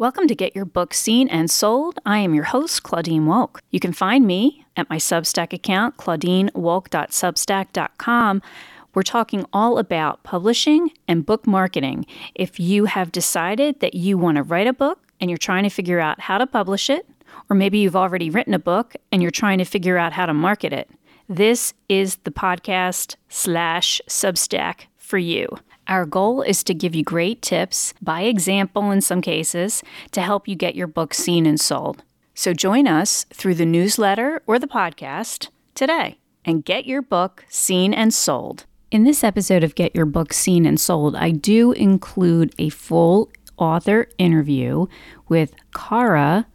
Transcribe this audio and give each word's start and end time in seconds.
Welcome 0.00 0.26
to 0.28 0.34
Get 0.34 0.56
Your 0.56 0.64
Book 0.64 0.94
Seen 0.94 1.28
and 1.28 1.50
Sold. 1.50 1.98
I 2.06 2.20
am 2.20 2.34
your 2.34 2.44
host, 2.44 2.84
Claudine 2.84 3.26
Wolk. 3.26 3.58
You 3.70 3.80
can 3.80 3.92
find 3.92 4.26
me 4.26 4.64
at 4.74 4.88
my 4.88 4.96
Substack 4.96 5.52
account, 5.52 5.98
claudinewolk.substack.com. 5.98 8.42
We're 8.94 9.02
talking 9.02 9.44
all 9.52 9.76
about 9.76 10.22
publishing 10.22 10.90
and 11.06 11.26
book 11.26 11.46
marketing. 11.46 12.06
If 12.34 12.58
you 12.58 12.86
have 12.86 13.12
decided 13.12 13.80
that 13.80 13.92
you 13.92 14.16
want 14.16 14.36
to 14.36 14.42
write 14.42 14.66
a 14.66 14.72
book 14.72 15.00
and 15.20 15.28
you're 15.28 15.36
trying 15.36 15.64
to 15.64 15.68
figure 15.68 16.00
out 16.00 16.18
how 16.18 16.38
to 16.38 16.46
publish 16.46 16.88
it, 16.88 17.06
or 17.50 17.56
maybe 17.56 17.76
you've 17.76 17.94
already 17.94 18.30
written 18.30 18.54
a 18.54 18.58
book 18.58 18.96
and 19.12 19.20
you're 19.20 19.30
trying 19.30 19.58
to 19.58 19.66
figure 19.66 19.98
out 19.98 20.14
how 20.14 20.24
to 20.24 20.32
market 20.32 20.72
it, 20.72 20.88
this 21.28 21.74
is 21.90 22.16
the 22.24 22.30
podcast 22.30 23.16
slash 23.28 24.00
Substack 24.08 24.86
for 24.96 25.18
you. 25.18 25.46
Our 25.90 26.06
goal 26.06 26.42
is 26.42 26.62
to 26.64 26.72
give 26.72 26.94
you 26.94 27.02
great 27.02 27.42
tips, 27.42 27.94
by 28.00 28.22
example 28.22 28.92
in 28.92 29.00
some 29.00 29.20
cases, 29.20 29.82
to 30.12 30.22
help 30.22 30.46
you 30.46 30.54
get 30.54 30.76
your 30.76 30.86
book 30.86 31.12
seen 31.12 31.46
and 31.46 31.58
sold. 31.58 32.04
So 32.32 32.54
join 32.54 32.86
us 32.86 33.26
through 33.34 33.56
the 33.56 33.66
newsletter 33.66 34.40
or 34.46 34.60
the 34.60 34.68
podcast 34.68 35.48
today 35.74 36.18
and 36.44 36.64
get 36.64 36.86
your 36.86 37.02
book 37.02 37.44
seen 37.48 37.92
and 37.92 38.14
sold. 38.14 38.66
In 38.92 39.02
this 39.02 39.24
episode 39.24 39.64
of 39.64 39.74
Get 39.74 39.96
Your 39.96 40.06
Book 40.06 40.32
Seen 40.32 40.64
and 40.64 40.80
Sold, 40.80 41.16
I 41.16 41.32
do 41.32 41.72
include 41.72 42.54
a 42.56 42.68
full 42.68 43.28
author 43.56 44.06
interview 44.16 44.86
with 45.28 45.56
Cara 45.74 46.46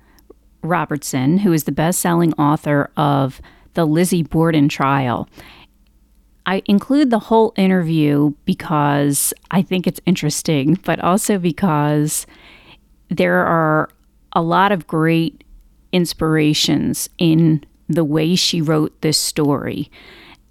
Robertson, 0.64 1.40
who 1.40 1.52
is 1.52 1.66
the 1.66 1.74
best 1.74 2.00
selling 2.00 2.32
author 2.36 2.90
of 2.96 3.42
The 3.74 3.86
Lizzie 3.86 4.24
Borden 4.24 4.70
Trial. 4.70 5.28
I 6.46 6.62
include 6.66 7.10
the 7.10 7.20
whole 7.20 7.54
interview 7.58 8.34
because 8.46 9.34
I 9.52 9.62
think 9.62 9.88
it's 9.88 10.00
interesting, 10.06 10.80
but 10.84 11.00
also 11.00 11.40
because 11.40 12.28
there 13.10 13.46
are 13.46 13.90
a 14.34 14.42
lot 14.42 14.72
of 14.72 14.86
great 14.86 15.44
inspirations 15.92 17.10
in 17.18 17.64
the 17.88 18.04
way 18.04 18.36
she 18.36 18.62
wrote 18.62 19.00
this 19.02 19.18
story. 19.18 19.90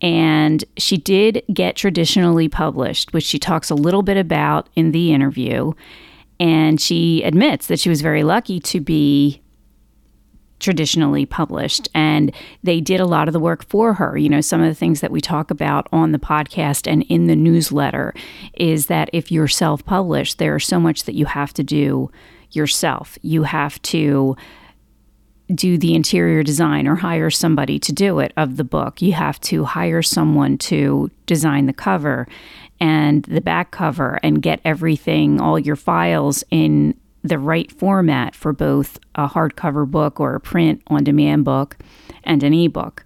And 0.00 0.65
she 0.77 0.97
did 0.97 1.42
get 1.53 1.77
traditionally 1.77 2.48
published, 2.48 3.12
which 3.12 3.25
she 3.25 3.39
talks 3.39 3.70
a 3.70 3.75
little 3.75 4.03
bit 4.03 4.17
about 4.17 4.69
in 4.75 4.92
the 4.92 5.12
interview. 5.12 5.72
And 6.41 6.81
she 6.81 7.22
admits 7.22 7.69
that 7.69 7.78
she 7.78 7.89
was 7.89 8.03
very 8.03 8.25
lucky 8.25 8.59
to 8.61 8.81
be 8.81 9.41
traditionally 10.65 11.27
published 11.27 11.89
and 11.95 12.34
they 12.62 12.81
did 12.81 12.98
a 12.98 13.07
lot 13.07 13.29
of 13.29 13.33
the 13.34 13.41
work 13.41 13.65
for 13.69 13.93
her. 13.95 14.17
You 14.17 14.31
know 14.31 14.41
some 14.41 14.62
of 14.62 14.67
the 14.67 14.75
things 14.75 15.01
that 15.03 15.11
we 15.11 15.21
talk 15.21 15.51
about 15.51 15.87
on 15.93 16.12
the 16.12 16.19
podcast 16.19 16.91
and 16.91 17.03
in 17.05 17.27
the 17.27 17.37
newsletter 17.37 18.15
is 18.55 18.87
that 18.87 19.11
if 19.12 19.31
you're 19.31 19.47
self-published 19.47 20.39
there's 20.39 20.67
so 20.67 20.81
much 20.81 21.05
that 21.05 21.15
you 21.15 21.27
have 21.27 21.53
to 21.55 21.62
do 21.62 22.11
yourself. 22.51 23.19
You 23.21 23.43
have 23.43 23.81
to 23.83 24.37
do 25.55 25.77
the 25.77 25.95
interior 25.95 26.43
design 26.43 26.89
or 26.89 26.95
hire 26.95 27.31
somebody 27.31 27.78
to 27.78 27.93
do 27.93 28.19
it 28.19 28.33
of 28.37 28.56
the 28.56 28.65
book. 28.65 29.03
You 29.03 29.12
have 29.12 29.39
to 29.43 29.65
hire 29.65 30.01
someone 30.01 30.56
to 30.59 31.11
design 31.27 31.67
the 31.67 31.75
cover 31.75 32.27
and 32.81 33.23
the 33.25 33.43
back 33.43 33.71
cover 33.71 34.19
and 34.23 34.41
get 34.41 34.61
everything 34.65 35.41
all 35.41 35.59
your 35.59 35.77
files 35.77 36.43
in 36.51 36.99
the 37.25 37.39
right 37.39 37.72
format 37.72 38.36
for 38.36 38.53
both 38.53 39.00
a 39.17 39.27
hardcover 39.27 39.91
book 39.91 40.20
or 40.20 40.34
a 40.34 40.41
print 40.41 40.83
on 40.86 41.03
demand 41.03 41.44
book 41.44 41.77
and 42.22 42.42
an 42.44 42.53
ebook. 42.55 43.05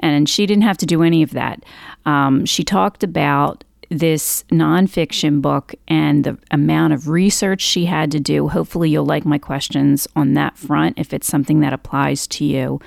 And 0.00 0.28
she 0.28 0.46
didn't 0.46 0.62
have 0.62 0.78
to 0.78 0.86
do 0.86 1.02
any 1.02 1.22
of 1.22 1.30
that. 1.32 1.62
Um, 2.06 2.46
she 2.46 2.64
talked 2.64 3.04
about 3.04 3.62
this 3.90 4.44
nonfiction 4.50 5.40
book 5.40 5.74
and 5.86 6.24
the 6.24 6.38
amount 6.50 6.92
of 6.92 7.08
research 7.08 7.60
she 7.60 7.84
had 7.84 8.10
to 8.12 8.20
do. 8.20 8.48
Hopefully, 8.48 8.90
you'll 8.90 9.06
like 9.06 9.24
my 9.24 9.38
questions 9.38 10.08
on 10.16 10.34
that 10.34 10.56
front 10.56 10.98
if 10.98 11.12
it's 11.12 11.26
something 11.26 11.60
that 11.60 11.72
applies 11.72 12.26
to 12.28 12.44
you. 12.44 12.80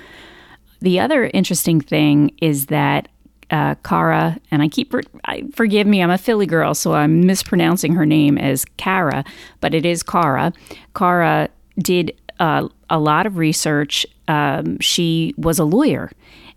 The 0.80 1.00
other 1.00 1.30
interesting 1.32 1.80
thing 1.80 2.36
is 2.40 2.66
that 2.66 3.08
uh, 3.52 3.74
Cara, 3.84 4.38
and 4.50 4.62
I 4.62 4.68
keep, 4.68 4.94
I, 5.26 5.44
forgive 5.54 5.86
me, 5.86 6.02
I'm 6.02 6.10
a 6.10 6.18
Philly 6.18 6.46
girl, 6.46 6.74
so 6.74 6.94
I'm 6.94 7.26
mispronouncing 7.26 7.94
her 7.94 8.06
name 8.06 8.38
as 8.38 8.64
Cara, 8.78 9.24
but 9.60 9.74
it 9.74 9.84
is 9.84 10.02
Cara. 10.02 10.52
Cara 10.96 11.50
did 11.78 12.18
uh, 12.40 12.68
a 12.88 12.98
lot 12.98 13.26
of 13.26 13.36
research. 13.36 14.06
Um, 14.26 14.78
she 14.80 15.34
was 15.36 15.58
a 15.58 15.64
lawyer, 15.64 16.10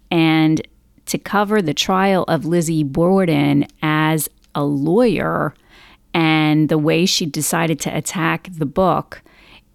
and 0.09 0.65
to 1.07 1.17
cover 1.17 1.61
the 1.61 1.73
trial 1.73 2.23
of 2.27 2.45
Lizzie 2.45 2.83
Borden 2.83 3.67
as 3.81 4.29
a 4.55 4.63
lawyer 4.63 5.53
and 6.13 6.69
the 6.69 6.77
way 6.77 7.05
she 7.05 7.25
decided 7.25 7.79
to 7.81 7.95
attack 7.95 8.47
the 8.51 8.65
book 8.65 9.21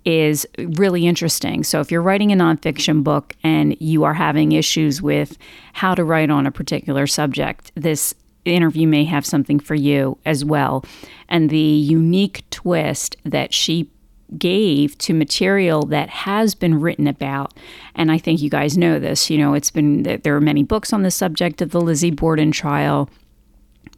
is 0.05 0.47
really 0.59 1.07
interesting. 1.07 1.65
So, 1.65 1.81
if 1.81 1.91
you're 1.91 2.03
writing 2.03 2.33
a 2.33 2.37
nonfiction 2.37 3.05
book 3.05 3.35
and 3.43 3.77
you 3.81 4.05
are 4.05 4.15
having 4.15 4.53
issues 4.53 5.03
with 5.03 5.37
how 5.73 5.95
to 5.95 6.05
write 6.05 6.31
on 6.31 6.47
a 6.47 6.51
particular 6.51 7.07
subject, 7.07 7.73
this 7.75 8.15
interview 8.45 8.87
may 8.87 9.05
have 9.05 9.27
something 9.27 9.61
for 9.61 9.75
you 9.75 10.19
as 10.25 10.45
well. 10.45 10.85
And 11.29 11.51
the 11.51 11.59
unique 11.59 12.49
twist 12.51 13.17
that 13.25 13.53
she 13.53 13.91
gave 14.39 14.97
to 14.99 15.13
material 15.13 15.85
that 15.87 16.09
has 16.09 16.55
been 16.55 16.81
written 16.81 17.07
about. 17.07 17.53
And 17.95 18.13
I 18.13 18.19
think 18.19 18.41
you 18.41 18.51
guys 18.51 18.79
know 18.79 18.99
this. 18.99 19.29
You 19.29 19.39
know, 19.39 19.55
it's 19.55 19.71
been, 19.71 20.03
there 20.03 20.37
are 20.37 20.41
many 20.41 20.63
books 20.63 20.93
on 20.93 21.03
the 21.03 21.11
subject 21.11 21.61
of 21.61 21.71
the 21.71 21.81
Lizzie 21.81 22.11
Borden 22.11 22.53
trial. 22.53 23.11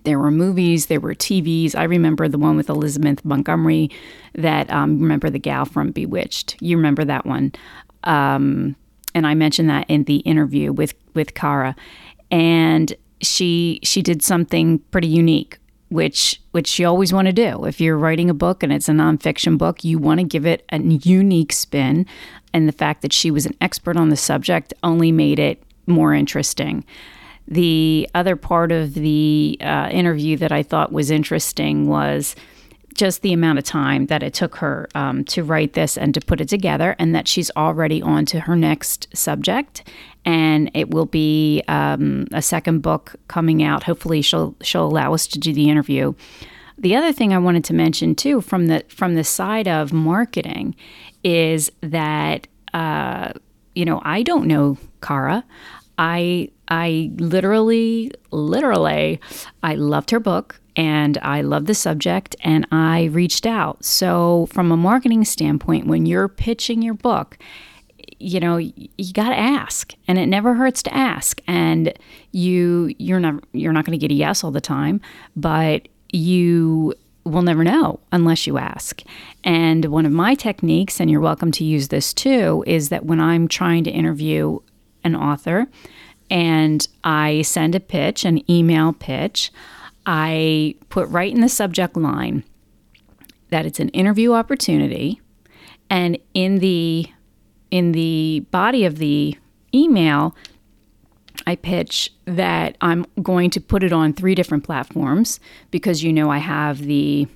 There 0.05 0.19
were 0.19 0.31
movies, 0.31 0.87
there 0.87 1.01
were 1.01 1.15
TVs. 1.15 1.75
I 1.75 1.85
remember 1.85 2.29
the 2.29 2.39
one 2.39 2.57
with 2.57 2.69
Elizabeth 2.69 3.25
Montgomery 3.25 3.91
that, 4.35 4.71
um, 4.71 5.01
remember 5.01 5.31
the 5.31 5.39
gal 5.39 5.65
from 5.65 5.93
Bewitched. 5.93 6.57
You 6.61 6.77
remember 6.77 7.05
that 7.05 7.25
one. 7.25 7.53
Um, 8.05 8.77
and 9.15 9.27
I 9.27 9.35
mentioned 9.35 9.71
that 9.71 9.89
in 9.89 10.05
the 10.05 10.17
interview 10.19 10.73
with, 10.73 10.95
with 11.15 11.35
Cara. 11.35 11.77
And 12.31 12.95
she 13.21 13.79
she 13.85 14.03
did 14.03 14.21
something 14.21 14.81
pretty 14.91 15.07
unique 15.07 15.59
which 15.93 16.41
which 16.53 16.67
she 16.67 16.85
always 16.85 17.13
want 17.13 17.27
to 17.27 17.33
do. 17.33 17.65
If 17.67 17.81
you're 17.81 17.99
writing 17.99 18.31
a 18.31 18.35
book 18.35 18.63
and 18.63 18.73
it's 18.73 18.89
a 18.89 18.93
nonfiction 18.93 19.59
book, 19.59 19.85
you 19.85 19.99
want 19.99 20.21
to 20.21 20.25
give 20.25 20.47
it 20.47 20.65
a 20.73 20.79
unique 20.79 21.53
spin. 21.53 22.07
And 22.55 22.67
the 22.67 22.73
fact 22.73 23.03
that 23.03 23.13
she 23.13 23.31
was 23.31 23.47
an 23.47 23.55
expert 23.61 23.97
on 23.97 24.09
the 24.09 24.17
subject 24.17 24.73
only 24.83 25.13
made 25.13 25.39
it 25.39 25.63
more 25.87 26.15
interesting. 26.15 26.85
The 27.49 28.09
other 28.15 28.37
part 28.37 28.73
of 28.73 28.95
the 28.95 29.59
uh, 29.61 29.89
interview 29.91 30.37
that 30.39 30.53
I 30.53 30.63
thought 30.63 30.93
was 30.93 31.11
interesting 31.11 31.87
was 31.89 32.35
just 32.95 33.23
the 33.23 33.33
amount 33.33 33.59
of 33.59 33.65
time 33.65 34.07
that 34.07 34.23
it 34.23 34.35
took 34.35 34.57
her 34.57 34.89
um, 34.95 35.25
to 35.25 35.43
write 35.43 35.73
this 35.73 35.97
and 35.97 36.13
to 36.15 36.21
put 36.21 36.41
it 36.41 36.49
together, 36.49 36.95
and 36.99 37.15
that 37.15 37.27
she's 37.27 37.51
already 37.57 38.03
on 38.03 38.27
to 38.27 38.41
her 38.41 38.57
next 38.57 39.09
subject. 39.15 39.83
And 40.25 40.71
it 40.75 40.91
will 40.91 41.07
be 41.07 41.63
um, 41.69 42.27
a 42.33 42.43
second 42.43 42.81
book 42.81 43.17
coming 43.29 43.63
out. 43.63 43.83
Hopefully, 43.83 44.23
she'll 44.23 44.55
she'll 44.63 44.87
allow 44.87 45.15
us 45.15 45.27
to 45.29 45.39
do 45.39 45.53
the 45.53 45.69
interview. 45.69 46.15
The 46.79 46.97
other 46.97 47.13
thing 47.13 47.33
I 47.33 47.39
wanted 47.39 47.65
to 47.65 47.75
mention 47.75 48.15
too, 48.15 48.41
from 48.41 48.67
the 48.67 48.85
from 48.89 49.15
the 49.15 49.25
side 49.25 49.69
of 49.69 49.93
marketing, 49.93 50.75
is 51.25 51.71
that 51.81 52.47
uh, 52.73 53.33
you 53.75 53.85
know 53.85 54.01
I 54.05 54.23
don't 54.23 54.47
know 54.47 54.79
Cara. 55.01 55.45
I 55.99 56.51
I 56.73 57.11
literally, 57.19 58.13
literally, 58.31 59.21
I 59.63 59.75
loved 59.75 60.11
her 60.11 60.19
book 60.19 60.59
and 60.75 61.19
I 61.21 61.43
loved 61.43 61.67
the 61.67 61.75
subject 61.75 62.35
and 62.41 62.67
I 62.73 63.05
reached 63.05 63.45
out. 63.45 63.85
So, 63.85 64.47
from 64.47 64.73
a 64.73 64.77
marketing 64.79 65.27
standpoint, 65.27 65.87
when 65.87 66.07
you're 66.07 66.29
pitching 66.29 66.81
your 66.81 66.95
book, 66.95 67.37
you 68.19 68.41
know 68.41 68.57
you 68.57 69.13
got 69.13 69.29
to 69.31 69.39
ask 69.39 69.95
and 70.09 70.17
it 70.17 70.27
never 70.27 70.55
hurts 70.55 70.83
to 70.85 70.95
ask 70.95 71.43
and 71.47 71.93
you 72.31 72.95
you're 72.99 73.21
not 73.21 73.43
you're 73.53 73.73
not 73.73 73.85
going 73.85 73.99
to 73.99 74.01
get 74.01 74.13
a 74.13 74.17
yes 74.17 74.45
all 74.45 74.53
the 74.53 74.61
time 74.61 75.01
but 75.35 75.89
you 76.13 76.95
will 77.25 77.43
never 77.43 77.65
know 77.65 77.99
unless 78.13 78.47
you 78.47 78.59
ask 78.59 79.03
and 79.43 79.87
one 79.87 80.07
of 80.07 80.13
my 80.13 80.37
techniques 80.37 81.01
and 81.01 81.11
you're 81.11 81.21
welcome 81.21 81.51
to 81.51 81.65
use 81.65 81.89
this 81.89 82.15
too 82.15 82.63
is 82.65 82.91
that 82.91 83.05
when 83.05 83.21
i'm 83.21 83.49
trying 83.49 83.83
to 83.83 83.91
interview 83.91 84.59
an 85.03 85.17
author 85.17 85.67
and 86.33 86.89
I 87.05 87.43
send 87.43 87.75
a 87.75 87.81
pitch, 87.81 88.25
an 88.25 88.51
email 88.51 88.95
pitch. 88.95 89.53
I 90.07 90.75
put 90.89 91.07
right 91.11 91.33
in 91.33 91.43
the 91.43 91.49
subject 91.49 91.95
line 91.95 92.43
that 93.51 93.67
it's 93.67 93.79
an 93.79 93.91
interview 93.91 94.33
opportunity, 94.33 95.21
and 95.91 96.19
in 96.33 96.59
the 96.59 97.07
in 97.71 97.93
the 97.93 98.47
body 98.51 98.87
of 98.87 98.97
the 98.97 99.37
email, 99.75 100.35
I 101.47 101.55
pitch 101.55 102.11
that 102.25 102.79
I'm 102.81 103.05
going 103.23 103.51
to 103.51 103.61
put 103.61 103.83
it 103.83 103.93
on 103.93 104.15
three 104.15 104.35
different 104.35 104.65
platforms 104.65 105.39
because 105.71 106.03
you 106.03 106.15
know 106.15 106.31
I 106.31 106.39
have 106.39 106.79
the 106.79 107.29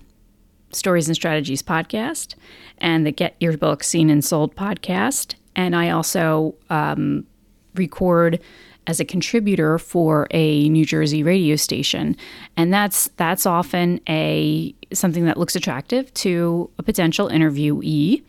Stories 0.73 1.07
and 1.07 1.15
Strategies 1.15 1.63
podcast 1.63 2.35
and 2.79 3.07
the 3.07 3.13
Get 3.13 3.37
Your 3.41 3.59
Book 3.59 3.85
Seen 3.85 4.09
and 4.09 4.25
Sold 4.25 4.57
podcast, 4.57 5.35
and 5.55 5.77
I 5.77 5.91
also 5.91 6.55
um, 6.71 7.27
record 7.75 8.41
as 8.87 9.01
a 9.01 9.05
contributor 9.05 9.79
for 9.79 10.27
a 10.31 10.69
New 10.69 10.85
Jersey 10.85 11.23
radio 11.23 11.57
station, 11.57 12.17
and 12.57 12.73
that's 12.73 13.09
that's 13.17 13.47
often 13.47 14.01
a 14.09 14.75
something 14.93 15.25
that 15.25 15.37
looks 15.37 15.57
attractive 15.57 16.13
to 16.15 16.71
a 16.79 16.83
potential 16.83 17.29
interviewee. 17.29 18.23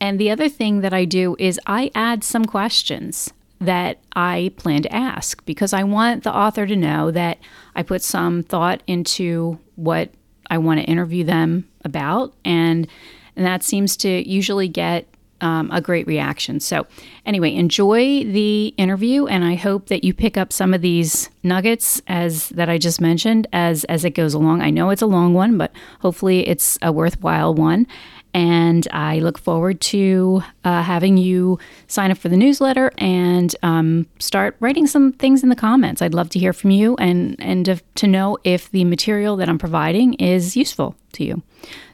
And 0.00 0.18
the 0.18 0.30
other 0.30 0.48
thing 0.48 0.80
that 0.80 0.92
I 0.92 1.04
do 1.04 1.36
is 1.38 1.60
I 1.66 1.90
add 1.94 2.24
some 2.24 2.44
questions 2.44 3.32
that 3.60 3.98
I 4.16 4.52
plan 4.56 4.82
to 4.82 4.94
ask 4.94 5.44
because 5.44 5.72
I 5.72 5.82
want 5.84 6.24
the 6.24 6.34
author 6.34 6.66
to 6.66 6.76
know 6.76 7.10
that 7.10 7.38
I 7.74 7.82
put 7.82 8.02
some 8.02 8.42
thought 8.42 8.82
into 8.86 9.58
what 9.76 10.10
I 10.48 10.58
want 10.58 10.80
to 10.80 10.86
interview 10.86 11.24
them 11.24 11.68
about, 11.84 12.34
and 12.44 12.88
and 13.36 13.46
that 13.46 13.62
seems 13.62 13.96
to 13.98 14.28
usually 14.28 14.68
get 14.68 15.06
um, 15.40 15.70
a 15.72 15.80
great 15.80 16.06
reaction. 16.06 16.60
So, 16.60 16.86
anyway, 17.26 17.54
enjoy 17.54 18.24
the 18.24 18.74
interview, 18.76 19.26
and 19.26 19.44
I 19.44 19.54
hope 19.54 19.88
that 19.88 20.04
you 20.04 20.14
pick 20.14 20.36
up 20.36 20.52
some 20.52 20.74
of 20.74 20.80
these 20.82 21.28
nuggets 21.42 22.00
as 22.06 22.50
that 22.50 22.68
I 22.68 22.78
just 22.78 23.00
mentioned 23.00 23.46
as 23.52 23.84
as 23.84 24.04
it 24.04 24.10
goes 24.10 24.34
along. 24.34 24.62
I 24.62 24.70
know 24.70 24.90
it's 24.90 25.02
a 25.02 25.06
long 25.06 25.34
one, 25.34 25.58
but 25.58 25.72
hopefully, 26.00 26.46
it's 26.48 26.78
a 26.82 26.92
worthwhile 26.92 27.54
one. 27.54 27.86
And 28.32 28.86
I 28.92 29.18
look 29.18 29.38
forward 29.38 29.80
to 29.80 30.42
uh, 30.62 30.82
having 30.82 31.16
you 31.16 31.58
sign 31.88 32.10
up 32.12 32.18
for 32.18 32.28
the 32.28 32.36
newsletter 32.36 32.92
and 32.96 33.54
um, 33.62 34.06
start 34.20 34.56
writing 34.60 34.86
some 34.86 35.12
things 35.12 35.42
in 35.42 35.48
the 35.48 35.56
comments. 35.56 36.00
I'd 36.00 36.14
love 36.14 36.30
to 36.30 36.38
hear 36.38 36.52
from 36.52 36.70
you 36.70 36.96
and 36.96 37.34
and 37.40 37.64
to, 37.64 37.80
to 37.96 38.06
know 38.06 38.38
if 38.44 38.70
the 38.70 38.84
material 38.84 39.36
that 39.36 39.48
I'm 39.48 39.58
providing 39.58 40.14
is 40.14 40.56
useful 40.56 40.94
to 41.14 41.24
you. 41.24 41.42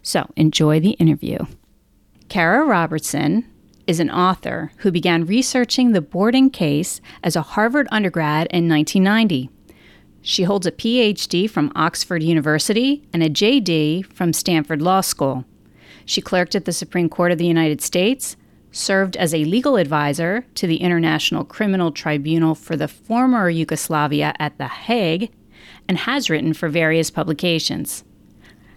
So 0.02 0.28
enjoy 0.37 0.81
the 0.81 0.90
interview. 0.90 1.38
Cara 2.28 2.64
Robertson 2.64 3.46
is 3.87 4.00
an 4.00 4.11
author 4.11 4.73
who 4.78 4.90
began 4.90 5.26
researching 5.26 5.93
the 5.93 6.00
Borden 6.00 6.50
case 6.50 7.00
as 7.23 7.37
a 7.37 7.43
Harvard 7.43 7.87
undergrad 7.93 8.49
in 8.50 8.69
1990. 8.69 9.49
She 10.23 10.43
holds 10.43 10.67
a 10.67 10.73
PhD 10.73 11.49
from 11.49 11.70
Oxford 11.76 12.23
University 12.23 13.05
and 13.12 13.23
a 13.23 13.31
JD 13.31 14.06
from 14.12 14.32
Stanford 14.32 14.82
Law 14.82 15.02
School. 15.02 15.44
She 16.05 16.20
clerked 16.20 16.56
at 16.56 16.64
the 16.64 16.73
Supreme 16.73 17.08
Court 17.08 17.31
of 17.31 17.38
the 17.38 17.46
United 17.46 17.81
States, 17.81 18.37
served 18.73 19.17
as 19.17 19.32
a 19.32 19.44
legal 19.44 19.76
advisor 19.76 20.44
to 20.56 20.67
the 20.67 20.78
International 20.78 21.44
Criminal 21.44 21.93
Tribunal 21.93 22.56
for 22.56 22.75
the 22.76 22.88
former 22.88 23.49
Yugoslavia 23.49 24.34
at 24.40 24.58
The 24.58 24.67
Hague, 24.67 25.31
and 25.88 25.99
has 25.99 26.28
written 26.28 26.55
for 26.55 26.69
various 26.69 27.11
publications. 27.11 28.02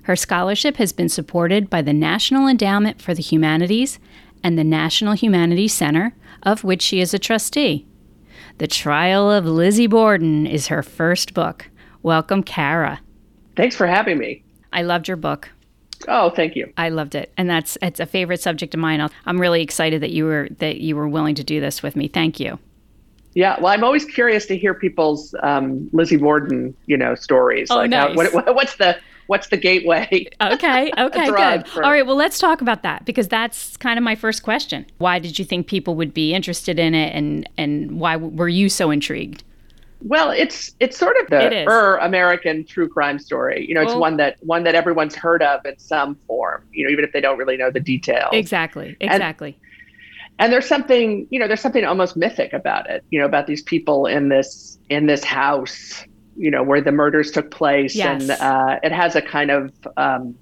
Her 0.09 0.15
scholarship 0.15 0.77
has 0.77 0.91
been 0.91 1.07
supported 1.07 1.69
by 1.69 1.83
the 1.83 1.93
National 1.93 2.47
Endowment 2.47 2.99
for 2.99 3.13
the 3.13 3.21
Humanities 3.21 3.99
and 4.43 4.57
the 4.57 4.63
National 4.63 5.13
Humanities 5.13 5.71
Center, 5.71 6.15
of 6.41 6.63
which 6.63 6.81
she 6.81 6.99
is 6.99 7.13
a 7.13 7.19
trustee. 7.19 7.85
The 8.57 8.65
Trial 8.65 9.31
of 9.31 9.45
Lizzie 9.45 9.85
Borden 9.85 10.47
is 10.47 10.65
her 10.65 10.81
first 10.81 11.35
book. 11.35 11.69
Welcome, 12.01 12.41
Cara. 12.41 13.01
Thanks 13.55 13.75
for 13.75 13.85
having 13.85 14.17
me. 14.17 14.41
I 14.73 14.81
loved 14.81 15.07
your 15.07 15.15
book. 15.15 15.47
Oh, 16.07 16.31
thank 16.31 16.55
you. 16.55 16.73
I 16.75 16.89
loved 16.89 17.13
it, 17.13 17.31
and 17.37 17.47
that's 17.47 17.77
it's 17.83 17.99
a 17.99 18.07
favorite 18.07 18.41
subject 18.41 18.73
of 18.73 18.79
mine. 18.79 19.07
I'm 19.27 19.39
really 19.39 19.61
excited 19.61 20.01
that 20.01 20.09
you 20.09 20.25
were 20.25 20.49
that 20.57 20.77
you 20.77 20.95
were 20.95 21.07
willing 21.07 21.35
to 21.35 21.43
do 21.43 21.61
this 21.61 21.83
with 21.83 21.95
me. 21.95 22.07
Thank 22.07 22.39
you. 22.39 22.57
Yeah, 23.35 23.59
well, 23.59 23.71
I'm 23.71 23.83
always 23.83 24.05
curious 24.05 24.47
to 24.47 24.57
hear 24.57 24.73
people's 24.73 25.35
um, 25.43 25.87
Lizzie 25.93 26.17
Borden, 26.17 26.75
you 26.87 26.97
know, 26.97 27.13
stories. 27.13 27.69
Oh, 27.69 27.75
like, 27.75 27.91
nice. 27.91 28.09
How, 28.09 28.31
what, 28.31 28.55
what's 28.55 28.77
the 28.77 28.97
what's 29.29 29.47
the 29.49 29.57
gateway? 29.57 30.27
Okay, 30.41 30.91
okay, 30.97 31.29
good. 31.29 31.67
For... 31.67 31.83
All 31.83 31.91
right, 31.91 32.05
well, 32.05 32.15
let's 32.15 32.39
talk 32.39 32.61
about 32.61 32.81
that 32.83 33.05
because 33.05 33.27
that's 33.27 33.77
kind 33.77 33.97
of 33.97 34.03
my 34.03 34.15
first 34.15 34.41
question. 34.41 34.85
Why 34.97 35.19
did 35.19 35.37
you 35.37 35.45
think 35.45 35.67
people 35.67 35.95
would 35.95 36.13
be 36.13 36.33
interested 36.33 36.79
in 36.79 36.95
it, 36.95 37.13
and 37.13 37.47
and 37.57 37.99
why 37.99 38.15
were 38.15 38.49
you 38.49 38.69
so 38.69 38.89
intrigued? 38.89 39.43
Well, 40.01 40.31
it's 40.31 40.71
it's 40.79 40.97
sort 40.97 41.17
of 41.21 41.29
the 41.29 41.67
er 41.67 41.97
American 41.97 42.65
true 42.65 42.87
crime 42.87 43.19
story. 43.19 43.65
You 43.67 43.75
know, 43.75 43.81
it's 43.81 43.91
well, 43.91 43.99
one 43.99 44.17
that 44.17 44.37
one 44.41 44.63
that 44.63 44.75
everyone's 44.75 45.15
heard 45.15 45.43
of 45.43 45.65
in 45.65 45.77
some 45.77 46.15
form. 46.27 46.63
You 46.71 46.85
know, 46.85 46.91
even 46.91 47.03
if 47.03 47.11
they 47.11 47.21
don't 47.21 47.37
really 47.37 47.57
know 47.57 47.69
the 47.69 47.81
details. 47.81 48.29
Exactly. 48.33 48.95
Exactly. 48.99 49.57
And, 49.59 50.45
and 50.45 50.53
there's 50.53 50.67
something 50.67 51.27
you 51.29 51.39
know 51.39 51.47
there's 51.47 51.61
something 51.61 51.83
almost 51.83 52.15
mythic 52.15 52.53
about 52.53 52.89
it 52.89 53.03
you 53.11 53.19
know 53.19 53.25
about 53.25 53.45
these 53.45 53.61
people 53.61 54.05
in 54.05 54.29
this 54.29 54.79
in 54.89 55.05
this 55.05 55.23
house 55.23 56.05
you 56.37 56.51
know 56.51 56.63
where 56.63 56.81
the 56.81 56.91
murders 56.91 57.31
took 57.31 57.51
place. 57.51 57.95
Yes. 57.95 58.21
and 58.21 58.31
uh, 58.31 58.79
it 58.83 58.91
has 58.91 59.15
a 59.15 59.21
kind 59.21 59.51
of 59.51 59.71
um, 59.97 60.35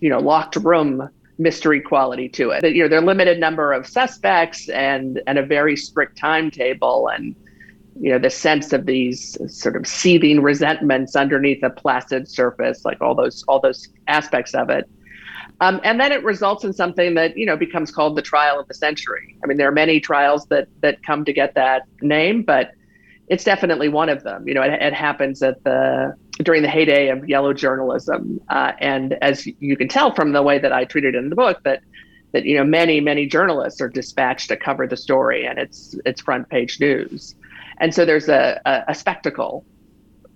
you 0.00 0.08
know 0.08 0.18
locked 0.18 0.56
room 0.56 1.08
mystery 1.38 1.80
quality 1.80 2.28
to 2.30 2.50
it. 2.50 2.64
You 2.74 2.82
know 2.82 2.88
there 2.88 2.98
are 2.98 3.04
limited 3.04 3.38
number 3.38 3.72
of 3.72 3.86
suspects 3.86 4.68
and 4.68 5.20
and 5.26 5.38
a 5.38 5.44
very 5.44 5.76
strict 5.76 6.18
timetable 6.18 7.08
and 7.08 7.34
you 8.00 8.10
know 8.10 8.18
the 8.18 8.30
sense 8.30 8.72
of 8.72 8.86
these 8.86 9.36
sort 9.46 9.76
of 9.76 9.86
seething 9.86 10.42
resentments 10.42 11.14
underneath 11.16 11.62
a 11.62 11.70
placid 11.70 12.28
surface 12.28 12.84
like 12.84 13.00
all 13.00 13.14
those 13.14 13.44
all 13.48 13.60
those 13.60 13.88
aspects 14.08 14.54
of 14.54 14.70
it. 14.70 14.88
Um, 15.60 15.80
and 15.84 16.00
then 16.00 16.10
it 16.10 16.24
results 16.24 16.64
in 16.64 16.72
something 16.72 17.14
that 17.14 17.36
you 17.36 17.46
know 17.46 17.56
becomes 17.56 17.90
called 17.90 18.16
the 18.16 18.22
trial 18.22 18.58
of 18.58 18.68
the 18.68 18.74
century. 18.74 19.36
I 19.42 19.46
mean 19.46 19.56
there 19.56 19.68
are 19.68 19.72
many 19.72 20.00
trials 20.00 20.46
that 20.46 20.68
that 20.80 21.02
come 21.04 21.24
to 21.24 21.32
get 21.32 21.54
that 21.54 21.82
name 22.00 22.42
but 22.42 22.72
it's 23.28 23.44
definitely 23.44 23.88
one 23.88 24.08
of 24.08 24.22
them. 24.22 24.46
You 24.46 24.54
know, 24.54 24.62
it, 24.62 24.72
it 24.72 24.92
happens 24.92 25.42
at 25.42 25.62
the 25.64 26.14
during 26.42 26.62
the 26.62 26.68
heyday 26.68 27.08
of 27.08 27.28
yellow 27.28 27.52
journalism, 27.52 28.40
uh, 28.48 28.72
and 28.78 29.14
as 29.22 29.46
you 29.46 29.76
can 29.76 29.88
tell 29.88 30.14
from 30.14 30.32
the 30.32 30.42
way 30.42 30.58
that 30.58 30.72
I 30.72 30.84
treated 30.84 31.14
it 31.14 31.18
in 31.18 31.30
the 31.30 31.36
book, 31.36 31.62
that 31.64 31.80
that 32.32 32.44
you 32.44 32.56
know 32.56 32.64
many 32.64 33.00
many 33.00 33.26
journalists 33.26 33.80
are 33.80 33.88
dispatched 33.88 34.48
to 34.48 34.56
cover 34.56 34.86
the 34.86 34.96
story, 34.96 35.46
and 35.46 35.58
it's 35.58 35.94
it's 36.04 36.20
front 36.20 36.48
page 36.48 36.80
news, 36.80 37.34
and 37.78 37.94
so 37.94 38.04
there's 38.04 38.28
a, 38.28 38.60
a, 38.66 38.84
a 38.88 38.94
spectacle 38.94 39.64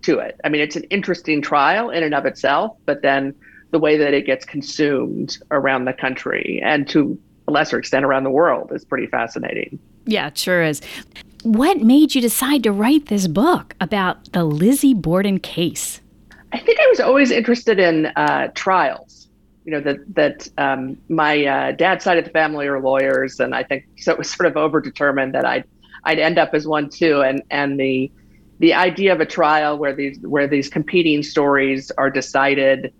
to 0.03 0.19
it. 0.19 0.41
I 0.45 0.49
mean, 0.49 0.61
it's 0.61 0.77
an 0.77 0.85
interesting 0.85 1.43
trial 1.43 1.91
in 1.91 2.03
and 2.03 2.15
of 2.15 2.25
itself, 2.25 2.77
but 2.87 3.03
then 3.03 3.35
the 3.71 3.79
way 3.79 3.99
that 3.99 4.15
it 4.15 4.25
gets 4.25 4.45
consumed 4.45 5.39
around 5.51 5.85
the 5.85 5.93
country 5.93 6.61
and 6.65 6.89
to 6.89 7.19
a 7.49 7.51
lesser 7.51 7.79
extent 7.79 8.05
around 8.05 8.25
the 8.25 8.31
world 8.31 8.71
is 8.73 8.85
pretty 8.85 9.07
fascinating. 9.07 9.79
Yeah, 10.07 10.29
it 10.29 10.39
sure 10.39 10.63
is. 10.63 10.81
What 11.45 11.79
made 11.79 12.15
you 12.15 12.21
decide 12.21 12.63
to 12.65 12.73
write 12.73 13.07
this 13.07 13.27
book 13.29 13.75
about 13.81 14.33
the 14.33 14.45
Lizzie 14.45 14.95
Borden 14.95 15.39
case? 15.39 16.01
I 16.53 16.59
think 16.59 16.81
I 16.81 16.87
was 16.89 17.01
always 17.01 17.31
interested 17.31 17.79
in 17.79 18.07
uh, 18.17 18.49
trials. 18.55 19.29
You 19.65 19.73
know 19.73 19.81
that 19.81 20.15
that 20.15 20.49
um, 20.59 20.97
my 21.09 21.45
uh, 21.45 21.73
dad's 21.73 22.03
side 22.03 22.19
of 22.19 22.25
the 22.25 22.31
family 22.31 22.67
are 22.67 22.81
lawyers, 22.81 23.39
and 23.39 23.55
I 23.55 23.63
think 23.63 23.87
so. 23.99 24.13
It 24.13 24.19
was 24.19 24.31
sort 24.31 24.47
of 24.47 24.55
overdetermined 24.55 25.33
that 25.33 25.45
I'd 25.45 25.65
I'd 26.05 26.19
end 26.19 26.39
up 26.39 26.55
as 26.55 26.67
one 26.67 26.89
too. 26.89 27.21
And 27.21 27.43
and 27.51 27.79
the 27.79 28.11
the 28.59 28.75
idea 28.75 29.13
of 29.13 29.21
a 29.21 29.27
trial 29.27 29.79
where 29.79 29.95
these 29.95 30.19
where 30.21 30.49
these 30.49 30.69
competing 30.69 31.23
stories 31.23 31.91
are 31.93 32.11
decided 32.11 32.93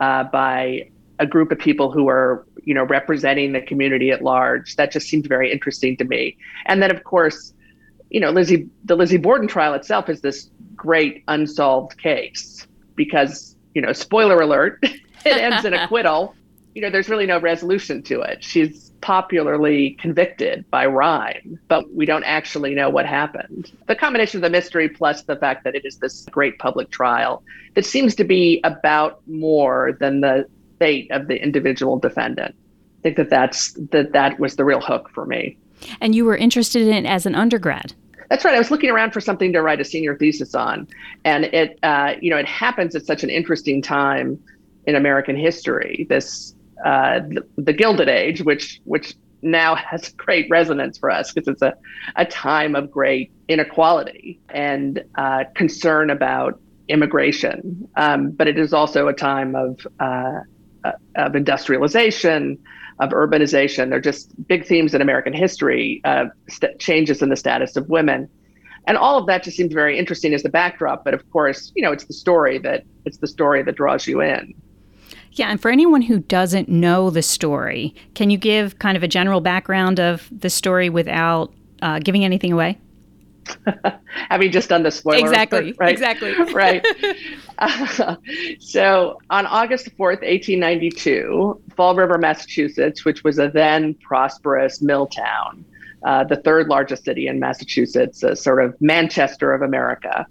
uh, 0.00 0.24
by 0.24 0.90
a 1.18 1.26
group 1.26 1.50
of 1.52 1.58
people 1.58 1.90
who 1.90 2.08
are 2.08 2.46
you 2.64 2.74
know 2.74 2.84
representing 2.84 3.52
the 3.52 3.60
community 3.60 4.10
at 4.10 4.22
large 4.22 4.76
that 4.76 4.92
just 4.92 5.08
seemed 5.08 5.26
very 5.26 5.52
interesting 5.52 5.96
to 5.96 6.04
me 6.04 6.36
and 6.66 6.82
then 6.82 6.90
of 6.90 7.04
course 7.04 7.52
you 8.10 8.20
know 8.20 8.30
lizzie 8.30 8.68
the 8.84 8.96
lizzie 8.96 9.16
borden 9.16 9.48
trial 9.48 9.74
itself 9.74 10.08
is 10.08 10.20
this 10.20 10.50
great 10.76 11.24
unsolved 11.28 11.96
case 11.98 12.66
because 12.94 13.56
you 13.74 13.82
know 13.82 13.92
spoiler 13.92 14.40
alert 14.40 14.78
it 14.82 15.00
ends 15.26 15.64
in 15.64 15.74
acquittal 15.74 16.34
you 16.74 16.82
know 16.82 16.90
there's 16.90 17.08
really 17.08 17.26
no 17.26 17.40
resolution 17.40 18.02
to 18.02 18.20
it 18.20 18.42
she's 18.42 18.90
popularly 19.00 19.96
convicted 19.98 20.68
by 20.70 20.84
rhyme 20.84 21.58
but 21.68 21.90
we 21.94 22.04
don't 22.04 22.24
actually 22.24 22.74
know 22.74 22.90
what 22.90 23.06
happened 23.06 23.72
the 23.86 23.96
combination 23.96 24.38
of 24.38 24.42
the 24.42 24.50
mystery 24.50 24.88
plus 24.88 25.22
the 25.22 25.36
fact 25.36 25.64
that 25.64 25.74
it 25.74 25.84
is 25.86 25.96
this 25.98 26.26
great 26.30 26.58
public 26.58 26.90
trial 26.90 27.42
that 27.74 27.86
seems 27.86 28.14
to 28.14 28.24
be 28.24 28.60
about 28.62 29.20
more 29.26 29.96
than 30.00 30.20
the 30.20 30.46
fate 30.80 31.10
of 31.12 31.28
the 31.28 31.40
individual 31.40 31.98
defendant. 31.98 32.56
I 32.98 33.02
think 33.02 33.16
that 33.18 33.30
that's 33.30 33.72
that 33.92 34.12
that 34.12 34.40
was 34.40 34.56
the 34.56 34.64
real 34.64 34.80
hook 34.80 35.10
for 35.14 35.24
me. 35.24 35.56
And 36.00 36.14
you 36.14 36.24
were 36.24 36.36
interested 36.36 36.82
in 36.82 36.92
it 36.92 37.08
as 37.08 37.26
an 37.26 37.34
undergrad. 37.34 37.94
That's 38.28 38.44
right. 38.44 38.54
I 38.54 38.58
was 38.58 38.70
looking 38.70 38.90
around 38.90 39.12
for 39.12 39.20
something 39.20 39.52
to 39.52 39.60
write 39.60 39.80
a 39.80 39.84
senior 39.84 40.16
thesis 40.16 40.54
on, 40.54 40.86
and 41.24 41.46
it 41.46 41.78
uh, 41.82 42.14
you 42.20 42.30
know 42.30 42.36
it 42.36 42.46
happens 42.46 42.94
at 42.94 43.04
such 43.04 43.24
an 43.24 43.30
interesting 43.30 43.82
time 43.82 44.40
in 44.86 44.94
American 44.94 45.36
history. 45.36 46.06
This 46.08 46.54
uh, 46.84 47.20
the, 47.20 47.44
the 47.56 47.72
Gilded 47.72 48.08
Age, 48.08 48.42
which 48.42 48.80
which 48.84 49.14
now 49.42 49.74
has 49.90 50.10
great 50.10 50.48
resonance 50.48 50.96
for 50.96 51.10
us 51.10 51.32
because 51.32 51.48
it's 51.48 51.62
a, 51.62 51.74
a 52.16 52.24
time 52.24 52.76
of 52.76 52.90
great 52.90 53.32
inequality 53.48 54.40
and 54.48 55.02
uh, 55.16 55.44
concern 55.54 56.10
about 56.10 56.60
immigration. 56.88 57.88
Um, 57.96 58.30
but 58.30 58.48
it 58.48 58.58
is 58.58 58.72
also 58.72 59.08
a 59.08 59.12
time 59.12 59.54
of 59.54 59.86
uh, 59.98 60.40
uh, 60.84 60.92
of 61.16 61.34
industrialization, 61.36 62.58
of 63.00 63.10
urbanization. 63.10 63.90
They're 63.90 64.00
just 64.00 64.30
big 64.46 64.64
themes 64.66 64.94
in 64.94 65.02
American 65.02 65.32
history, 65.32 66.00
uh, 66.04 66.26
st- 66.48 66.78
changes 66.78 67.22
in 67.22 67.30
the 67.30 67.36
status 67.36 67.76
of 67.76 67.88
women. 67.88 68.28
And 68.86 68.96
all 68.96 69.18
of 69.18 69.26
that 69.26 69.42
just 69.42 69.56
seems 69.56 69.72
very 69.72 69.98
interesting 69.98 70.32
as 70.34 70.42
the 70.42 70.48
backdrop. 70.48 71.04
But 71.04 71.14
of 71.14 71.28
course, 71.30 71.72
you 71.74 71.82
know, 71.82 71.92
it's 71.92 72.04
the 72.04 72.14
story 72.14 72.58
that 72.58 72.84
it's 73.04 73.18
the 73.18 73.26
story 73.26 73.62
that 73.62 73.76
draws 73.76 74.06
you 74.06 74.20
in. 74.20 74.54
Yeah, 75.32 75.50
and 75.50 75.60
for 75.60 75.70
anyone 75.70 76.02
who 76.02 76.18
doesn't 76.18 76.68
know 76.68 77.08
the 77.10 77.22
story, 77.22 77.94
can 78.14 78.30
you 78.30 78.38
give 78.38 78.78
kind 78.78 78.96
of 78.96 79.02
a 79.02 79.08
general 79.08 79.40
background 79.40 80.00
of 80.00 80.28
the 80.30 80.50
story 80.50 80.88
without 80.88 81.54
uh, 81.82 82.00
giving 82.00 82.24
anything 82.24 82.52
away? 82.52 82.78
having 84.28 84.52
just 84.52 84.68
done 84.68 84.82
the 84.82 84.90
spoiler. 84.90 85.18
Exactly. 85.18 85.74
right? 85.78 85.90
Exactly. 85.90 86.34
right. 86.52 86.86
Uh, 87.58 88.16
so 88.60 89.18
on 89.30 89.46
August 89.46 89.86
4th, 89.96 90.22
1892, 90.22 91.60
Fall 91.76 91.94
River, 91.94 92.18
Massachusetts, 92.18 93.04
which 93.04 93.24
was 93.24 93.38
a 93.38 93.48
then 93.48 93.94
prosperous 93.94 94.80
mill 94.80 95.06
town, 95.06 95.64
uh, 96.04 96.24
the 96.24 96.36
third 96.36 96.68
largest 96.68 97.04
city 97.04 97.26
in 97.26 97.38
Massachusetts, 97.38 98.22
a 98.22 98.34
sort 98.34 98.62
of 98.62 98.78
Manchester 98.80 99.52
of 99.52 99.62
America, 99.62 100.26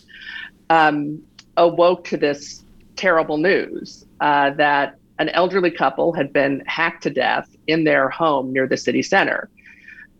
um, 0.70 1.22
awoke 1.58 2.06
to 2.06 2.18
this 2.18 2.63
terrible 2.96 3.38
news 3.38 4.06
uh, 4.20 4.51
that 4.51 4.96
an 5.20 5.30
elderly 5.30 5.72
couple 5.72 6.13
had 6.13 6.32
been 6.32 6.63
hacked 6.66 7.04
to 7.04 7.10
death 7.10 7.48
in 7.68 7.84
their 7.84 8.10
home 8.10 8.54
near 8.54 8.68
the 8.68 8.78
city 8.78 9.01
center. 9.01 9.50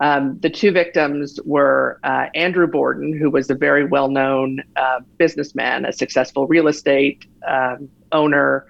Um, 0.02 0.40
the 0.40 0.50
two 0.50 0.72
victims 0.72 1.40
were 1.44 2.00
uh, 2.04 2.28
Andrew 2.34 2.68
Borden, 2.68 3.18
who 3.18 3.30
was 3.30 3.50
a 3.50 3.56
very 3.56 3.86
well 3.86 4.10
known 4.10 4.64
uh, 4.76 5.02
businessman, 5.18 5.86
a 5.86 5.92
successful 5.92 6.48
real 6.48 6.68
estate 6.68 7.26
um, 7.46 7.90
owner, 8.12 8.66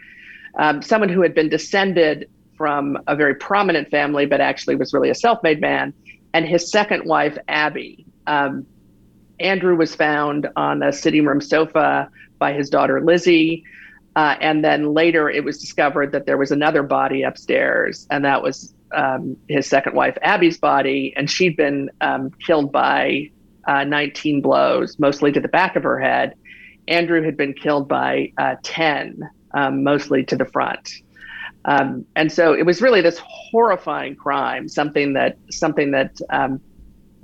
um, 0.57 0.81
someone 0.81 1.09
who 1.09 1.21
had 1.21 1.35
been 1.35 1.49
descended 1.49 2.29
from 2.57 2.97
a 3.07 3.15
very 3.15 3.35
prominent 3.35 3.89
family, 3.89 4.25
but 4.25 4.41
actually 4.41 4.75
was 4.75 4.93
really 4.93 5.09
a 5.09 5.15
self 5.15 5.41
made 5.43 5.61
man, 5.61 5.93
and 6.33 6.45
his 6.47 6.69
second 6.69 7.05
wife, 7.05 7.37
Abby. 7.47 8.05
Um, 8.27 8.65
Andrew 9.39 9.75
was 9.77 9.95
found 9.95 10.49
on 10.55 10.83
a 10.83 10.91
sitting 10.91 11.25
room 11.25 11.41
sofa 11.41 12.09
by 12.39 12.53
his 12.53 12.69
daughter, 12.69 13.01
Lizzie. 13.01 13.63
Uh, 14.19 14.35
and 14.41 14.65
then 14.65 14.93
later 14.93 15.29
it 15.29 15.45
was 15.45 15.59
discovered 15.59 16.11
that 16.11 16.25
there 16.25 16.35
was 16.35 16.51
another 16.51 16.83
body 16.83 17.23
upstairs, 17.23 18.05
and 18.11 18.25
that 18.25 18.43
was 18.43 18.73
um, 18.93 19.37
his 19.47 19.65
second 19.65 19.95
wife, 19.95 20.17
Abby's 20.21 20.57
body, 20.57 21.13
and 21.15 21.31
she'd 21.31 21.55
been 21.55 21.89
um, 22.01 22.29
killed 22.45 22.69
by 22.69 23.31
uh, 23.65 23.85
19 23.85 24.41
blows, 24.41 24.99
mostly 24.99 25.31
to 25.31 25.39
the 25.39 25.47
back 25.47 25.77
of 25.77 25.83
her 25.83 25.97
head. 25.97 26.33
Andrew 26.89 27.23
had 27.23 27.37
been 27.37 27.53
killed 27.53 27.87
by 27.87 28.33
uh, 28.37 28.55
10, 28.61 29.21
um, 29.53 29.83
mostly 29.85 30.25
to 30.25 30.35
the 30.35 30.43
front. 30.43 30.95
Um, 31.63 32.05
and 32.17 32.29
so 32.29 32.51
it 32.51 32.65
was 32.65 32.81
really 32.81 32.99
this 32.99 33.21
horrifying 33.25 34.17
crime, 34.17 34.67
something 34.67 35.13
that 35.13 35.37
something 35.49 35.91
that 35.91 36.19
um, 36.29 36.59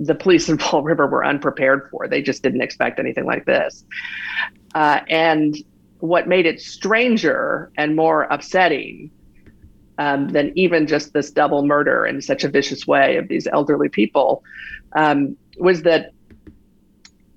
the 0.00 0.14
police 0.14 0.48
in 0.48 0.56
Fall 0.56 0.82
River 0.82 1.06
were 1.06 1.26
unprepared 1.26 1.90
for. 1.90 2.08
They 2.08 2.22
just 2.22 2.42
didn't 2.42 2.62
expect 2.62 2.98
anything 2.98 3.26
like 3.26 3.44
this. 3.44 3.84
Uh, 4.74 5.00
and 5.10 5.54
what 6.00 6.28
made 6.28 6.46
it 6.46 6.60
stranger 6.60 7.70
and 7.76 7.96
more 7.96 8.22
upsetting 8.24 9.10
um, 9.98 10.28
than 10.28 10.52
even 10.56 10.86
just 10.86 11.12
this 11.12 11.30
double 11.30 11.64
murder 11.64 12.06
in 12.06 12.20
such 12.20 12.44
a 12.44 12.48
vicious 12.48 12.86
way 12.86 13.16
of 13.16 13.28
these 13.28 13.46
elderly 13.46 13.88
people 13.88 14.42
um, 14.94 15.36
was 15.58 15.82
that 15.82 16.12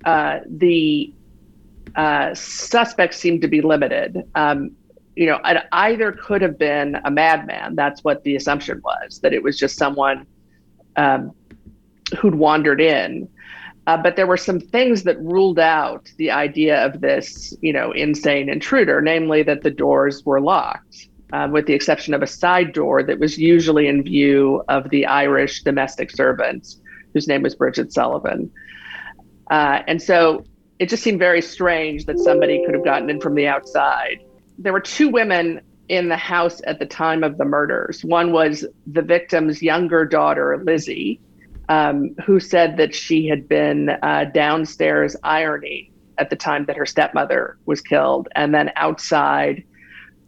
uh, 0.04 0.40
the 0.46 1.12
uh, 1.96 2.34
suspects 2.34 3.16
seemed 3.16 3.42
to 3.42 3.48
be 3.48 3.60
limited. 3.60 4.22
Um, 4.34 4.72
you 5.16 5.26
know, 5.26 5.40
it 5.44 5.66
either 5.72 6.12
could 6.12 6.40
have 6.42 6.58
been 6.58 6.96
a 7.04 7.10
madman. 7.10 7.74
That's 7.74 8.04
what 8.04 8.22
the 8.22 8.36
assumption 8.36 8.80
was, 8.84 9.20
that 9.20 9.32
it 9.32 9.42
was 9.42 9.58
just 9.58 9.76
someone 9.76 10.26
um, 10.96 11.32
who'd 12.18 12.34
wandered 12.34 12.80
in. 12.80 13.28
Uh, 13.90 13.96
but 13.96 14.14
there 14.14 14.26
were 14.28 14.36
some 14.36 14.60
things 14.60 15.02
that 15.02 15.20
ruled 15.20 15.58
out 15.58 16.12
the 16.16 16.30
idea 16.30 16.86
of 16.86 17.00
this, 17.00 17.52
you 17.60 17.72
know, 17.72 17.90
insane 17.90 18.48
intruder, 18.48 19.00
namely 19.00 19.42
that 19.42 19.62
the 19.62 19.70
doors 19.70 20.24
were 20.24 20.40
locked 20.40 21.08
uh, 21.32 21.48
with 21.50 21.66
the 21.66 21.72
exception 21.72 22.14
of 22.14 22.22
a 22.22 22.26
side 22.26 22.72
door 22.72 23.02
that 23.02 23.18
was 23.18 23.36
usually 23.36 23.88
in 23.88 24.04
view 24.04 24.62
of 24.68 24.88
the 24.90 25.06
Irish 25.06 25.64
domestic 25.64 26.12
servant, 26.12 26.76
whose 27.14 27.26
name 27.26 27.42
was 27.42 27.56
Bridget 27.56 27.92
Sullivan. 27.92 28.52
Uh, 29.50 29.82
and 29.88 30.00
so 30.00 30.44
it 30.78 30.88
just 30.88 31.02
seemed 31.02 31.18
very 31.18 31.42
strange 31.42 32.04
that 32.04 32.20
somebody 32.20 32.64
could 32.64 32.76
have 32.76 32.84
gotten 32.84 33.10
in 33.10 33.20
from 33.20 33.34
the 33.34 33.48
outside. 33.48 34.18
There 34.56 34.72
were 34.72 34.78
two 34.78 35.08
women 35.08 35.62
in 35.88 36.08
the 36.08 36.16
house 36.16 36.62
at 36.64 36.78
the 36.78 36.86
time 36.86 37.24
of 37.24 37.38
the 37.38 37.44
murders. 37.44 38.04
One 38.04 38.30
was 38.30 38.64
the 38.86 39.02
victim's 39.02 39.60
younger 39.60 40.04
daughter, 40.04 40.62
Lizzie, 40.64 41.20
um, 41.70 42.16
who 42.26 42.40
said 42.40 42.76
that 42.78 42.94
she 42.94 43.28
had 43.28 43.48
been 43.48 43.90
uh, 44.02 44.24
downstairs 44.34 45.14
ironing 45.22 45.92
at 46.18 46.28
the 46.28 46.36
time 46.36 46.66
that 46.66 46.76
her 46.76 46.84
stepmother 46.84 47.56
was 47.64 47.80
killed, 47.80 48.28
and 48.34 48.52
then 48.52 48.72
outside 48.74 49.62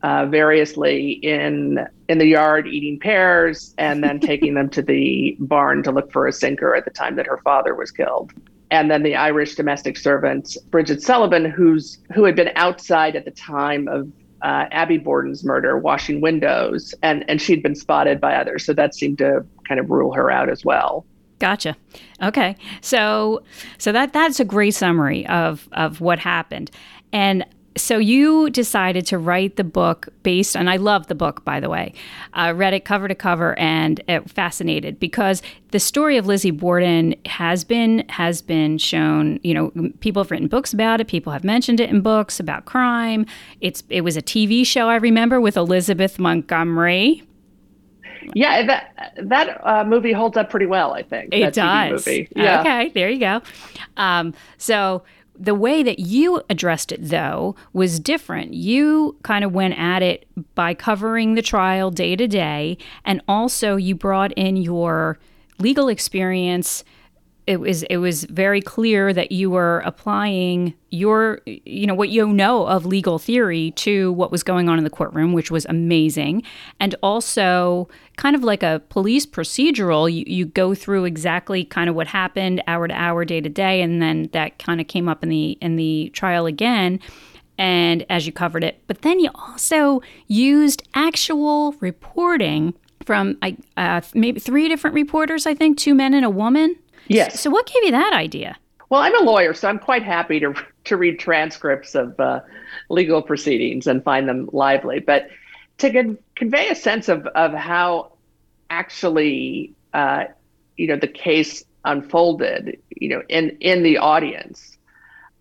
uh, 0.04 0.26
variously 0.26 1.10
in 1.10 1.84
in 2.08 2.18
the 2.18 2.26
yard 2.26 2.66
eating 2.68 2.98
pears 2.98 3.74
and 3.76 4.02
then 4.04 4.20
taking 4.30 4.54
them 4.54 4.68
to 4.70 4.82
the 4.82 5.36
barn 5.40 5.82
to 5.82 5.90
look 5.90 6.12
for 6.12 6.28
a 6.28 6.32
sinker 6.32 6.76
at 6.76 6.84
the 6.84 6.90
time 6.90 7.16
that 7.16 7.26
her 7.26 7.38
father 7.38 7.74
was 7.74 7.90
killed. 7.90 8.32
And 8.70 8.90
then 8.90 9.02
the 9.02 9.16
Irish 9.16 9.56
domestic 9.56 9.96
servant 9.98 10.56
Bridget 10.70 11.02
Sullivan, 11.02 11.44
who's 11.44 11.98
who 12.14 12.22
had 12.22 12.36
been 12.36 12.52
outside 12.54 13.16
at 13.16 13.24
the 13.24 13.32
time 13.32 13.88
of 13.88 14.08
uh, 14.42 14.66
Abby 14.70 14.98
Borden's 14.98 15.44
murder, 15.44 15.76
washing 15.76 16.20
windows, 16.20 16.94
and 17.02 17.24
and 17.28 17.42
she'd 17.42 17.64
been 17.64 17.74
spotted 17.74 18.20
by 18.20 18.36
others, 18.36 18.64
so 18.64 18.72
that 18.74 18.94
seemed 18.94 19.18
to 19.18 19.44
kind 19.66 19.80
of 19.80 19.90
rule 19.90 20.12
her 20.12 20.30
out 20.30 20.48
as 20.48 20.64
well. 20.64 21.04
Gotcha. 21.42 21.76
Okay. 22.22 22.56
So 22.82 23.42
so 23.76 23.90
that 23.90 24.12
that's 24.12 24.38
a 24.38 24.44
great 24.44 24.76
summary 24.76 25.26
of 25.26 25.68
of 25.72 26.00
what 26.00 26.20
happened. 26.20 26.70
And 27.12 27.44
so 27.76 27.98
you 27.98 28.48
decided 28.50 29.04
to 29.06 29.18
write 29.18 29.56
the 29.56 29.64
book 29.64 30.10
based 30.22 30.54
and 30.54 30.68
i 30.68 30.76
love 30.76 31.06
the 31.06 31.14
book 31.14 31.42
by 31.42 31.58
the 31.58 31.70
way 31.70 31.94
i 32.34 32.50
read 32.50 32.74
it 32.74 32.84
cover 32.84 33.08
to 33.08 33.14
cover 33.14 33.58
and 33.58 34.02
it 34.08 34.30
fascinated 34.30 35.00
because 35.00 35.40
the 35.70 35.80
story 35.80 36.18
of 36.18 36.26
lizzie 36.26 36.50
borden 36.50 37.14
has 37.24 37.64
been 37.64 38.06
has 38.10 38.42
been 38.42 38.76
shown 38.76 39.40
you 39.42 39.54
know 39.54 39.72
people 40.00 40.22
have 40.22 40.30
written 40.30 40.48
books 40.48 40.74
about 40.74 41.00
it 41.00 41.08
people 41.08 41.32
have 41.32 41.44
mentioned 41.44 41.80
it 41.80 41.88
in 41.88 42.02
books 42.02 42.38
about 42.38 42.66
crime 42.66 43.24
it's 43.62 43.82
it 43.88 44.02
was 44.02 44.18
a 44.18 44.22
tv 44.22 44.66
show 44.66 44.90
i 44.90 44.96
remember 44.96 45.40
with 45.40 45.56
elizabeth 45.56 46.18
montgomery 46.18 47.22
yeah, 48.34 48.66
that 48.66 49.14
that 49.22 49.60
uh, 49.66 49.84
movie 49.84 50.12
holds 50.12 50.36
up 50.36 50.50
pretty 50.50 50.66
well, 50.66 50.92
I 50.92 51.02
think. 51.02 51.32
It 51.32 51.54
does. 51.54 52.06
Yeah. 52.06 52.60
Okay, 52.60 52.88
there 52.90 53.08
you 53.08 53.20
go. 53.20 53.42
Um, 53.96 54.34
so 54.58 55.02
the 55.38 55.54
way 55.54 55.82
that 55.82 55.98
you 55.98 56.42
addressed 56.50 56.92
it, 56.92 57.00
though, 57.02 57.56
was 57.72 57.98
different. 57.98 58.54
You 58.54 59.16
kind 59.22 59.44
of 59.44 59.52
went 59.52 59.78
at 59.78 60.02
it 60.02 60.26
by 60.54 60.74
covering 60.74 61.34
the 61.34 61.42
trial 61.42 61.90
day 61.90 62.16
to 62.16 62.28
day, 62.28 62.78
and 63.04 63.20
also 63.26 63.76
you 63.76 63.94
brought 63.94 64.32
in 64.32 64.56
your 64.56 65.18
legal 65.58 65.88
experience 65.88 66.84
it 67.46 67.58
was 67.58 67.82
it 67.84 67.96
was 67.96 68.24
very 68.24 68.60
clear 68.60 69.12
that 69.12 69.32
you 69.32 69.50
were 69.50 69.80
applying 69.80 70.74
your 70.90 71.40
you 71.46 71.86
know 71.86 71.94
what 71.94 72.08
you 72.08 72.26
know 72.26 72.66
of 72.66 72.86
legal 72.86 73.18
theory 73.18 73.72
to 73.72 74.12
what 74.12 74.30
was 74.30 74.42
going 74.42 74.68
on 74.68 74.78
in 74.78 74.84
the 74.84 74.90
courtroom 74.90 75.32
which 75.32 75.50
was 75.50 75.64
amazing. 75.66 76.42
And 76.78 76.94
also 77.02 77.88
kind 78.16 78.36
of 78.36 78.44
like 78.44 78.62
a 78.62 78.80
police 78.90 79.26
procedural 79.26 80.12
you, 80.12 80.24
you 80.26 80.46
go 80.46 80.74
through 80.74 81.04
exactly 81.04 81.64
kind 81.64 81.90
of 81.90 81.96
what 81.96 82.06
happened 82.06 82.62
hour 82.66 82.86
to 82.86 82.94
hour 82.94 83.24
day 83.24 83.40
to 83.40 83.48
day 83.48 83.82
and 83.82 84.00
then 84.00 84.28
that 84.32 84.58
kind 84.58 84.80
of 84.80 84.86
came 84.86 85.08
up 85.08 85.22
in 85.22 85.28
the 85.28 85.58
in 85.60 85.76
the 85.76 86.10
trial 86.14 86.46
again 86.46 87.00
and 87.58 88.06
as 88.08 88.26
you 88.26 88.32
covered 88.32 88.62
it. 88.62 88.82
But 88.86 89.02
then 89.02 89.18
you 89.18 89.30
also 89.34 90.00
used 90.28 90.82
actual 90.94 91.72
reporting 91.80 92.74
from 93.04 93.36
uh, 93.76 94.00
maybe 94.14 94.38
three 94.38 94.68
different 94.68 94.94
reporters 94.94 95.44
i 95.44 95.52
think 95.52 95.76
two 95.76 95.92
men 95.92 96.14
and 96.14 96.24
a 96.24 96.30
woman 96.30 96.76
Yes. 97.08 97.40
So, 97.40 97.50
what 97.50 97.66
gave 97.66 97.84
you 97.84 97.90
that 97.92 98.12
idea? 98.12 98.56
Well, 98.92 99.00
I'm 99.00 99.18
a 99.20 99.24
lawyer, 99.24 99.54
so 99.54 99.68
I'm 99.68 99.78
quite 99.78 100.02
happy 100.02 100.38
to 100.40 100.54
to 100.84 100.96
read 100.96 101.18
transcripts 101.18 101.94
of 101.94 102.18
uh, 102.20 102.40
legal 102.90 103.22
proceedings 103.22 103.86
and 103.86 104.04
find 104.04 104.28
them 104.28 104.50
lively. 104.52 105.00
But 105.00 105.28
to 105.78 105.90
con- 105.90 106.18
convey 106.34 106.68
a 106.68 106.74
sense 106.74 107.08
of 107.08 107.26
of 107.28 107.52
how 107.52 108.12
actually, 108.68 109.72
uh, 109.94 110.24
you 110.76 110.86
know, 110.86 110.96
the 110.96 111.08
case 111.08 111.64
unfolded, 111.84 112.78
you 112.90 113.08
know, 113.08 113.22
in 113.28 113.56
in 113.60 113.82
the 113.82 113.98
audience, 113.98 114.76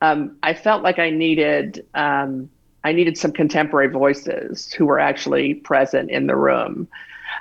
um, 0.01 0.37
I 0.43 0.53
felt 0.53 0.81
like 0.83 0.99
I 0.99 1.09
needed 1.09 1.85
um, 1.93 2.49
I 2.83 2.93
needed 2.93 3.17
some 3.17 3.31
contemporary 3.31 3.89
voices 3.89 4.71
who 4.71 4.85
were 4.85 4.99
actually 4.99 5.55
present 5.55 6.09
in 6.09 6.27
the 6.27 6.35
room, 6.35 6.87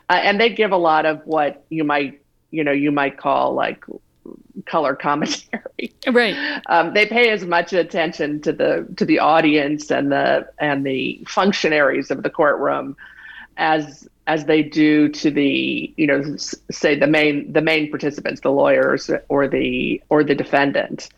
uh, 0.08 0.20
and 0.22 0.40
they 0.40 0.50
give 0.50 0.72
a 0.72 0.76
lot 0.76 1.06
of 1.06 1.24
what 1.24 1.64
you 1.70 1.84
might 1.84 2.20
you 2.50 2.64
know 2.64 2.72
you 2.72 2.90
might 2.90 3.16
call 3.16 3.54
like 3.54 3.84
color 4.66 4.94
commentary. 4.94 5.62
Right. 6.10 6.37
Um, 6.66 6.92
they 6.94 7.06
pay 7.06 7.30
as 7.30 7.44
much 7.44 7.72
attention 7.72 8.40
to 8.42 8.52
the 8.52 8.87
to 8.96 9.04
the 9.04 9.18
audience 9.18 9.90
and 9.90 10.12
the 10.12 10.49
and 10.58 10.84
the 10.84 11.22
functionaries 11.26 12.10
of 12.10 12.22
the 12.22 12.30
courtroom 12.30 12.96
as 13.56 14.08
as 14.26 14.44
they 14.44 14.62
do 14.62 15.08
to 15.08 15.30
the 15.30 15.92
you 15.96 16.06
know 16.06 16.37
say 16.70 16.99
the 16.99 17.06
main 17.06 17.52
the 17.52 17.60
main 17.60 17.90
participants, 17.90 18.40
the 18.40 18.50
lawyers 18.50 19.10
or 19.28 19.49
the 19.49 20.02
or 20.08 20.22
the 20.22 20.34
defendant, 20.34 21.08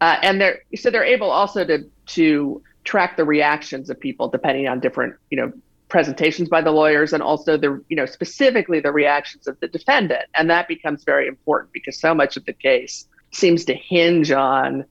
uh, 0.00 0.16
and 0.22 0.40
they're 0.40 0.60
so 0.76 0.90
they're 0.90 1.04
able 1.04 1.30
also 1.30 1.64
to 1.64 1.84
to 2.06 2.62
track 2.84 3.16
the 3.16 3.24
reactions 3.24 3.90
of 3.90 3.98
people 3.98 4.28
depending 4.28 4.68
on 4.68 4.80
different 4.80 5.14
you 5.30 5.36
know 5.36 5.52
presentations 5.88 6.48
by 6.48 6.60
the 6.60 6.72
lawyers 6.72 7.12
and 7.12 7.22
also 7.22 7.56
the 7.56 7.80
you 7.88 7.96
know 7.96 8.06
specifically 8.06 8.80
the 8.80 8.90
reactions 8.90 9.46
of 9.46 9.58
the 9.60 9.68
defendant 9.68 10.24
and 10.34 10.50
that 10.50 10.66
becomes 10.66 11.04
very 11.04 11.28
important 11.28 11.72
because 11.72 11.96
so 11.96 12.12
much 12.12 12.36
of 12.36 12.44
the 12.44 12.52
case 12.52 13.06
seems 13.36 13.64
to 13.66 13.74
hinge 13.74 14.30
on, 14.30 14.84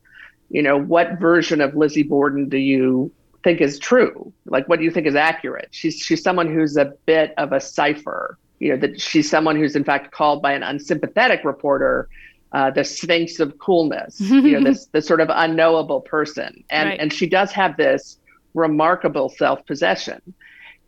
you 0.49 0.61
know, 0.61 0.77
what 0.77 1.19
version 1.19 1.61
of 1.61 1.75
Lizzie 1.75 2.03
Borden 2.03 2.49
do 2.49 2.57
you 2.57 3.11
think 3.43 3.61
is 3.61 3.79
true? 3.79 4.31
Like, 4.45 4.67
what 4.69 4.79
do 4.79 4.85
you 4.85 4.91
think 4.91 5.07
is 5.07 5.15
accurate? 5.15 5.69
She's 5.71 5.97
she's 5.97 6.21
someone 6.21 6.53
who's 6.53 6.77
a 6.77 6.93
bit 7.05 7.33
of 7.37 7.51
a 7.51 7.59
cipher. 7.59 8.37
You 8.59 8.69
know, 8.69 8.77
that 8.77 9.01
she's 9.01 9.29
someone 9.29 9.57
who's 9.57 9.75
in 9.75 9.83
fact 9.83 10.11
called 10.11 10.41
by 10.41 10.53
an 10.53 10.63
unsympathetic 10.63 11.43
reporter 11.43 12.07
uh, 12.53 12.71
the 12.71 12.85
Sphinx 12.85 13.39
of 13.39 13.57
coolness. 13.57 14.19
you 14.21 14.53
know, 14.53 14.63
this 14.63 14.85
this 14.87 15.05
sort 15.05 15.19
of 15.19 15.29
unknowable 15.31 16.01
person, 16.01 16.63
and 16.69 16.89
right. 16.89 16.99
and 16.99 17.11
she 17.11 17.27
does 17.27 17.51
have 17.51 17.75
this 17.77 18.17
remarkable 18.53 19.29
self 19.29 19.65
possession. 19.65 20.21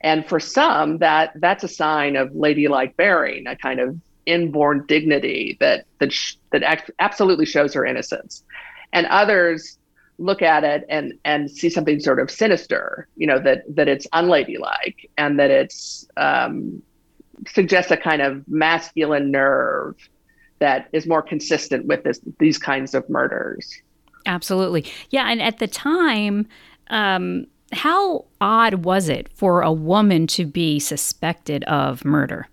And 0.02 0.28
for 0.28 0.40
some, 0.40 1.00
that 1.00 1.32
that's 1.36 1.64
a 1.64 1.68
sign 1.68 2.16
of 2.16 2.34
ladylike 2.36 2.96
bearing, 2.98 3.48
a 3.48 3.56
kind 3.56 3.80
of 3.80 4.00
inborn 4.26 4.86
dignity 4.88 5.58
that 5.60 5.86
that 6.00 6.14
sh- 6.14 6.36
that 6.52 6.64
act- 6.64 6.92
absolutely 7.00 7.46
shows 7.46 7.74
her 7.74 7.86
innocence. 7.86 8.44
And 8.94 9.08
others 9.08 9.78
look 10.20 10.42
at 10.42 10.64
it 10.64 10.86
and 10.90 11.14
and 11.26 11.50
see 11.50 11.70
something 11.70 12.00
sort 12.00 12.20
of 12.20 12.30
sinister, 12.30 13.08
you 13.16 13.28
know, 13.28 13.40
that 13.40 13.64
that 13.76 13.88
it's 13.88 14.08
unladylike 14.14 15.10
and 15.18 15.40
that 15.40 15.50
it's 15.50 16.08
um, 16.18 16.82
suggests 17.48 17.92
a 17.92 17.98
kind 17.98 18.22
of 18.22 18.48
masculine 18.48 19.32
nerve 19.32 19.96
that 20.60 20.88
is 20.92 21.06
more 21.06 21.22
consistent 21.22 21.86
with 21.86 22.04
this 22.04 22.20
these 22.40 22.58
kinds 22.58 22.94
of 22.94 23.08
murders. 23.10 23.82
Absolutely, 24.26 24.86
yeah. 25.10 25.30
And 25.30 25.42
at 25.42 25.60
the 25.60 25.68
time, 25.68 26.48
um, 26.90 27.48
how 27.74 28.26
odd 28.40 28.86
was 28.86 29.10
it 29.10 29.30
for 29.34 29.62
a 29.62 29.72
woman 29.72 30.28
to 30.28 30.46
be 30.46 30.80
suspected 30.80 31.64
of 31.66 32.06
murder? 32.06 32.48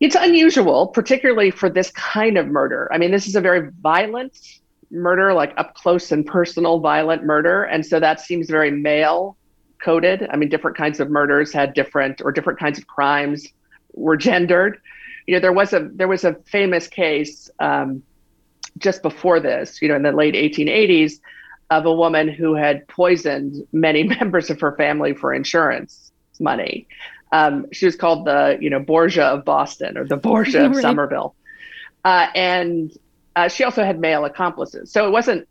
It's 0.00 0.16
unusual, 0.18 0.86
particularly 0.88 1.50
for 1.50 1.68
this 1.68 1.90
kind 1.90 2.38
of 2.38 2.46
murder. 2.46 2.88
I 2.90 2.98
mean, 2.98 3.10
this 3.10 3.26
is 3.26 3.36
a 3.36 3.40
very 3.40 3.70
violent 3.80 4.38
murder, 4.90 5.34
like 5.34 5.52
up 5.58 5.74
close 5.74 6.10
and 6.10 6.24
personal 6.24 6.80
violent 6.80 7.24
murder. 7.24 7.64
And 7.64 7.84
so 7.84 8.00
that 8.00 8.20
seems 8.20 8.48
very 8.48 8.70
male 8.70 9.36
coded. 9.82 10.26
I 10.30 10.36
mean, 10.36 10.48
different 10.48 10.76
kinds 10.76 11.00
of 11.00 11.10
murders 11.10 11.52
had 11.52 11.74
different, 11.74 12.22
or 12.22 12.32
different 12.32 12.58
kinds 12.58 12.78
of 12.78 12.86
crimes 12.86 13.46
were 13.92 14.16
gendered. 14.16 14.80
You 15.26 15.34
know, 15.34 15.40
there 15.40 15.52
was 15.52 15.72
a 15.72 15.90
there 15.92 16.08
was 16.08 16.24
a 16.24 16.34
famous 16.46 16.88
case 16.88 17.50
um, 17.60 18.02
just 18.78 19.02
before 19.02 19.38
this, 19.38 19.80
you 19.82 19.88
know, 19.88 19.96
in 19.96 20.02
the 20.02 20.12
late 20.12 20.34
1880s, 20.34 21.20
of 21.70 21.86
a 21.86 21.92
woman 21.92 22.28
who 22.28 22.54
had 22.54 22.86
poisoned 22.88 23.66
many 23.72 24.02
members 24.20 24.50
of 24.50 24.60
her 24.60 24.72
family 24.76 25.14
for 25.14 25.32
insurance 25.32 26.12
money. 26.40 26.86
Um, 27.32 27.66
she 27.72 27.86
was 27.86 27.96
called 27.96 28.26
the, 28.26 28.58
you 28.60 28.70
know, 28.70 28.80
Borgia 28.80 29.24
of 29.24 29.44
Boston 29.44 29.96
or 29.96 30.04
the 30.04 30.16
Borgia 30.16 30.66
of 30.66 30.76
Somerville, 30.76 31.34
uh, 32.04 32.26
and 32.34 32.92
uh, 33.36 33.48
she 33.48 33.62
also 33.62 33.84
had 33.84 34.00
male 34.00 34.24
accomplices. 34.24 34.90
So 34.90 35.06
it 35.06 35.10
wasn't 35.10 35.46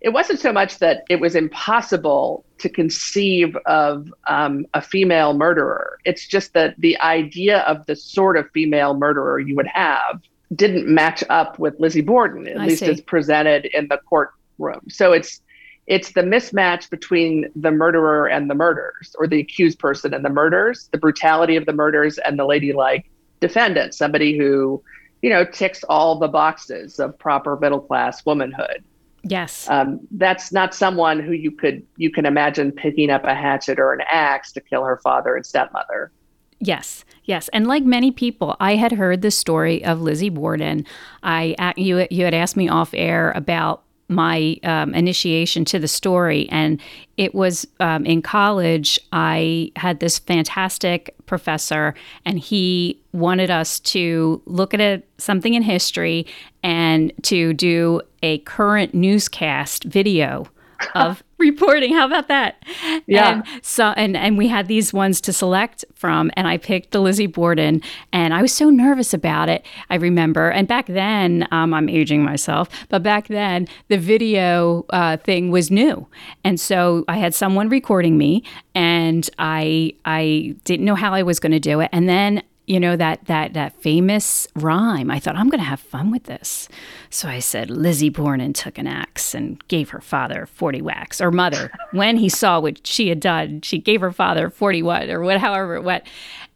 it 0.00 0.10
wasn't 0.10 0.40
so 0.40 0.52
much 0.52 0.78
that 0.78 1.04
it 1.10 1.20
was 1.20 1.34
impossible 1.34 2.44
to 2.58 2.68
conceive 2.70 3.54
of 3.66 4.12
um, 4.26 4.66
a 4.72 4.80
female 4.80 5.34
murderer. 5.34 5.98
It's 6.04 6.26
just 6.26 6.54
that 6.54 6.74
the 6.78 6.98
idea 7.00 7.58
of 7.60 7.84
the 7.84 7.94
sort 7.94 8.38
of 8.38 8.50
female 8.52 8.94
murderer 8.94 9.38
you 9.38 9.54
would 9.56 9.66
have 9.66 10.22
didn't 10.54 10.88
match 10.88 11.22
up 11.28 11.58
with 11.58 11.78
Lizzie 11.78 12.00
Borden, 12.00 12.48
at 12.48 12.58
I 12.58 12.66
least 12.66 12.80
see. 12.80 12.90
as 12.90 13.00
presented 13.00 13.66
in 13.66 13.88
the 13.88 13.98
courtroom. 13.98 14.80
So 14.88 15.12
it's 15.12 15.42
it's 15.90 16.12
the 16.12 16.22
mismatch 16.22 16.88
between 16.88 17.50
the 17.56 17.72
murderer 17.72 18.28
and 18.28 18.48
the 18.48 18.54
murders, 18.54 19.16
or 19.18 19.26
the 19.26 19.40
accused 19.40 19.80
person 19.80 20.14
and 20.14 20.24
the 20.24 20.30
murders, 20.30 20.88
the 20.92 20.98
brutality 20.98 21.56
of 21.56 21.66
the 21.66 21.72
murders 21.72 22.16
and 22.18 22.38
the 22.38 22.44
ladylike 22.44 23.10
defendant, 23.40 23.92
somebody 23.92 24.38
who, 24.38 24.80
you 25.20 25.28
know, 25.28 25.44
ticks 25.44 25.82
all 25.88 26.16
the 26.16 26.28
boxes 26.28 27.00
of 27.00 27.18
proper 27.18 27.56
middle 27.56 27.80
class 27.80 28.24
womanhood. 28.24 28.84
Yes. 29.24 29.68
Um, 29.68 29.98
that's 30.12 30.52
not 30.52 30.76
someone 30.76 31.18
who 31.18 31.32
you 31.32 31.50
could 31.50 31.84
you 31.96 32.10
can 32.12 32.24
imagine 32.24 32.70
picking 32.70 33.10
up 33.10 33.24
a 33.24 33.34
hatchet 33.34 33.80
or 33.80 33.92
an 33.92 34.02
axe 34.08 34.52
to 34.52 34.60
kill 34.60 34.84
her 34.84 34.98
father 35.02 35.34
and 35.34 35.44
stepmother. 35.44 36.12
Yes, 36.60 37.04
yes, 37.24 37.48
and 37.48 37.66
like 37.66 37.82
many 37.82 38.12
people, 38.12 38.54
I 38.60 38.76
had 38.76 38.92
heard 38.92 39.22
the 39.22 39.30
story 39.30 39.84
of 39.84 40.00
Lizzie 40.00 40.28
Borden. 40.28 40.86
I 41.24 41.74
you 41.76 42.06
you 42.12 42.24
had 42.24 42.34
asked 42.34 42.56
me 42.56 42.68
off 42.68 42.94
air 42.94 43.32
about 43.34 43.82
my 44.10 44.56
um, 44.64 44.94
initiation 44.94 45.64
to 45.66 45.78
the 45.78 45.88
story. 45.88 46.48
And 46.50 46.80
it 47.16 47.34
was 47.34 47.66
um, 47.78 48.04
in 48.04 48.22
college, 48.22 48.98
I 49.12 49.72
had 49.76 50.00
this 50.00 50.18
fantastic 50.18 51.14
professor, 51.26 51.94
and 52.24 52.38
he 52.38 53.00
wanted 53.12 53.50
us 53.50 53.80
to 53.80 54.42
look 54.46 54.74
at 54.74 54.80
a, 54.80 55.02
something 55.18 55.54
in 55.54 55.62
history 55.62 56.26
and 56.62 57.12
to 57.22 57.54
do 57.54 58.02
a 58.22 58.38
current 58.38 58.94
newscast 58.94 59.84
video 59.84 60.46
of 60.94 61.22
reporting. 61.38 61.94
How 61.94 62.06
about 62.06 62.28
that? 62.28 62.62
Yeah. 63.06 63.32
And 63.32 63.44
so 63.62 63.88
and 63.96 64.16
and 64.16 64.36
we 64.38 64.48
had 64.48 64.68
these 64.68 64.92
ones 64.92 65.20
to 65.22 65.32
select 65.32 65.84
from, 65.94 66.30
and 66.34 66.46
I 66.46 66.56
picked 66.56 66.92
the 66.92 67.00
Lizzie 67.00 67.26
Borden, 67.26 67.82
and 68.12 68.34
I 68.34 68.42
was 68.42 68.52
so 68.52 68.70
nervous 68.70 69.14
about 69.14 69.48
it. 69.48 69.64
I 69.88 69.96
remember, 69.96 70.50
and 70.50 70.68
back 70.68 70.86
then, 70.86 71.46
um, 71.50 71.74
I'm 71.74 71.88
aging 71.88 72.22
myself, 72.22 72.68
but 72.88 73.02
back 73.02 73.28
then 73.28 73.68
the 73.88 73.98
video 73.98 74.84
uh, 74.90 75.16
thing 75.16 75.50
was 75.50 75.70
new, 75.70 76.06
and 76.44 76.60
so 76.60 77.04
I 77.08 77.16
had 77.16 77.34
someone 77.34 77.68
recording 77.68 78.18
me, 78.18 78.44
and 78.74 79.28
I 79.38 79.94
I 80.04 80.54
didn't 80.64 80.84
know 80.84 80.94
how 80.94 81.12
I 81.12 81.22
was 81.22 81.40
going 81.40 81.52
to 81.52 81.60
do 81.60 81.80
it, 81.80 81.88
and 81.92 82.08
then 82.08 82.42
you 82.70 82.78
know 82.78 82.94
that 82.94 83.24
that 83.24 83.52
that 83.54 83.72
famous 83.82 84.46
rhyme. 84.54 85.10
I 85.10 85.18
thought 85.18 85.34
I'm 85.34 85.48
going 85.48 85.58
to 85.58 85.66
have 85.66 85.80
fun 85.80 86.12
with 86.12 86.24
this. 86.24 86.68
So 87.10 87.28
I 87.28 87.40
said 87.40 87.68
Lizzie 87.68 88.10
Borden 88.10 88.52
took 88.52 88.78
an 88.78 88.86
axe 88.86 89.34
and 89.34 89.66
gave 89.66 89.90
her 89.90 90.00
father 90.00 90.46
40 90.46 90.80
whacks 90.80 91.20
or 91.20 91.32
mother 91.32 91.72
when 91.90 92.16
he 92.16 92.28
saw 92.28 92.60
what 92.60 92.86
she 92.86 93.08
had 93.08 93.18
done, 93.18 93.60
she 93.62 93.78
gave 93.78 94.00
her 94.00 94.12
father 94.12 94.50
40 94.50 94.84
what 94.84 95.10
or 95.10 95.20
what 95.20 95.38
however 95.38 95.74
it 95.74 95.82
went. 95.82 96.04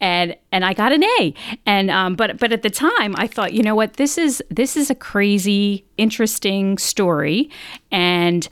And 0.00 0.36
and 0.52 0.64
I 0.64 0.72
got 0.72 0.92
an 0.92 1.02
A. 1.02 1.34
And 1.66 1.90
um 1.90 2.14
but 2.14 2.38
but 2.38 2.52
at 2.52 2.62
the 2.62 2.70
time 2.70 3.16
I 3.18 3.26
thought, 3.26 3.52
you 3.52 3.64
know 3.64 3.74
what, 3.74 3.94
this 3.94 4.16
is 4.16 4.40
this 4.50 4.76
is 4.76 4.90
a 4.90 4.94
crazy 4.94 5.84
interesting 5.96 6.78
story 6.78 7.50
and 7.90 8.48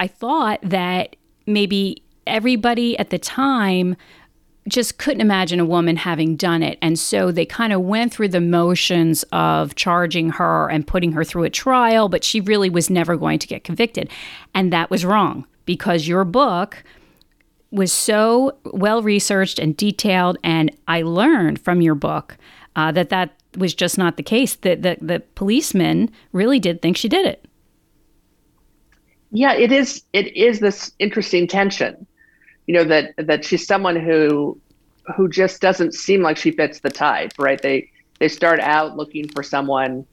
I 0.00 0.08
thought 0.08 0.58
that 0.62 1.14
maybe 1.46 2.02
everybody 2.26 2.98
at 2.98 3.10
the 3.10 3.20
time 3.20 3.94
just 4.68 4.98
couldn't 4.98 5.20
imagine 5.20 5.60
a 5.60 5.64
woman 5.64 5.96
having 5.96 6.36
done 6.36 6.62
it. 6.62 6.78
And 6.80 6.98
so 6.98 7.30
they 7.30 7.44
kind 7.44 7.72
of 7.72 7.82
went 7.82 8.12
through 8.12 8.28
the 8.28 8.40
motions 8.40 9.22
of 9.32 9.74
charging 9.74 10.30
her 10.30 10.70
and 10.70 10.86
putting 10.86 11.12
her 11.12 11.24
through 11.24 11.44
a 11.44 11.50
trial, 11.50 12.08
but 12.08 12.24
she 12.24 12.40
really 12.40 12.70
was 12.70 12.88
never 12.88 13.16
going 13.16 13.38
to 13.40 13.46
get 13.46 13.64
convicted. 13.64 14.10
And 14.54 14.72
that 14.72 14.90
was 14.90 15.04
wrong 15.04 15.46
because 15.66 16.08
your 16.08 16.24
book 16.24 16.82
was 17.70 17.92
so 17.92 18.56
well 18.64 19.02
researched 19.02 19.58
and 19.58 19.76
detailed. 19.76 20.38
And 20.42 20.74
I 20.88 21.02
learned 21.02 21.60
from 21.60 21.82
your 21.82 21.94
book 21.94 22.38
uh, 22.74 22.90
that 22.92 23.10
that 23.10 23.34
was 23.58 23.74
just 23.74 23.98
not 23.98 24.16
the 24.16 24.22
case, 24.22 24.54
that 24.56 24.82
the, 24.82 24.96
the 25.00 25.20
policeman 25.34 26.10
really 26.32 26.58
did 26.58 26.80
think 26.80 26.96
she 26.96 27.08
did 27.08 27.26
it. 27.26 27.44
Yeah, 29.30 29.52
it 29.52 29.72
is. 29.72 30.02
It 30.12 30.34
is 30.36 30.60
this 30.60 30.92
interesting 30.98 31.48
tension 31.48 32.06
you 32.66 32.74
know 32.74 32.84
that 32.84 33.14
that 33.18 33.44
she's 33.44 33.66
someone 33.66 33.96
who 33.96 34.58
who 35.16 35.28
just 35.28 35.60
doesn't 35.60 35.94
seem 35.94 36.22
like 36.22 36.36
she 36.36 36.50
fits 36.50 36.80
the 36.80 36.90
type 36.90 37.32
right? 37.38 37.60
They 37.60 37.90
they 38.18 38.28
start 38.28 38.60
out 38.60 38.96
looking 38.96 39.28
for 39.28 39.42
someone 39.42 40.06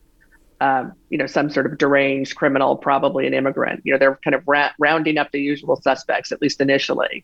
um, 0.60 0.94
you 1.10 1.18
know 1.18 1.28
some 1.28 1.50
sort 1.50 1.66
of 1.66 1.78
deranged 1.78 2.36
criminal 2.36 2.76
probably 2.76 3.26
an 3.28 3.34
immigrant. 3.34 3.82
You 3.84 3.94
know 3.94 4.00
they're 4.00 4.20
kind 4.24 4.36
of 4.36 4.44
ra- 4.48 4.72
rounding 4.80 5.18
up 5.18 5.32
the 5.32 5.42
usual 5.42 5.76
suspects 5.82 6.32
at 6.32 6.42
least 6.42 6.62
initially. 6.62 7.24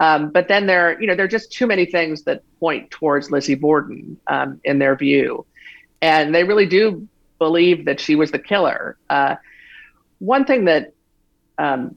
Um, 0.00 0.30
but 0.30 0.46
then 0.48 0.66
there 0.66 1.00
you 1.00 1.06
know 1.06 1.16
there 1.16 1.24
are 1.24 1.28
just 1.28 1.52
too 1.52 1.66
many 1.66 1.86
things 1.86 2.22
that 2.24 2.42
point 2.60 2.90
towards 2.90 3.30
lizzie 3.30 3.54
borden 3.54 4.16
um, 4.26 4.60
in 4.64 4.78
their 4.78 4.96
view. 4.96 5.44
And 6.00 6.32
they 6.32 6.44
really 6.44 6.66
do 6.66 7.08
believe 7.38 7.86
that 7.86 8.00
she 8.00 8.14
was 8.14 8.30
the 8.30 8.38
killer. 8.38 8.96
Uh, 9.10 9.36
one 10.18 10.44
thing 10.44 10.66
that 10.66 10.92
um, 11.58 11.96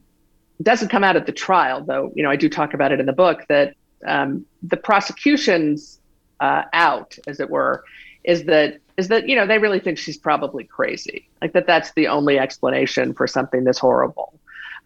doesn't 0.64 0.90
come 0.90 1.04
out 1.04 1.16
at 1.16 1.26
the 1.26 1.32
trial, 1.32 1.84
though. 1.84 2.12
You 2.16 2.24
know, 2.24 2.30
I 2.30 2.36
do 2.36 2.50
talk 2.50 2.74
about 2.74 2.92
it 2.92 3.00
in 3.00 3.06
the 3.06 3.14
book 3.14 3.46
that 3.50 3.76
um, 4.06 4.46
the 4.64 4.78
prosecution's 4.78 6.00
uh, 6.40 6.64
out, 6.74 7.18
as 7.28 7.40
it 7.40 7.50
were, 7.50 7.84
is 8.24 8.46
that 8.46 8.80
is 8.98 9.08
that 9.08 9.28
you 9.28 9.36
know 9.36 9.48
they 9.48 9.58
really 9.58 9.80
think 9.80 9.98
she's 9.98 10.18
probably 10.18 10.64
crazy, 10.64 11.28
like 11.42 11.54
that 11.54 11.68
that's 11.68 11.92
the 11.94 12.08
only 12.08 12.38
explanation 12.40 13.14
for 13.14 13.28
something 13.28 13.64
this 13.64 13.80
horrible, 13.80 14.40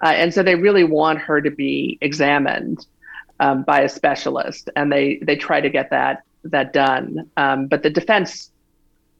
uh, 0.03 0.09
and 0.09 0.33
so 0.33 0.43
they 0.43 0.55
really 0.55 0.83
want 0.83 1.19
her 1.19 1.41
to 1.41 1.49
be 1.49 1.97
examined 2.01 2.85
um, 3.39 3.63
by 3.63 3.81
a 3.81 3.89
specialist, 3.89 4.69
and 4.75 4.91
they 4.91 5.19
they 5.21 5.35
try 5.35 5.61
to 5.61 5.69
get 5.69 5.89
that 5.89 6.23
that 6.43 6.73
done, 6.73 7.29
um, 7.37 7.67
but 7.67 7.83
the 7.83 7.89
defense 7.89 8.51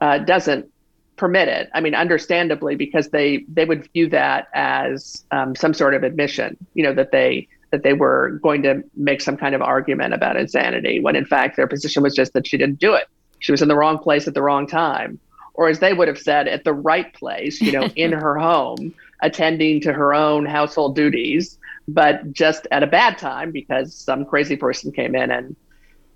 uh, 0.01 0.19
doesn't 0.19 0.69
permit 1.17 1.47
it. 1.47 1.69
I 1.73 1.82
mean, 1.82 1.95
understandably, 1.95 2.75
because 2.75 3.10
they 3.10 3.45
they 3.47 3.65
would 3.65 3.89
view 3.93 4.10
that 4.10 4.47
as 4.54 5.25
um, 5.32 5.56
some 5.56 5.73
sort 5.73 5.93
of 5.93 6.04
admission. 6.04 6.58
You 6.73 6.84
know 6.84 6.93
that 6.93 7.12
they 7.12 7.47
that 7.71 7.84
they 7.84 7.93
were 7.93 8.39
going 8.43 8.63
to 8.63 8.84
make 8.95 9.21
some 9.21 9.38
kind 9.38 9.56
of 9.56 9.62
argument 9.62 10.13
about 10.13 10.38
insanity, 10.38 10.99
when 10.99 11.15
in 11.15 11.25
fact 11.25 11.58
their 11.58 11.67
position 11.67 12.04
was 12.04 12.13
just 12.13 12.34
that 12.34 12.47
she 12.47 12.58
didn't 12.58 12.80
do 12.80 12.93
it. 12.93 13.08
She 13.39 13.51
was 13.51 13.62
in 13.62 13.67
the 13.67 13.75
wrong 13.75 13.97
place 13.97 14.28
at 14.28 14.34
the 14.34 14.41
wrong 14.41 14.67
time, 14.67 15.19
or 15.54 15.69
as 15.69 15.80
they 15.80 15.93
would 15.93 16.08
have 16.08 16.19
said, 16.19 16.47
at 16.47 16.63
the 16.63 16.73
right 16.73 17.13
place, 17.13 17.62
you 17.62 17.71
know, 17.71 17.89
in 17.95 18.12
her 18.23 18.38
home, 18.38 18.93
attending 19.21 19.82
to 19.82 19.93
her 19.93 20.13
own 20.13 20.45
household 20.45 20.95
duties, 20.95 21.58
but 21.88 22.32
just 22.34 22.67
at 22.71 22.84
a 22.84 22.88
bad 22.88 23.17
time 23.17 23.51
because 23.51 23.93
some 23.93 24.25
crazy 24.25 24.56
person 24.56 24.91
came 24.91 25.15
in 25.15 25.32
and 25.32 25.56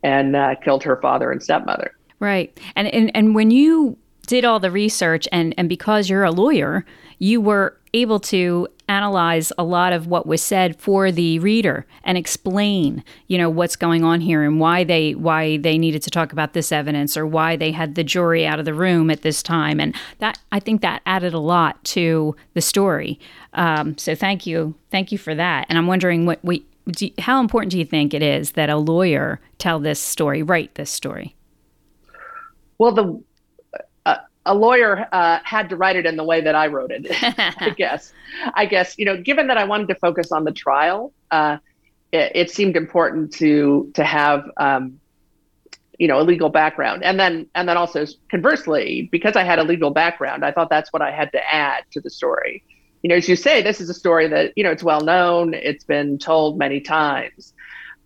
and 0.01 0.35
uh, 0.35 0.55
killed 0.55 0.83
her 0.83 0.97
father 1.01 1.31
and 1.31 1.43
stepmother. 1.43 1.93
Right, 2.19 2.57
and 2.75 2.87
and 2.87 3.11
and 3.15 3.35
when 3.35 3.51
you 3.51 3.97
did 4.27 4.45
all 4.45 4.59
the 4.59 4.71
research 4.71 5.27
and 5.31 5.53
and 5.57 5.69
because 5.69 6.09
you're 6.09 6.23
a 6.23 6.31
lawyer, 6.31 6.85
you 7.17 7.41
were 7.41 7.77
able 7.93 8.19
to 8.19 8.67
analyze 8.87 9.51
a 9.57 9.63
lot 9.63 9.93
of 9.93 10.07
what 10.07 10.25
was 10.25 10.41
said 10.41 10.75
for 10.79 11.11
the 11.11 11.37
reader 11.39 11.85
and 12.03 12.17
explain 12.17 13.03
you 13.27 13.37
know 13.37 13.49
what's 13.49 13.75
going 13.75 14.03
on 14.03 14.19
here 14.19 14.43
and 14.43 14.59
why 14.59 14.83
they 14.83 15.13
why 15.13 15.57
they 15.57 15.77
needed 15.77 16.01
to 16.01 16.09
talk 16.09 16.31
about 16.31 16.53
this 16.53 16.71
evidence 16.71 17.15
or 17.15 17.25
why 17.25 17.55
they 17.55 17.71
had 17.71 17.93
the 17.93 18.03
jury 18.03 18.47
out 18.47 18.57
of 18.57 18.65
the 18.65 18.73
room 18.73 19.11
at 19.11 19.21
this 19.21 19.43
time. 19.43 19.79
And 19.79 19.95
that 20.17 20.39
i 20.51 20.59
think 20.59 20.81
that 20.81 21.01
added 21.05 21.33
a 21.33 21.39
lot 21.39 21.83
to 21.85 22.35
the 22.53 22.61
story. 22.61 23.19
Um, 23.53 23.97
so 23.97 24.15
thank 24.15 24.47
you 24.47 24.75
thank 24.89 25.11
you 25.11 25.17
for 25.17 25.35
that. 25.35 25.67
And 25.69 25.77
i'm 25.77 25.87
wondering 25.87 26.25
what 26.25 26.43
we 26.43 26.65
how 27.19 27.39
important 27.39 27.71
do 27.71 27.77
you 27.77 27.85
think 27.85 28.15
it 28.15 28.23
is 28.23 28.53
that 28.53 28.69
a 28.69 28.77
lawyer 28.77 29.39
tell 29.59 29.79
this 29.79 29.99
story 29.99 30.41
write 30.41 30.75
this 30.75 30.89
story? 30.89 31.35
Well 32.79 32.91
the 32.91 33.21
a 34.49 34.55
lawyer 34.55 35.07
uh, 35.11 35.39
had 35.43 35.69
to 35.69 35.75
write 35.75 35.95
it 35.95 36.07
in 36.07 36.17
the 36.17 36.23
way 36.23 36.41
that 36.41 36.55
I 36.55 36.67
wrote 36.67 36.91
it. 36.91 37.05
I 37.21 37.69
guess. 37.77 38.11
I 38.55 38.65
guess 38.65 38.97
you 38.97 39.05
know, 39.05 39.15
given 39.15 39.47
that 39.47 39.57
I 39.57 39.63
wanted 39.63 39.87
to 39.89 39.95
focus 39.95 40.31
on 40.31 40.43
the 40.43 40.51
trial, 40.51 41.13
uh, 41.29 41.57
it, 42.11 42.31
it, 42.33 42.51
seemed 42.51 42.75
important 42.75 43.31
to 43.35 43.91
to 43.93 44.03
have 44.03 44.49
um, 44.57 44.99
you 45.99 46.07
know 46.07 46.19
a 46.19 46.23
legal 46.23 46.49
background, 46.49 47.03
and 47.03 47.19
then 47.19 47.45
and 47.53 47.69
then 47.69 47.77
also 47.77 48.05
conversely, 48.29 49.07
because 49.11 49.35
I 49.35 49.43
had 49.43 49.59
a 49.59 49.63
legal 49.63 49.91
background, 49.91 50.43
I 50.43 50.51
thought 50.51 50.69
that's 50.71 50.91
what 50.91 51.03
I 51.03 51.11
had 51.11 51.31
to 51.33 51.53
add 51.53 51.83
to 51.91 52.01
the 52.01 52.09
story. 52.09 52.63
You 53.03 53.09
know, 53.09 53.15
as 53.15 53.29
you 53.29 53.35
say, 53.35 53.61
this 53.61 53.79
is 53.79 53.89
a 53.89 53.93
story 53.93 54.27
that 54.29 54.53
you 54.55 54.63
know 54.63 54.71
it's 54.71 54.83
well 54.83 55.01
known, 55.01 55.53
it's 55.53 55.83
been 55.83 56.17
told 56.17 56.57
many 56.57 56.81
times, 56.81 57.53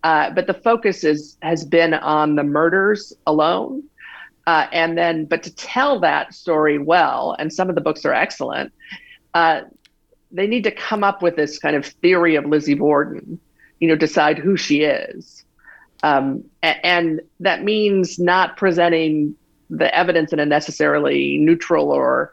uh, 0.03 0.29
but 0.31 0.47
the 0.47 0.53
focus 0.53 1.05
is 1.05 1.37
has 1.41 1.63
been 1.63 1.93
on 1.93 2.35
the 2.35 2.43
murders 2.43 3.13
alone 3.25 3.83
uh, 4.45 4.67
and 4.71 4.97
then, 4.97 5.25
but 5.25 5.43
to 5.43 5.55
tell 5.55 5.99
that 6.01 6.33
story 6.33 6.77
well, 6.77 7.35
and 7.39 7.51
some 7.51 7.69
of 7.69 7.75
the 7.75 7.81
books 7.81 8.05
are 8.05 8.13
excellent, 8.13 8.73
uh, 9.33 9.61
they 10.31 10.47
need 10.47 10.63
to 10.63 10.71
come 10.71 11.03
up 11.03 11.21
with 11.21 11.35
this 11.35 11.59
kind 11.59 11.75
of 11.75 11.85
theory 11.85 12.35
of 12.35 12.45
Lizzie 12.45 12.73
Borden, 12.73 13.39
you 13.79 13.87
know, 13.87 13.95
decide 13.95 14.37
who 14.37 14.57
she 14.57 14.81
is. 14.81 15.45
Um, 16.01 16.43
and, 16.61 17.21
that 17.39 17.63
means 17.63 18.19
not 18.19 18.57
presenting 18.57 19.35
the 19.69 19.93
evidence 19.95 20.33
in 20.33 20.39
a 20.39 20.45
necessarily 20.45 21.37
neutral 21.37 21.91
or 21.91 22.31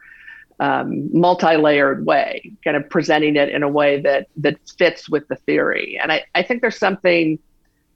um, 0.59 1.09
multi-layered 1.17 2.05
way, 2.05 2.53
kind 2.63 2.77
of 2.77 2.89
presenting 2.89 3.35
it 3.35 3.49
in 3.49 3.63
a 3.63 3.67
way 3.67 3.99
that 4.01 4.27
that 4.37 4.57
fits 4.77 5.09
with 5.09 5.27
the 5.27 5.35
theory. 5.35 5.99
And 6.01 6.11
I, 6.11 6.23
I 6.35 6.43
think 6.43 6.61
there's 6.61 6.77
something 6.77 7.39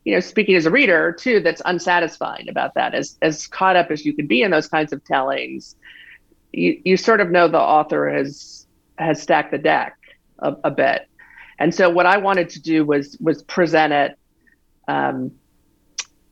you 0.05 0.13
know, 0.13 0.19
speaking 0.19 0.55
as 0.55 0.65
a 0.65 0.71
reader 0.71 1.11
too, 1.11 1.39
that's 1.39 1.61
unsatisfying 1.65 2.47
about 2.47 2.75
that. 2.75 2.93
As 2.93 3.17
as 3.21 3.47
caught 3.47 3.75
up 3.75 3.89
as 3.89 4.05
you 4.05 4.13
could 4.13 4.27
be 4.27 4.43
in 4.43 4.51
those 4.51 4.67
kinds 4.67 4.93
of 4.93 5.03
tellings, 5.03 5.75
you 6.53 6.79
you 6.85 6.95
sort 6.95 7.19
of 7.19 7.31
know 7.31 7.47
the 7.47 7.59
author 7.59 8.07
has 8.09 8.67
has 8.97 9.21
stacked 9.21 9.51
the 9.51 9.57
deck 9.57 9.97
a, 10.39 10.55
a 10.63 10.71
bit. 10.71 11.09
And 11.57 11.73
so 11.73 11.89
what 11.89 12.05
I 12.05 12.17
wanted 12.17 12.49
to 12.49 12.61
do 12.61 12.85
was 12.85 13.17
was 13.19 13.41
present 13.43 13.93
it 13.93 14.17
um, 14.87 15.31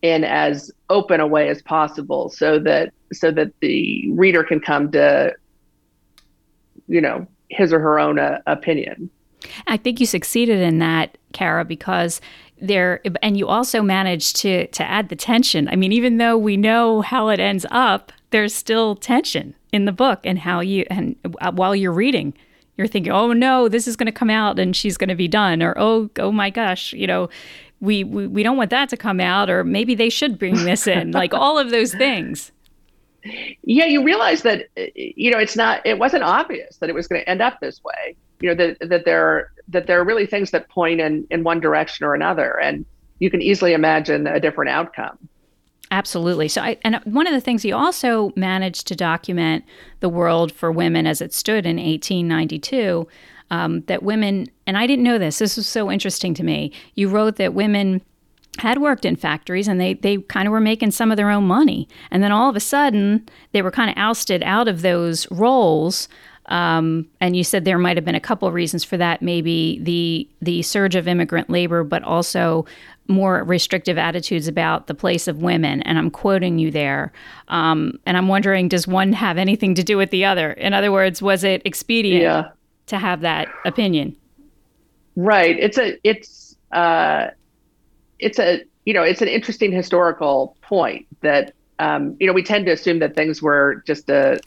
in 0.03 0.23
as 0.23 0.71
open 0.89 1.19
a 1.19 1.27
way 1.27 1.49
as 1.49 1.62
possible, 1.63 2.29
so 2.29 2.59
that 2.59 2.93
so 3.12 3.31
that 3.31 3.53
the 3.59 4.12
reader 4.12 4.43
can 4.43 4.59
come 4.59 4.91
to, 4.91 5.33
you 6.88 7.01
know, 7.01 7.25
his 7.49 7.73
or 7.73 7.79
her 7.79 7.99
own 7.99 8.19
uh, 8.19 8.39
opinion. 8.45 9.09
I 9.67 9.77
think 9.77 9.99
you 9.99 10.05
succeeded 10.05 10.62
in 10.62 10.79
that, 10.79 11.17
Cara, 11.33 11.65
because 11.65 12.21
there 12.63 13.02
and 13.21 13.38
you 13.38 13.47
also 13.47 13.82
manage 13.82 14.34
to 14.34 14.67
to 14.67 14.84
add 14.84 15.10
the 15.10 15.15
tension. 15.15 15.67
I 15.67 15.76
mean, 15.76 15.91
even 15.91 16.17
though 16.17 16.38
we 16.38 16.58
know 16.58 17.02
how 17.02 17.30
it 17.30 17.39
ends 17.39 17.65
up, 17.69 18.12
there's 18.32 18.56
still 18.56 18.95
tension 18.95 19.54
in 19.71 19.86
the 19.86 19.91
book 19.91 20.21
and 20.23 20.39
how 20.39 20.62
you 20.62 20.86
and 20.89 21.15
uh, 21.41 21.52
while 21.52 21.76
you're 21.76 21.91
reading, 21.91 22.34
you're 22.78 22.88
thinking, 22.88 23.12
"Oh 23.12 23.34
no, 23.34 23.67
this 23.67 23.88
is 23.88 23.95
going 23.95 24.08
to 24.08 24.13
come 24.13 24.30
out 24.30 24.58
and 24.58 24.76
she's 24.76 24.97
going 24.97 25.10
to 25.10 25.15
be 25.15 25.28
done," 25.28 25.62
or 25.62 25.76
"Oh, 25.78 26.10
oh 26.17 26.32
my 26.32 26.49
gosh, 26.49 26.93
you 26.93 27.08
know." 27.08 27.30
We, 27.82 28.06
we, 28.06 28.28
we 28.28 28.43
don't 28.43 28.56
want 28.56 28.69
that 28.69 28.88
to 28.91 28.95
come 28.95 29.19
out, 29.19 29.49
or 29.49 29.65
maybe 29.65 29.93
they 29.93 30.08
should 30.08 30.39
bring 30.39 30.56
this 30.63 30.88
in, 30.88 31.12
like 31.21 31.34
all 31.34 31.60
of 31.60 31.69
those 31.69 31.93
things. 31.93 32.54
Yeah, 33.62 33.84
you 33.84 34.06
realize 34.06 34.43
that 34.43 34.67
you 34.95 35.30
know 35.30 35.38
it's 35.38 35.58
not 35.58 35.86
it 35.86 35.99
wasn't 35.99 36.23
obvious 36.23 36.78
that 36.78 36.89
it 36.89 36.95
was 36.95 37.10
going 37.10 37.19
to 37.19 37.30
end 37.30 37.41
up 37.41 37.60
this 37.60 37.84
way 37.84 38.15
you 38.43 38.49
know 38.49 38.56
that 38.56 38.89
that 38.89 39.06
there 39.06 39.26
are 39.26 39.53
that 39.67 39.88
there 39.88 39.99
are 39.99 40.04
really 40.04 40.26
things 40.26 40.52
that 40.52 40.69
point 40.69 40.99
in 40.99 41.28
in 41.30 41.43
one 41.43 41.60
direction 41.60 42.06
or 42.06 42.13
another 42.13 42.60
and 42.60 42.86
you 43.19 43.30
can 43.30 43.41
easily 43.41 43.73
imagine 43.73 44.28
a 44.28 44.39
different 44.39 44.69
outcome 44.69 45.17
Absolutely. 45.93 46.47
So, 46.47 46.62
I, 46.63 46.78
and 46.84 46.95
one 47.04 47.28
of 47.28 47.34
the 47.34 47.39
things 47.39 47.63
you 47.63 47.76
also 47.76 48.34
managed 48.36 48.88
to 48.88 48.95
document 48.95 49.63
the 49.99 50.10
world 50.10 50.52
for 50.52 50.71
women 50.71 51.06
as 51.06 51.21
it 51.21 51.36
stood 51.36 51.67
in 51.67 51.76
1892. 51.76 53.08
Um, 53.52 53.82
that 53.82 54.02
women, 54.02 54.47
and 54.65 54.76
I 54.76 54.88
didn't 54.88 55.04
know 55.04 55.19
this. 55.19 55.38
This 55.38 55.56
was 55.56 55.67
so 55.67 55.91
interesting 55.91 56.34
to 56.34 56.43
me. 56.43 56.71
You 56.95 57.10
wrote 57.10 57.36
that 57.36 57.54
women 57.54 58.02
had 58.58 58.80
worked 58.80 59.06
in 59.06 59.15
factories 59.15 59.67
and 59.67 59.80
they 59.80 59.93
they 59.93 60.17
kind 60.17 60.47
of 60.47 60.52
were 60.52 60.60
making 60.60 60.91
some 60.91 61.12
of 61.12 61.17
their 61.17 61.30
own 61.30 61.43
money, 61.43 61.88
and 62.10 62.23
then 62.23 62.32
all 62.32 62.49
of 62.49 62.56
a 62.56 62.60
sudden 62.60 63.28
they 63.52 63.62
were 63.62 63.69
kind 63.69 63.91
of 63.91 63.97
ousted 63.97 64.41
out 64.41 64.67
of 64.67 64.82
those 64.82 65.30
roles 65.30 66.08
um, 66.47 67.08
and 67.21 67.36
you 67.36 67.43
said 67.43 67.65
there 67.65 67.77
might 67.77 67.97
have 67.97 68.06
been 68.06 68.15
a 68.15 68.19
couple 68.19 68.47
of 68.47 68.53
reasons 68.53 68.84
for 68.84 68.97
that, 68.97 69.21
maybe 69.21 69.79
the 69.82 70.27
the 70.41 70.62
surge 70.62 70.95
of 70.95 71.08
immigrant 71.08 71.49
labor, 71.49 71.84
but 71.84 72.03
also 72.03 72.65
more 73.08 73.43
restrictive 73.43 73.97
attitudes 73.97 74.47
about 74.47 74.88
the 74.88 74.93
place 74.93 75.27
of 75.27 75.38
women. 75.41 75.82
And 75.84 75.97
I'm 75.97 76.10
quoting 76.10 76.58
you 76.58 76.71
there. 76.71 77.12
Um, 77.49 77.99
and 78.06 78.15
I'm 78.17 78.27
wondering, 78.27 78.69
does 78.69 78.88
one 78.88 79.13
have 79.13 79.38
anything 79.38 79.75
to 79.75 79.84
do 79.84 79.97
with 79.97 80.10
the 80.10 80.25
other? 80.25 80.53
In 80.53 80.73
other 80.73 80.91
words, 80.91 81.21
was 81.21 81.43
it 81.43 81.62
expedient 81.65 82.23
yeah. 82.23 82.49
to 82.88 82.97
have 82.97 83.21
that 83.21 83.49
opinion? 83.65 84.15
Right. 85.15 85.58
It's 85.60 85.77
a 85.77 85.97
it's 86.03 86.56
uh, 86.71 87.27
it's 88.19 88.39
a 88.39 88.63
you 88.86 88.93
know 88.93 89.03
it's 89.03 89.21
an 89.21 89.27
interesting 89.27 89.71
historical 89.71 90.58
point 90.62 91.06
that 91.21 91.53
um, 91.79 92.17
you 92.19 92.27
know 92.27 92.34
we 92.34 92.43
tend 92.43 92.65
to 92.65 92.71
assume 92.71 92.99
that 92.99 93.15
things 93.15 93.41
were 93.41 93.84
just 93.86 94.10
a 94.10 94.39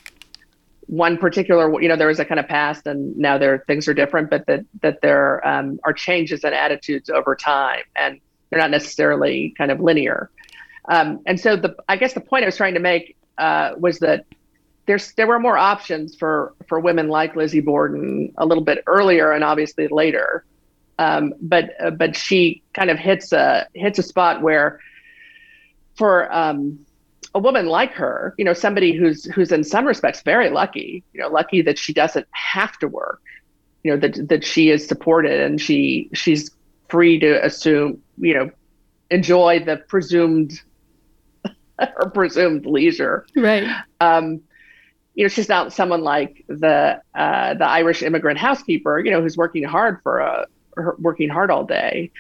one 0.86 1.18
particular 1.18 1.80
you 1.80 1.88
know 1.88 1.96
there 1.96 2.06
was 2.06 2.20
a 2.20 2.24
kind 2.24 2.38
of 2.38 2.46
past 2.46 2.86
and 2.86 3.16
now 3.16 3.36
there 3.36 3.64
things 3.66 3.88
are 3.88 3.94
different 3.94 4.30
but 4.30 4.46
that 4.46 4.64
that 4.82 5.00
there 5.00 5.46
um, 5.46 5.80
are 5.84 5.92
changes 5.92 6.44
and 6.44 6.54
attitudes 6.54 7.10
over 7.10 7.34
time 7.34 7.82
and 7.96 8.20
they're 8.50 8.60
not 8.60 8.70
necessarily 8.70 9.52
kind 9.58 9.72
of 9.72 9.80
linear. 9.80 10.30
Um, 10.88 11.20
and 11.26 11.40
so 11.40 11.56
the 11.56 11.74
i 11.88 11.96
guess 11.96 12.12
the 12.12 12.20
point 12.20 12.44
i 12.44 12.46
was 12.46 12.56
trying 12.56 12.74
to 12.74 12.80
make 12.80 13.16
uh, 13.38 13.72
was 13.78 13.98
that 13.98 14.24
there's 14.86 15.12
there 15.12 15.26
were 15.26 15.38
more 15.38 15.58
options 15.58 16.14
for 16.14 16.54
for 16.68 16.80
women 16.80 17.08
like 17.08 17.36
lizzie 17.36 17.60
borden 17.60 18.32
a 18.38 18.46
little 18.46 18.64
bit 18.64 18.82
earlier 18.86 19.32
and 19.32 19.44
obviously 19.44 19.88
later. 19.88 20.44
Um, 20.98 21.34
but 21.40 21.70
uh, 21.80 21.90
but 21.90 22.16
she 22.16 22.62
kind 22.72 22.88
of 22.88 22.98
hits 22.98 23.32
a 23.32 23.66
hits 23.74 23.98
a 23.98 24.02
spot 24.02 24.40
where 24.40 24.80
for 25.96 26.32
um, 26.32 26.85
a 27.36 27.38
woman 27.38 27.66
like 27.66 27.92
her, 27.92 28.34
you 28.38 28.44
know, 28.46 28.54
somebody 28.54 28.94
who's 28.94 29.26
who's 29.26 29.52
in 29.52 29.62
some 29.62 29.86
respects 29.86 30.22
very 30.22 30.48
lucky, 30.48 31.04
you 31.12 31.20
know, 31.20 31.28
lucky 31.28 31.60
that 31.60 31.78
she 31.78 31.92
doesn't 31.92 32.26
have 32.30 32.78
to 32.78 32.88
work, 32.88 33.20
you 33.84 33.90
know, 33.90 33.98
that 33.98 34.28
that 34.30 34.42
she 34.42 34.70
is 34.70 34.88
supported 34.88 35.38
and 35.38 35.60
she 35.60 36.08
she's 36.14 36.50
free 36.88 37.20
to 37.20 37.44
assume, 37.44 38.02
you 38.16 38.32
know, 38.32 38.50
enjoy 39.10 39.62
the 39.62 39.76
presumed 39.76 40.62
or 41.78 42.08
presumed 42.08 42.64
leisure. 42.64 43.26
Right. 43.36 43.68
Um, 44.00 44.40
you 45.14 45.24
know, 45.24 45.28
she's 45.28 45.50
not 45.50 45.74
someone 45.74 46.00
like 46.00 46.42
the 46.48 47.02
uh, 47.14 47.52
the 47.52 47.68
Irish 47.68 48.02
immigrant 48.02 48.38
housekeeper, 48.38 48.98
you 48.98 49.10
know, 49.10 49.20
who's 49.20 49.36
working 49.36 49.62
hard 49.62 50.00
for 50.02 50.20
a 50.20 50.46
working 50.98 51.28
hard 51.28 51.50
all 51.50 51.64
day. 51.64 52.10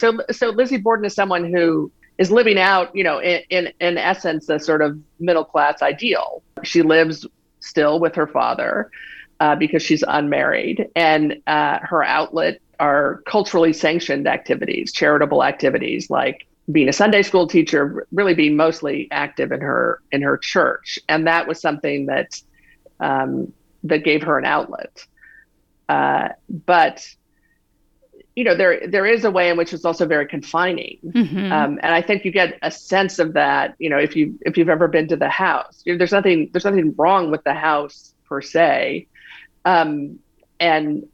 So 0.00 0.20
so 0.30 0.50
Lizzie 0.50 0.76
Borden 0.76 1.04
is 1.04 1.14
someone 1.14 1.52
who 1.52 1.90
is 2.20 2.30
living 2.30 2.58
out, 2.58 2.94
you 2.94 3.02
know, 3.02 3.18
in, 3.20 3.40
in, 3.48 3.72
in 3.80 3.96
essence, 3.96 4.48
a 4.50 4.60
sort 4.60 4.82
of 4.82 4.96
middle 5.18 5.44
class 5.44 5.80
ideal. 5.80 6.42
She 6.62 6.82
lives 6.82 7.26
still 7.60 7.98
with 7.98 8.14
her 8.14 8.26
father 8.26 8.90
uh, 9.40 9.56
because 9.56 9.82
she's 9.82 10.04
unmarried, 10.06 10.86
and 10.94 11.40
uh, 11.46 11.78
her 11.80 12.04
outlet 12.04 12.60
are 12.78 13.22
culturally 13.26 13.72
sanctioned 13.72 14.28
activities, 14.28 14.92
charitable 14.92 15.42
activities 15.42 16.10
like 16.10 16.46
being 16.70 16.90
a 16.90 16.92
Sunday 16.92 17.22
school 17.22 17.48
teacher, 17.48 18.06
really 18.12 18.34
being 18.34 18.54
mostly 18.54 19.08
active 19.10 19.50
in 19.50 19.62
her 19.62 20.02
in 20.12 20.20
her 20.20 20.36
church, 20.36 20.98
and 21.08 21.26
that 21.26 21.48
was 21.48 21.58
something 21.58 22.04
that 22.06 22.38
um, 23.00 23.50
that 23.84 24.04
gave 24.04 24.22
her 24.22 24.38
an 24.38 24.44
outlet. 24.44 25.06
Uh, 25.88 26.28
but 26.66 27.02
you 28.36 28.44
know 28.44 28.54
there 28.54 28.86
there 28.86 29.06
is 29.06 29.24
a 29.24 29.30
way 29.30 29.50
in 29.50 29.56
which 29.56 29.72
it's 29.72 29.84
also 29.84 30.06
very 30.06 30.26
confining. 30.26 30.98
Mm-hmm. 31.04 31.52
um, 31.52 31.78
and 31.82 31.94
i 31.94 32.02
think 32.02 32.24
you 32.24 32.30
get 32.30 32.58
a 32.62 32.70
sense 32.70 33.18
of 33.18 33.34
that 33.34 33.74
you 33.78 33.90
know 33.90 33.98
if 33.98 34.16
you 34.16 34.38
if 34.42 34.56
you've 34.56 34.68
ever 34.68 34.88
been 34.88 35.08
to 35.08 35.16
the 35.16 35.28
house. 35.28 35.82
You 35.84 35.92
know, 35.92 35.98
there's 35.98 36.12
nothing 36.12 36.50
there's 36.52 36.64
nothing 36.64 36.94
wrong 36.96 37.30
with 37.30 37.44
the 37.44 37.54
house 37.54 38.14
per 38.28 38.40
se. 38.40 39.06
Um, 39.64 40.18
and 40.58 41.06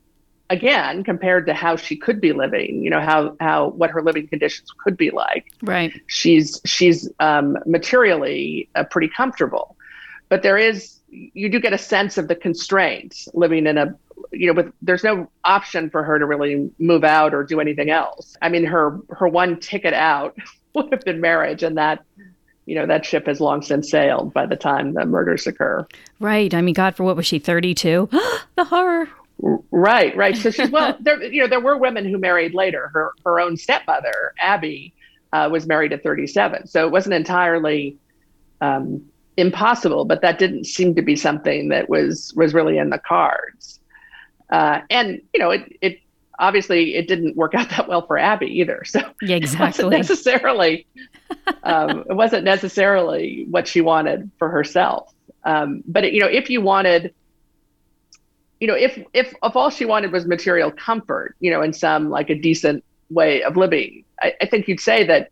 again 0.49 1.03
compared 1.03 1.47
to 1.47 1.55
how 1.55 1.75
she 1.75 1.97
could 1.97 2.21
be 2.21 2.33
living 2.33 2.81
you 2.81 2.89
know 2.89 3.01
how 3.01 3.37
how 3.41 3.71
what 3.71 3.91
her 3.91 4.01
living 4.01 4.29
conditions 4.29 4.71
could 4.79 4.97
be 4.97 5.11
like 5.11 5.53
right. 5.63 5.93
she's 6.07 6.61
she's 6.65 7.11
um, 7.19 7.59
materially 7.67 8.69
uh, 8.77 8.85
pretty 8.85 9.09
comfortable. 9.09 9.77
But 10.29 10.43
there 10.43 10.59
is 10.59 10.96
you 11.17 11.49
do 11.49 11.59
get 11.59 11.73
a 11.73 11.79
sense 11.79 12.19
of 12.19 12.29
the 12.29 12.35
constraints 12.35 13.29
living 13.33 13.67
in 13.67 13.79
a 13.79 13.97
you 14.33 14.47
know 14.47 14.53
with 14.53 14.73
there's 14.83 15.05
no 15.05 15.31
option 15.45 15.89
for 15.89 16.03
her 16.03 16.19
to 16.19 16.27
really 16.27 16.71
move 16.79 17.05
out 17.05 17.35
or 17.35 17.43
do 17.43 17.61
anything 17.61 17.91
else. 17.91 18.37
I 18.43 18.49
mean 18.49 18.65
her 18.65 19.01
her 19.11 19.29
one 19.29 19.59
ticket 19.59 19.95
out 19.95 20.37
would 20.75 20.93
have 20.93 21.03
been 21.03 21.21
marriage 21.21 21.63
and 21.63 21.77
that 21.79 22.05
you 22.67 22.75
know 22.75 22.87
that 22.87 23.07
ship 23.07 23.27
has 23.27 23.41
long 23.41 23.63
since 23.63 23.91
sailed 23.91 24.35
by 24.35 24.47
the 24.47 24.57
time 24.57 24.93
the 24.93 25.07
murders 25.07 25.47
occur. 25.47 25.87
Right. 26.21 26.53
I 26.53 26.61
mean 26.61 26.75
god 26.75 26.97
for 26.97 27.05
what 27.05 27.17
was 27.17 27.27
she 27.27 27.39
32 27.39 28.09
the 28.57 28.65
horror. 28.65 29.09
Right 29.71 30.17
right. 30.17 30.37
So 30.37 30.51
she's 30.51 30.71
well 30.71 30.97
there 31.01 31.23
you 31.23 31.43
know 31.43 31.49
there 31.49 31.61
were 31.61 31.79
women 31.79 32.05
who 32.05 32.19
married 32.19 32.55
later. 32.55 32.91
Her 32.93 33.13
her 33.25 33.41
own 33.41 33.57
stepmother 33.57 34.35
abby 34.41 34.93
uh, 35.33 35.49
was 35.51 35.67
married 35.67 35.93
at 35.93 36.03
37 36.03 36.67
so 36.69 36.87
it 36.87 36.93
wasn't 36.93 37.15
entirely 37.15 37.97
um, 38.61 39.05
impossible 39.37 40.05
but 40.05 40.23
that 40.23 40.39
didn't 40.39 40.65
seem 40.65 40.95
to 40.95 41.03
be 41.03 41.15
something 41.15 41.69
that 41.69 41.89
was 41.91 42.33
was 42.37 42.55
really 42.55 42.79
in 42.79 42.91
the 42.91 42.99
cards 42.99 43.81
uh, 44.51 44.81
and 44.91 45.21
you 45.33 45.41
know, 45.41 45.51
it 45.51 45.77
it 45.81 46.01
obviously 46.39 46.95
it 46.95 47.09
didn't 47.09 47.37
work 47.37 47.55
out 47.55 47.69
that 47.71 47.89
well 47.89 48.07
for 48.07 48.19
Abby 48.19 48.47
either. 48.61 48.85
So 48.85 49.01
yeah, 49.23 49.37
exactly. 49.37 49.65
It 49.65 49.67
wasn't 49.67 49.91
necessarily, 49.91 50.87
um, 51.63 52.05
it 52.09 52.15
wasn't 52.15 52.45
necessarily 52.45 53.47
what 53.51 53.67
she 53.67 53.81
wanted 53.81 54.31
for 54.39 54.49
herself. 54.49 55.13
Um, 55.45 55.83
but 55.87 56.05
it, 56.05 56.13
you 56.13 56.21
know, 56.21 56.29
if 56.29 56.51
you 56.51 56.61
wanted, 56.61 57.15
you 58.61 58.67
know, 58.67 58.75
if 58.75 58.99
if 59.13 59.35
if 59.43 59.57
all 59.57 59.71
she 59.71 59.85
wanted 59.85 60.13
was 60.13 60.27
material 60.27 60.71
comfort, 60.71 61.37
you 61.41 61.51
know, 61.51 61.63
in 61.63 61.73
some 61.73 62.11
like 62.11 62.31
a 62.31 62.35
decent 62.35 62.85
way 63.11 63.43
of 63.43 63.57
living, 63.57 64.05
I, 64.21 64.35
I 64.41 64.47
think 64.47 64.67
you'd 64.67 64.81
say 64.81 65.05
that 65.05 65.31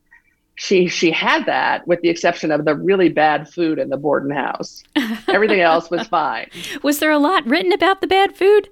she 0.56 0.86
she 0.86 1.10
had 1.10 1.46
that 1.46 1.86
with 1.86 2.00
the 2.00 2.08
exception 2.08 2.50
of 2.50 2.64
the 2.64 2.74
really 2.74 3.08
bad 3.08 3.48
food 3.48 3.78
in 3.78 3.88
the 3.88 3.96
Borden 3.96 4.30
house. 4.30 4.82
Everything 5.28 5.60
else 5.72 5.90
was 5.90 6.06
fine. 6.06 6.48
Was 6.82 7.00
there 7.00 7.10
a 7.10 7.18
lot 7.18 7.46
written 7.46 7.72
about 7.72 8.00
the 8.00 8.06
bad 8.06 8.36
food? 8.36 8.68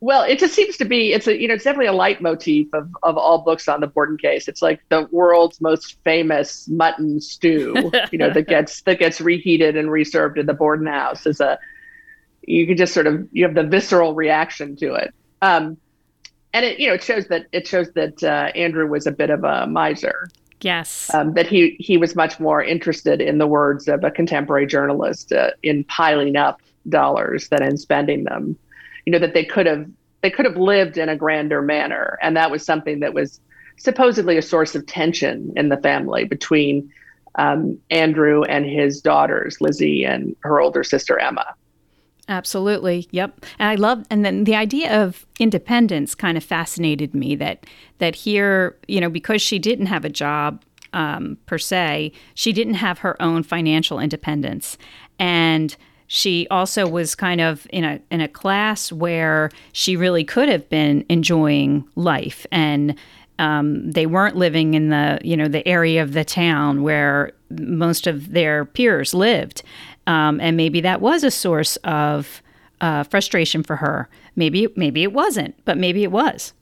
Well, 0.00 0.22
it 0.22 0.38
just 0.38 0.54
seems 0.54 0.76
to 0.76 0.84
be 0.84 1.12
it's 1.12 1.26
a 1.26 1.40
you 1.40 1.48
know 1.48 1.54
it's 1.54 1.64
definitely 1.64 1.88
a 1.88 1.92
leitmotif 1.92 2.72
of 2.72 2.94
of 3.02 3.16
all 3.16 3.38
books 3.38 3.66
on 3.66 3.80
the 3.80 3.88
Borden 3.88 4.16
case. 4.16 4.46
It's 4.46 4.62
like 4.62 4.80
the 4.88 5.08
world's 5.10 5.60
most 5.60 5.96
famous 6.04 6.68
mutton 6.68 7.20
stew, 7.20 7.90
you 8.12 8.18
know, 8.18 8.30
that 8.30 8.46
gets 8.46 8.82
that 8.82 9.00
gets 9.00 9.20
reheated 9.20 9.76
and 9.76 9.90
reserved 9.90 10.38
in 10.38 10.46
the 10.46 10.54
Borden 10.54 10.86
house 10.86 11.26
as 11.26 11.40
a 11.40 11.58
you 12.42 12.66
can 12.66 12.76
just 12.76 12.94
sort 12.94 13.08
of 13.08 13.28
you 13.32 13.44
have 13.44 13.54
the 13.54 13.64
visceral 13.64 14.14
reaction 14.14 14.76
to 14.76 14.94
it. 14.94 15.12
Um, 15.42 15.76
and 16.52 16.64
it 16.64 16.78
you 16.78 16.86
know 16.86 16.94
it 16.94 17.02
shows 17.02 17.26
that 17.28 17.46
it 17.50 17.66
shows 17.66 17.90
that 17.92 18.22
uh, 18.22 18.52
Andrew 18.54 18.86
was 18.86 19.08
a 19.08 19.12
bit 19.12 19.30
of 19.30 19.42
a 19.42 19.66
miser. 19.66 20.30
Yes. 20.60 21.12
Um, 21.14 21.34
that 21.34 21.46
he 21.46 21.76
he 21.78 21.96
was 21.96 22.16
much 22.16 22.40
more 22.40 22.62
interested 22.62 23.20
in 23.20 23.38
the 23.38 23.46
words 23.46 23.88
of 23.88 24.02
a 24.02 24.10
contemporary 24.10 24.66
journalist 24.66 25.32
uh, 25.32 25.50
in 25.62 25.84
piling 25.84 26.36
up 26.36 26.60
dollars 26.88 27.48
than 27.48 27.62
in 27.62 27.76
spending 27.76 28.24
them. 28.24 28.56
You 29.06 29.12
know 29.12 29.18
that 29.18 29.34
they 29.34 29.44
could 29.44 29.66
have 29.66 29.86
they 30.22 30.30
could 30.30 30.44
have 30.44 30.56
lived 30.56 30.98
in 30.98 31.08
a 31.08 31.16
grander 31.16 31.62
manner. 31.62 32.18
And 32.22 32.36
that 32.36 32.50
was 32.50 32.64
something 32.64 33.00
that 33.00 33.14
was 33.14 33.40
supposedly 33.76 34.36
a 34.36 34.42
source 34.42 34.74
of 34.74 34.86
tension 34.86 35.52
in 35.56 35.68
the 35.68 35.76
family 35.76 36.24
between 36.24 36.90
um, 37.36 37.78
andrew 37.90 38.42
and 38.44 38.66
his 38.66 39.00
daughters 39.00 39.60
lizzie 39.60 40.04
and 40.04 40.34
her 40.40 40.60
older 40.60 40.82
sister 40.82 41.18
emma 41.18 41.54
absolutely. 42.28 43.08
Yep. 43.10 43.44
And 43.58 43.68
i 43.68 43.74
love 43.74 44.04
and 44.10 44.24
then 44.24 44.44
the 44.44 44.54
idea 44.54 45.04
of 45.04 45.26
independence 45.38 46.14
kind 46.14 46.36
of 46.36 46.44
fascinated 46.44 47.14
me 47.14 47.34
that 47.36 47.64
that 47.98 48.14
here 48.14 48.76
you 48.86 49.00
know 49.00 49.10
because 49.10 49.42
she 49.42 49.58
didn't 49.58 49.86
have 49.86 50.04
a 50.04 50.10
job 50.10 50.62
um, 50.92 51.36
per 51.46 51.58
se 51.58 52.12
she 52.34 52.52
didn't 52.52 52.74
have 52.74 52.98
her 52.98 53.20
own 53.20 53.42
financial 53.42 53.98
independence. 53.98 54.78
And 55.18 55.76
she 56.08 56.46
also 56.50 56.88
was 56.88 57.14
kind 57.14 57.40
of 57.40 57.66
in 57.70 57.84
a 57.84 58.00
in 58.10 58.20
a 58.20 58.28
class 58.28 58.90
where 58.90 59.50
she 59.72 59.94
really 59.94 60.24
could 60.24 60.48
have 60.48 60.68
been 60.68 61.04
enjoying 61.08 61.84
life. 61.94 62.46
And 62.50 62.96
um, 63.38 63.90
they 63.90 64.06
weren't 64.06 64.34
living 64.34 64.74
in 64.74 64.88
the 64.88 65.20
you 65.22 65.36
know 65.36 65.48
the 65.48 65.66
area 65.68 66.02
of 66.02 66.14
the 66.14 66.24
town 66.24 66.82
where 66.82 67.32
most 67.50 68.06
of 68.06 68.32
their 68.32 68.64
peers 68.64 69.14
lived 69.14 69.62
um, 70.08 70.40
and 70.40 70.56
maybe 70.56 70.80
that 70.80 71.00
was 71.00 71.22
a 71.22 71.30
source 71.30 71.76
of 71.84 72.42
uh, 72.80 73.04
frustration 73.04 73.62
for 73.62 73.76
her. 73.76 74.08
Maybe 74.34 74.68
maybe 74.74 75.02
it 75.02 75.12
wasn't 75.12 75.54
but 75.64 75.78
maybe 75.78 76.02
it 76.02 76.10
was. 76.10 76.54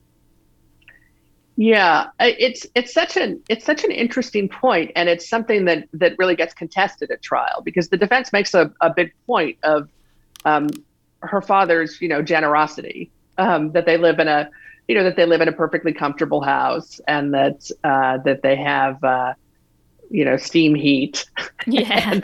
Yeah, 1.59 2.09
it's 2.18 2.66
it's 2.74 2.92
such 2.92 3.16
an 3.16 3.40
it's 3.48 3.64
such 3.64 3.82
an 3.85 3.90
interesting 3.90 4.46
point, 4.46 4.90
and 4.94 5.09
it's 5.09 5.26
something 5.26 5.64
that 5.64 5.88
that 5.94 6.12
really 6.18 6.37
gets 6.37 6.52
contested 6.52 7.11
at 7.11 7.22
trial 7.22 7.62
because 7.64 7.88
the 7.88 7.96
defense 7.96 8.30
makes 8.30 8.52
a, 8.52 8.70
a 8.82 8.92
big 8.92 9.14
point 9.26 9.56
of 9.62 9.88
um, 10.44 10.68
her 11.20 11.40
father's 11.40 12.00
you 12.02 12.09
know 12.09 12.20
generosity 12.20 13.11
um, 13.38 13.72
that 13.72 13.87
they 13.87 13.96
live 13.96 14.18
in 14.18 14.28
a 14.28 14.50
you 14.88 14.94
know 14.94 15.04
that 15.04 15.16
they 15.16 15.24
live 15.24 15.40
in 15.40 15.48
a 15.48 15.52
perfectly 15.52 15.94
comfortable 15.94 16.42
house 16.42 17.00
and 17.09 17.32
that 17.32 17.70
uh, 17.85 18.18
that 18.18 18.42
they 18.42 18.56
have 18.56 19.02
uh, 19.02 19.32
you 20.11 20.25
know 20.25 20.37
steam 20.37 20.75
heat. 20.75 21.25
Yeah. 21.69 22.21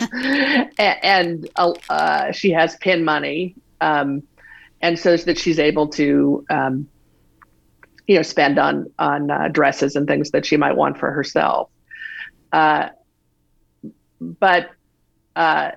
And, 0.78 1.02
and 1.02 1.48
uh, 1.56 2.30
she 2.30 2.52
has 2.52 2.76
pin 2.76 3.04
money 3.04 3.56
um, 3.80 4.22
and 4.80 4.98
so 4.98 5.16
that 5.16 5.36
she's 5.36 5.58
able 5.58 5.88
to 5.88 6.46
um, 6.48 6.86
you 8.06 8.16
know 8.16 8.22
spend 8.22 8.58
on 8.58 8.90
on 8.98 9.30
uh, 9.30 9.48
dresses 9.48 9.96
and 9.96 10.06
things 10.06 10.30
that 10.30 10.46
she 10.46 10.56
might 10.56 10.76
want 10.76 10.98
for 10.98 11.10
herself. 11.10 11.70
Uh, 12.52 12.90
but 14.20 14.70
uh, 15.34 15.72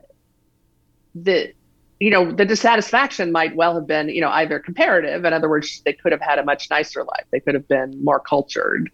the 1.15 1.53
you 1.99 2.11
know 2.11 2.31
the 2.31 2.45
dissatisfaction 2.45 3.31
might 3.31 3.55
well 3.55 3.73
have 3.73 3.87
been 3.87 4.09
you 4.09 4.21
know 4.21 4.29
either 4.29 4.59
comparative 4.59 5.23
in 5.23 5.33
other 5.33 5.49
words 5.49 5.81
they 5.85 5.93
could 5.93 6.11
have 6.11 6.21
had 6.21 6.39
a 6.39 6.43
much 6.43 6.69
nicer 6.69 7.03
life. 7.03 7.25
They 7.31 7.39
could 7.39 7.55
have 7.55 7.67
been 7.67 8.03
more 8.03 8.19
cultured 8.19 8.91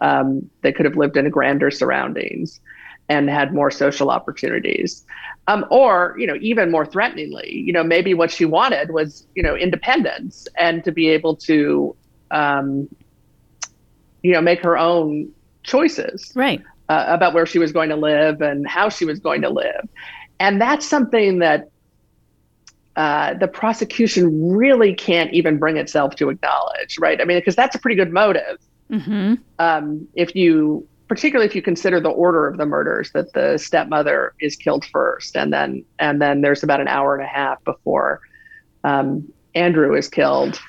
um, 0.00 0.48
they 0.62 0.72
could 0.72 0.84
have 0.84 0.96
lived 0.96 1.16
in 1.16 1.28
grander 1.30 1.70
surroundings 1.70 2.60
and 3.08 3.28
had 3.28 3.52
more 3.52 3.70
social 3.70 4.10
opportunities 4.10 5.04
um, 5.48 5.64
or 5.70 6.14
you 6.18 6.26
know 6.26 6.36
even 6.40 6.70
more 6.70 6.86
threateningly 6.86 7.52
you 7.52 7.72
know 7.72 7.82
maybe 7.82 8.14
what 8.14 8.30
she 8.30 8.44
wanted 8.44 8.90
was 8.90 9.26
you 9.34 9.42
know 9.42 9.56
independence 9.56 10.46
and 10.56 10.84
to 10.84 10.92
be 10.92 11.08
able 11.08 11.34
to 11.34 11.94
um, 12.30 12.88
you 14.22 14.32
know, 14.32 14.40
make 14.40 14.60
her 14.62 14.76
own 14.76 15.30
choices. 15.62 16.32
Right. 16.34 16.62
Uh, 16.88 17.04
about 17.08 17.34
where 17.34 17.46
she 17.46 17.58
was 17.58 17.70
going 17.70 17.88
to 17.88 17.96
live 17.96 18.40
and 18.40 18.66
how 18.66 18.88
she 18.88 19.04
was 19.04 19.20
going 19.20 19.42
to 19.42 19.48
live. 19.48 19.88
And 20.40 20.60
that's 20.60 20.84
something 20.84 21.38
that 21.38 21.70
uh, 22.96 23.34
the 23.34 23.46
prosecution 23.46 24.50
really 24.50 24.92
can't 24.92 25.32
even 25.32 25.56
bring 25.56 25.76
itself 25.76 26.16
to 26.16 26.30
acknowledge, 26.30 26.98
right? 26.98 27.20
I 27.20 27.24
mean, 27.24 27.38
because 27.38 27.54
that's 27.54 27.76
a 27.76 27.78
pretty 27.78 27.94
good 27.94 28.12
motive. 28.12 28.58
Mm-hmm. 28.90 29.34
Um, 29.58 30.08
if 30.14 30.34
you, 30.34 30.86
particularly 31.08 31.48
if 31.48 31.54
you 31.54 31.62
consider 31.62 32.00
the 32.00 32.10
order 32.10 32.46
of 32.46 32.56
the 32.56 32.66
murders, 32.66 33.12
that 33.12 33.32
the 33.32 33.58
stepmother 33.58 34.34
is 34.40 34.56
killed 34.56 34.84
first, 34.84 35.36
and 35.36 35.52
then 35.52 35.84
and 35.98 36.20
then 36.20 36.40
there's 36.40 36.62
about 36.62 36.80
an 36.80 36.88
hour 36.88 37.14
and 37.14 37.24
a 37.24 37.28
half 37.28 37.62
before 37.64 38.20
um, 38.84 39.30
Andrew 39.54 39.94
is 39.94 40.08
killed 40.08 40.60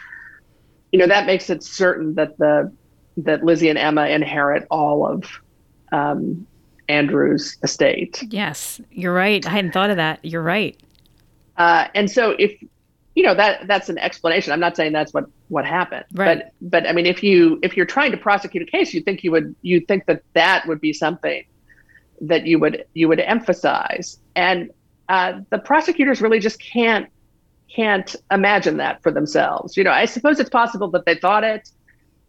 you 0.91 0.99
know 0.99 1.07
that 1.07 1.25
makes 1.25 1.49
it 1.49 1.63
certain 1.63 2.15
that 2.15 2.37
the 2.37 2.71
that 3.17 3.43
Lizzie 3.43 3.69
and 3.69 3.77
Emma 3.77 4.07
inherit 4.07 4.65
all 4.71 5.05
of 5.05 5.25
um, 5.91 6.47
Andrew's 6.87 7.57
estate. 7.63 8.23
Yes, 8.29 8.79
you're 8.91 9.13
right. 9.13 9.45
I 9.45 9.49
hadn't 9.49 9.73
thought 9.73 9.89
of 9.89 9.97
that. 9.97 10.23
You're 10.23 10.41
right. 10.41 10.79
Uh, 11.57 11.87
and 11.93 12.09
so 12.09 12.31
if 12.39 12.53
you 13.15 13.23
know 13.23 13.35
that 13.35 13.67
that's 13.67 13.89
an 13.89 13.97
explanation. 13.97 14.53
I'm 14.53 14.59
not 14.59 14.75
saying 14.75 14.93
that's 14.93 15.13
what 15.13 15.25
what 15.49 15.65
happened, 15.65 16.05
right. 16.13 16.43
but 16.43 16.53
but 16.61 16.87
I 16.87 16.93
mean 16.93 17.05
if 17.05 17.23
you 17.23 17.59
if 17.61 17.75
you're 17.75 17.85
trying 17.85 18.11
to 18.11 18.17
prosecute 18.17 18.63
a 18.63 18.71
case, 18.71 18.93
you 18.93 19.01
think 19.01 19.23
you 19.23 19.31
would 19.31 19.55
you 19.61 19.81
think 19.81 20.05
that 20.05 20.23
that 20.33 20.67
would 20.67 20.79
be 20.79 20.93
something 20.93 21.43
that 22.21 22.45
you 22.45 22.59
would 22.59 22.85
you 22.93 23.07
would 23.07 23.19
emphasize, 23.19 24.19
and 24.35 24.71
uh, 25.09 25.41
the 25.49 25.59
prosecutors 25.59 26.21
really 26.21 26.39
just 26.39 26.59
can't 26.59 27.09
can't 27.73 28.15
imagine 28.31 28.77
that 28.77 29.01
for 29.03 29.11
themselves. 29.11 29.75
You 29.75 29.83
know, 29.83 29.91
I 29.91 30.05
suppose 30.05 30.39
it's 30.39 30.49
possible 30.49 30.89
that 30.91 31.05
they 31.05 31.15
thought 31.15 31.43
it 31.43 31.69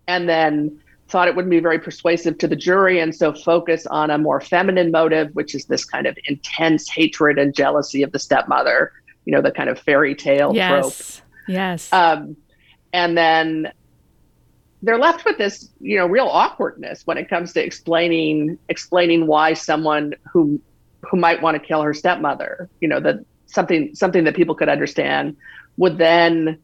and 0.09 0.29
then 0.29 0.81
thought 1.09 1.29
it 1.29 1.37
wouldn't 1.37 1.51
be 1.51 1.61
very 1.61 1.79
persuasive 1.79 2.39
to 2.39 2.49
the 2.49 2.57
jury 2.57 2.99
and 2.99 3.15
so 3.15 3.33
focus 3.33 3.87
on 3.87 4.11
a 4.11 4.19
more 4.19 4.41
feminine 4.41 4.91
motive, 4.91 5.35
which 5.35 5.55
is 5.55 5.67
this 5.67 5.85
kind 5.85 6.07
of 6.07 6.17
intense 6.27 6.89
hatred 6.89 7.39
and 7.39 7.55
jealousy 7.55 8.03
of 8.03 8.13
the 8.13 8.19
stepmother, 8.19 8.93
you 9.25 9.33
know, 9.33 9.43
the 9.43 9.51
kind 9.51 9.69
of 9.69 9.79
fairy 9.79 10.15
tale 10.15 10.55
yes. 10.55 10.69
trope. 10.69 11.29
Yes. 11.49 11.93
Um, 11.93 12.37
and 12.93 13.17
then 13.17 13.73
they're 14.83 14.99
left 14.99 15.25
with 15.25 15.39
this, 15.39 15.71
you 15.81 15.97
know, 15.97 16.07
real 16.07 16.27
awkwardness 16.27 17.07
when 17.07 17.17
it 17.17 17.29
comes 17.29 17.53
to 17.53 17.65
explaining 17.65 18.59
explaining 18.69 19.27
why 19.27 19.55
someone 19.55 20.15
who 20.31 20.61
who 21.01 21.17
might 21.17 21.43
want 21.43 21.61
to 21.61 21.67
kill 21.67 21.83
her 21.83 21.95
stepmother, 21.95 22.69
you 22.81 22.89
know, 22.89 23.01
that 23.01 23.25
something 23.47 23.95
something 23.95 24.25
that 24.25 24.35
people 24.35 24.55
could 24.55 24.69
understand 24.69 25.37
would 25.77 25.99
then 25.99 26.59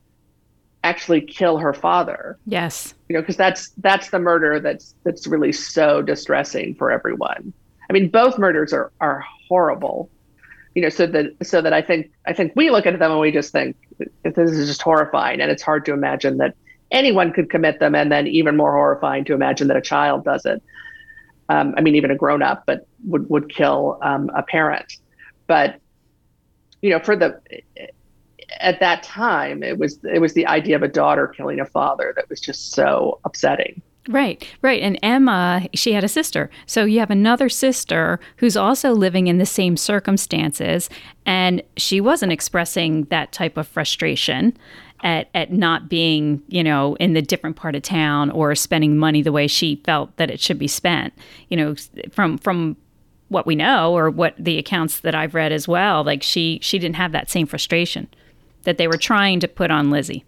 actually 0.84 1.20
kill 1.20 1.58
her 1.58 1.72
father. 1.72 2.38
Yes. 2.46 2.94
You 3.08 3.14
know, 3.14 3.22
because 3.22 3.36
that's 3.36 3.70
that's 3.78 4.10
the 4.10 4.18
murder 4.18 4.60
that's 4.60 4.94
that's 5.04 5.26
really 5.26 5.52
so 5.52 6.02
distressing 6.02 6.74
for 6.74 6.90
everyone. 6.90 7.52
I 7.88 7.92
mean, 7.92 8.08
both 8.08 8.38
murders 8.38 8.72
are 8.72 8.92
are 9.00 9.24
horrible. 9.48 10.10
You 10.78 10.82
know, 10.82 10.90
so 10.90 11.08
that 11.08 11.34
so 11.42 11.60
that 11.60 11.72
I 11.72 11.82
think 11.82 12.12
I 12.24 12.32
think 12.32 12.52
we 12.54 12.70
look 12.70 12.86
at 12.86 12.96
them 12.96 13.10
and 13.10 13.18
we 13.18 13.32
just 13.32 13.50
think 13.50 13.74
this 14.22 14.36
is 14.36 14.68
just 14.68 14.80
horrifying, 14.80 15.40
and 15.40 15.50
it's 15.50 15.60
hard 15.60 15.84
to 15.86 15.92
imagine 15.92 16.38
that 16.38 16.54
anyone 16.92 17.32
could 17.32 17.50
commit 17.50 17.80
them, 17.80 17.96
and 17.96 18.12
then 18.12 18.28
even 18.28 18.56
more 18.56 18.74
horrifying 18.74 19.24
to 19.24 19.34
imagine 19.34 19.66
that 19.66 19.76
a 19.76 19.80
child 19.80 20.22
does 20.22 20.46
it. 20.46 20.62
Um, 21.48 21.74
I 21.76 21.80
mean, 21.80 21.96
even 21.96 22.12
a 22.12 22.14
grown 22.14 22.42
up, 22.42 22.62
but 22.64 22.86
would 23.06 23.28
would 23.28 23.52
kill 23.52 23.98
um, 24.02 24.30
a 24.36 24.44
parent. 24.44 24.98
But 25.48 25.80
you 26.80 26.90
know, 26.90 27.00
for 27.00 27.16
the 27.16 27.40
at 28.60 28.78
that 28.78 29.02
time, 29.02 29.64
it 29.64 29.78
was 29.78 29.98
it 30.04 30.20
was 30.20 30.34
the 30.34 30.46
idea 30.46 30.76
of 30.76 30.84
a 30.84 30.88
daughter 30.88 31.26
killing 31.26 31.58
a 31.58 31.66
father 31.66 32.12
that 32.14 32.30
was 32.30 32.40
just 32.40 32.70
so 32.70 33.18
upsetting. 33.24 33.82
Right, 34.08 34.48
right. 34.62 34.80
And 34.80 34.98
Emma, 35.02 35.68
she 35.74 35.92
had 35.92 36.02
a 36.02 36.08
sister. 36.08 36.48
So 36.64 36.86
you 36.86 36.98
have 36.98 37.10
another 37.10 37.50
sister 37.50 38.18
who's 38.38 38.56
also 38.56 38.92
living 38.92 39.26
in 39.26 39.36
the 39.36 39.46
same 39.46 39.76
circumstances, 39.76 40.88
and 41.26 41.62
she 41.76 42.00
wasn't 42.00 42.32
expressing 42.32 43.04
that 43.04 43.32
type 43.32 43.58
of 43.58 43.68
frustration 43.68 44.56
at 45.00 45.28
at 45.34 45.52
not 45.52 45.90
being, 45.90 46.42
you 46.48 46.64
know, 46.64 46.96
in 46.96 47.12
the 47.12 47.20
different 47.20 47.56
part 47.56 47.74
of 47.74 47.82
town 47.82 48.30
or 48.30 48.54
spending 48.54 48.96
money 48.96 49.20
the 49.20 49.30
way 49.30 49.46
she 49.46 49.76
felt 49.84 50.16
that 50.16 50.30
it 50.30 50.40
should 50.40 50.58
be 50.58 50.68
spent. 50.68 51.12
You 51.50 51.58
know, 51.58 51.74
from 52.10 52.38
from 52.38 52.78
what 53.28 53.46
we 53.46 53.54
know 53.54 53.92
or 53.92 54.08
what 54.08 54.34
the 54.38 54.56
accounts 54.56 55.00
that 55.00 55.14
I've 55.14 55.34
read 55.34 55.52
as 55.52 55.68
well, 55.68 56.02
like 56.02 56.22
she 56.22 56.60
she 56.62 56.78
didn't 56.78 56.96
have 56.96 57.12
that 57.12 57.28
same 57.28 57.46
frustration 57.46 58.08
that 58.62 58.78
they 58.78 58.88
were 58.88 58.96
trying 58.96 59.38
to 59.40 59.48
put 59.48 59.70
on 59.70 59.90
Lizzie. 59.90 60.24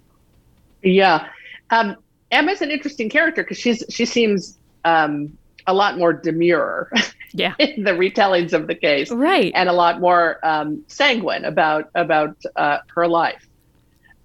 Yeah. 0.83 1.29
Um, 1.71 1.97
Emma's 2.31 2.62
an 2.62 2.71
interesting 2.71 3.09
character 3.09 3.43
because 3.43 3.59
she's 3.59 3.85
she 3.88 4.05
seems 4.05 4.57
um, 4.85 5.37
a 5.66 5.75
lot 5.75 5.99
more 5.99 6.12
demure 6.12 6.90
yeah. 7.33 7.55
in 7.59 7.85
the 7.85 7.93
retellings 7.93 8.53
of 8.53 8.66
the 8.66 8.75
case, 8.75 9.11
right, 9.11 9.53
and 9.55 9.69
a 9.69 9.73
lot 9.73 10.01
more 10.01 10.38
um, 10.43 10.83
sanguine 10.87 11.45
about 11.45 11.90
about 11.95 12.37
uh, 12.57 12.79
her 12.95 13.09
life 13.09 13.47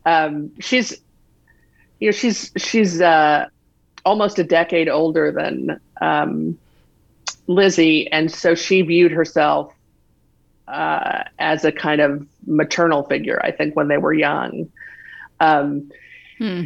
um, 0.06 0.52
she's 0.60 0.92
you 2.00 2.08
know 2.08 2.12
she's 2.12 2.52
she's 2.58 3.02
uh, 3.02 3.48
almost 4.06 4.40
a 4.40 4.44
decade 4.44 4.88
older 4.88 5.32
than 5.32 5.80
um, 6.02 6.58
Lizzie, 7.48 8.12
and 8.12 8.32
so 8.32 8.56
she 8.56 8.82
viewed 8.82 9.12
herself 9.12 9.74
uh, 10.68 11.24
as 11.40 11.66
a 11.66 11.72
kind 11.72 12.02
of 12.02 12.26
maternal 12.46 13.04
figure. 13.04 13.40
I 13.44 13.52
think 13.52 13.76
when 13.76 13.88
they 13.88 13.98
were 13.98 14.14
young, 14.14 14.72
um, 15.40 15.92
hmm. 16.38 16.64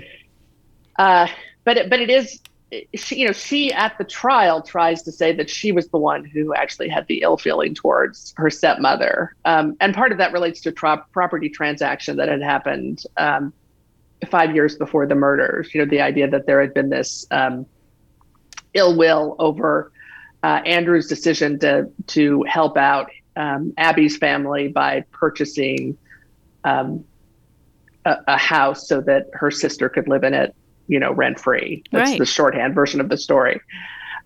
Uh, 0.99 1.27
but 1.63 1.77
it, 1.77 1.89
but 1.89 1.99
it 1.99 2.09
is 2.09 2.39
she, 2.93 3.21
you 3.21 3.25
know, 3.25 3.31
she 3.31 3.73
at 3.73 3.97
the 3.97 4.03
trial 4.03 4.61
tries 4.61 5.01
to 5.03 5.11
say 5.11 5.33
that 5.33 5.49
she 5.49 5.71
was 5.71 5.87
the 5.87 5.97
one 5.97 6.23
who 6.23 6.53
actually 6.53 6.87
had 6.87 7.07
the 7.07 7.21
ill 7.21 7.37
feeling 7.37 7.73
towards 7.73 8.33
her 8.37 8.49
stepmother, 8.49 9.33
um, 9.45 9.75
and 9.79 9.95
part 9.95 10.11
of 10.11 10.19
that 10.19 10.33
relates 10.33 10.61
to 10.61 10.69
a 10.69 10.71
tra- 10.71 11.05
property 11.11 11.49
transaction 11.49 12.17
that 12.17 12.29
had 12.29 12.43
happened 12.43 13.03
um, 13.17 13.51
five 14.29 14.53
years 14.53 14.75
before 14.75 15.07
the 15.07 15.15
murders. 15.15 15.73
You 15.73 15.83
know, 15.83 15.89
the 15.89 16.01
idea 16.01 16.29
that 16.29 16.45
there 16.45 16.61
had 16.61 16.73
been 16.73 16.89
this 16.89 17.25
um, 17.31 17.65
ill 18.75 18.95
will 18.95 19.35
over 19.39 19.91
uh, 20.43 20.61
Andrew's 20.65 21.07
decision 21.07 21.57
to 21.59 21.89
to 22.07 22.43
help 22.43 22.77
out 22.77 23.09
um, 23.35 23.73
Abby's 23.77 24.17
family 24.17 24.67
by 24.67 25.05
purchasing 25.11 25.97
um, 26.65 27.03
a 28.05 28.37
house 28.37 28.87
so 28.87 29.01
that 29.01 29.27
her 29.33 29.51
sister 29.51 29.89
could 29.89 30.07
live 30.07 30.23
in 30.23 30.33
it 30.33 30.55
you 30.89 30.99
know, 30.99 31.13
rent 31.13 31.39
free. 31.39 31.83
That's 31.91 32.09
right. 32.09 32.19
the 32.19 32.25
shorthand 32.25 32.75
version 32.75 32.99
of 32.99 33.07
the 33.07 33.17
story. 33.17 33.61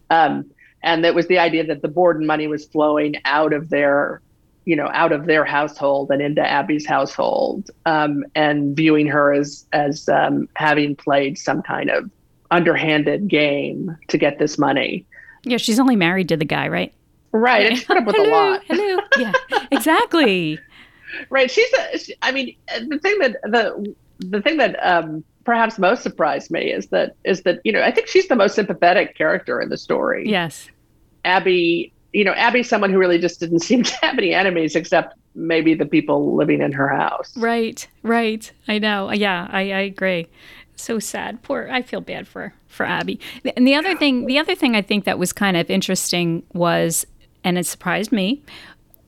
Um, 0.10 0.50
and 0.82 1.06
it 1.06 1.14
was 1.14 1.28
the 1.28 1.38
idea 1.38 1.66
that 1.66 1.82
the 1.82 1.88
Borden 1.88 2.26
money 2.26 2.48
was 2.48 2.66
flowing 2.66 3.16
out 3.26 3.54
of 3.54 3.70
their, 3.70 4.22
you 4.66 4.76
know, 4.76 4.90
out 4.94 5.12
of 5.12 5.26
their 5.26 5.46
household 5.46 6.10
and 6.10 6.22
into 6.22 6.42
Abby's 6.42 6.86
household, 6.86 7.70
um, 7.86 8.24
and 8.34 8.76
viewing 8.76 9.08
her 9.08 9.34
as 9.34 9.66
as 9.74 10.10
um, 10.10 10.48
having 10.56 10.96
played 10.96 11.38
some 11.38 11.62
kind 11.62 11.90
of 11.90 12.10
underhanded 12.50 13.28
game 13.28 13.96
to 14.08 14.18
get 14.18 14.40
this 14.40 14.58
money. 14.58 15.06
Yeah, 15.44 15.58
she's 15.58 15.80
only 15.80 15.98
married 15.98 16.30
to 16.30 16.38
the 16.38 16.46
guy, 16.46 16.70
right? 16.70 16.94
Right, 17.34 17.66
and 17.66 17.78
she 17.78 17.86
put 17.86 17.98
up 17.98 18.06
with 18.06 18.16
hello, 18.16 18.30
a 18.30 18.52
lot. 18.52 18.62
Hello, 18.68 19.02
yeah, 19.18 19.34
exactly. 19.72 20.60
right, 21.30 21.52
she's. 21.52 21.72
A, 21.74 21.98
she, 21.98 22.16
I 22.22 22.32
mean, 22.32 22.56
the 22.88 23.00
thing 23.00 23.20
that 23.20 23.38
the 23.44 23.96
the 24.20 24.42
thing 24.42 24.58
that 24.58 24.76
um, 24.86 25.24
perhaps 25.44 25.78
most 25.78 26.04
surprised 26.04 26.52
me 26.52 26.72
is 26.72 26.88
that 26.88 27.16
is 27.24 27.44
that 27.44 27.60
you 27.64 27.72
know 27.72 27.82
I 27.82 27.92
think 27.92 28.08
she's 28.08 28.28
the 28.28 28.36
most 28.36 28.56
sympathetic 28.56 29.16
character 29.18 29.62
in 29.62 29.70
the 29.70 29.78
story. 29.78 30.30
Yes, 30.30 30.70
Abby. 31.26 31.92
You 32.14 32.24
know, 32.24 32.34
Abby's 32.34 32.70
someone 32.70 32.92
who 32.92 33.00
really 33.00 33.18
just 33.18 33.40
didn't 33.40 33.60
seem 33.70 33.84
to 33.84 33.96
have 34.02 34.18
any 34.18 34.34
enemies 34.34 34.76
except 34.76 35.16
maybe 35.36 35.74
the 35.74 35.86
people 35.86 36.36
living 36.36 36.62
in 36.62 36.72
her 36.72 36.88
house. 36.88 37.36
Right, 37.36 37.88
right. 38.04 38.52
I 38.68 38.78
know. 38.78 39.12
Yeah, 39.12 39.48
I, 39.52 39.62
I 39.72 39.80
agree. 39.80 40.28
So 40.76 41.00
sad. 41.00 41.42
Poor. 41.42 41.68
I 41.72 41.82
feel 41.82 42.02
bad 42.02 42.28
for 42.28 42.54
for 42.68 42.86
Abby. 42.86 43.20
And 43.56 43.68
the 43.68 43.76
other 43.76 43.96
thing, 43.96 44.26
the 44.26 44.40
other 44.40 44.56
thing 44.56 44.76
I 44.76 44.82
think 44.82 45.06
that 45.06 45.20
was 45.20 45.34
kind 45.34 45.58
of 45.58 45.70
interesting 45.70 46.44
was, 46.54 47.06
and 47.44 47.58
it 47.58 47.66
surprised 47.66 48.12
me, 48.12 48.42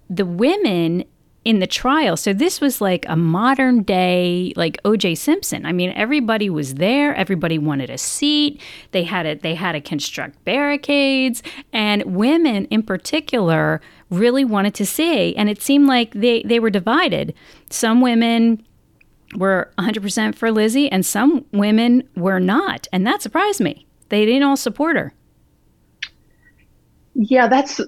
the 0.10 0.26
women 0.26 1.04
in 1.46 1.60
the 1.60 1.68
trial. 1.68 2.18
So 2.18 2.34
this 2.34 2.60
was 2.60 2.82
like 2.82 3.06
a 3.08 3.16
modern 3.16 3.84
day 3.84 4.52
like 4.56 4.82
OJ 4.84 5.16
Simpson. 5.16 5.66
I 5.66 5.72
mean, 5.72 5.92
everybody 5.96 6.50
was 6.50 6.76
there, 6.76 7.16
everybody 7.16 7.60
wanted 7.60 7.92
a 7.92 8.00
seat. 8.00 8.60
They 8.92 9.04
had 9.04 9.24
to 9.24 9.36
they 9.36 9.54
had 9.54 9.74
to 9.74 9.82
construct 9.82 10.44
barricades 10.44 11.44
and 11.72 12.04
women 12.16 12.66
in 12.66 12.82
particular 12.82 13.80
really 14.10 14.44
wanted 14.44 14.74
to 14.76 14.86
see 14.86 15.36
and 15.36 15.50
it 15.50 15.62
seemed 15.62 15.88
like 15.88 16.12
they 16.14 16.42
they 16.44 16.60
were 16.60 16.72
divided. 16.72 17.34
Some 17.70 18.02
women 18.02 18.66
were 19.36 19.72
100% 19.78 20.36
for 20.36 20.52
Lizzie 20.52 20.92
and 20.92 21.06
some 21.06 21.46
women 21.52 22.08
were 22.16 22.40
not, 22.40 22.88
and 22.92 23.06
that 23.06 23.22
surprised 23.22 23.62
me. 23.62 23.86
They 24.10 24.26
didn't 24.26 24.44
all 24.44 24.58
support 24.58 24.96
her. 24.96 25.14
Yeah, 27.14 27.48
that's 27.48 27.80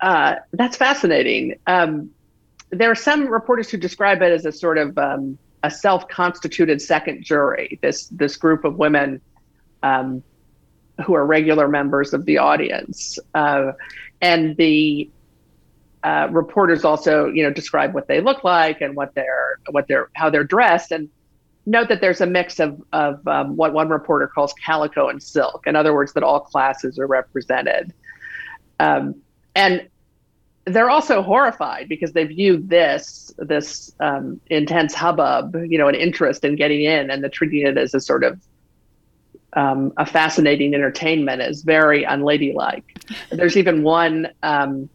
uh, 0.00 0.36
that's 0.52 0.76
fascinating. 0.76 1.58
Um, 1.66 2.10
there 2.72 2.90
are 2.90 2.96
some 2.96 3.28
reporters 3.28 3.70
who 3.70 3.76
describe 3.76 4.22
it 4.22 4.32
as 4.32 4.46
a 4.46 4.52
sort 4.52 4.78
of 4.78 4.96
um, 4.98 5.38
a 5.62 5.70
self-constituted 5.70 6.80
second 6.80 7.22
jury. 7.22 7.78
This 7.82 8.06
this 8.08 8.36
group 8.36 8.64
of 8.64 8.76
women 8.76 9.20
um, 9.82 10.22
who 11.04 11.14
are 11.14 11.24
regular 11.24 11.68
members 11.68 12.14
of 12.14 12.24
the 12.24 12.38
audience, 12.38 13.18
uh, 13.34 13.72
and 14.20 14.56
the 14.56 15.10
uh, 16.02 16.28
reporters 16.32 16.84
also, 16.84 17.26
you 17.26 17.42
know, 17.42 17.52
describe 17.52 17.94
what 17.94 18.08
they 18.08 18.20
look 18.20 18.42
like 18.42 18.80
and 18.80 18.96
what 18.96 19.14
they're 19.14 19.58
what 19.70 19.86
they're 19.86 20.08
how 20.14 20.30
they're 20.30 20.42
dressed, 20.42 20.92
and 20.92 21.10
note 21.66 21.88
that 21.88 22.00
there's 22.00 22.22
a 22.22 22.26
mix 22.26 22.58
of 22.58 22.82
of 22.94 23.26
um, 23.28 23.54
what 23.54 23.74
one 23.74 23.90
reporter 23.90 24.26
calls 24.26 24.54
calico 24.64 25.08
and 25.08 25.22
silk. 25.22 25.66
In 25.66 25.76
other 25.76 25.92
words, 25.92 26.14
that 26.14 26.22
all 26.22 26.40
classes 26.40 26.98
are 26.98 27.06
represented. 27.06 27.92
Um, 28.80 29.16
and 29.54 29.88
they're 30.64 30.90
also 30.90 31.22
horrified 31.22 31.88
because 31.88 32.12
they 32.12 32.24
view 32.24 32.62
this 32.64 33.34
this 33.38 33.92
um, 34.00 34.40
intense 34.48 34.94
hubbub, 34.94 35.56
you 35.68 35.78
know, 35.78 35.88
an 35.88 35.94
interest 35.94 36.44
in 36.44 36.56
getting 36.56 36.82
in, 36.82 37.10
and 37.10 37.22
the 37.22 37.28
treating 37.28 37.66
it 37.66 37.76
as 37.76 37.94
a 37.94 38.00
sort 38.00 38.22
of 38.22 38.40
um, 39.54 39.92
a 39.96 40.06
fascinating 40.06 40.74
entertainment 40.74 41.42
is 41.42 41.62
very 41.62 42.04
unladylike. 42.04 42.84
There's 43.30 43.56
even 43.56 43.82
one 43.82 44.28
um, 44.42 44.88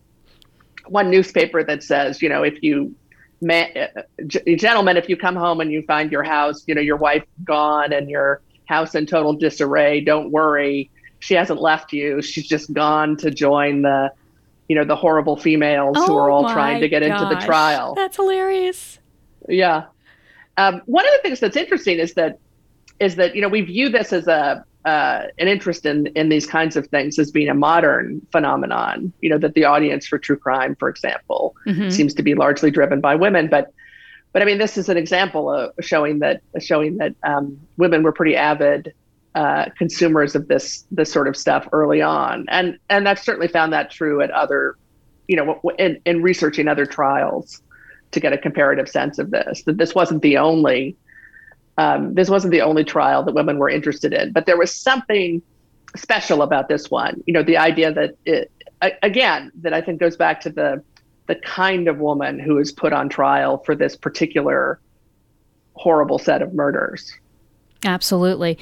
one 0.87 1.11
newspaper 1.11 1.63
that 1.63 1.83
says, 1.83 2.21
you 2.21 2.29
know, 2.29 2.43
if 2.43 2.63
you 2.63 2.95
man, 3.41 3.67
gentlemen, 4.25 4.97
if 4.97 5.09
you 5.09 5.17
come 5.17 5.35
home 5.35 5.61
and 5.61 5.71
you 5.71 5.83
find 5.83 6.11
your 6.11 6.23
house, 6.23 6.63
you 6.67 6.75
know, 6.75 6.81
your 6.81 6.97
wife 6.97 7.23
gone 7.43 7.93
and 7.93 8.09
your 8.09 8.41
house 8.65 8.95
in 8.95 9.05
total 9.05 9.33
disarray, 9.33 10.01
don't 10.01 10.31
worry. 10.31 10.89
She 11.19 11.33
hasn't 11.33 11.61
left 11.61 11.93
you. 11.93 12.21
She's 12.21 12.47
just 12.47 12.73
gone 12.73 13.17
to 13.17 13.31
join 13.31 13.81
the 13.81 14.11
you 14.67 14.75
know, 14.75 14.83
the 14.83 14.95
horrible 14.95 15.37
females 15.37 15.95
oh 15.97 16.07
who 16.07 16.17
are 16.17 16.29
all 16.29 16.51
trying 16.51 16.81
to 16.81 16.89
get 16.89 17.01
gosh. 17.01 17.21
into 17.21 17.35
the 17.35 17.41
trial. 17.41 17.95
That's 17.95 18.17
hilarious. 18.17 18.99
Yeah. 19.47 19.85
Um, 20.57 20.81
one 20.85 21.05
of 21.05 21.11
the 21.13 21.19
things 21.21 21.39
that's 21.39 21.55
interesting 21.55 21.99
is 21.99 22.13
that 22.15 22.39
is 22.99 23.15
that 23.15 23.35
you 23.35 23.41
know 23.41 23.47
we 23.47 23.61
view 23.61 23.89
this 23.89 24.11
as 24.11 24.27
a 24.27 24.65
uh, 24.85 25.23
an 25.37 25.47
interest 25.47 25.85
in 25.85 26.07
in 26.07 26.29
these 26.29 26.45
kinds 26.45 26.75
of 26.75 26.87
things 26.87 27.19
as 27.19 27.31
being 27.31 27.49
a 27.49 27.53
modern 27.53 28.21
phenomenon. 28.31 29.13
You 29.21 29.29
know 29.29 29.37
that 29.37 29.53
the 29.53 29.65
audience 29.65 30.07
for 30.07 30.17
true 30.17 30.37
crime, 30.37 30.75
for 30.75 30.89
example, 30.89 31.55
mm-hmm. 31.65 31.89
seems 31.89 32.13
to 32.15 32.23
be 32.23 32.33
largely 32.33 32.71
driven 32.71 32.99
by 32.99 33.15
women, 33.15 33.47
but 33.47 33.73
but 34.33 34.41
I 34.41 34.45
mean 34.45 34.57
this 34.57 34.77
is 34.77 34.89
an 34.89 34.97
example 34.97 35.51
of 35.51 35.73
showing 35.81 36.19
that 36.19 36.41
showing 36.59 36.97
that 36.97 37.15
um, 37.23 37.59
women 37.77 38.03
were 38.03 38.11
pretty 38.11 38.35
avid 38.35 38.93
uh, 39.37 39.69
consumers 39.77 40.33
of 40.33 40.47
this 40.47 40.83
this 40.89 41.11
sort 41.11 41.27
of 41.27 41.37
stuff 41.37 41.67
early 41.71 42.01
on, 42.01 42.43
and 42.49 42.79
and 42.89 43.07
I've 43.07 43.19
certainly 43.19 43.47
found 43.47 43.71
that 43.71 43.91
true 43.91 44.19
at 44.19 44.31
other, 44.31 44.75
you 45.27 45.35
know, 45.35 45.61
in, 45.77 46.01
in 46.05 46.23
researching 46.23 46.67
other 46.67 46.87
trials 46.87 47.61
to 48.13 48.19
get 48.19 48.33
a 48.33 48.37
comparative 48.39 48.89
sense 48.89 49.19
of 49.19 49.29
this. 49.29 49.61
That 49.67 49.77
this 49.77 49.93
wasn't 49.93 50.23
the 50.23 50.37
only 50.37 50.97
um, 51.77 52.15
this 52.15 52.31
wasn't 52.31 52.51
the 52.51 52.61
only 52.61 52.83
trial 52.83 53.21
that 53.25 53.35
women 53.35 53.59
were 53.59 53.69
interested 53.69 54.11
in, 54.11 54.31
but 54.31 54.47
there 54.47 54.57
was 54.57 54.73
something 54.73 55.43
special 55.95 56.41
about 56.41 56.67
this 56.67 56.89
one. 56.89 57.21
You 57.27 57.33
know, 57.33 57.43
the 57.43 57.57
idea 57.57 57.93
that 57.93 58.15
it 58.25 58.51
again 59.03 59.51
that 59.61 59.71
I 59.71 59.81
think 59.81 59.99
goes 59.99 60.17
back 60.17 60.41
to 60.41 60.49
the 60.49 60.83
the 61.27 61.35
kind 61.35 61.87
of 61.87 61.99
woman 61.99 62.39
who 62.39 62.57
is 62.57 62.71
put 62.71 62.91
on 62.91 63.07
trial 63.07 63.59
for 63.59 63.75
this 63.75 63.95
particular 63.95 64.79
horrible 65.75 66.17
set 66.17 66.41
of 66.41 66.55
murders. 66.55 67.13
Absolutely. 67.85 68.57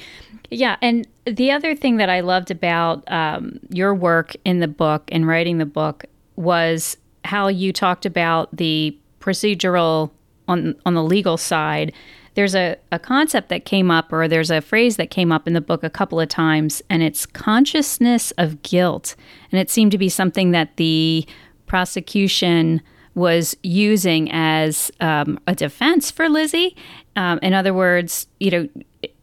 Yeah. 0.50 0.76
And 0.80 1.06
the 1.24 1.50
other 1.50 1.74
thing 1.74 1.96
that 1.96 2.08
I 2.08 2.20
loved 2.20 2.50
about 2.50 3.10
um, 3.10 3.58
your 3.70 3.94
work 3.94 4.34
in 4.44 4.60
the 4.60 4.68
book 4.68 5.08
and 5.10 5.26
writing 5.26 5.58
the 5.58 5.66
book 5.66 6.04
was 6.36 6.96
how 7.24 7.48
you 7.48 7.72
talked 7.72 8.06
about 8.06 8.54
the 8.56 8.96
procedural 9.20 10.10
on 10.48 10.76
on 10.86 10.94
the 10.94 11.02
legal 11.02 11.36
side. 11.36 11.92
There's 12.34 12.54
a, 12.54 12.76
a 12.92 12.98
concept 12.98 13.48
that 13.48 13.64
came 13.64 13.90
up, 13.90 14.12
or 14.12 14.28
there's 14.28 14.50
a 14.50 14.60
phrase 14.60 14.96
that 14.98 15.10
came 15.10 15.32
up 15.32 15.48
in 15.48 15.54
the 15.54 15.60
book 15.60 15.82
a 15.82 15.88
couple 15.88 16.20
of 16.20 16.28
times, 16.28 16.82
and 16.90 17.02
it's 17.02 17.24
consciousness 17.24 18.30
of 18.32 18.60
guilt. 18.62 19.16
And 19.50 19.58
it 19.58 19.70
seemed 19.70 19.90
to 19.92 19.98
be 19.98 20.10
something 20.10 20.50
that 20.50 20.76
the 20.76 21.26
prosecution 21.64 22.82
was 23.14 23.56
using 23.62 24.30
as 24.30 24.90
um, 25.00 25.40
a 25.46 25.54
defense 25.54 26.10
for 26.10 26.28
Lizzie. 26.28 26.76
Um, 27.16 27.38
in 27.42 27.54
other 27.54 27.72
words, 27.72 28.26
you 28.38 28.50
know, 28.50 28.68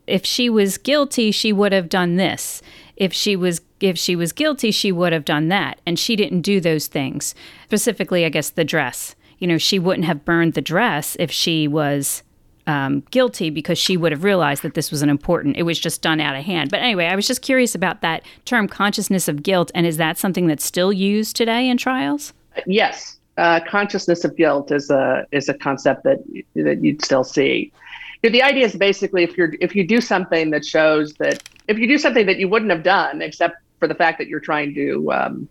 if 0.08 0.26
she 0.26 0.50
was 0.50 0.78
guilty, 0.78 1.32
she 1.32 1.54
would 1.54 1.72
have 1.72 1.90
done 1.90 2.16
this. 2.16 2.62
If 2.96 3.14
she 3.14 3.36
was 3.36 3.62
if 3.80 3.98
she 3.98 4.16
was 4.16 4.32
guilty, 4.32 4.72
she 4.72 4.92
would 4.92 5.12
have 5.12 5.26
done 5.26 5.50
that, 5.50 5.82
and 5.86 6.00
she 6.00 6.16
didn't 6.16 6.42
do 6.42 6.62
those 6.62 6.88
things. 6.88 7.36
Specifically, 7.66 8.26
I 8.26 8.30
guess 8.30 8.50
the 8.52 8.64
dress. 8.64 9.16
You 9.40 9.48
know, 9.48 9.58
she 9.58 9.78
wouldn't 9.78 10.06
have 10.06 10.24
burned 10.24 10.54
the 10.54 10.62
dress 10.62 11.18
if 11.20 11.30
she 11.30 11.68
was 11.68 12.24
um, 12.66 13.02
guilty 13.12 13.50
because 13.50 13.78
she 13.78 13.98
would 13.98 14.12
have 14.12 14.24
realized 14.24 14.62
that 14.64 14.74
this 14.74 14.90
was 14.90 15.02
an 15.02 15.10
important. 15.10 15.58
It 15.58 15.64
was 15.64 15.80
just 15.80 16.02
done 16.02 16.22
out 16.22 16.36
of 16.36 16.46
hand. 16.46 16.72
But 16.72 16.80
anyway, 16.80 17.08
I 17.08 17.16
was 17.16 17.28
just 17.28 17.42
curious 17.42 17.76
about 17.76 18.02
that 18.02 18.24
term, 18.46 18.68
consciousness 18.68 19.28
of 19.28 19.44
guilt, 19.44 19.72
and 19.76 19.86
is 19.86 19.98
that 19.98 20.18
something 20.18 20.48
that's 20.48 20.66
still 20.66 20.94
used 20.94 21.36
today 21.36 21.68
in 21.68 21.78
trials? 21.78 22.34
Yes, 22.66 23.20
uh, 23.38 23.60
consciousness 23.68 24.24
of 24.24 24.36
guilt 24.36 24.72
is 24.72 24.90
a 24.90 25.26
is 25.32 25.50
a 25.50 25.54
concept 25.54 26.04
that 26.04 26.20
that 26.56 26.84
you'd 26.84 27.04
still 27.04 27.24
see. 27.24 27.72
The 28.24 28.42
idea 28.42 28.66
is 28.66 28.76
basically 28.76 29.24
if 29.24 29.38
you're 29.38 29.54
if 29.60 29.76
you 29.76 29.86
do 29.86 30.00
something 30.00 30.52
that 30.52 30.66
shows 30.66 31.14
that 31.16 31.44
if 31.68 31.78
you 31.78 31.88
do 31.88 31.98
something 31.98 32.26
that 32.26 32.38
you 32.38 32.48
wouldn't 32.48 32.72
have 32.72 32.84
done 32.84 33.22
except 33.22 33.58
for 33.80 33.88
the 33.88 33.96
fact 33.96 34.18
that 34.20 34.30
you're 34.30 34.40
trying 34.40 34.74
to 34.76 35.12
um, 35.12 35.50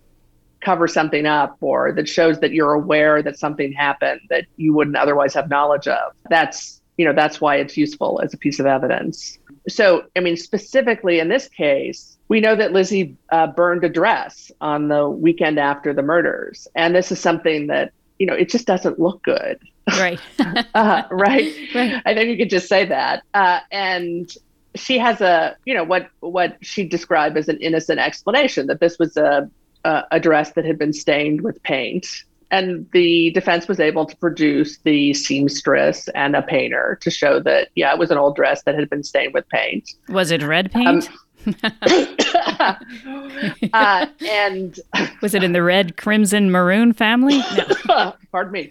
cover 0.63 0.89
something 0.89 1.27
up 1.27 1.59
or 1.61 1.93
that 1.93 2.09
shows 2.09 2.41
that 2.41 2.53
you're 2.53 2.73
aware 2.73 3.23
that 3.23 3.39
something 3.39 3.73
happened 3.73 4.21
that 4.31 4.47
you 4.57 4.73
wouldn't 4.73 4.97
otherwise 4.97 5.35
have 5.35 5.51
knowledge 5.51 5.87
of 5.87 6.13
that's 6.31 6.81
you 6.97 7.05
know 7.05 7.13
that's 7.13 7.43
why 7.43 7.57
it's 7.57 7.77
useful 7.77 8.21
as 8.23 8.33
a 8.33 8.39
piece 8.39 8.59
of 8.59 8.65
evidence. 8.65 9.39
So 9.69 10.05
i 10.17 10.21
mean 10.21 10.39
specifically 10.39 11.21
in 11.21 11.29
this 11.29 11.49
case 11.49 12.17
we 12.29 12.41
know 12.41 12.57
that 12.57 12.73
Lizzie 12.73 13.15
uh, 13.31 13.49
burned 13.49 13.85
a 13.85 13.91
dress 13.91 14.51
on 14.63 14.89
the 14.89 15.07
weekend 15.07 15.59
after 15.59 15.93
the 15.93 16.01
murders, 16.01 16.67
and 16.75 16.95
this 16.95 17.13
is 17.13 17.21
something 17.21 17.67
that 17.67 17.93
you 18.23 18.27
know 18.27 18.35
it 18.35 18.49
just 18.49 18.69
doesn't 18.69 19.01
look 19.01 19.21
good. 19.25 19.59
Right. 19.99 20.21
uh, 20.75 21.03
right. 21.11 21.53
Right. 21.75 22.01
I 22.07 22.15
think 22.15 22.31
you 22.31 22.37
could 22.37 22.51
just 22.51 22.69
say 22.69 22.85
that. 22.87 23.25
Uh, 23.35 23.59
and 23.73 24.33
she 24.77 24.97
has 24.99 25.21
a 25.21 25.57
you 25.65 25.75
know 25.75 25.83
what 25.83 26.09
what 26.21 26.57
she 26.61 26.85
described 26.85 27.37
as 27.37 27.49
an 27.49 27.59
innocent 27.59 27.99
explanation 27.99 28.69
that 28.69 28.79
this 28.79 28.97
was 28.97 29.17
a 29.17 29.51
a 29.85 30.21
dress 30.21 30.53
that 30.53 30.65
had 30.65 30.79
been 30.79 30.93
stained 30.93 31.41
with 31.41 31.61
paint 31.65 32.07
and 32.53 32.87
the 32.93 33.33
defense 33.33 33.67
was 33.67 33.81
able 33.81 34.07
to 34.07 34.17
produce 34.19 34.79
the 34.85 35.13
seamstress 35.13 36.07
and 36.15 36.37
a 36.37 36.43
painter 36.43 36.97
to 37.01 37.11
show 37.11 37.41
that 37.41 37.71
yeah 37.75 37.93
it 37.93 37.99
was 37.99 38.13
an 38.13 38.17
old 38.17 38.37
dress 38.37 38.63
that 38.63 38.77
had 38.77 38.89
been 38.89 39.03
stained 39.03 39.35
with 39.35 39.49
paint 39.49 39.91
was 40.09 40.31
it 40.31 40.41
red 40.45 40.71
paint 40.71 41.09
um, 41.09 41.19
uh, 43.73 44.07
and 44.21 44.81
was 45.23 45.35
it 45.35 45.43
in 45.43 45.53
the 45.53 45.63
red, 45.63 45.97
crimson, 45.97 46.51
maroon 46.51 46.93
family? 46.93 47.39
No. 47.89 48.15
Pardon 48.33 48.53
me. 48.53 48.71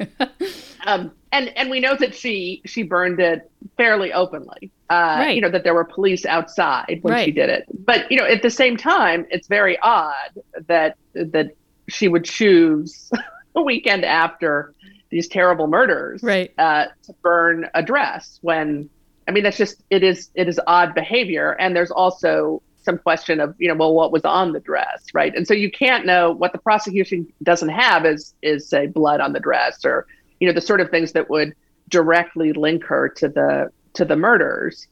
Um, 0.86 1.12
and 1.32 1.50
and 1.58 1.70
we 1.70 1.80
know 1.80 1.96
that 1.96 2.16
she 2.16 2.62
she 2.66 2.84
burned 2.84 3.20
it 3.20 3.50
fairly 3.78 4.12
openly. 4.14 4.72
Uh, 4.90 5.18
right. 5.20 5.36
You 5.36 5.42
know 5.42 5.50
that 5.50 5.64
there 5.64 5.74
were 5.74 5.86
police 5.86 6.26
outside 6.26 7.00
when 7.02 7.14
right. 7.14 7.26
she 7.26 7.32
did 7.32 7.50
it. 7.50 7.66
But 7.86 8.12
you 8.12 8.18
know, 8.18 8.26
at 8.26 8.42
the 8.42 8.50
same 8.50 8.78
time, 8.78 9.26
it's 9.30 9.48
very 9.48 9.78
odd 9.80 10.40
that 10.68 10.98
that 11.14 11.52
she 11.88 12.08
would 12.08 12.26
choose 12.26 13.12
a 13.56 13.62
weekend 13.62 14.06
after 14.06 14.74
these 15.10 15.28
terrible 15.28 15.68
murders, 15.68 16.24
right. 16.24 16.54
uh, 16.58 16.86
to 17.04 17.14
burn 17.22 17.70
a 17.74 17.84
dress 17.84 18.40
when 18.42 18.90
I 19.28 19.32
mean, 19.32 19.44
that's 19.44 19.58
just 19.58 19.84
it 19.90 20.04
is 20.04 20.30
it 20.36 20.48
is 20.48 20.60
odd 20.68 20.94
behavior, 20.96 21.52
and 21.60 21.76
there's 21.76 21.92
also 21.92 22.62
some 22.84 22.98
question 22.98 23.40
of 23.40 23.56
you 23.60 23.68
know 23.68 23.76
well 23.76 23.94
what 23.94 24.12
was 24.12 24.26
on 24.26 24.54
the 24.54 24.60
dress 24.60 25.06
right? 25.14 25.36
And 25.36 25.48
so 25.48 25.54
you 25.54 25.72
can't 25.72 26.06
know 26.06 26.32
what 26.32 26.52
the 26.52 26.58
prosecution 26.60 27.32
doesn't 27.44 27.70
have 27.70 28.06
is 28.06 28.34
is 28.42 28.68
say 28.68 28.88
blood 28.88 29.22
on 29.22 29.34
the 29.34 29.40
dress 29.40 29.86
or 29.86 30.08
you 30.40 30.48
know 30.48 30.54
the 30.54 30.62
sort 30.62 30.82
of 30.82 30.90
things 30.90 31.12
that 31.14 31.30
would 31.30 31.56
directly 31.90 32.54
link 32.54 32.84
her 32.84 33.10
to 33.10 33.30
the 33.30 33.72
to 33.94 34.06
the 34.06 34.16
murders. 34.16 34.88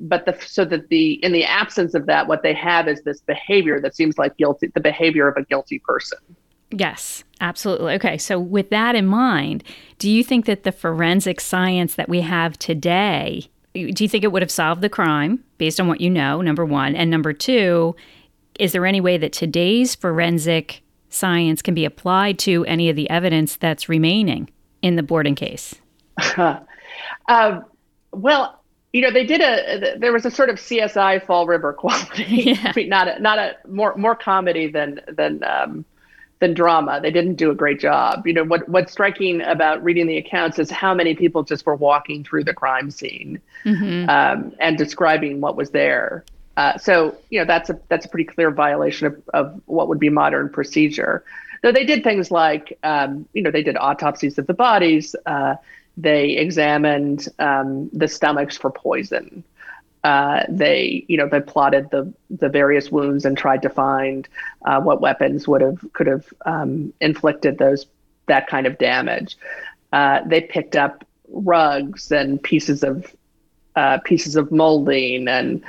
But 0.00 0.26
the 0.26 0.36
so 0.44 0.64
that 0.64 0.88
the 0.88 1.14
in 1.24 1.32
the 1.32 1.44
absence 1.44 1.94
of 1.94 2.06
that 2.06 2.28
what 2.28 2.42
they 2.42 2.54
have 2.54 2.88
is 2.88 3.02
this 3.02 3.20
behavior 3.20 3.80
that 3.80 3.94
seems 3.94 4.18
like 4.18 4.36
guilty 4.36 4.68
the 4.68 4.80
behavior 4.80 5.28
of 5.28 5.36
a 5.36 5.44
guilty 5.44 5.80
person. 5.80 6.18
Yes, 6.70 7.22
absolutely. 7.40 7.94
Okay, 7.94 8.16
so 8.16 8.40
with 8.40 8.70
that 8.70 8.94
in 8.94 9.06
mind, 9.06 9.62
do 9.98 10.10
you 10.10 10.24
think 10.24 10.46
that 10.46 10.62
the 10.62 10.72
forensic 10.72 11.38
science 11.38 11.96
that 11.96 12.08
we 12.08 12.22
have 12.22 12.58
today 12.58 13.50
do 13.74 14.04
you 14.04 14.08
think 14.08 14.24
it 14.24 14.32
would 14.32 14.42
have 14.42 14.50
solved 14.50 14.82
the 14.82 14.88
crime 14.88 15.42
based 15.58 15.80
on 15.80 15.88
what 15.88 16.00
you 16.00 16.10
know? 16.10 16.40
Number 16.40 16.64
one. 16.64 16.94
And 16.94 17.10
number 17.10 17.32
two, 17.32 17.96
is 18.58 18.72
there 18.72 18.86
any 18.86 19.00
way 19.00 19.16
that 19.16 19.32
today's 19.32 19.94
forensic 19.94 20.82
science 21.08 21.62
can 21.62 21.74
be 21.74 21.84
applied 21.84 22.38
to 22.40 22.64
any 22.66 22.88
of 22.88 22.96
the 22.96 23.08
evidence 23.10 23.56
that's 23.56 23.88
remaining 23.88 24.50
in 24.82 24.96
the 24.96 25.02
Borden 25.02 25.34
case? 25.34 25.74
uh, 26.36 26.60
well, 28.12 28.62
you 28.92 29.00
know, 29.00 29.10
they 29.10 29.24
did 29.24 29.40
a. 29.40 29.98
There 29.98 30.12
was 30.12 30.26
a 30.26 30.30
sort 30.30 30.50
of 30.50 30.56
CSI 30.56 31.24
Fall 31.24 31.46
River 31.46 31.72
quality. 31.72 32.24
Yeah. 32.62 32.72
Not 32.76 33.08
a, 33.08 33.18
not 33.20 33.38
a 33.38 33.56
more 33.66 33.96
more 33.96 34.14
comedy 34.14 34.70
than 34.70 35.00
than 35.08 35.42
um, 35.44 35.86
than 36.42 36.54
drama. 36.54 37.00
They 37.00 37.12
didn't 37.12 37.36
do 37.36 37.52
a 37.52 37.54
great 37.54 37.78
job. 37.78 38.26
You 38.26 38.32
know, 38.32 38.42
what 38.42 38.68
what's 38.68 38.90
striking 38.90 39.40
about 39.42 39.82
reading 39.84 40.08
the 40.08 40.16
accounts 40.16 40.58
is 40.58 40.70
how 40.72 40.92
many 40.92 41.14
people 41.14 41.44
just 41.44 41.64
were 41.64 41.76
walking 41.76 42.24
through 42.24 42.42
the 42.42 42.52
crime 42.52 42.90
scene 42.90 43.40
mm-hmm. 43.64 44.10
um, 44.10 44.52
and 44.58 44.76
describing 44.76 45.40
what 45.40 45.56
was 45.56 45.70
there. 45.70 46.24
Uh, 46.56 46.76
so 46.76 47.16
you 47.30 47.38
know 47.38 47.44
that's 47.44 47.70
a 47.70 47.78
that's 47.88 48.06
a 48.06 48.08
pretty 48.08 48.24
clear 48.24 48.50
violation 48.50 49.06
of, 49.06 49.22
of 49.32 49.62
what 49.66 49.86
would 49.86 50.00
be 50.00 50.10
modern 50.10 50.48
procedure. 50.48 51.22
Though 51.62 51.70
they 51.70 51.84
did 51.84 52.02
things 52.02 52.32
like 52.32 52.76
um, 52.82 53.24
you 53.34 53.42
know 53.42 53.52
they 53.52 53.62
did 53.62 53.76
autopsies 53.76 54.36
of 54.36 54.48
the 54.48 54.54
bodies. 54.54 55.14
Uh, 55.24 55.54
they 55.96 56.30
examined 56.30 57.28
um, 57.38 57.88
the 57.92 58.08
stomachs 58.08 58.56
for 58.56 58.70
poison 58.72 59.44
uh, 60.04 60.42
they, 60.48 61.04
you 61.08 61.16
know, 61.16 61.28
they 61.28 61.40
plotted 61.40 61.90
the 61.90 62.12
the 62.30 62.48
various 62.48 62.90
wounds 62.90 63.24
and 63.24 63.38
tried 63.38 63.62
to 63.62 63.70
find 63.70 64.28
uh, 64.64 64.80
what 64.80 65.00
weapons 65.00 65.46
would 65.46 65.60
have 65.60 65.84
could 65.92 66.06
have 66.06 66.26
um, 66.44 66.92
inflicted 67.00 67.58
those 67.58 67.86
that 68.26 68.46
kind 68.48 68.66
of 68.66 68.78
damage. 68.78 69.36
Uh, 69.92 70.20
they 70.26 70.40
picked 70.40 70.74
up 70.74 71.06
rugs 71.28 72.10
and 72.10 72.42
pieces 72.42 72.82
of 72.82 73.14
uh, 73.76 73.98
pieces 74.04 74.36
of 74.36 74.50
molding 74.50 75.28
and 75.28 75.62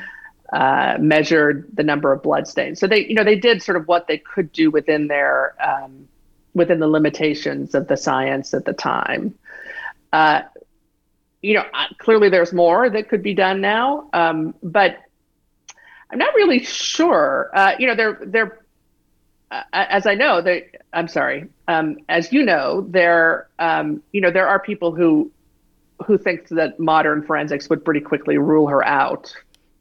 uh, 0.51 0.97
measured 0.99 1.67
the 1.73 1.83
number 1.83 2.11
of 2.11 2.21
bloodstains. 2.21 2.79
So 2.79 2.87
they, 2.87 3.05
you 3.05 3.15
know, 3.15 3.23
they 3.23 3.35
did 3.35 3.61
sort 3.61 3.77
of 3.77 3.87
what 3.87 4.07
they 4.07 4.17
could 4.17 4.51
do 4.51 4.71
within 4.71 5.07
their 5.07 5.55
um, 5.63 6.07
within 6.53 6.79
the 6.79 6.87
limitations 6.87 7.75
of 7.75 7.87
the 7.87 7.97
science 7.97 8.53
at 8.53 8.65
the 8.65 8.73
time. 8.73 9.37
You 11.43 11.55
know, 11.55 11.65
clearly 11.99 12.29
there's 12.29 12.53
more 12.53 12.89
that 12.89 13.09
could 13.09 13.21
be 13.21 13.35
done 13.35 13.61
now, 13.61 14.09
um, 14.13 14.55
but 14.63 14.97
I'm 16.09 16.17
not 16.17 16.33
really 16.33 16.63
sure. 16.63 17.51
Uh, 17.53 17.73
you 17.77 17.85
know, 17.85 17.95
they're 17.95 18.19
they're 18.25 18.63
uh, 19.53 19.63
as 19.71 20.07
I 20.07 20.15
know, 20.15 20.41
they. 20.41 20.69
I'm 20.93 21.07
sorry. 21.07 21.47
Um, 21.67 21.97
as 22.09 22.33
you 22.33 22.43
know, 22.43 22.81
there 22.89 23.47
um, 23.59 24.01
you 24.11 24.21
know 24.21 24.31
there 24.31 24.47
are 24.47 24.59
people 24.59 24.95
who 24.95 25.31
who 26.05 26.17
think 26.17 26.47
that 26.49 26.79
modern 26.79 27.23
forensics 27.23 27.69
would 27.69 27.85
pretty 27.85 27.99
quickly 27.99 28.37
rule 28.37 28.67
her 28.67 28.85
out, 28.85 29.35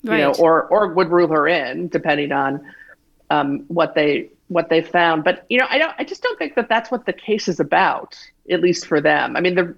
right. 0.05 0.19
you 0.19 0.25
know, 0.25 0.35
or 0.39 0.65
or 0.65 0.93
would 0.93 1.09
rule 1.09 1.29
her 1.29 1.49
in, 1.49 1.89
depending 1.89 2.33
on 2.33 2.67
um, 3.31 3.65
what 3.69 3.95
they 3.95 4.31
what 4.49 4.69
they 4.69 4.83
found. 4.83 5.25
But 5.25 5.47
you 5.49 5.59
know, 5.59 5.67
I 5.69 5.79
don't. 5.79 5.95
I 5.99 6.05
just 6.05 6.23
don't 6.23 6.39
think 6.39 6.55
that 6.57 6.69
that's 6.69 6.91
what 6.91 7.07
the 7.07 7.13
case 7.13 7.49
is 7.49 7.61
about, 7.61 8.19
at 8.51 8.61
least 8.61 8.87
for 8.87 9.01
them. 9.01 9.37
I 9.37 9.41
mean, 9.41 9.55
the 9.55 9.75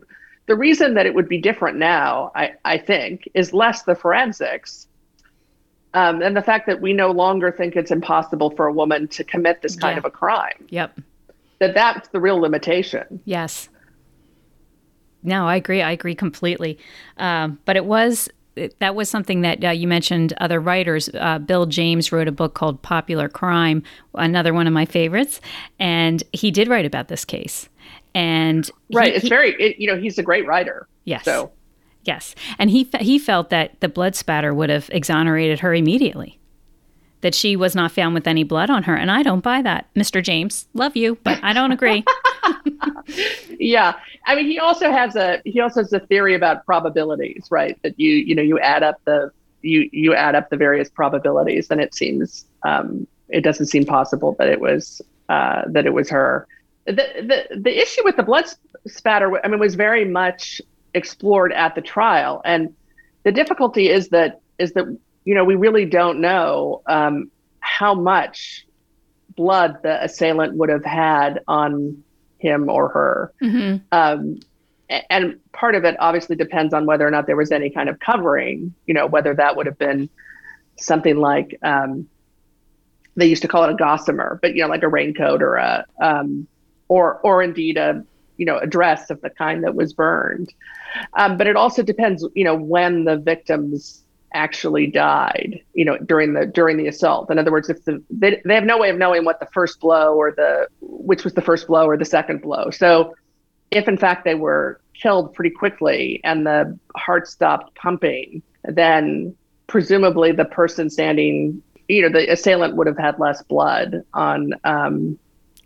the 0.47 0.57
reason 0.57 0.95
that 0.95 1.07
it 1.07 1.15
would 1.15 1.29
be 1.29 1.39
different 1.39 1.79
now, 1.79 2.31
I, 2.35 2.53
I 2.65 2.79
think, 2.79 3.29
is 3.35 3.53
less 3.53 3.83
the 3.83 3.95
forensics 3.95 4.87
um, 5.95 6.23
and 6.23 6.37
the 6.37 6.43
fact 6.43 6.67
that 6.67 6.81
we 6.81 6.93
no 6.93 7.11
longer 7.13 7.53
think 7.53 7.77
it's 7.77 7.91
impossible 7.91 8.51
for 8.51 8.67
a 8.67 8.73
woman 8.73 9.07
to 9.09 9.25
commit 9.25 9.63
this 9.63 9.77
kind 9.77 9.95
Yeah. 9.95 9.99
of 9.99 10.05
a 10.05 10.11
crime. 10.11 10.67
Yep. 10.71 11.01
That 11.61 11.75
that's 11.75 12.09
the 12.09 12.21
real 12.21 12.39
limitation. 12.41 13.21
Yes. 13.25 13.69
No, 15.23 15.47
I 15.47 15.57
agree. 15.57 15.81
I 15.83 15.93
agree 15.93 16.15
completely. 16.15 16.79
Um, 17.17 17.59
but 17.65 17.77
it 17.77 17.85
was 17.87 18.29
it, 18.57 18.79
that 18.81 18.95
was 18.95 19.09
something 19.09 19.41
that 19.41 19.65
uh, 19.65 19.71
you 19.71 19.89
mentioned. 19.89 20.33
Other 20.41 20.61
writers, 20.61 21.09
uh, 21.15 21.39
Bill 21.39 21.67
James 21.67 22.13
wrote 22.13 22.29
a 22.29 22.33
book 22.33 22.55
called 22.55 22.83
Popular 22.83 23.29
Crime, 23.29 23.83
another 24.15 24.53
one 24.53 24.67
of 24.67 24.73
my 24.73 24.85
favorites, 24.85 25.41
and 25.79 26.23
he 26.33 26.51
did 26.51 26.69
write 26.69 26.85
about 26.85 27.09
this 27.09 27.25
case. 27.25 27.69
And 28.15 28.65
he- 28.89 28.97
Right. 28.97 29.13
it's 29.15 29.23
he- 29.25 29.29
very. 29.29 29.51
It, 29.61 29.79
you 29.79 29.87
know, 29.87 29.97
he's 29.97 30.19
a 30.19 30.23
great 30.23 30.47
writer. 30.47 30.87
yes, 31.05 31.25
So 31.25 31.51
yes, 32.05 32.35
and 32.59 32.71
he 32.71 32.89
he 33.01 33.19
felt 33.19 33.51
that 33.51 33.81
the 33.81 33.89
blood 33.89 34.15
spatter 34.15 34.55
would 34.55 34.71
have 34.71 34.89
exonerated 34.93 35.61
her 35.61 35.75
immediately. 35.75 36.39
That 37.23 37.35
she 37.35 37.57
was 37.57 37.75
not 37.75 37.91
found 37.91 38.13
with 38.15 38.27
any 38.27 38.45
blood 38.45 38.69
on 38.69 38.83
her, 38.83 38.95
and 38.95 39.11
I 39.11 39.23
don't 39.23 39.43
buy 39.43 39.63
that, 39.63 39.87
Mr. 39.95 40.23
James. 40.23 40.67
Love 40.75 40.95
you, 40.95 41.17
but 41.25 41.43
I 41.43 41.55
don't 41.55 41.73
agree. 41.73 42.05
yeah, 43.59 43.95
I 44.27 44.35
mean, 44.35 44.47
he 44.47 44.59
also 44.59 44.91
has 44.91 45.17
a 45.17 45.41
he 45.45 45.61
also 45.61 45.81
has 45.81 45.93
a 45.93 46.01
theory 46.01 46.35
about 46.35 46.65
probabilities, 46.67 47.47
right? 47.51 47.79
That 47.83 47.99
you 47.99 48.11
you 48.11 48.35
know 48.35 48.43
you 48.43 48.59
add 48.59 48.83
up 48.83 48.97
the 49.05 49.31
you 49.63 49.89
you 49.93 50.15
add 50.15 50.35
up 50.35 50.51
the 50.51 50.57
various 50.57 50.89
probabilities, 50.89 51.69
and 51.71 51.81
it 51.81 51.95
seems 51.95 52.45
um, 52.63 53.07
it 53.29 53.41
doesn't 53.43 53.67
seem 53.67 53.85
possible 53.87 54.37
that 54.39 54.49
it 54.49 54.61
was 54.61 55.01
uh, 55.29 55.63
that 55.69 55.87
it 55.87 55.95
was 55.95 56.09
her. 56.11 56.47
The, 56.87 56.93
the 56.93 57.61
the 57.61 57.83
issue 57.83 58.03
with 58.05 58.17
the 58.17 58.23
blood 58.23 58.45
spatter, 58.87 59.45
I 59.45 59.49
mean, 59.49 59.61
was 59.61 59.75
very 59.75 60.05
much 60.05 60.61
explored 60.93 61.53
at 61.53 61.75
the 61.75 61.81
trial, 61.81 62.43
and 62.45 62.75
the 63.23 63.33
difficulty 63.33 63.89
is 63.89 64.09
that 64.09 64.41
is 64.59 64.73
that 64.73 64.87
you 65.25 65.35
know 65.35 65.45
we 65.45 65.55
really 65.55 65.87
don't 65.87 66.21
know 66.21 66.83
um, 66.87 67.31
how 67.61 67.95
much 67.95 68.67
blood 69.37 69.79
the 69.83 70.03
assailant 70.05 70.57
would 70.57 70.69
have 70.69 70.85
had 70.85 71.41
on 71.49 72.03
him 72.39 72.69
or 72.69 72.89
her. 72.91 73.33
Mhm. 73.43 73.81
Um, 73.91 74.41
and 75.09 75.41
part 75.53 75.75
of 75.75 75.85
it 75.85 75.97
obviously 75.99 76.37
depends 76.37 76.75
on 76.75 76.87
whether 76.87 77.07
or 77.07 77.11
not 77.11 77.27
there 77.27 77.37
was 77.37 77.51
any 77.51 77.71
kind 77.71 77.89
of 77.89 77.99
covering, 77.99 78.75
you 78.87 78.95
know, 78.95 79.07
whether 79.07 79.35
that 79.35 79.57
would 79.57 79.67
have 79.67 79.79
been 79.79 80.09
something 80.77 81.17
like 81.17 81.59
um, 81.63 82.07
they 83.17 83.27
used 83.27 83.43
to 83.43 83.49
call 83.49 83.65
it 83.65 83.71
a 83.71 83.75
gossamer, 83.75 84.39
but 84.43 84.55
you 84.55 84.63
know, 84.63 84.69
like 84.69 84.83
a 84.83 84.89
raincoat 84.89 85.43
or 85.43 85.57
a 85.57 85.87
um, 86.01 86.47
or 86.95 87.19
or 87.25 87.43
indeed 87.43 87.77
a 87.77 88.05
you 88.37 88.47
know 88.47 88.59
a 88.59 88.69
dress 88.69 89.11
of 89.11 89.21
the 89.21 89.31
kind 89.31 89.65
that 89.65 89.75
was 89.75 89.93
burned. 89.93 90.53
Um, 91.15 91.37
but 91.37 91.49
it 91.49 91.57
also 91.57 91.83
depends, 91.83 92.25
you 92.35 92.45
know, 92.45 92.55
when 92.55 93.05
the 93.05 93.17
victims 93.17 94.05
actually 94.33 94.87
died, 94.87 95.61
you 95.75 95.85
know, 95.85 95.99
during 95.99 96.35
the 96.35 96.47
during 96.47 96.77
the 96.77 96.87
assault. 96.87 97.33
In 97.33 97.39
other 97.39 97.51
words, 97.51 97.69
if 97.69 97.85
the 97.85 98.01
they, 98.11 98.41
they 98.45 98.55
have 98.55 98.65
no 98.65 98.79
way 98.79 98.91
of 98.91 98.97
knowing 98.97 99.25
what 99.25 99.41
the 99.41 99.49
first 99.53 99.81
blow 99.81 100.15
or 100.15 100.31
the 100.31 100.69
which 100.81 101.25
was 101.25 101.35
the 101.35 101.43
first 101.43 101.67
blow 101.67 101.85
or 101.87 101.97
the 101.97 102.05
second 102.05 102.43
blow. 102.43 102.71
So 102.71 103.17
if 103.73 103.89
in 103.89 103.99
fact 103.99 104.25
they 104.25 104.37
were 104.37 104.81
killed 104.95 105.35
pretty 105.35 105.51
quickly 105.51 106.21
and 106.23 106.47
the 106.47 106.79
heart 106.95 107.27
stopped 107.27 107.75
pumping, 107.75 108.41
then 108.63 109.35
presumably 109.67 110.31
the 110.31 110.45
person 110.45 110.91
standing, 110.91 111.61
you 111.89 112.03
know, 112.03 112.09
the 112.09 112.31
assailant 112.31 112.77
would 112.77 112.87
have 112.87 112.99
had 112.99 113.19
less 113.19 113.43
blood 113.43 114.05
on, 114.15 114.55
um, 114.63 115.19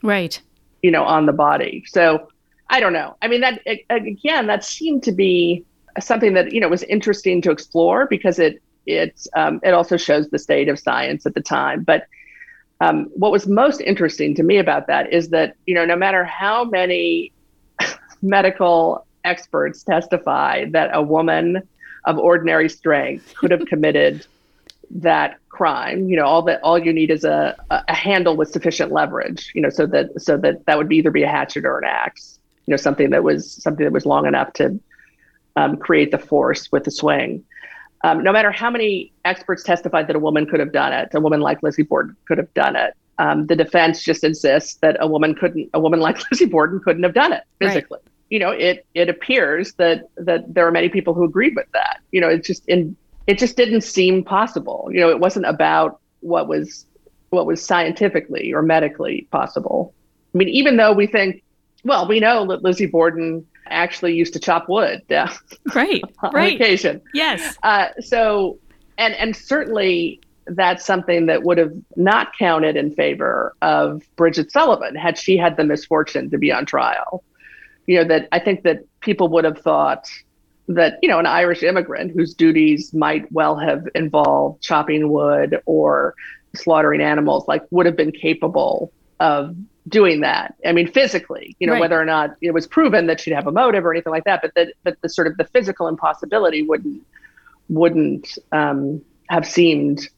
right. 0.02 0.40
You 0.82 0.90
know, 0.90 1.04
on 1.04 1.26
the 1.26 1.32
body. 1.32 1.84
So 1.86 2.28
I 2.70 2.80
don't 2.80 2.92
know. 2.92 3.16
I 3.22 3.28
mean, 3.28 3.40
that 3.40 3.62
again, 3.90 4.46
that 4.46 4.64
seemed 4.64 5.02
to 5.04 5.12
be 5.12 5.64
something 6.00 6.34
that 6.34 6.52
you 6.52 6.60
know 6.60 6.68
was 6.68 6.82
interesting 6.84 7.40
to 7.42 7.50
explore 7.50 8.06
because 8.06 8.38
it 8.38 8.62
it 8.86 9.26
um, 9.36 9.60
it 9.62 9.72
also 9.72 9.96
shows 9.96 10.28
the 10.30 10.38
state 10.38 10.68
of 10.68 10.78
science 10.78 11.26
at 11.26 11.34
the 11.34 11.40
time. 11.40 11.82
But 11.82 12.06
um, 12.80 13.10
what 13.14 13.32
was 13.32 13.46
most 13.46 13.80
interesting 13.80 14.34
to 14.36 14.42
me 14.42 14.58
about 14.58 14.86
that 14.86 15.12
is 15.12 15.30
that 15.30 15.56
you 15.66 15.74
know 15.74 15.84
no 15.84 15.96
matter 15.96 16.24
how 16.24 16.64
many 16.64 17.32
medical 18.22 19.06
experts 19.24 19.82
testify 19.82 20.64
that 20.70 20.90
a 20.92 21.02
woman 21.02 21.62
of 22.04 22.18
ordinary 22.18 22.68
strength 22.68 23.34
could 23.34 23.50
have 23.50 23.66
committed 23.66 24.26
that 24.90 25.36
crime 25.48 26.08
you 26.08 26.16
know 26.16 26.24
all 26.24 26.42
that 26.42 26.60
all 26.62 26.78
you 26.78 26.92
need 26.92 27.10
is 27.10 27.24
a, 27.24 27.54
a 27.70 27.94
handle 27.94 28.36
with 28.36 28.48
sufficient 28.50 28.90
leverage 28.92 29.50
you 29.54 29.60
know 29.60 29.68
so 29.68 29.86
that 29.86 30.08
so 30.18 30.36
that 30.36 30.64
that 30.66 30.78
would 30.78 30.88
be 30.88 30.96
either 30.96 31.10
be 31.10 31.22
a 31.22 31.28
hatchet 31.28 31.64
or 31.64 31.78
an 31.78 31.84
axe 31.84 32.38
you 32.66 32.72
know 32.72 32.76
something 32.76 33.10
that 33.10 33.22
was 33.22 33.60
something 33.62 33.84
that 33.84 33.92
was 33.92 34.06
long 34.06 34.26
enough 34.26 34.52
to 34.54 34.78
um, 35.56 35.76
create 35.76 36.10
the 36.12 36.18
force 36.18 36.70
with 36.70 36.84
the 36.84 36.90
swing. 36.90 37.44
Um, 38.04 38.22
no 38.22 38.30
matter 38.30 38.52
how 38.52 38.70
many 38.70 39.12
experts 39.24 39.64
testified 39.64 40.06
that 40.06 40.14
a 40.14 40.20
woman 40.20 40.46
could 40.46 40.60
have 40.60 40.72
done 40.72 40.92
it 40.92 41.08
a 41.12 41.20
woman 41.20 41.40
like 41.40 41.62
lizzie 41.62 41.82
borden 41.82 42.16
could 42.28 42.38
have 42.38 42.52
done 42.54 42.76
it 42.76 42.94
um, 43.18 43.46
the 43.46 43.56
defense 43.56 44.04
just 44.04 44.22
insists 44.22 44.76
that 44.82 44.96
a 45.00 45.08
woman 45.08 45.34
couldn't 45.34 45.68
a 45.74 45.80
woman 45.80 45.98
like 45.98 46.18
lizzie 46.30 46.44
borden 46.46 46.80
couldn't 46.84 47.02
have 47.02 47.14
done 47.14 47.32
it 47.32 47.42
Right. 47.60 47.72
physically. 47.72 47.98
You 48.30 48.38
know 48.38 48.50
it 48.50 48.86
it 48.94 49.08
appears 49.08 49.74
that 49.74 50.04
that 50.16 50.54
there 50.54 50.66
are 50.66 50.70
many 50.70 50.88
people 50.88 51.12
who 51.14 51.24
agreed 51.24 51.54
with 51.56 51.66
that. 51.72 51.98
You 52.12 52.20
know 52.20 52.28
it's 52.28 52.46
just 52.46 52.68
in 52.68 52.96
it 53.28 53.38
just 53.38 53.56
didn't 53.56 53.82
seem 53.82 54.24
possible 54.24 54.88
you 54.92 55.00
know 55.00 55.10
it 55.10 55.20
wasn't 55.20 55.46
about 55.46 56.00
what 56.20 56.48
was 56.48 56.86
what 57.30 57.46
was 57.46 57.64
scientifically 57.64 58.52
or 58.52 58.62
medically 58.62 59.28
possible 59.30 59.94
i 60.34 60.38
mean 60.38 60.48
even 60.48 60.76
though 60.76 60.92
we 60.92 61.06
think 61.06 61.42
well 61.84 62.08
we 62.08 62.18
know 62.18 62.46
that 62.46 62.62
lizzie 62.64 62.86
borden 62.86 63.46
actually 63.70 64.14
used 64.14 64.32
to 64.32 64.40
chop 64.40 64.68
wood 64.68 65.02
yeah, 65.08 65.32
Right. 65.74 66.02
on 66.22 66.32
Right. 66.32 66.54
occasion 66.60 67.00
Yes. 67.14 67.56
uh, 67.62 67.88
so 68.00 68.58
and 68.96 69.14
and 69.14 69.36
certainly 69.36 70.20
that's 70.46 70.86
something 70.86 71.26
that 71.26 71.42
would 71.42 71.58
have 71.58 71.72
not 71.96 72.28
counted 72.38 72.74
in 72.76 72.94
favor 72.94 73.54
of 73.60 74.02
Bridget 74.16 74.50
Sullivan 74.50 74.94
had 74.96 75.18
she 75.18 75.36
had 75.36 75.58
the 75.58 75.64
misfortune 75.64 76.30
to 76.30 76.38
be 76.38 76.50
on 76.50 76.64
trial. 76.64 77.22
You 77.86 77.98
know 77.98 78.04
that 78.08 78.28
I 78.32 78.38
think 78.38 78.62
that 78.62 78.78
people 79.02 79.28
would 79.28 79.44
have 79.44 79.58
thought 79.58 80.08
that 80.68 80.98
you 81.02 81.08
know 81.08 81.18
an 81.18 81.26
Irish 81.26 81.62
immigrant 81.62 82.12
whose 82.12 82.34
duties 82.34 82.92
might 82.94 83.30
well 83.32 83.56
have 83.56 83.86
involved 83.94 84.62
chopping 84.62 85.10
wood 85.10 85.60
or 85.66 86.14
slaughtering 86.54 87.00
animals 87.00 87.46
like 87.48 87.62
would 87.70 87.86
have 87.86 87.96
been 87.96 88.12
capable 88.12 88.92
of 89.20 89.54
doing 89.88 90.20
that. 90.20 90.54
I 90.64 90.72
mean 90.72 90.90
physically, 90.90 91.56
you 91.58 91.66
know 91.66 91.72
Right. 91.74 91.80
whether 91.80 92.00
or 92.00 92.04
not 92.04 92.36
it 92.40 92.52
was 92.52 92.66
proven 92.66 93.06
that 93.06 93.20
she'd 93.20 93.32
have 93.34 93.46
a 93.46 93.52
motive 93.52 93.84
or 93.84 93.92
anything 93.92 94.12
like 94.12 94.24
that, 94.24 94.42
but 94.42 94.52
that 94.54 94.74
that 94.84 95.00
the 95.02 95.08
sort 95.08 95.26
of 95.26 95.36
the 95.36 95.44
physical 95.44 95.88
impossibility 95.88 96.62
wouldn't 96.62 97.02
wouldn't 97.68 98.38
um, 98.52 99.02
have 99.28 99.46
seemed 99.46 100.08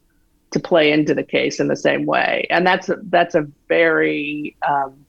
to 0.52 0.60
play 0.60 0.90
into 0.92 1.14
the 1.14 1.22
case 1.22 1.60
in 1.60 1.68
the 1.68 1.76
same 1.76 2.06
way. 2.06 2.46
And 2.50 2.66
that's 2.66 2.88
a, 2.88 2.96
that's 3.04 3.34
a 3.34 3.46
very 3.68 4.56
um, 4.68 5.06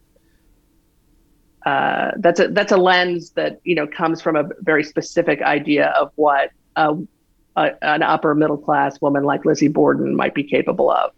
uh, 1.65 2.11
that's 2.17 2.39
a 2.39 2.47
that's 2.47 2.71
a 2.71 2.77
lens 2.77 3.31
that 3.31 3.59
you 3.63 3.75
know 3.75 3.85
comes 3.87 4.21
from 4.21 4.35
a 4.35 4.49
very 4.61 4.83
specific 4.83 5.41
idea 5.41 5.89
of 5.89 6.11
what 6.15 6.51
a, 6.75 6.95
a, 7.55 7.71
an 7.83 8.01
upper 8.01 8.33
middle 8.33 8.57
class 8.57 8.99
woman 9.01 9.23
like 9.23 9.45
Lizzie 9.45 9.67
Borden 9.67 10.15
might 10.15 10.33
be 10.33 10.43
capable 10.43 10.89
of. 10.89 11.11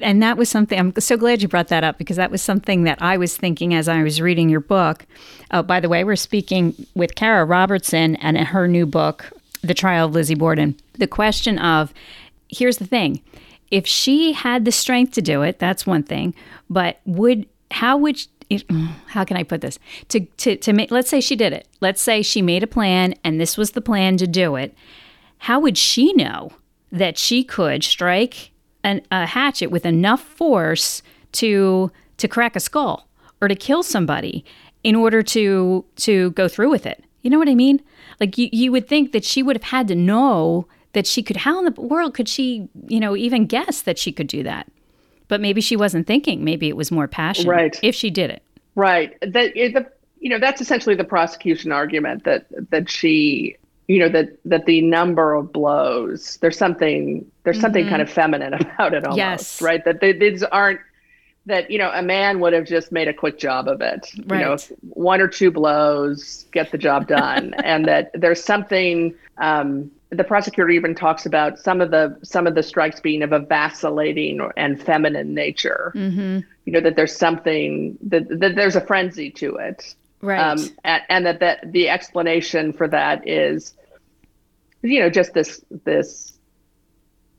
and 0.00 0.22
that 0.22 0.36
was 0.36 0.48
something 0.48 0.78
i'm 0.78 0.92
so 1.00 1.16
glad 1.16 1.42
you 1.42 1.48
brought 1.48 1.68
that 1.68 1.82
up 1.82 1.98
because 1.98 2.16
that 2.16 2.30
was 2.30 2.42
something 2.42 2.84
that 2.84 3.00
i 3.02 3.16
was 3.16 3.36
thinking 3.36 3.74
as 3.74 3.88
i 3.88 4.02
was 4.02 4.20
reading 4.20 4.48
your 4.48 4.60
book 4.60 5.06
oh 5.50 5.62
by 5.62 5.80
the 5.80 5.88
way 5.88 6.04
we're 6.04 6.14
speaking 6.16 6.74
with 6.94 7.14
Cara 7.14 7.44
Robertson 7.44 8.14
and 8.16 8.36
her 8.38 8.68
new 8.68 8.86
book 8.86 9.32
the 9.62 9.74
trial 9.74 10.06
of 10.06 10.14
lizzie 10.14 10.36
borden 10.36 10.76
the 10.94 11.06
question 11.08 11.58
of 11.58 11.92
here's 12.48 12.78
the 12.78 12.86
thing 12.86 13.20
if 13.70 13.86
she 13.86 14.32
had 14.32 14.64
the 14.64 14.72
strength 14.72 15.14
to 15.14 15.22
do 15.22 15.42
it 15.42 15.58
that's 15.58 15.86
one 15.86 16.02
thing 16.02 16.34
but 16.70 17.00
would 17.04 17.46
how 17.70 17.96
would 17.96 18.20
how 19.08 19.24
can 19.24 19.36
I 19.36 19.42
put 19.42 19.60
this? 19.60 19.78
To 20.08 20.20
to 20.20 20.56
to 20.56 20.72
make 20.72 20.90
let's 20.90 21.10
say 21.10 21.20
she 21.20 21.36
did 21.36 21.52
it. 21.52 21.66
Let's 21.80 22.00
say 22.00 22.22
she 22.22 22.42
made 22.42 22.62
a 22.62 22.66
plan 22.66 23.14
and 23.24 23.40
this 23.40 23.56
was 23.56 23.72
the 23.72 23.80
plan 23.80 24.16
to 24.18 24.26
do 24.26 24.56
it. 24.56 24.74
How 25.38 25.60
would 25.60 25.78
she 25.78 26.12
know 26.14 26.52
that 26.90 27.18
she 27.18 27.44
could 27.44 27.84
strike 27.84 28.50
an, 28.82 29.02
a 29.10 29.26
hatchet 29.26 29.70
with 29.70 29.84
enough 29.84 30.22
force 30.22 31.02
to 31.32 31.92
to 32.16 32.28
crack 32.28 32.56
a 32.56 32.60
skull 32.60 33.08
or 33.40 33.48
to 33.48 33.54
kill 33.54 33.82
somebody 33.82 34.44
in 34.82 34.94
order 34.94 35.22
to 35.22 35.84
to 35.96 36.30
go 36.30 36.48
through 36.48 36.70
with 36.70 36.86
it? 36.86 37.04
You 37.22 37.30
know 37.30 37.38
what 37.38 37.48
i 37.48 37.54
mean? 37.54 37.82
Like 38.20 38.38
you, 38.38 38.48
you 38.52 38.72
would 38.72 38.88
think 38.88 39.12
that 39.12 39.24
she 39.24 39.42
would 39.42 39.56
have 39.56 39.70
had 39.70 39.88
to 39.88 39.94
know 39.94 40.66
that 40.94 41.06
she 41.06 41.22
could 41.22 41.36
how 41.36 41.58
in 41.58 41.64
the 41.66 41.80
world 41.80 42.14
could 42.14 42.28
she 42.28 42.68
you 42.86 42.98
know 42.98 43.14
even 43.14 43.46
guess 43.46 43.82
that 43.82 43.98
she 43.98 44.10
could 44.10 44.26
do 44.26 44.42
that 44.42 44.70
but 45.28 45.40
maybe 45.40 45.60
she 45.60 45.76
wasn't 45.76 46.06
thinking 46.06 46.44
maybe 46.44 46.68
it 46.68 46.76
was 46.76 46.90
more 46.90 47.06
passion 47.08 47.48
Right. 47.48 47.78
if 47.82 47.94
she 47.94 48.10
did 48.10 48.30
it 48.30 48.42
Right. 48.74 49.16
That 49.22 49.54
the 49.54 49.86
you 50.20 50.30
know 50.30 50.38
that's 50.38 50.60
essentially 50.60 50.94
the 50.94 51.04
prosecution 51.04 51.72
argument 51.72 52.24
that 52.24 52.46
that 52.70 52.88
she 52.90 53.56
you 53.88 53.98
know 53.98 54.08
that 54.08 54.38
that 54.44 54.66
the 54.66 54.82
number 54.82 55.34
of 55.34 55.52
blows 55.52 56.36
there's 56.40 56.56
something 56.58 57.28
there's 57.44 57.60
something 57.60 57.88
kind 57.88 58.02
of 58.02 58.10
feminine 58.10 58.54
about 58.60 58.94
it 58.94 59.04
almost 59.04 59.16
Yes. 59.18 59.62
right 59.62 59.84
that 59.84 60.00
they, 60.00 60.12
these 60.12 60.42
aren't 60.44 60.80
that 61.46 61.70
you 61.70 61.78
know 61.78 61.90
a 61.94 62.02
man 62.02 62.40
would 62.40 62.52
have 62.52 62.66
just 62.66 62.92
made 62.92 63.08
a 63.08 63.14
quick 63.14 63.38
job 63.38 63.66
of 63.68 63.80
it 63.80 64.12
right. 64.26 64.38
you 64.40 64.44
know 64.44 64.56
one 64.90 65.20
or 65.20 65.26
two 65.28 65.50
blows 65.50 66.46
get 66.52 66.70
the 66.70 66.78
job 66.78 67.08
done 67.08 67.54
and 67.64 67.86
that 67.86 68.10
there's 68.14 68.42
something 68.42 69.14
um, 69.38 69.90
the 70.10 70.24
prosecutor 70.24 70.70
even 70.70 70.94
talks 70.94 71.26
about 71.26 71.58
some 71.58 71.80
of 71.80 71.90
the 71.90 72.16
some 72.22 72.46
of 72.46 72.54
the 72.54 72.62
strikes 72.62 73.00
being 73.00 73.22
of 73.22 73.32
a 73.32 73.38
vacillating 73.38 74.40
and 74.56 74.82
feminine 74.82 75.34
nature 75.34 75.92
mm-hmm. 75.94 76.40
you 76.64 76.72
know 76.72 76.80
that 76.80 76.96
there's 76.96 77.14
something 77.14 77.98
that, 78.02 78.26
that 78.40 78.56
there's 78.56 78.76
a 78.76 78.80
frenzy 78.80 79.30
to 79.30 79.56
it 79.56 79.94
right 80.22 80.40
um, 80.40 80.58
and, 80.84 81.02
and 81.08 81.26
that 81.26 81.40
that 81.40 81.72
the 81.72 81.88
explanation 81.88 82.72
for 82.72 82.88
that 82.88 83.26
is 83.28 83.74
you 84.82 85.00
know 85.00 85.10
just 85.10 85.34
this 85.34 85.62
this 85.84 86.38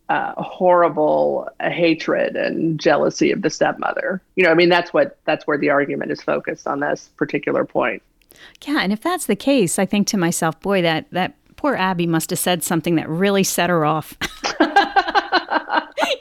uh, 0.09 0.33
horrible 0.41 1.47
hatred 1.61 2.35
and 2.35 2.79
jealousy 2.79 3.31
of 3.31 3.43
the 3.43 3.49
stepmother. 3.51 4.19
You 4.35 4.43
know, 4.43 4.49
I 4.49 4.55
mean, 4.55 4.69
that's 4.69 4.91
what 4.91 5.19
that's 5.25 5.45
where 5.45 5.57
the 5.57 5.69
argument 5.69 6.11
is 6.11 6.19
focused 6.19 6.65
on 6.65 6.79
this 6.79 7.09
particular 7.15 7.63
point. 7.63 8.01
Yeah, 8.65 8.79
and 8.81 8.91
if 8.91 9.01
that's 9.01 9.27
the 9.27 9.35
case, 9.35 9.77
I 9.77 9.85
think 9.85 10.07
to 10.07 10.17
myself, 10.17 10.59
boy, 10.61 10.81
that 10.81 11.05
that 11.11 11.35
poor 11.59 11.75
Abby 11.75 12.07
must 12.07 12.29
have 12.29 12.39
said 12.39 12.63
something 12.63 12.95
that 12.95 13.09
really 13.09 13.43
set 13.43 13.69
her 13.69 13.83
off. 13.83 14.17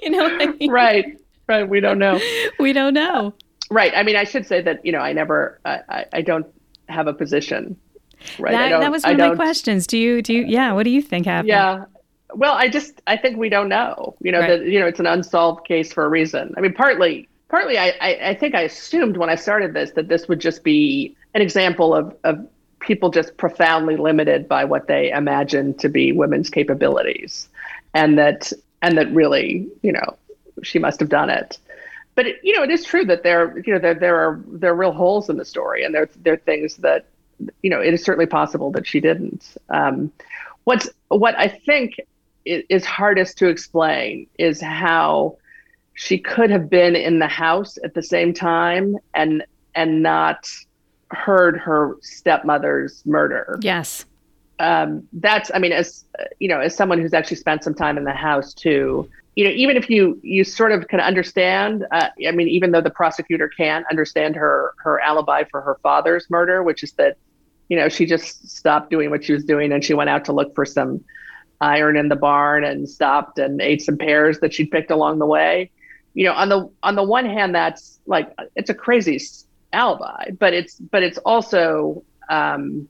you 0.03 0.11
know 0.11 0.27
I 0.27 0.47
mean? 0.59 0.69
Right, 0.69 1.17
right. 1.47 1.69
We 1.69 1.79
don't 1.79 2.01
know. 2.01 2.19
we 2.59 2.73
don't 2.73 2.93
know. 2.93 3.33
Right. 3.71 3.93
I 3.95 4.03
mean, 4.03 4.17
I 4.17 4.25
should 4.25 4.47
say 4.47 4.61
that 4.63 4.85
you 4.85 4.91
know, 4.91 4.99
I 4.99 5.13
never, 5.13 5.61
I, 5.65 6.07
I 6.13 6.23
don't 6.23 6.45
have 6.89 7.07
a 7.07 7.13
position. 7.13 7.79
Right. 8.41 8.51
That, 8.51 8.81
that 8.81 8.91
was 8.91 9.05
one 9.05 9.21
of 9.21 9.29
my 9.31 9.37
questions. 9.37 9.87
Do 9.87 9.97
you, 9.97 10.23
do 10.23 10.35
you, 10.35 10.45
yeah, 10.45 10.73
what 10.73 10.83
do 10.83 10.91
you 10.91 11.01
think 11.01 11.27
happened? 11.27 11.51
Yeah. 11.51 11.85
Well, 12.35 12.55
I 12.55 12.69
just 12.69 13.01
I 13.07 13.17
think 13.17 13.37
we 13.37 13.49
don't 13.49 13.69
know. 13.69 14.17
You 14.21 14.33
know 14.33 14.41
right. 14.41 14.59
that 14.59 14.67
you 14.67 14.81
know 14.81 14.87
it's 14.87 15.01
an 15.01 15.07
unsolved 15.07 15.67
case 15.67 15.93
for 15.93 16.05
a 16.05 16.09
reason. 16.09 16.53
I 16.57 16.61
mean, 16.61 16.75
partly 16.75 17.29
partly 17.49 17.79
I, 17.79 17.95
I, 18.01 18.19
I 18.31 18.35
think 18.35 18.55
I 18.55 18.63
assumed 18.63 19.17
when 19.17 19.31
I 19.31 19.37
started 19.37 19.73
this 19.73 19.93
that 19.93 20.09
this 20.09 20.29
would 20.29 20.41
just 20.41 20.63
be 20.63 21.17
an 21.33 21.41
example 21.41 21.95
of 21.95 22.15
of 22.25 22.45
people 22.89 23.11
just 23.11 23.37
profoundly 23.37 23.97
limited 23.97 24.49
by 24.49 24.65
what 24.65 24.89
they 24.89 25.13
imagine 25.13 25.75
to 25.75 25.89
be 25.89 26.11
women's 26.11 26.51
capabilities, 26.51 27.49
and 27.95 28.19
that 28.19 28.53
and 28.83 28.99
that 28.99 29.13
really 29.13 29.69
you 29.83 29.93
know 29.93 30.17
she 30.65 30.81
must 30.81 30.99
have 30.99 31.11
done 31.11 31.31
it. 31.31 31.59
But 32.17 32.27
it, 32.27 32.37
you 32.43 32.57
know 32.57 32.65
it 32.65 32.71
is 32.71 32.85
true 32.85 33.05
that 33.05 33.23
there 33.23 33.59
you 33.65 33.73
know 33.75 33.79
there 33.79 33.95
there 33.95 34.17
are 34.17 34.41
there 34.49 34.73
are 34.73 34.75
real 34.75 34.93
holes 34.93 35.31
in 35.31 35.37
the 35.37 35.45
story, 35.45 35.85
and 35.85 35.95
there 35.95 36.09
there 36.23 36.33
are 36.33 36.39
things 36.39 36.79
that 36.79 37.05
you 37.63 37.71
know 37.71 37.81
it 37.81 37.95
is 37.95 38.03
certainly 38.03 38.27
possible 38.27 38.73
that 38.73 38.87
she 38.87 38.99
didn't. 38.99 39.57
Um, 39.69 40.11
what's 40.65 40.89
what 41.09 41.39
I 41.39 41.49
think 41.49 42.01
is 42.45 42.85
hardest 42.87 43.37
to 43.39 43.49
explain 43.49 44.27
is 44.39 44.61
how 44.63 45.37
she 45.93 46.17
could 46.17 46.49
have 46.49 46.71
been 46.71 46.97
in 46.97 47.19
the 47.19 47.27
house 47.27 47.77
at 47.85 47.93
the 47.93 48.03
same 48.03 48.33
time 48.33 48.97
and 49.13 49.45
and 49.75 50.03
not 50.03 50.49
heard 51.11 51.57
her 51.57 51.97
stepmother's 52.01 53.03
murder. 53.07 53.59
Yes. 53.63 54.05
Um, 54.59 55.07
that's 55.13 55.51
I 55.55 55.59
mean 55.59 55.73
as 55.73 56.05
you 56.41 56.49
know 56.49 56.61
as 56.61 56.77
someone 56.77 57.01
who's 57.01 57.15
actually 57.15 57.37
spent 57.37 57.63
some 57.63 57.75
time 57.75 57.97
in 57.97 58.03
the 58.03 58.13
house 58.13 58.53
too 58.53 59.09
you 59.37 59.45
know 59.45 59.51
even 59.51 59.77
if 59.77 59.89
you 59.89 60.19
you 60.25 60.43
sort 60.43 60.73
of 60.73 60.89
can 60.89 60.99
understand 60.99 61.87
uh, 61.93 62.09
I 62.27 62.33
mean 62.33 62.49
even 62.49 62.73
though 62.73 62.81
the 62.81 62.91
prosecutor 62.91 63.49
can't 63.49 63.87
understand 63.89 64.35
her 64.35 64.75
her 64.79 64.99
alibi 64.99 65.45
for 65.45 65.61
her 65.61 65.79
father's 65.81 66.29
murder 66.29 66.65
which 66.65 66.83
is 66.83 66.91
that 66.95 67.19
you 67.69 67.77
know 67.77 67.89
she 67.89 68.05
just 68.05 68.51
stopped 68.51 68.91
doing 68.91 69.11
what 69.11 69.25
she 69.25 69.33
was 69.33 69.45
doing 69.45 69.71
and 69.71 69.85
she 69.85 69.95
went 69.95 70.11
out 70.11 70.25
to 70.25 70.33
look 70.33 70.53
for 70.57 70.65
some 70.65 71.05
iron 71.61 71.97
in 71.97 72.09
the 72.09 72.17
barn 72.17 72.65
and 72.65 72.89
stopped 72.89 73.39
and 73.39 73.61
ate 73.61 73.83
some 73.83 73.97
pears 73.97 74.41
that 74.41 74.55
she'd 74.55 74.71
picked 74.71 74.91
along 74.91 75.19
the 75.19 75.27
way. 75.27 75.71
You 76.15 76.25
know, 76.25 76.33
on 76.33 76.49
the 76.49 76.71
on 76.83 76.95
the 76.97 77.03
one 77.03 77.27
hand, 77.27 77.55
that's 77.55 78.01
like 78.07 78.33
it's 78.57 78.71
a 78.71 78.75
crazy 78.75 79.19
alibi, 79.73 80.31
but 80.39 80.53
it's 80.55 80.75
but 80.77 81.03
it's 81.03 81.19
also 81.19 82.03
um, 82.29 82.89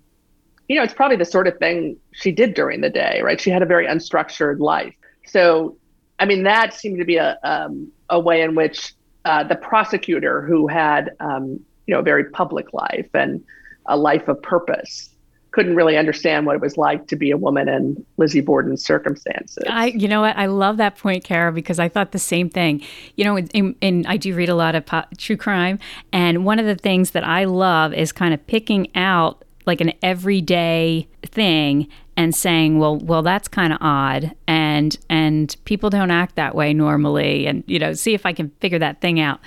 you 0.69 0.77
know, 0.77 0.83
it's 0.83 0.95
probably 0.95 1.17
the 1.17 1.25
sort 1.25 1.47
of 1.47 1.57
thing 1.59 1.97
she 2.13 2.31
did 2.31 2.55
during 2.55 2.83
the 2.83 2.91
day, 2.91 3.21
right? 3.23 3.41
She 3.41 3.51
had 3.51 3.63
a 3.63 3.67
very 3.67 3.87
unstructured 3.87 4.61
life. 4.61 4.95
So, 5.27 5.77
I 6.19 6.27
mean, 6.27 6.43
that 6.43 6.75
seemed 6.75 6.99
to 6.99 7.05
be 7.05 7.17
a 7.17 7.39
um, 7.43 7.91
a 8.11 8.21
way 8.21 8.43
in 8.43 8.55
which 8.55 8.93
uh, 9.25 9.45
the 9.45 9.57
prosecutor, 9.57 10.43
who 10.43 10.67
had 10.67 11.11
um, 11.21 11.61
you 11.87 11.95
know 11.95 12.01
a 12.01 12.03
very 12.03 12.25
public 12.31 12.73
life 12.73 13.09
and 13.15 13.43
a 13.87 13.97
life 13.97 14.29
of 14.29 14.41
purpose, 14.43 15.11
couldn't 15.51 15.75
really 15.75 15.97
understand 15.97 16.47
what 16.47 16.55
it 16.55 16.61
was 16.61 16.77
like 16.77 17.07
to 17.09 17.17
be 17.17 17.31
a 17.31 17.37
woman 17.37 17.69
in 17.69 18.05
Lizzie 18.17 18.41
Borden's 18.41 18.85
circumstances. 18.85 19.65
I, 19.69 19.87
you 19.87 20.07
know 20.07 20.21
what, 20.21 20.37
I 20.37 20.47
love 20.47 20.77
that 20.77 20.97
point, 20.97 21.25
Cara, 21.25 21.53
because 21.53 21.79
I 21.79 21.89
thought 21.89 22.13
the 22.13 22.19
same 22.19 22.51
thing. 22.51 22.83
You 23.17 23.25
know, 23.25 23.75
and 23.83 24.07
I 24.07 24.17
do 24.17 24.35
read 24.35 24.49
a 24.49 24.55
lot 24.55 24.75
of 24.75 24.85
true 25.17 25.37
crime, 25.37 25.79
and 26.13 26.45
one 26.45 26.59
of 26.59 26.67
the 26.67 26.77
things 26.77 27.13
that 27.13 27.25
I 27.25 27.45
love 27.45 27.95
is 27.95 28.13
kind 28.13 28.35
of 28.35 28.47
picking 28.47 28.95
out 28.95 29.45
like 29.67 29.81
an 29.81 29.93
everyday 30.03 31.07
thing 31.23 31.89
and 32.17 32.35
saying, 32.35 32.79
well, 32.79 32.97
well, 32.97 33.23
that's 33.23 33.47
kind 33.49 33.73
of 33.73 33.79
odd, 33.81 34.35
and 34.47 34.99
and 35.09 35.57
people 35.65 35.89
don't 35.89 36.11
act 36.11 36.37
that 36.37 36.55
way 36.55 36.75
normally, 36.75 37.47
and 37.47 37.65
you 37.67 37.79
know, 37.79 37.93
see 37.93 38.13
if 38.13 38.27
I 38.27 38.33
can 38.33 38.51
figure 38.61 38.79
that 38.79 39.01
thing 39.01 39.21
out. 39.21 39.41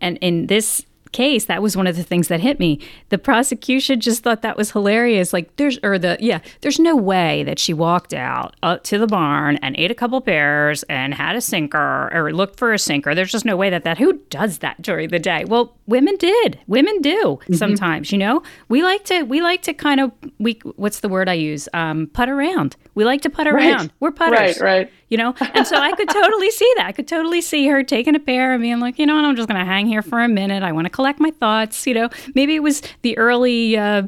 And 0.00 0.18
in 0.18 0.48
this 0.48 0.84
case, 1.16 1.46
that 1.46 1.62
was 1.62 1.76
one 1.76 1.86
of 1.86 1.96
the 1.96 2.02
things 2.02 2.28
that 2.28 2.40
hit 2.40 2.58
me. 2.60 2.78
The 3.08 3.18
prosecution 3.18 4.00
just 4.00 4.22
thought 4.22 4.42
that 4.42 4.56
was 4.56 4.72
hilarious. 4.72 5.32
Like, 5.32 5.56
there's, 5.56 5.78
or 5.82 5.98
the, 5.98 6.16
yeah, 6.20 6.40
there's 6.60 6.78
no 6.78 6.94
way 6.94 7.42
that 7.44 7.58
she 7.58 7.72
walked 7.72 8.12
out 8.12 8.54
uh, 8.62 8.76
to 8.84 8.98
the 8.98 9.06
barn 9.06 9.56
and 9.62 9.74
ate 9.78 9.90
a 9.90 9.94
couple 9.94 10.20
pears 10.20 10.82
and 10.84 11.14
had 11.14 11.34
a 11.34 11.40
sinker 11.40 12.10
or 12.12 12.32
looked 12.32 12.58
for 12.58 12.72
a 12.72 12.78
sinker. 12.78 13.14
There's 13.14 13.32
just 13.32 13.44
no 13.44 13.56
way 13.56 13.70
that 13.70 13.84
that, 13.84 13.98
who 13.98 14.20
does 14.30 14.58
that 14.58 14.82
during 14.82 15.08
the 15.08 15.18
day? 15.18 15.44
Well, 15.46 15.74
women 15.86 16.16
did. 16.16 16.58
Women 16.66 17.00
do 17.00 17.38
mm-hmm. 17.40 17.54
sometimes, 17.54 18.12
you 18.12 18.18
know? 18.18 18.42
We 18.68 18.82
like 18.82 19.04
to, 19.04 19.22
we 19.22 19.40
like 19.40 19.62
to 19.62 19.72
kind 19.72 20.00
of, 20.00 20.12
we, 20.38 20.60
what's 20.76 21.00
the 21.00 21.08
word 21.08 21.28
I 21.28 21.34
use? 21.34 21.68
Um, 21.72 22.08
putt 22.08 22.28
around. 22.28 22.76
We 22.96 23.04
like 23.04 23.20
to 23.20 23.30
putt 23.30 23.46
around. 23.46 23.80
Right. 23.80 23.90
We're 24.00 24.10
putters. 24.10 24.58
Right, 24.58 24.60
right. 24.60 24.92
You 25.10 25.18
know? 25.18 25.34
And 25.54 25.66
so 25.66 25.76
I 25.76 25.92
could 25.92 26.08
totally 26.08 26.50
see 26.50 26.72
that. 26.78 26.86
I 26.86 26.92
could 26.92 27.06
totally 27.06 27.42
see 27.42 27.66
her 27.68 27.84
taking 27.84 28.14
a 28.14 28.18
pear 28.18 28.54
and 28.54 28.62
being 28.62 28.80
like, 28.80 28.98
you 28.98 29.04
know 29.04 29.14
what, 29.14 29.24
I'm 29.24 29.36
just 29.36 29.48
going 29.48 29.60
to 29.60 29.66
hang 29.66 29.86
here 29.86 30.00
for 30.02 30.20
a 30.20 30.28
minute. 30.28 30.62
I 30.62 30.72
want 30.72 30.86
to 30.86 30.90
collect 30.90 31.20
my 31.20 31.30
thoughts. 31.30 31.86
You 31.86 31.92
know, 31.92 32.08
maybe 32.34 32.54
it 32.56 32.62
was 32.62 32.82
the 33.02 33.16
early, 33.18 33.76
uh, 33.76 34.04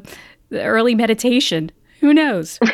the 0.49 0.63
early 0.63 0.95
meditation. 0.95 1.71
Who 1.99 2.15
knows? 2.15 2.57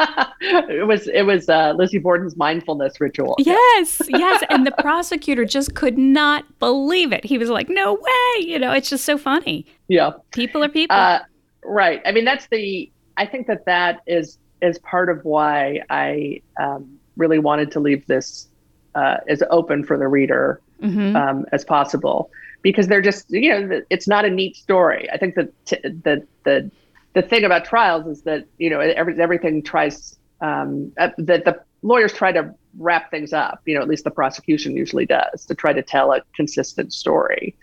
it 0.00 0.86
was 0.86 1.08
it 1.08 1.24
was 1.24 1.48
uh, 1.48 1.72
Lizzie 1.76 1.98
Borden's 1.98 2.36
mindfulness 2.36 3.00
ritual. 3.00 3.34
Yes, 3.38 4.00
yes, 4.08 4.44
and 4.50 4.66
the 4.66 4.72
prosecutor 4.72 5.44
just 5.44 5.74
could 5.74 5.96
not 5.96 6.44
believe 6.58 7.12
it. 7.12 7.24
He 7.24 7.38
was 7.38 7.48
like, 7.48 7.68
"No 7.68 7.94
way!" 7.94 8.44
You 8.44 8.58
know, 8.58 8.72
it's 8.72 8.90
just 8.90 9.04
so 9.04 9.16
funny. 9.16 9.66
Yeah, 9.88 10.10
people 10.32 10.62
are 10.62 10.68
people. 10.68 10.96
Uh, 10.96 11.20
right. 11.64 12.02
I 12.04 12.12
mean, 12.12 12.26
that's 12.26 12.46
the. 12.48 12.92
I 13.16 13.26
think 13.26 13.46
that 13.46 13.64
that 13.66 14.00
is 14.06 14.38
is 14.62 14.78
part 14.78 15.10
of 15.10 15.24
why 15.24 15.80
I 15.90 16.40
um, 16.58 16.98
really 17.16 17.38
wanted 17.38 17.70
to 17.72 17.80
leave 17.80 18.06
this 18.06 18.48
uh, 18.94 19.18
as 19.28 19.42
open 19.50 19.84
for 19.84 19.98
the 19.98 20.08
reader 20.08 20.60
mm-hmm. 20.80 21.16
um, 21.16 21.46
as 21.52 21.64
possible 21.64 22.30
because 22.62 22.86
they're 22.86 23.02
just 23.02 23.30
you 23.30 23.50
know 23.50 23.82
it's 23.90 24.08
not 24.08 24.24
a 24.24 24.30
neat 24.30 24.56
story. 24.56 25.08
I 25.10 25.18
think 25.18 25.34
that 25.34 25.66
t- 25.66 25.80
the 25.82 26.26
the 26.44 26.70
the 27.14 27.22
thing 27.22 27.44
about 27.44 27.64
trials 27.64 28.06
is 28.06 28.22
that 28.22 28.46
you 28.58 28.70
know 28.70 28.80
every, 28.80 29.20
everything 29.20 29.62
tries 29.62 30.16
um, 30.40 30.92
uh, 30.98 31.10
that 31.18 31.44
the 31.44 31.60
lawyers 31.82 32.12
try 32.12 32.32
to 32.32 32.54
wrap 32.78 33.10
things 33.10 33.32
up. 33.32 33.60
You 33.66 33.74
know, 33.74 33.82
at 33.82 33.88
least 33.88 34.04
the 34.04 34.10
prosecution 34.10 34.76
usually 34.76 35.06
does 35.06 35.44
to 35.46 35.54
try 35.54 35.72
to 35.72 35.82
tell 35.82 36.12
a 36.12 36.22
consistent 36.34 36.92
story. 36.92 37.56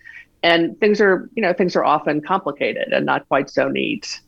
And 0.44 0.80
things 0.80 1.02
are 1.02 1.30
you 1.36 1.42
know 1.42 1.54
things 1.54 1.76
are 1.76 1.84
often 1.84 2.22
complicated 2.22 2.90
and 2.92 3.06
not 3.06 3.28
quite 3.28 3.50
so 3.50 3.68
neat. 3.68 4.20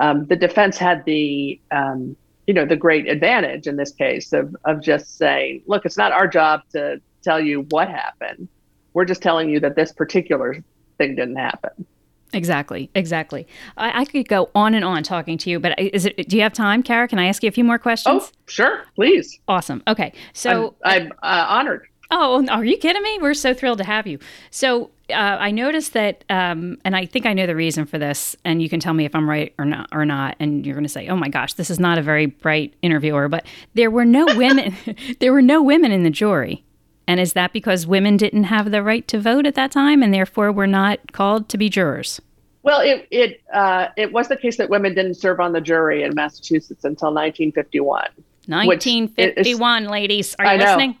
Um, 0.00 0.26
the 0.26 0.36
defense 0.36 0.76
had 0.76 1.04
the 1.04 1.60
um, 1.70 2.16
you 2.46 2.54
know 2.54 2.64
the 2.64 2.76
great 2.76 3.08
advantage 3.08 3.66
in 3.66 3.76
this 3.76 3.92
case 3.92 4.32
of 4.32 4.54
of 4.64 4.82
just 4.82 5.18
saying, 5.18 5.62
look, 5.66 5.84
it's 5.84 5.96
not 5.96 6.12
our 6.12 6.28
job 6.28 6.62
to 6.72 7.00
tell 7.22 7.40
you 7.40 7.62
what 7.70 7.88
happened. 7.88 8.48
We're 8.94 9.04
just 9.04 9.22
telling 9.22 9.50
you 9.50 9.60
that 9.60 9.76
this 9.76 9.92
particular 9.92 10.62
thing 10.98 11.16
didn't 11.16 11.36
happen. 11.36 11.86
Exactly, 12.32 12.90
exactly. 12.94 13.46
I, 13.76 14.00
I, 14.00 14.04
could 14.04 14.28
go 14.28 14.50
on 14.54 14.74
and 14.74 14.84
on 14.84 15.02
talking 15.02 15.38
to 15.38 15.50
you, 15.50 15.60
but 15.60 15.78
is 15.78 16.06
it? 16.06 16.28
Do 16.28 16.36
you 16.36 16.42
have 16.42 16.52
time, 16.52 16.82
Cara? 16.82 17.08
Can 17.08 17.18
I 17.18 17.26
ask 17.26 17.42
you 17.42 17.48
a 17.48 17.52
few 17.52 17.64
more 17.64 17.78
questions? 17.78 18.24
Oh, 18.24 18.30
sure, 18.46 18.82
please. 18.94 19.38
Awesome. 19.48 19.82
Okay, 19.86 20.12
so 20.32 20.74
I'm, 20.84 21.02
I'm 21.02 21.12
uh, 21.22 21.46
honored. 21.48 21.86
Oh, 22.10 22.46
are 22.48 22.64
you 22.64 22.78
kidding 22.78 23.02
me? 23.02 23.18
We're 23.20 23.34
so 23.34 23.54
thrilled 23.54 23.78
to 23.78 23.84
have 23.84 24.06
you. 24.06 24.18
So 24.50 24.90
uh, 25.10 25.14
I 25.14 25.50
noticed 25.50 25.92
that, 25.92 26.24
um, 26.28 26.78
and 26.84 26.96
I 26.96 27.06
think 27.06 27.26
I 27.26 27.32
know 27.32 27.46
the 27.46 27.54
reason 27.54 27.86
for 27.86 27.98
this, 27.98 28.34
and 28.44 28.60
you 28.60 28.68
can 28.68 28.80
tell 28.80 28.94
me 28.94 29.04
if 29.04 29.14
I'm 29.14 29.28
right 29.28 29.54
or 29.58 29.64
not. 29.64 29.88
Or 29.92 30.04
not, 30.04 30.36
and 30.40 30.66
you're 30.66 30.74
going 30.74 30.84
to 30.84 30.88
say, 30.88 31.08
"Oh 31.08 31.16
my 31.16 31.28
gosh, 31.28 31.52
this 31.54 31.70
is 31.70 31.78
not 31.78 31.98
a 31.98 32.02
very 32.02 32.26
bright 32.26 32.74
interviewer." 32.82 33.28
But 33.28 33.46
there 33.74 33.90
were 33.90 34.04
no 34.04 34.26
women. 34.36 34.76
there 35.20 35.32
were 35.32 35.42
no 35.42 35.62
women 35.62 35.92
in 35.92 36.02
the 36.02 36.10
jury, 36.10 36.64
and 37.06 37.20
is 37.20 37.34
that 37.34 37.52
because 37.52 37.86
women 37.86 38.16
didn't 38.16 38.44
have 38.44 38.70
the 38.70 38.82
right 38.82 39.06
to 39.08 39.20
vote 39.20 39.46
at 39.46 39.54
that 39.54 39.70
time, 39.70 40.02
and 40.02 40.12
therefore 40.12 40.50
were 40.50 40.66
not 40.66 41.12
called 41.12 41.48
to 41.50 41.58
be 41.58 41.68
jurors? 41.68 42.20
Well, 42.62 42.80
it 42.80 43.06
it 43.12 43.42
uh, 43.54 43.88
it 43.96 44.12
was 44.12 44.26
the 44.26 44.36
case 44.36 44.56
that 44.56 44.70
women 44.70 44.94
didn't 44.94 45.14
serve 45.14 45.38
on 45.38 45.52
the 45.52 45.60
jury 45.60 46.02
in 46.02 46.14
Massachusetts 46.14 46.84
until 46.84 47.14
1951. 47.14 48.08
1951, 48.48 49.84
is, 49.84 49.90
ladies, 49.90 50.36
are 50.38 50.54
you 50.54 50.60
listening? 50.60 50.96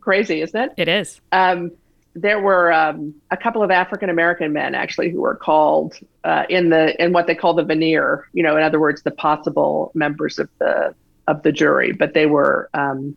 Crazy, 0.00 0.40
isn't 0.42 0.60
it? 0.60 0.72
It 0.76 0.88
is. 0.88 1.20
Um, 1.32 1.72
there 2.16 2.40
were 2.40 2.72
um, 2.72 3.14
a 3.30 3.36
couple 3.36 3.62
of 3.62 3.70
African 3.70 4.08
American 4.08 4.52
men 4.52 4.74
actually 4.74 5.10
who 5.10 5.20
were 5.20 5.36
called 5.36 5.98
uh, 6.24 6.44
in 6.48 6.70
the 6.70 7.00
in 7.02 7.12
what 7.12 7.26
they 7.26 7.34
call 7.34 7.54
the 7.54 7.64
venire. 7.64 8.22
You 8.32 8.42
know, 8.42 8.56
in 8.56 8.62
other 8.62 8.80
words, 8.80 9.02
the 9.02 9.10
possible 9.10 9.92
members 9.94 10.38
of 10.38 10.48
the 10.58 10.94
of 11.28 11.42
the 11.42 11.52
jury, 11.52 11.92
but 11.92 12.14
they 12.14 12.26
were, 12.26 12.70
um, 12.72 13.14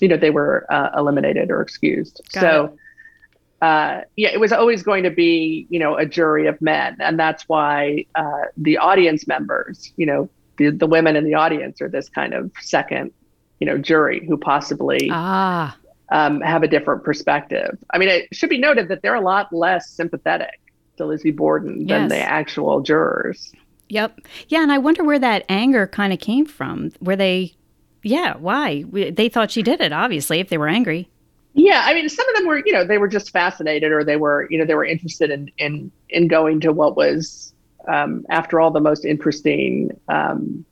you 0.00 0.08
know, 0.08 0.16
they 0.16 0.30
were 0.30 0.66
uh, 0.70 0.90
eliminated 0.96 1.50
or 1.50 1.60
excused. 1.60 2.20
Got 2.32 2.40
so. 2.40 2.76
Uh, 3.60 4.02
yeah, 4.14 4.28
it 4.28 4.38
was 4.38 4.52
always 4.52 4.84
going 4.84 5.02
to 5.02 5.10
be, 5.10 5.66
you 5.68 5.80
know, 5.80 5.96
a 5.96 6.06
jury 6.06 6.46
of 6.46 6.60
men, 6.62 6.96
and 7.00 7.18
that's 7.18 7.42
why 7.48 8.06
uh, 8.14 8.42
the 8.56 8.78
audience 8.78 9.26
members, 9.26 9.92
you 9.96 10.06
know, 10.06 10.30
the, 10.58 10.70
the 10.70 10.86
women 10.86 11.16
in 11.16 11.24
the 11.24 11.34
audience 11.34 11.80
are 11.80 11.88
this 11.88 12.08
kind 12.08 12.34
of 12.34 12.52
second, 12.60 13.10
you 13.58 13.66
know, 13.66 13.76
jury 13.76 14.24
who 14.24 14.36
possibly 14.36 15.08
ah 15.10 15.76
um, 16.10 16.40
have 16.40 16.62
a 16.62 16.68
different 16.68 17.04
perspective. 17.04 17.76
I 17.90 17.98
mean, 17.98 18.08
it 18.08 18.28
should 18.32 18.50
be 18.50 18.58
noted 18.58 18.88
that 18.88 19.02
they're 19.02 19.14
a 19.14 19.20
lot 19.20 19.52
less 19.52 19.90
sympathetic 19.90 20.60
to 20.96 21.06
Lizzie 21.06 21.30
Borden 21.30 21.86
yes. 21.86 21.88
than 21.88 22.08
the 22.08 22.18
actual 22.18 22.80
jurors. 22.80 23.52
Yep. 23.88 24.20
Yeah, 24.48 24.62
and 24.62 24.72
I 24.72 24.78
wonder 24.78 25.04
where 25.04 25.18
that 25.18 25.44
anger 25.48 25.86
kind 25.86 26.12
of 26.12 26.18
came 26.18 26.44
from. 26.44 26.90
Where 27.00 27.16
they, 27.16 27.54
yeah, 28.02 28.36
why 28.36 28.84
they 28.90 29.28
thought 29.28 29.50
she 29.50 29.62
did 29.62 29.80
it? 29.80 29.92
Obviously, 29.92 30.40
if 30.40 30.48
they 30.48 30.58
were 30.58 30.68
angry. 30.68 31.08
Yeah, 31.54 31.82
I 31.84 31.94
mean, 31.94 32.08
some 32.08 32.28
of 32.28 32.36
them 32.36 32.46
were, 32.46 32.62
you 32.64 32.72
know, 32.72 32.84
they 32.84 32.98
were 32.98 33.08
just 33.08 33.30
fascinated, 33.30 33.90
or 33.90 34.04
they 34.04 34.16
were, 34.16 34.46
you 34.50 34.58
know, 34.58 34.64
they 34.64 34.74
were 34.74 34.84
interested 34.84 35.30
in 35.30 35.50
in 35.58 35.90
in 36.10 36.28
going 36.28 36.60
to 36.60 36.72
what 36.72 36.96
was, 36.96 37.52
um, 37.88 38.24
after 38.28 38.60
all, 38.60 38.70
the 38.70 38.80
most 38.80 39.04
interesting 39.04 39.98
um, 40.08 40.64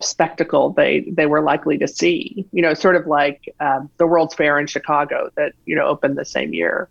spectacle 0.00 0.70
they 0.70 1.00
they 1.12 1.26
were 1.26 1.42
likely 1.42 1.78
to 1.78 1.88
see. 1.88 2.46
You 2.52 2.62
know, 2.62 2.74
sort 2.74 2.96
of 2.96 3.06
like 3.06 3.54
um, 3.60 3.90
the 3.96 4.06
World's 4.06 4.34
Fair 4.34 4.58
in 4.58 4.66
Chicago 4.66 5.30
that 5.36 5.52
you 5.66 5.74
know 5.74 5.86
opened 5.86 6.16
the 6.16 6.24
same 6.24 6.52
year. 6.52 6.88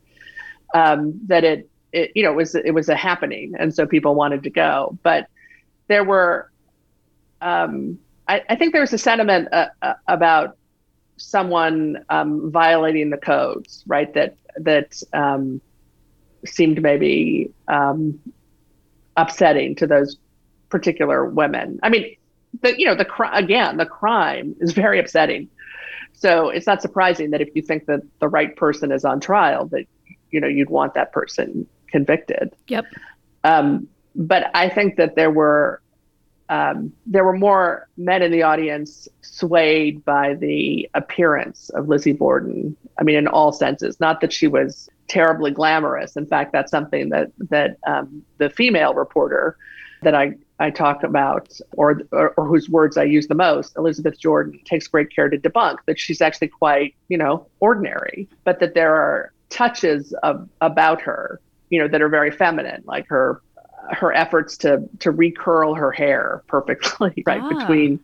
Um, 0.74 1.20
that 1.28 1.44
it, 1.44 1.70
it 1.92 2.12
you 2.16 2.24
know 2.24 2.32
it 2.32 2.36
was 2.36 2.56
it 2.56 2.74
was 2.74 2.90
a 2.90 2.96
happening, 2.96 3.54
and 3.58 3.74
so 3.74 3.86
people 3.86 4.16
wanted 4.16 4.44
to 4.44 4.50
go. 4.50 4.98
But 5.04 5.28
there 5.88 6.04
were, 6.04 6.52
um, 7.42 7.98
I, 8.28 8.44
I, 8.50 8.56
think 8.58 8.74
there 8.74 8.82
was 8.82 8.92
a 8.92 8.98
sentiment 8.98 9.48
uh, 9.54 9.70
uh, 9.82 9.94
about 10.10 10.58
someone 11.16 12.04
um, 12.10 12.52
violating 12.52 13.10
the 13.10 13.18
codes, 13.18 13.84
right? 13.88 14.14
That 14.14 14.36
that 14.58 15.02
um, 15.14 15.62
seemed 16.46 16.82
maybe 16.82 17.52
upsetting 19.16 19.76
to 19.76 19.88
those 19.88 20.18
particular 20.70 21.26
women. 21.26 21.80
I 21.84 21.90
mean, 21.90 22.18
the 22.62 22.78
you 22.78 22.86
know 22.86 22.96
the 22.96 23.06
crime 23.06 23.44
again 23.44 23.78
the 23.78 23.86
crime 23.86 24.56
is 24.60 24.74
very 24.74 25.00
upsetting. 25.00 25.50
So 26.14 26.50
it's 26.50 26.66
not 26.66 26.82
surprising 26.82 27.30
that 27.32 27.42
if 27.42 27.50
you 27.54 27.62
think 27.62 27.86
that 27.86 28.02
the 28.20 28.28
right 28.28 28.56
person 28.56 28.92
is 28.92 29.06
on 29.06 29.20
trial, 29.20 29.68
that 29.68 29.86
you 30.32 30.40
know 30.40 30.48
you'd 30.48 30.70
want 30.70 30.94
that 30.96 31.12
person 31.12 31.68
convicted. 31.88 32.54
Yep. 32.68 32.86
Um, 33.44 33.88
but 34.16 34.50
I 34.56 34.68
think 34.68 34.98
that 34.98 35.16
there 35.16 35.32
were 35.32 35.82
um, 36.50 36.94
there 37.06 37.24
were 37.24 37.38
more 37.38 37.88
men 37.98 38.22
in 38.22 38.32
the 38.32 38.42
audience 38.44 39.08
swayed 39.22 40.04
by 40.06 40.34
the 40.34 40.90
appearance 40.94 41.70
of 41.70 41.88
Lizzie 41.88 42.14
Borden. 42.14 42.76
I 43.00 43.04
mean, 43.04 43.16
in 43.16 43.28
all 43.28 43.52
senses. 43.52 44.00
Not 44.00 44.22
that 44.22 44.32
she 44.32 44.48
was 44.48 44.90
terribly 45.08 45.52
glamorous. 45.52 46.16
In 46.16 46.26
fact, 46.26 46.52
that's 46.52 46.72
something 46.72 47.10
that 47.10 47.32
that 47.50 47.78
um, 47.86 48.24
the 48.38 48.50
female 48.50 48.94
reporter 48.94 49.58
that 50.04 50.16
I 50.16 50.36
I 50.60 50.72
talk 50.72 51.04
about, 51.04 51.60
or, 51.74 52.02
or, 52.12 52.30
or 52.32 52.46
whose 52.46 52.70
words 52.70 52.98
I 52.98 53.04
use 53.04 53.28
the 53.28 53.36
most, 53.36 53.76
Elizabeth 53.78 54.20
Jordan 54.20 54.60
takes 54.66 54.88
great 54.88 55.14
care 55.14 55.30
to 55.30 55.38
debunk 55.38 55.78
that 55.86 56.00
she's 56.00 56.22
actually 56.22 56.48
quite, 56.48 56.96
you 57.10 57.18
know, 57.18 57.46
ordinary, 57.60 58.28
but 58.44 58.60
that 58.60 58.74
there 58.74 58.96
are 58.96 59.32
touches 59.50 60.14
of 60.24 60.50
about 60.62 61.02
her, 61.02 61.40
you 61.70 61.80
know, 61.80 61.88
that 61.88 62.02
are 62.02 62.10
very 62.10 62.32
feminine, 62.32 62.84
like 62.86 63.08
her 63.08 63.42
her 63.92 64.12
efforts 64.14 64.58
to 64.58 64.84
to 65.00 65.14
recurl 65.14 65.78
her 65.78 65.92
hair 65.92 66.44
perfectly, 66.48 67.24
right 67.26 67.42
ah. 67.42 67.60
between 67.60 68.00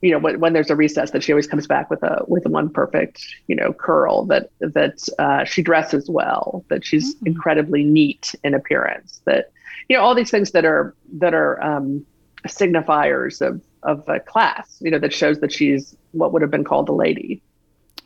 you 0.00 0.10
know 0.10 0.18
when, 0.18 0.38
when 0.40 0.52
there's 0.52 0.70
a 0.70 0.76
recess 0.76 1.10
that 1.10 1.22
she 1.22 1.32
always 1.32 1.46
comes 1.46 1.66
back 1.66 1.90
with 1.90 2.02
a 2.02 2.22
with 2.28 2.46
one 2.46 2.68
perfect 2.68 3.24
you 3.46 3.56
know 3.56 3.72
curl 3.72 4.24
that 4.24 4.50
that 4.60 5.08
uh, 5.18 5.44
she 5.44 5.62
dresses 5.62 6.08
well 6.08 6.64
that 6.68 6.84
she's 6.84 7.14
mm-hmm. 7.16 7.28
incredibly 7.28 7.84
neat 7.84 8.34
in 8.44 8.54
appearance 8.54 9.20
that 9.24 9.50
you 9.88 9.96
know 9.96 10.02
all 10.02 10.14
these 10.14 10.30
things 10.30 10.50
that 10.52 10.64
are 10.64 10.94
that 11.14 11.34
are 11.34 11.62
um, 11.62 12.04
signifiers 12.46 13.40
of 13.40 13.60
of 13.82 14.08
a 14.08 14.18
class 14.20 14.78
you 14.80 14.90
know 14.90 14.98
that 14.98 15.12
shows 15.12 15.40
that 15.40 15.52
she's 15.52 15.96
what 16.12 16.32
would 16.32 16.42
have 16.42 16.50
been 16.50 16.64
called 16.64 16.88
a 16.88 16.92
lady. 16.92 17.42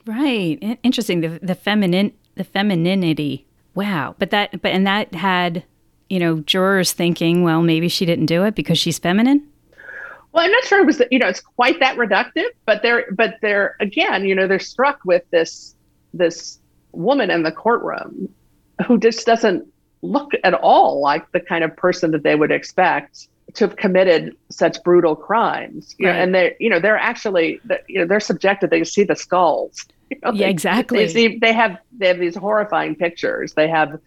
Right. 0.07 0.79
Interesting. 0.83 1.21
The 1.21 1.39
the 1.43 1.55
feminine 1.55 2.13
the 2.35 2.45
femininity. 2.45 3.47
Wow. 3.75 4.15
But 4.19 4.31
that 4.31 4.61
but 4.63 4.73
and 4.73 4.87
that 4.87 5.15
had 5.15 5.65
you 6.09 6.19
know 6.19 6.41
jurors 6.41 6.93
thinking 6.93 7.43
well 7.43 7.63
maybe 7.63 7.89
she 7.89 8.05
didn't 8.05 8.27
do 8.27 8.45
it 8.45 8.55
because 8.55 8.79
she's 8.79 8.99
feminine? 8.99 9.47
Well, 10.33 10.45
I'm 10.45 10.51
not 10.51 10.65
sure 10.65 10.81
it 10.81 10.87
was, 10.87 11.03
you 11.11 11.19
know, 11.19 11.29
it's 11.29 11.41
quite 11.41 11.79
that 11.81 11.97
reductive, 11.97 12.49
but 12.65 12.83
they're, 12.83 13.07
but 13.13 13.37
they're 13.43 13.77
again, 13.81 14.25
you 14.25 14.35
know, 14.35 14.49
they're 14.49 14.59
struck 14.59 15.01
with 15.05 15.23
this, 15.31 15.75
this 16.15 16.59
woman 16.93 17.31
in 17.31 17.43
the 17.43 17.53
courtroom 17.53 18.31
who 18.87 18.99
just 18.99 19.27
doesn't 19.27 19.67
look 20.03 20.33
at 20.45 20.55
all 20.55 21.01
like 21.01 21.31
the 21.33 21.41
kind 21.41 21.65
of 21.65 21.77
person 21.77 22.11
that 22.11 22.23
they 22.23 22.35
would 22.35 22.51
expect 22.51 23.29
to 23.55 23.67
have 23.67 23.77
committed 23.77 24.37
such 24.51 24.83
brutal 24.83 25.15
crimes. 25.15 25.95
You 25.99 26.09
right. 26.09 26.17
know, 26.17 26.23
and 26.23 26.35
they, 26.35 26.57
you 26.59 26.71
know, 26.71 26.81
they're 26.81 26.99
actually, 26.99 27.61
you 27.89 28.01
know, 28.01 28.07
they're 28.07 28.21
subjected. 28.21 28.71
They 28.71 28.85
see 28.85 29.05
the 29.05 29.17
skulls. 29.17 29.87
You 30.13 30.19
know, 30.23 30.33
yeah, 30.33 30.45
they, 30.45 30.51
exactly. 30.51 30.99
They, 30.99 31.09
see, 31.09 31.39
they 31.39 31.55
have 31.55 31.79
they 31.97 32.09
have 32.09 32.19
these 32.19 32.37
horrifying 32.37 32.97
pictures. 32.97 33.55
They 33.55 33.67
have 33.69 33.99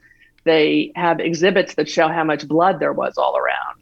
they 0.43 0.91
have 0.95 1.19
exhibits 1.19 1.73
that 1.73 1.89
show 1.89 2.09
how 2.09 2.23
much 2.23 2.47
blood 2.47 2.79
there 2.79 2.93
was 2.93 3.17
all 3.17 3.35
around. 3.35 3.79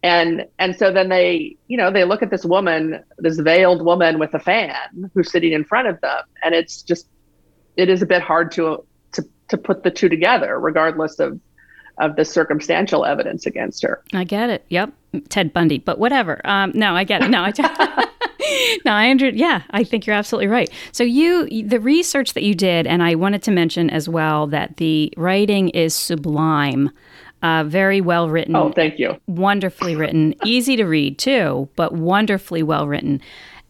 And 0.00 0.46
and 0.60 0.76
so 0.76 0.92
then 0.92 1.08
they, 1.08 1.56
you 1.66 1.76
know, 1.76 1.90
they 1.90 2.04
look 2.04 2.22
at 2.22 2.30
this 2.30 2.44
woman, 2.44 3.02
this 3.18 3.40
veiled 3.40 3.84
woman 3.84 4.20
with 4.20 4.32
a 4.34 4.38
fan 4.38 5.10
who's 5.12 5.32
sitting 5.32 5.52
in 5.52 5.64
front 5.64 5.88
of 5.88 6.00
them, 6.02 6.22
and 6.44 6.54
it's 6.54 6.82
just 6.82 7.08
it 7.76 7.88
is 7.88 8.00
a 8.00 8.06
bit 8.06 8.22
hard 8.22 8.52
to 8.52 8.84
to 9.48 9.58
put 9.58 9.82
the 9.82 9.90
two 9.90 10.08
together, 10.08 10.58
regardless 10.58 11.18
of 11.18 11.40
of 11.98 12.16
the 12.16 12.24
circumstantial 12.26 13.06
evidence 13.06 13.46
against 13.46 13.82
her. 13.82 14.02
I 14.12 14.24
get 14.24 14.50
it. 14.50 14.66
Yep, 14.68 14.92
Ted 15.30 15.52
Bundy. 15.54 15.78
But 15.78 15.98
whatever. 15.98 16.42
Um, 16.44 16.72
no, 16.74 16.94
I 16.94 17.04
get 17.04 17.22
it. 17.22 17.30
No, 17.30 17.42
I. 17.42 18.06
no, 18.84 18.92
I 18.92 19.10
under, 19.10 19.28
yeah, 19.28 19.62
I 19.70 19.84
think 19.84 20.06
you're 20.06 20.16
absolutely 20.16 20.48
right. 20.48 20.70
So 20.92 21.04
you, 21.04 21.48
the 21.66 21.80
research 21.80 22.34
that 22.34 22.42
you 22.42 22.54
did, 22.54 22.86
and 22.86 23.02
I 23.02 23.14
wanted 23.14 23.42
to 23.44 23.50
mention 23.50 23.90
as 23.90 24.08
well 24.08 24.46
that 24.48 24.76
the 24.76 25.12
writing 25.16 25.70
is 25.70 25.94
sublime. 25.94 26.90
Uh, 27.42 27.64
very 27.64 28.00
well 28.00 28.30
written. 28.30 28.56
Oh, 28.56 28.72
thank 28.72 28.98
you. 28.98 29.14
Wonderfully 29.26 29.94
written, 29.94 30.34
easy 30.44 30.74
to 30.76 30.84
read 30.84 31.18
too, 31.18 31.68
but 31.76 31.92
wonderfully 31.92 32.62
well 32.62 32.88
written. 32.88 33.20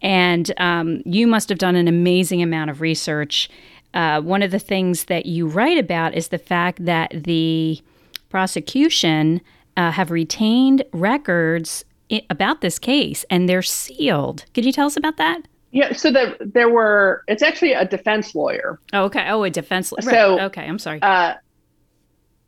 And 0.03 0.53
um, 0.59 1.03
you 1.05 1.27
must 1.27 1.49
have 1.49 1.59
done 1.59 1.75
an 1.75 1.89
amazing 1.89 2.43
amount 2.43 2.71
of 2.71 2.81
research. 2.81 3.51
Uh, 3.97 4.21
one 4.21 4.43
of 4.43 4.51
the 4.51 4.59
things 4.59 5.07
that 5.07 5.25
you 5.25 5.47
write 5.47 5.79
about 5.79 6.15
is 6.15 6.29
the 6.29 6.39
fact 6.39 6.85
that 6.85 7.11
the 7.25 7.81
prosecution 8.29 9.41
uh, 9.79 9.91
have 9.91 10.11
retained 10.11 10.85
records 10.93 11.83
I- 12.13 12.21
about 12.29 12.61
this 12.61 12.79
case 12.79 13.25
and 13.31 13.49
they're 13.49 13.63
sealed. 13.63 14.45
Could 14.53 14.67
you 14.67 14.73
tell 14.73 14.87
us 14.87 14.99
about 14.99 15.17
that? 15.17 15.49
Yeah, 15.73 15.95
so 15.95 16.11
the, 16.11 16.37
there 16.41 16.69
were. 16.69 17.25
It's 17.27 17.43
actually 17.43 17.73
a 17.73 17.87
defense 17.87 18.35
lawyer. 18.35 18.79
Oh, 18.93 19.05
okay. 19.05 19.29
Oh, 19.31 19.43
a 19.45 19.51
defense 19.51 19.91
lawyer. 19.93 20.03
So 20.03 20.41
okay, 20.41 20.67
I'm 20.67 20.79
sorry. 20.79 21.01
Uh, 21.01 21.35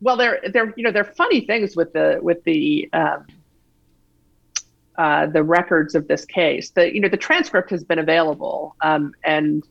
well, 0.01 0.17
there, 0.17 0.39
there, 0.53 0.71
you 0.77 0.83
know, 0.83 0.91
there 0.91 1.01
are 1.01 1.13
funny 1.13 1.41
things 1.41 1.75
with 1.75 1.93
the 1.93 2.19
with 2.21 2.43
the 2.43 2.89
um, 2.93 3.25
uh, 4.97 5.25
the 5.25 5.43
records 5.43 5.95
of 5.95 6.07
this 6.07 6.25
case. 6.25 6.69
The 6.71 6.93
you 6.93 7.01
know 7.01 7.09
the 7.09 7.17
transcript 7.17 7.69
has 7.71 7.83
been 7.83 7.99
available, 7.99 8.75
um, 8.81 9.13
and 9.23 9.63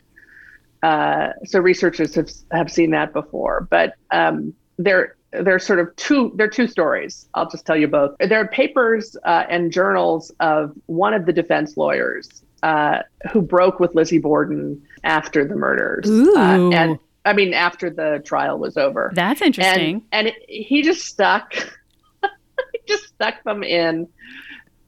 uh, 0.83 1.31
so 1.45 1.61
researchers 1.61 2.15
have 2.15 2.31
have 2.53 2.71
seen 2.71 2.91
that 2.93 3.13
before. 3.13 3.67
But 3.71 3.95
um, 4.11 4.55
there 4.79 5.17
there's 5.33 5.65
sort 5.67 5.79
of 5.79 5.95
two 5.97 6.33
there 6.37 6.47
are 6.47 6.51
two 6.51 6.67
stories. 6.67 7.29
I'll 7.35 7.51
just 7.51 7.67
tell 7.67 7.77
you 7.77 7.89
both. 7.89 8.17
There 8.19 8.41
are 8.41 8.49
papers 8.49 9.17
uh, 9.25 9.45
and 9.49 9.73
journals 9.73 10.33
of 10.41 10.73
one 10.87 11.15
of 11.15 11.27
the 11.27 11.33
defense 11.33 11.77
lawyers 11.77 12.43
uh, 12.63 13.01
who 13.33 13.43
broke 13.43 13.81
with 13.81 13.95
lizzie 13.95 14.19
borden 14.19 14.83
after 15.05 15.47
the 15.47 15.55
murders. 15.55 16.09
Uh, 16.09 16.71
and 16.73 16.99
i 17.25 17.33
mean 17.33 17.53
after 17.53 17.91
the 17.91 18.23
trial 18.25 18.59
was 18.59 18.77
over. 18.77 19.13
That's 19.15 19.43
interesting. 19.43 20.03
and, 20.13 20.29
and 20.29 20.37
he 20.49 20.83
just 20.83 21.05
stuck 21.05 21.53
he 22.23 22.79
just 22.87 23.09
stuck 23.09 23.43
them 23.45 23.63
in 23.63 24.09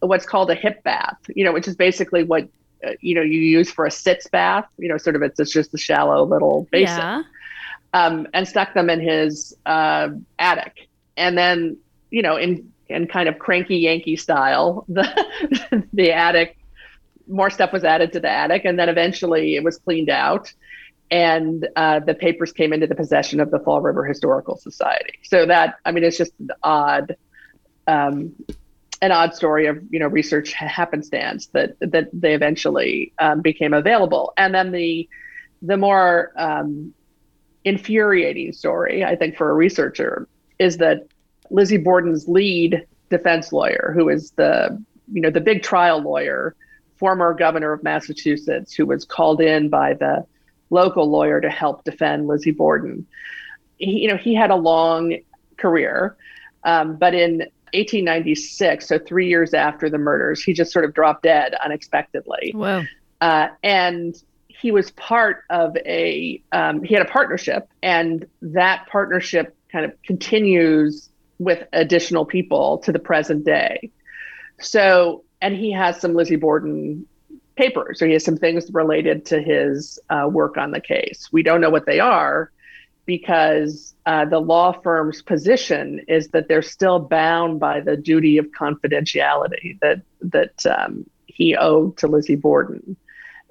what's 0.01 0.25
called 0.25 0.51
a 0.51 0.55
hip 0.55 0.83
bath 0.83 1.19
you 1.35 1.45
know 1.45 1.53
which 1.53 1.69
is 1.69 1.77
basically 1.77 2.23
what 2.25 2.49
you 3.01 3.15
know 3.15 3.23
you 3.23 3.41
use 3.41 3.71
for 3.71 3.87
a 3.87 3.91
sitz 3.91 4.27
bath 4.29 4.67
you 4.79 4.89
know 4.89 4.97
sort 4.97 5.17
of 5.17 5.23
it's, 5.23 5.39
it's 5.39 5.53
just 5.53 5.75
a 5.75 5.79
shallow 5.79 6.25
little 6.25 6.67
basin 6.71 6.97
yeah 6.97 7.23
um, 7.93 8.27
and 8.33 8.47
stuck 8.47 8.75
them 8.75 8.91
in 8.91 9.01
his 9.01 9.57
uh, 9.67 10.11
attic. 10.39 10.89
And 11.17 11.37
then, 11.37 11.79
you 12.11 12.23
know, 12.23 12.37
in 12.37 12.73
in 12.89 13.07
kind 13.07 13.29
of 13.29 13.39
cranky 13.39 13.77
Yankee 13.77 14.17
style, 14.17 14.85
the 14.89 15.85
the 15.93 16.13
attic, 16.13 16.57
more 17.29 17.51
stuff 17.51 17.73
was 17.73 17.85
added 17.85 18.13
to 18.13 18.21
the 18.21 18.31
attic, 18.31 18.65
and 18.65 18.79
then 18.79 18.89
eventually 18.89 19.57
it 19.57 19.65
was 19.65 19.79
cleaned 19.79 20.11
out. 20.11 20.53
and 21.13 21.69
uh, 21.75 21.99
the 21.99 22.15
papers 22.15 22.53
came 22.53 22.73
into 22.73 22.87
the 22.87 22.95
possession 22.95 23.41
of 23.41 23.51
the 23.51 23.59
Fall 23.59 23.81
River 23.81 24.05
Historical 24.05 24.57
Society. 24.57 25.19
So 25.25 25.45
that, 25.45 25.75
I 25.85 25.91
mean, 25.91 26.05
it's 26.05 26.17
just 26.17 26.33
an 26.39 26.51
odd, 26.63 27.17
um, 27.89 28.33
an 29.03 29.13
odd 29.13 29.35
story 29.35 29.67
of 29.67 29.83
you 29.91 29.99
know 29.99 30.09
research 30.09 30.53
happenstance 30.53 31.47
that 31.49 31.77
that 31.81 32.09
they 32.13 32.35
eventually 32.35 33.13
um, 33.19 33.41
became 33.41 33.73
available, 33.73 34.33
and 34.37 34.55
then 34.55 34.73
the 34.73 35.09
the 35.63 35.77
more 35.77 36.33
um, 36.37 36.95
infuriating 37.65 38.53
story, 38.53 39.05
I 39.05 39.17
think, 39.17 39.37
for 39.37 39.51
a 39.51 39.55
researcher 39.55 40.27
is 40.59 40.79
that 40.79 41.07
Lizzie 41.51 41.77
Borden's 41.77 42.29
lead 42.29 42.87
defense 43.11 43.53
lawyer, 43.53 43.93
who 43.95 44.09
is 44.09 44.31
the 44.33 44.83
you 45.13 45.21
know 45.21 45.31
the 45.31 45.41
big 45.41 45.63
trial 45.63 46.01
lawyer, 46.01 46.55
former 46.97 47.35
governor 47.35 47.73
of 47.73 47.83
Massachusetts, 47.83 48.73
who 48.75 48.87
was 48.87 49.05
called 49.05 49.41
in 49.41 49.69
by 49.69 49.95
the 49.95 50.25
local 50.71 51.11
lawyer 51.11 51.41
to 51.41 51.51
help 51.51 51.85
defend 51.85 52.29
Lizzie 52.29 52.53
Borden. 52.53 53.07
He, 53.79 54.03
you 54.03 54.09
know, 54.09 54.17
he 54.17 54.35
had 54.35 54.51
a 54.51 54.57
long 54.57 55.17
career, 55.57 56.17
um, 56.65 56.97
but 56.97 57.15
in 57.15 57.47
1896, 57.73 58.87
so 58.87 58.99
three 58.99 59.29
years 59.29 59.55
after 59.55 59.89
the 59.89 59.99
murders, 59.99 60.43
he 60.43 60.53
just 60.53 60.73
sort 60.73 60.85
of 60.85 60.95
dropped 60.95 61.23
dead 61.23 61.55
unexpectedly. 61.65 62.53
Wow. 62.55 62.83
Uh, 63.21 63.49
and 63.63 64.21
he 64.61 64.71
was 64.73 64.91
part 64.93 65.45
of 65.49 65.77
a 65.87 66.43
um, 66.53 66.83
he 66.83 66.95
had 66.95 67.03
a 67.03 67.11
partnership 67.11 67.69
and 67.83 68.27
that 68.43 68.87
partnership 68.91 69.57
kind 69.73 69.87
of 69.87 70.03
continues 70.03 71.09
with 71.39 71.67
additional 71.73 72.27
people 72.27 72.79
to 72.79 72.93
the 72.93 72.99
present 72.99 73.45
day 73.45 73.91
so 74.61 75.25
and 75.41 75.57
he 75.57 75.73
has 75.73 75.99
some 75.99 76.15
lizzie 76.15 76.37
borden 76.37 77.07
papers 77.57 77.99
so 77.99 78.07
he 78.07 78.13
has 78.13 78.25
some 78.25 78.37
things 78.37 78.71
related 78.73 79.25
to 79.25 79.41
his 79.41 79.99
uh, 80.11 80.29
work 80.31 80.59
on 80.59 80.73
the 80.73 80.81
case 80.81 81.29
we 81.33 81.43
don't 81.43 81.63
know 81.63 81.71
what 81.71 81.87
they 81.87 82.01
are 82.01 82.51
because 83.11 83.93
uh, 84.07 84.25
the 84.25 84.39
law 84.39 84.71
firm's 84.71 85.21
position 85.21 86.01
is 86.07 86.29
that 86.29 86.47
they're 86.47 86.63
still 86.63 87.01
bound 87.01 87.59
by 87.59 87.81
the 87.81 87.97
duty 87.97 88.39
of 88.39 88.47
confidentiality 88.57 89.77
that 89.81 90.01
that 90.21 90.65
um, 90.67 91.05
he 91.27 91.57
owed 91.57 91.97
to 91.97 92.07
lizzie 92.07 92.37
borden 92.37 92.97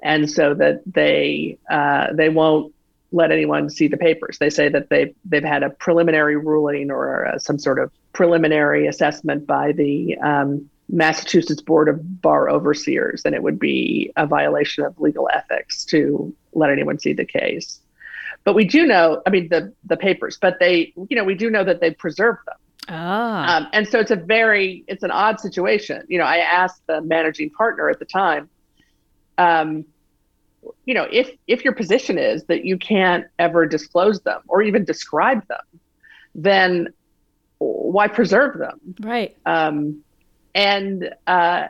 and 0.02 0.32
so 0.32 0.54
that 0.54 0.82
they 0.86 1.58
uh, 1.70 2.08
they 2.14 2.30
won't 2.30 2.74
let 3.12 3.34
anyone 3.34 3.70
see 3.70 3.90
the 3.90 3.98
papers. 3.98 4.38
They 4.38 4.50
say 4.50 4.70
that 4.70 4.88
they've 4.90 5.14
they've 5.26 5.44
had 5.44 5.64
a 5.64 5.72
preliminary 5.72 6.38
ruling 6.38 6.90
or 6.90 7.26
uh, 7.26 7.38
some 7.38 7.60
sort 7.60 7.80
of 7.80 7.92
preliminary 8.14 8.88
assessment 8.88 9.46
by 9.46 9.74
the 9.74 10.18
um, 10.20 10.70
Massachusetts 10.88 11.62
Board 11.62 11.90
of 11.90 12.22
Bar 12.22 12.50
Overseers, 12.50 13.24
and 13.26 13.36
it 13.36 13.44
would 13.44 13.60
be 13.60 14.14
a 14.16 14.26
violation 14.26 14.86
of 14.86 14.98
legal 15.02 15.30
ethics 15.34 15.84
to 15.86 16.34
let 16.54 16.70
anyone 16.70 16.98
see 16.98 17.12
the 17.12 17.26
case. 17.26 17.79
But 18.50 18.56
we 18.56 18.66
do 18.66 18.88
know, 18.88 19.22
I 19.28 19.30
mean, 19.30 19.48
the 19.50 19.72
the 19.86 19.96
papers, 19.96 20.40
but 20.42 20.58
they, 20.60 20.92
you 21.08 21.16
know, 21.16 21.24
we 21.24 21.36
do 21.36 21.52
know 21.52 21.64
that 21.64 21.82
they 21.82 21.92
preserved 21.92 22.40
them. 22.48 22.56
Ah. 22.88 23.58
Um, 23.58 23.68
and 23.74 23.88
so 23.88 24.00
it's 24.00 24.10
a 24.10 24.16
very, 24.16 24.84
it's 24.88 25.04
an 25.04 25.12
odd 25.12 25.40
situation. 25.40 26.04
You 26.08 26.18
know, 26.18 26.24
I 26.24 26.38
asked 26.38 26.82
the 26.88 27.00
managing 27.00 27.52
partner 27.52 27.92
at 27.92 28.00
the 28.00 28.06
time, 28.06 28.50
um, 29.38 29.86
you 30.86 30.96
know, 30.96 31.08
if 31.12 31.30
if 31.46 31.64
your 31.64 31.76
position 31.76 32.18
is 32.18 32.46
that 32.46 32.66
you 32.66 32.80
can't 32.80 33.28
ever 33.38 33.68
disclose 33.68 34.20
them 34.22 34.42
or 34.48 34.64
even 34.64 34.84
describe 34.84 35.48
them, 35.48 35.80
then 36.34 36.88
why 37.60 38.08
preserve 38.08 38.58
them? 38.58 38.80
Right. 39.00 39.38
Um, 39.46 40.04
and 40.56 41.14
uh, 41.28 41.68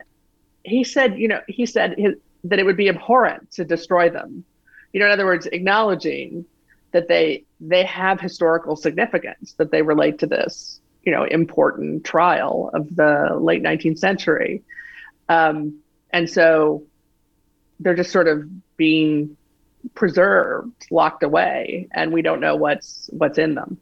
he 0.63 0.85
said, 0.85 1.19
you 1.19 1.27
know, 1.27 1.41
he 1.49 1.65
said 1.65 1.95
his, 1.97 2.15
that 2.45 2.57
it 2.57 2.63
would 2.63 2.77
be 2.77 2.87
abhorrent 2.87 3.51
to 3.55 3.65
destroy 3.65 4.09
them. 4.09 4.45
You 4.93 5.01
know, 5.01 5.07
in 5.07 5.11
other 5.11 5.25
words, 5.25 5.45
acknowledging 5.45 6.45
that 6.91 7.07
they 7.07 7.43
they 7.59 7.83
have 7.83 8.19
historical 8.19 8.75
significance, 8.75 9.53
that 9.53 9.71
they 9.71 9.81
relate 9.81 10.19
to 10.19 10.27
this, 10.27 10.79
you 11.03 11.11
know, 11.11 11.23
important 11.23 12.03
trial 12.03 12.71
of 12.73 12.95
the 12.95 13.37
late 13.39 13.61
19th 13.61 13.99
century. 13.99 14.63
Um, 15.27 15.79
and 16.11 16.29
so 16.29 16.83
they're 17.79 17.95
just 17.95 18.11
sort 18.11 18.27
of 18.27 18.47
being 18.77 19.37
preserved, 19.93 20.87
locked 20.91 21.23
away, 21.23 21.87
and 21.91 22.11
we 22.11 22.21
don't 22.21 22.39
know 22.39 22.55
what's 22.55 23.09
what's 23.13 23.37
in 23.37 23.55
them. 23.55 23.77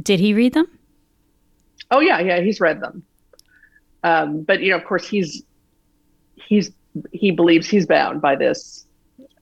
Did 0.00 0.20
he 0.20 0.34
read 0.34 0.54
them? 0.54 0.66
Oh 1.90 2.00
yeah, 2.00 2.20
yeah, 2.20 2.40
he's 2.40 2.60
read 2.60 2.80
them. 2.80 3.02
Um, 4.02 4.42
but 4.42 4.60
you 4.62 4.70
know, 4.70 4.76
of 4.76 4.84
course, 4.84 5.06
he's 5.06 5.42
he's 6.34 6.70
he 7.12 7.30
believes 7.30 7.68
he's 7.68 7.86
bound 7.86 8.20
by 8.20 8.36
this 8.36 8.86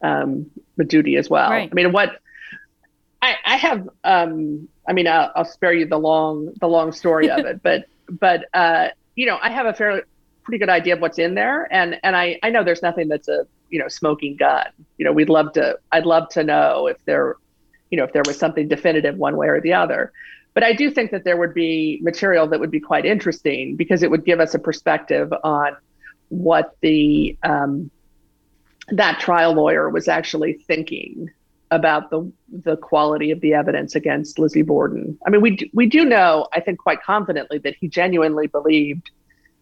um, 0.02 0.50
duty 0.86 1.16
as 1.16 1.30
well. 1.30 1.50
Right. 1.50 1.68
I 1.70 1.74
mean, 1.74 1.92
what 1.92 2.20
I, 3.26 3.36
I 3.44 3.56
have, 3.56 3.88
um, 4.04 4.68
I 4.88 4.92
mean, 4.92 5.08
I'll, 5.08 5.32
I'll, 5.34 5.44
spare 5.44 5.72
you 5.72 5.86
the 5.86 5.98
long 5.98 6.52
the 6.60 6.68
long 6.68 6.92
story 6.92 7.28
of 7.28 7.40
it, 7.40 7.60
but 7.68 7.86
but 8.08 8.44
uh, 8.54 8.88
you 9.16 9.26
know, 9.26 9.38
I 9.42 9.50
have 9.50 9.66
a 9.66 9.74
fairly 9.74 10.02
pretty 10.44 10.58
good 10.58 10.68
idea 10.68 10.94
of 10.94 11.00
what's 11.00 11.18
in 11.18 11.34
there, 11.34 11.72
and 11.72 11.98
and 12.04 12.16
I 12.16 12.38
I 12.42 12.50
know 12.50 12.62
there's 12.62 12.82
nothing 12.82 13.08
that's 13.08 13.28
a 13.28 13.46
you 13.70 13.78
know 13.78 13.88
smoking 13.88 14.36
gun. 14.36 14.66
You 14.98 15.04
know, 15.04 15.12
we'd 15.12 15.28
love 15.28 15.52
to. 15.54 15.78
I'd 15.90 16.06
love 16.06 16.28
to 16.30 16.44
know 16.44 16.86
if 16.86 17.04
there, 17.04 17.36
you 17.90 17.98
know, 17.98 18.04
if 18.04 18.12
there 18.12 18.22
was 18.26 18.38
something 18.38 18.68
definitive 18.68 19.16
one 19.16 19.36
way 19.36 19.48
or 19.48 19.60
the 19.60 19.72
other. 19.72 20.12
But 20.54 20.62
I 20.62 20.72
do 20.72 20.90
think 20.90 21.10
that 21.10 21.24
there 21.24 21.36
would 21.36 21.52
be 21.52 21.98
material 22.02 22.46
that 22.46 22.60
would 22.60 22.70
be 22.70 22.80
quite 22.80 23.04
interesting 23.04 23.76
because 23.76 24.02
it 24.02 24.10
would 24.10 24.24
give 24.24 24.40
us 24.40 24.54
a 24.54 24.58
perspective 24.58 25.32
on 25.44 25.76
what 26.28 26.76
the 26.80 27.36
um, 27.42 27.90
that 28.88 29.18
trial 29.18 29.52
lawyer 29.52 29.90
was 29.90 30.06
actually 30.08 30.54
thinking 30.54 31.30
about 31.70 32.10
the 32.10 32.30
the 32.48 32.76
quality 32.76 33.30
of 33.30 33.40
the 33.40 33.54
evidence 33.54 33.94
against 33.94 34.38
Lizzie 34.38 34.62
Borden. 34.62 35.18
I 35.26 35.30
mean, 35.30 35.40
we 35.40 35.70
we 35.74 35.86
do 35.86 36.04
know, 36.04 36.46
I 36.52 36.60
think, 36.60 36.78
quite 36.78 37.02
confidently 37.02 37.58
that 37.58 37.74
he 37.80 37.88
genuinely 37.88 38.46
believed 38.46 39.10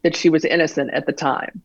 that 0.02 0.14
she 0.14 0.28
was 0.28 0.44
innocent 0.44 0.92
at 0.92 1.06
the 1.06 1.12
time. 1.12 1.62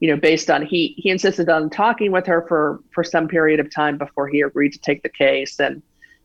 You 0.00 0.10
know, 0.10 0.16
based 0.16 0.50
on 0.50 0.66
he 0.66 0.94
he 0.98 1.10
insisted 1.10 1.48
on 1.48 1.70
talking 1.70 2.12
with 2.12 2.26
her 2.26 2.44
for 2.46 2.80
for 2.90 3.04
some 3.04 3.28
period 3.28 3.60
of 3.60 3.72
time 3.72 3.96
before 3.98 4.28
he 4.28 4.42
agreed 4.42 4.72
to 4.72 4.78
take 4.78 5.02
the 5.02 5.08
case, 5.08 5.58
and 5.58 5.82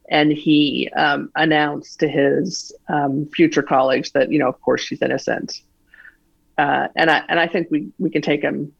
and 0.09 0.31
he 0.31 0.89
um, 0.95 1.31
announced 1.35 1.99
to 2.01 2.07
his 2.07 2.73
um, 2.89 3.27
future 3.33 3.63
colleagues 3.63 4.11
that 4.11 4.31
you 4.31 4.39
know, 4.39 4.49
of 4.49 4.59
course, 4.61 4.81
she's 4.81 5.01
innocent. 5.01 5.61
Uh, 6.57 6.87
and 6.95 7.09
I 7.09 7.23
and 7.29 7.39
I 7.39 7.47
think 7.47 7.67
we 7.71 7.89
we 7.99 8.09
can 8.09 8.21
take 8.21 8.41
him 8.41 8.73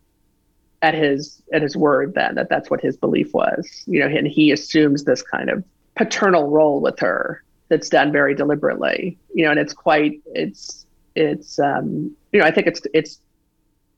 at 0.82 0.94
his 0.94 1.42
at 1.54 1.62
his 1.62 1.76
word 1.76 2.14
then 2.14 2.36
that 2.36 2.50
that's 2.50 2.70
what 2.70 2.82
his 2.82 2.98
belief 2.98 3.34
was. 3.34 3.84
You 3.88 4.00
know, 4.02 4.08
and 4.08 4.28
he 4.28 4.52
assumes 4.52 5.04
this 5.04 5.22
kind 5.22 5.50
of 5.50 5.64
paternal 5.96 6.50
role 6.50 6.82
with 6.82 7.00
her 7.00 7.44
that's 7.70 7.90
done 7.90 8.12
very 8.12 8.36
deliberately. 8.36 9.18
You 9.34 9.46
know, 9.46 9.52
and 9.52 9.60
it's 9.60 9.74
quite 9.74 10.22
it's 10.34 10.86
it's 11.16 11.60
um, 11.60 12.16
you 12.32 12.40
know 12.40 12.46
I 12.46 12.52
think 12.52 12.68
it's 12.68 12.82
it's 12.94 13.20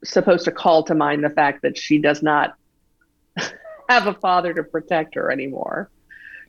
supposed 0.04 0.46
to 0.46 0.52
call 0.52 0.84
to 0.84 0.96
mind 0.96 1.24
the 1.24 1.30
fact 1.30 1.62
that 1.64 1.78
she 1.78 1.98
does 1.98 2.24
not 2.24 2.56
have 3.90 4.08
a 4.08 4.14
father 4.14 4.54
to 4.54 4.64
protect 4.64 5.16
her 5.16 5.32
anymore. 5.32 5.90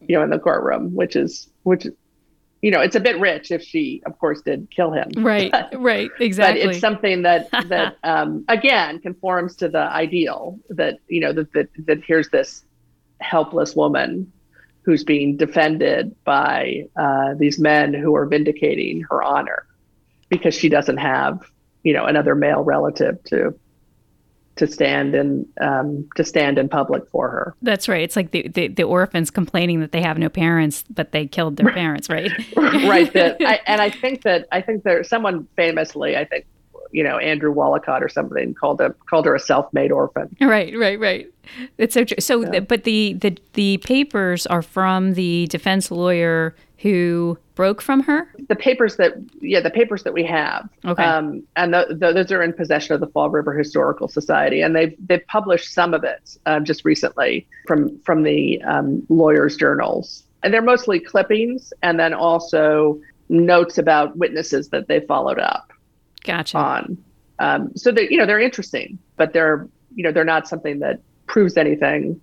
You 0.01 0.17
know, 0.17 0.23
in 0.23 0.31
the 0.31 0.39
courtroom, 0.39 0.95
which 0.95 1.17
is 1.17 1.51
which 1.65 1.87
you 2.63 2.71
know, 2.71 2.81
it's 2.81 2.97
a 2.97 3.01
bit 3.01 3.19
rich 3.19 3.51
if 3.51 3.63
she, 3.63 4.03
of 4.05 4.19
course, 4.19 4.43
did 4.43 4.69
kill 4.71 4.93
him. 4.93 5.11
Right, 5.17 5.51
but, 5.53 5.73
right, 5.81 6.11
exactly. 6.19 6.65
But 6.65 6.71
it's 6.71 6.81
something 6.81 7.23
that 7.23 7.51
that 7.69 7.97
um, 8.05 8.45
again 8.49 9.01
conforms 9.01 9.57
to 9.57 9.69
the 9.69 9.83
ideal 9.83 10.59
that 10.69 10.99
you 11.09 11.21
know 11.21 11.33
that 11.33 11.53
that, 11.53 11.69
that 11.87 12.05
here's 12.05 12.29
this 12.31 12.65
helpless 13.21 13.75
woman 13.75 14.31
who's 14.83 15.05
being 15.05 15.37
defended 15.37 16.15
by 16.25 16.87
uh, 16.97 17.35
these 17.35 17.59
men 17.59 17.93
who 17.93 18.15
are 18.15 18.27
vindicating 18.27 19.03
her 19.11 19.23
honor 19.23 19.67
because 20.31 20.55
she 20.55 20.69
doesn't 20.69 20.97
have 20.97 21.41
you 21.83 21.93
know 21.93 22.05
another 22.05 22.35
male 22.35 22.63
relative 22.63 23.23
to 23.25 23.55
to 24.61 24.67
stand 24.67 25.15
in 25.15 25.49
um, 25.59 26.07
to 26.17 26.23
stand 26.23 26.59
in 26.59 26.69
public 26.69 27.09
for 27.11 27.31
her. 27.31 27.55
That's 27.63 27.89
right. 27.89 28.03
It's 28.03 28.15
like 28.15 28.31
the, 28.31 28.47
the, 28.47 28.69
the 28.69 28.83
orphans 28.83 29.31
complaining 29.31 29.81
that 29.81 29.91
they 29.91 30.03
have 30.03 30.19
no 30.19 30.29
parents, 30.29 30.85
but 30.91 31.13
they 31.13 31.27
killed 31.27 31.57
their 31.57 31.73
parents, 31.73 32.11
right? 32.11 32.31
right. 32.57 33.11
That 33.15 33.39
I, 33.41 33.61
and 33.67 33.81
I 33.81 33.89
think 33.89 34.23
that 34.23 34.47
I 34.53 34.61
think 34.61 34.83
there's 34.83 35.09
someone 35.09 35.49
famously, 35.57 36.15
I 36.15 36.27
think, 36.27 36.45
you 36.93 37.03
know, 37.03 37.17
Andrew 37.17 37.55
Woollcott 37.55 38.03
or 38.03 38.11
something 38.11 38.53
called 38.53 38.83
a 38.83 38.91
called 39.09 39.25
her 39.25 39.35
a 39.35 39.41
self-made 39.41 39.93
orphan. 39.93 40.37
Right. 40.43 40.77
Right. 40.77 41.01
Right. 41.01 41.33
It's 41.79 41.95
so 41.95 42.05
true. 42.05 42.19
So, 42.21 42.53
yeah. 42.53 42.61
but 42.61 42.85
the 42.85 43.15
the 43.15 43.39
the 43.55 43.79
papers 43.79 44.47
are 44.47 44.63
from 44.63 45.15
the 45.15 45.47
defense 45.47 45.91
lawyer 45.91 46.55
who 46.79 47.39
broke 47.61 47.83
from 47.83 48.03
her? 48.03 48.27
The 48.49 48.57
papers 48.57 48.97
that, 48.97 49.13
yeah, 49.43 49.61
the 49.61 49.69
papers 49.69 50.03
that 50.05 50.15
we 50.15 50.25
have. 50.25 50.67
Okay. 50.87 51.05
Um, 51.05 51.43
and 51.57 51.75
the, 51.75 51.89
the, 51.91 52.15
those 52.15 52.33
are 52.33 52.43
in 52.43 52.55
possession 52.55 52.95
of 52.95 53.01
the 53.01 53.07
Fall 53.09 53.29
River 53.29 53.53
Historical 53.53 54.09
Society, 54.09 54.63
and 54.63 54.75
they've 54.75 54.97
they've 55.07 55.27
published 55.27 55.75
some 55.75 55.93
of 55.93 56.03
it 56.03 56.39
um, 56.47 56.65
just 56.65 56.87
recently 56.87 57.47
from 57.67 57.99
from 57.99 58.23
the 58.23 58.63
um, 58.63 59.07
lawyers' 59.11 59.59
journals, 59.59 60.25
and 60.43 60.55
they're 60.55 60.63
mostly 60.63 60.99
clippings, 61.01 61.71
and 61.83 62.01
then 62.01 62.15
also 62.15 62.99
notes 63.29 63.77
about 63.77 64.17
witnesses 64.17 64.71
that 64.71 64.89
they 64.89 65.01
followed 65.01 65.39
up. 65.39 65.71
Gotcha. 66.25 66.57
On, 66.57 66.97
um, 67.41 67.77
so 67.77 67.93
they 67.93 68.09
you 68.09 68.17
know 68.17 68.25
they're 68.25 68.41
interesting, 68.41 68.99
but 69.19 69.35
they're 69.35 69.69
you 69.95 70.03
know 70.03 70.13
they're 70.13 70.25
not 70.25 70.49
something 70.49 70.79
that 70.79 71.01
proves 71.27 71.59
anything 71.59 72.19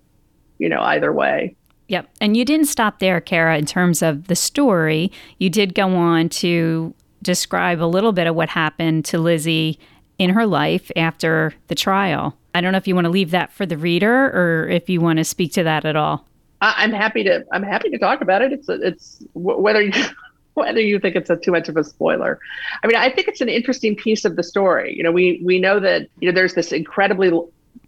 you 0.58 0.68
know, 0.68 0.80
either 0.80 1.12
way. 1.12 1.56
Yep. 1.88 2.08
And 2.20 2.36
you 2.36 2.44
didn't 2.44 2.66
stop 2.66 2.98
there, 2.98 3.20
Cara, 3.20 3.58
in 3.58 3.66
terms 3.66 4.02
of 4.02 4.28
the 4.28 4.36
story. 4.36 5.10
You 5.38 5.50
did 5.50 5.74
go 5.74 5.88
on 5.96 6.28
to 6.30 6.94
describe 7.22 7.80
a 7.82 7.86
little 7.86 8.12
bit 8.12 8.26
of 8.26 8.34
what 8.34 8.50
happened 8.50 9.04
to 9.06 9.18
Lizzie 9.18 9.78
in 10.18 10.30
her 10.30 10.46
life 10.46 10.90
after 10.96 11.54
the 11.68 11.74
trial. 11.74 12.36
I 12.54 12.60
don't 12.60 12.72
know 12.72 12.78
if 12.78 12.86
you 12.86 12.94
want 12.94 13.06
to 13.06 13.10
leave 13.10 13.30
that 13.30 13.52
for 13.52 13.66
the 13.66 13.78
reader 13.78 14.26
or 14.26 14.68
if 14.68 14.88
you 14.88 15.00
want 15.00 15.18
to 15.18 15.24
speak 15.24 15.52
to 15.54 15.64
that 15.64 15.84
at 15.84 15.96
all. 15.96 16.26
I'm 16.60 16.92
happy 16.92 17.22
to. 17.24 17.44
I'm 17.52 17.62
happy 17.62 17.88
to 17.90 17.98
talk 17.98 18.20
about 18.20 18.42
it. 18.42 18.52
It's 18.52 18.68
it's 18.68 19.24
whether 19.34 19.80
you 19.80 19.92
whether 20.54 20.80
you 20.80 20.98
think 20.98 21.14
it's 21.14 21.30
a 21.30 21.36
too 21.36 21.52
much 21.52 21.68
of 21.68 21.76
a 21.76 21.84
spoiler. 21.84 22.40
I 22.82 22.88
mean, 22.88 22.96
I 22.96 23.10
think 23.10 23.28
it's 23.28 23.40
an 23.40 23.48
interesting 23.48 23.94
piece 23.94 24.24
of 24.24 24.34
the 24.34 24.42
story. 24.42 24.96
You 24.96 25.04
know, 25.04 25.12
we 25.12 25.40
we 25.44 25.60
know 25.60 25.78
that 25.78 26.08
you 26.18 26.28
know 26.28 26.34
there's 26.34 26.54
this 26.54 26.72
incredibly 26.72 27.30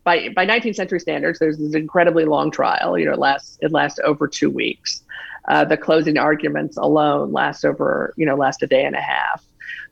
by 0.05 0.29
by 0.31 0.47
19th 0.47 0.77
century 0.77 1.01
standards, 1.01 1.39
there's 1.39 1.59
this 1.59 1.75
incredibly 1.75 2.25
long 2.25 2.51
trial. 2.51 2.99
You 2.99 3.07
know, 3.07 3.13
it 3.13 3.19
lasts 3.19 3.59
it 3.61 3.73
lasts 3.73 3.99
over 4.05 4.29
two 4.29 4.51
weeks. 4.51 5.03
Uh, 5.49 5.65
the 5.65 5.77
closing 5.77 6.19
arguments 6.19 6.77
alone 6.77 7.33
last 7.33 7.65
over 7.65 8.15
you 8.17 8.27
know 8.27 8.37
last 8.37 8.63
a 8.63 8.67
day 8.67 8.85
and 8.85 8.97
a 8.97 9.01
half. 9.01 9.45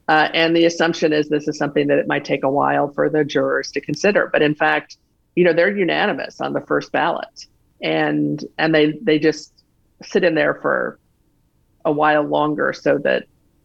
Uh, 0.08 0.30
and 0.32 0.56
the 0.56 0.64
assumption 0.64 1.12
is 1.12 1.28
this 1.28 1.46
is 1.48 1.58
something 1.58 1.86
that 1.88 1.98
it 1.98 2.08
might 2.08 2.24
take 2.24 2.42
a 2.42 2.50
while 2.50 2.88
for 2.88 3.10
the 3.10 3.24
jurors 3.24 3.70
to 3.70 3.80
consider. 3.80 4.28
But 4.32 4.40
in 4.40 4.54
fact, 4.54 4.96
you 5.36 5.44
know, 5.44 5.52
they're 5.52 5.76
unanimous 5.76 6.40
on 6.40 6.54
the 6.54 6.62
first 6.62 6.92
ballot, 6.92 7.46
and 7.82 8.42
and 8.56 8.74
they 8.74 8.92
they 9.02 9.18
just 9.18 9.52
sit 10.02 10.24
in 10.24 10.34
there 10.34 10.54
for 10.54 10.98
a 11.84 11.92
while 11.92 12.22
longer 12.22 12.72
so 12.72 12.98
that 12.98 13.24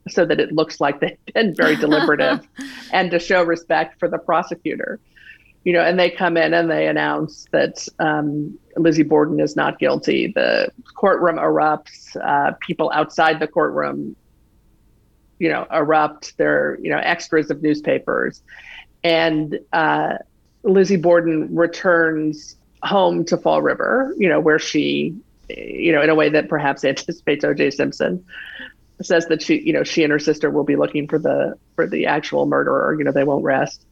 so 0.09 0.25
that 0.25 0.39
it 0.39 0.51
looks 0.51 0.81
like 0.81 0.99
they've 0.99 1.17
been 1.33 1.55
very 1.55 1.75
deliberative 1.85 2.45
and 2.91 3.11
to 3.11 3.19
show 3.19 3.43
respect 3.43 3.99
for 3.99 4.09
the 4.09 4.17
prosecutor 4.17 4.99
you 5.64 5.74
know 5.74 5.82
and 5.82 5.99
they 5.99 6.09
come 6.09 6.38
in 6.38 6.53
and 6.53 6.70
they 6.70 6.88
announce 6.88 7.45
that 7.51 7.88
um, 7.99 8.57
lizzie 8.78 9.03
borden 9.03 9.39
is 9.39 9.55
not 9.55 9.80
guilty 9.80 10.32
the 10.34 10.70
courtroom 10.95 11.38
erupts 11.38 12.16
uh, 12.24 12.53
people 12.59 12.91
outside 12.93 13.39
the 13.39 13.47
courtroom 13.47 14.16
you 15.39 15.49
know 15.49 15.66
erupt 15.72 16.38
they're 16.38 16.78
you 16.82 16.89
know 16.89 16.97
extras 16.97 17.49
of 17.49 17.61
newspapers 17.61 18.41
and 19.03 19.59
uh, 19.74 20.18
lizzie 20.64 20.97
borden 20.97 21.53
returns 21.55 22.55
home 22.84 23.24
to 23.24 23.38
fall 23.38 23.61
river 23.61 24.14
you 24.18 24.28
know 24.28 24.39
where 24.39 24.59
she 24.59 25.16
you 25.49 25.91
know, 25.91 26.01
in 26.01 26.09
a 26.09 26.16
way 26.16 26.30
that 26.30 26.49
perhaps 26.49 26.84
anticipates 26.86 27.43
O.J. 27.43 27.72
Simpson, 27.72 28.26
says 29.01 29.28
that 29.28 29.41
she, 29.41 29.59
you 29.59 29.74
know, 29.74 29.84
she 29.84 30.03
and 30.03 30.11
her 30.11 30.20
sister 30.20 30.49
will 30.49 30.64
be 30.64 30.76
looking 30.76 31.07
for 31.07 31.20
the 31.20 31.57
for 31.76 31.88
the 31.88 32.05
actual 32.05 32.45
murderer. 32.45 32.95
You 32.97 33.03
know, 33.03 33.11
they 33.11 33.24
won't 33.24 33.43
rest. 33.43 33.86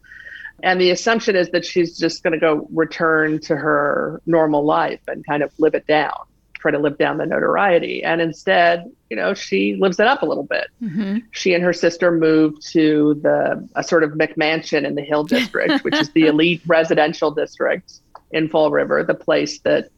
And 0.64 0.80
the 0.80 0.92
assumption 0.92 1.36
is 1.36 1.50
that 1.52 1.66
she's 1.66 1.98
just 1.98 2.24
going 2.24 2.34
to 2.34 2.40
go 2.40 2.68
return 2.72 3.40
to 3.42 3.56
her 3.56 4.22
normal 4.26 4.64
life 4.64 5.02
and 5.08 5.26
kind 5.26 5.44
of 5.44 5.52
live 5.58 5.74
it 5.74 5.88
down, 5.88 6.16
try 6.60 6.72
to 6.72 6.78
live 6.78 6.98
down 6.98 7.18
the 7.18 7.26
notoriety. 7.26 8.04
And 8.04 8.22
instead, 8.22 8.92
you 9.10 9.18
know, 9.18 9.34
she 9.34 9.76
lives 9.76 10.00
it 10.00 10.08
up 10.08 10.22
a 10.22 10.26
little 10.26 10.44
bit. 10.44 10.68
Mm-hmm. 10.82 11.20
She 11.32 11.54
and 11.54 11.64
her 11.64 11.74
sister 11.74 12.12
move 12.12 12.60
to 12.72 13.20
the 13.24 13.68
a 13.76 13.84
sort 13.84 14.04
of 14.04 14.12
McMansion 14.12 14.86
in 14.86 14.96
the 14.96 15.02
Hill 15.02 15.24
District, 15.24 15.84
which 15.84 15.96
is 15.96 16.10
the 16.12 16.26
elite 16.28 16.62
residential 16.68 17.32
district 17.32 17.94
in 18.32 18.48
Fall 18.48 18.72
River, 18.72 19.04
the 19.04 19.16
place 19.16 19.60
that 19.60 19.90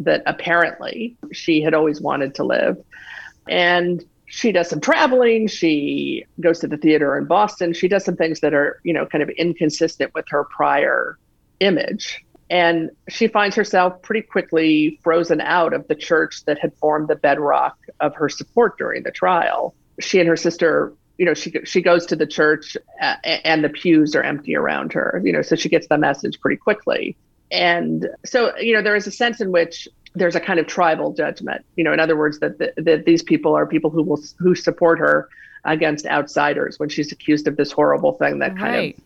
that 0.00 0.22
apparently 0.26 1.16
she 1.32 1.60
had 1.60 1.74
always 1.74 2.00
wanted 2.00 2.34
to 2.36 2.44
live. 2.44 2.76
And 3.48 4.04
she 4.34 4.50
does 4.50 4.68
some 4.68 4.80
traveling. 4.80 5.46
She 5.46 6.26
goes 6.40 6.58
to 6.58 6.66
the 6.66 6.76
theater 6.76 7.16
in 7.16 7.26
Boston. 7.26 7.72
She 7.72 7.86
does 7.86 8.04
some 8.04 8.16
things 8.16 8.40
that 8.40 8.52
are, 8.52 8.80
you 8.82 8.92
know, 8.92 9.06
kind 9.06 9.22
of 9.22 9.28
inconsistent 9.28 10.12
with 10.12 10.24
her 10.30 10.42
prior 10.42 11.16
image. 11.60 12.24
And 12.50 12.90
she 13.08 13.28
finds 13.28 13.54
herself 13.54 14.02
pretty 14.02 14.22
quickly 14.22 14.98
frozen 15.04 15.40
out 15.40 15.72
of 15.72 15.86
the 15.86 15.94
church 15.94 16.44
that 16.46 16.58
had 16.58 16.74
formed 16.78 17.06
the 17.06 17.14
bedrock 17.14 17.78
of 18.00 18.16
her 18.16 18.28
support 18.28 18.76
during 18.76 19.04
the 19.04 19.12
trial. 19.12 19.72
She 20.00 20.18
and 20.18 20.28
her 20.28 20.36
sister, 20.36 20.92
you 21.16 21.26
know, 21.26 21.34
she 21.34 21.52
she 21.62 21.80
goes 21.80 22.04
to 22.06 22.16
the 22.16 22.26
church 22.26 22.76
and 23.22 23.62
the 23.62 23.68
pews 23.68 24.16
are 24.16 24.22
empty 24.24 24.56
around 24.56 24.94
her, 24.94 25.22
you 25.24 25.32
know, 25.32 25.42
so 25.42 25.54
she 25.54 25.68
gets 25.68 25.86
the 25.86 25.96
message 25.96 26.40
pretty 26.40 26.56
quickly. 26.56 27.16
And 27.52 28.08
so, 28.26 28.52
you 28.58 28.74
know, 28.74 28.82
there 28.82 28.96
is 28.96 29.06
a 29.06 29.12
sense 29.12 29.40
in 29.40 29.52
which 29.52 29.86
there's 30.14 30.36
a 30.36 30.40
kind 30.40 30.60
of 30.60 30.66
tribal 30.66 31.12
judgment. 31.12 31.64
You 31.76 31.84
know, 31.84 31.92
in 31.92 32.00
other 32.00 32.16
words, 32.16 32.38
that 32.40 32.58
the, 32.58 32.72
that 32.76 33.04
these 33.04 33.22
people 33.22 33.54
are 33.56 33.66
people 33.66 33.90
who 33.90 34.02
will 34.02 34.20
who 34.38 34.54
support 34.54 34.98
her 34.98 35.28
against 35.64 36.06
outsiders 36.06 36.78
when 36.78 36.88
she's 36.88 37.10
accused 37.10 37.48
of 37.48 37.56
this 37.56 37.72
horrible 37.72 38.12
thing 38.12 38.38
that 38.40 38.56
kind 38.56 38.74
right. 38.74 38.96
of 38.96 39.02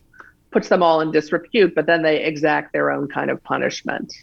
puts 0.51 0.69
them 0.69 0.83
all 0.83 1.01
in 1.01 1.11
disrepute. 1.11 1.73
But 1.73 1.85
then 1.85 2.03
they 2.03 2.23
exact 2.23 2.73
their 2.73 2.91
own 2.91 3.07
kind 3.07 3.31
of 3.31 3.43
punishment. 3.43 4.13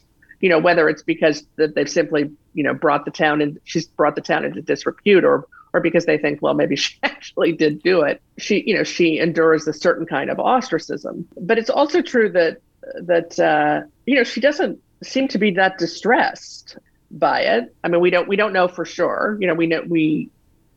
You 0.40 0.50
know, 0.50 0.58
whether 0.58 0.88
it's 0.88 1.02
because 1.02 1.44
that 1.56 1.74
they've 1.74 1.90
simply 1.90 2.30
you 2.54 2.62
know 2.62 2.74
brought 2.74 3.04
the 3.04 3.10
town 3.10 3.40
and 3.40 3.58
she's 3.64 3.86
brought 3.86 4.14
the 4.14 4.20
town 4.20 4.44
into 4.44 4.62
disrepute, 4.62 5.24
or 5.24 5.48
or 5.72 5.80
because 5.80 6.06
they 6.06 6.18
think, 6.18 6.40
well, 6.40 6.54
maybe 6.54 6.76
she 6.76 6.96
actually 7.02 7.52
did 7.52 7.82
do 7.82 8.02
it. 8.02 8.22
She, 8.38 8.62
you 8.66 8.74
know, 8.74 8.84
she 8.84 9.18
endures 9.18 9.66
a 9.66 9.72
certain 9.72 10.06
kind 10.06 10.30
of 10.30 10.38
ostracism. 10.38 11.26
But 11.38 11.58
it's 11.58 11.70
also 11.70 12.00
true 12.00 12.30
that 12.30 12.60
that 13.02 13.38
uh, 13.40 13.82
you 14.06 14.14
know 14.14 14.24
she 14.24 14.40
doesn't 14.40 14.80
seem 15.02 15.28
to 15.28 15.38
be 15.38 15.52
that 15.52 15.78
distressed 15.78 16.78
by 17.10 17.40
it. 17.40 17.74
I 17.84 17.88
mean, 17.88 18.00
we 18.00 18.10
don't 18.10 18.28
we 18.28 18.36
don't 18.36 18.52
know 18.52 18.68
for 18.68 18.84
sure. 18.84 19.36
You 19.40 19.46
know, 19.46 19.54
we 19.54 19.66
know 19.66 19.82
we, 19.86 20.30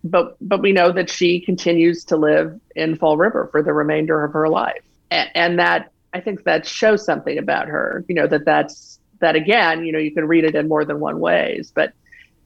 but 0.03 0.37
but 0.41 0.61
we 0.61 0.71
know 0.71 0.91
that 0.91 1.09
she 1.09 1.39
continues 1.39 2.03
to 2.05 2.17
live 2.17 2.59
in 2.75 2.95
Fall 2.95 3.17
River 3.17 3.47
for 3.51 3.63
the 3.63 3.73
remainder 3.73 4.23
of 4.23 4.33
her 4.33 4.47
life, 4.47 4.83
and, 5.11 5.29
and 5.35 5.59
that 5.59 5.91
I 6.13 6.21
think 6.21 6.43
that 6.43 6.65
shows 6.65 7.05
something 7.05 7.37
about 7.37 7.67
her. 7.67 8.05
You 8.07 8.15
know, 8.15 8.27
that 8.27 8.45
that's 8.45 8.99
that 9.19 9.35
again. 9.35 9.85
You 9.85 9.91
know, 9.91 9.99
you 9.99 10.11
can 10.11 10.27
read 10.27 10.43
it 10.43 10.55
in 10.55 10.67
more 10.67 10.85
than 10.85 10.99
one 10.99 11.19
ways, 11.19 11.71
but 11.73 11.93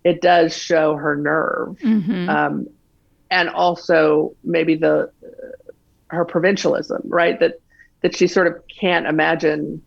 it 0.03 0.21
does 0.21 0.55
show 0.55 0.95
her 0.95 1.15
nerve, 1.15 1.78
mm-hmm. 1.80 2.30
um, 2.30 2.67
and 3.32 3.49
also 3.49 4.36
maybe 4.43 4.76
the 4.76 5.11
her 6.07 6.26
provincialism, 6.26 7.01
right? 7.05 7.39
That 7.39 7.59
that 8.01 8.15
she 8.15 8.28
sort 8.28 8.47
of 8.47 8.61
can't 8.67 9.07
imagine 9.07 9.82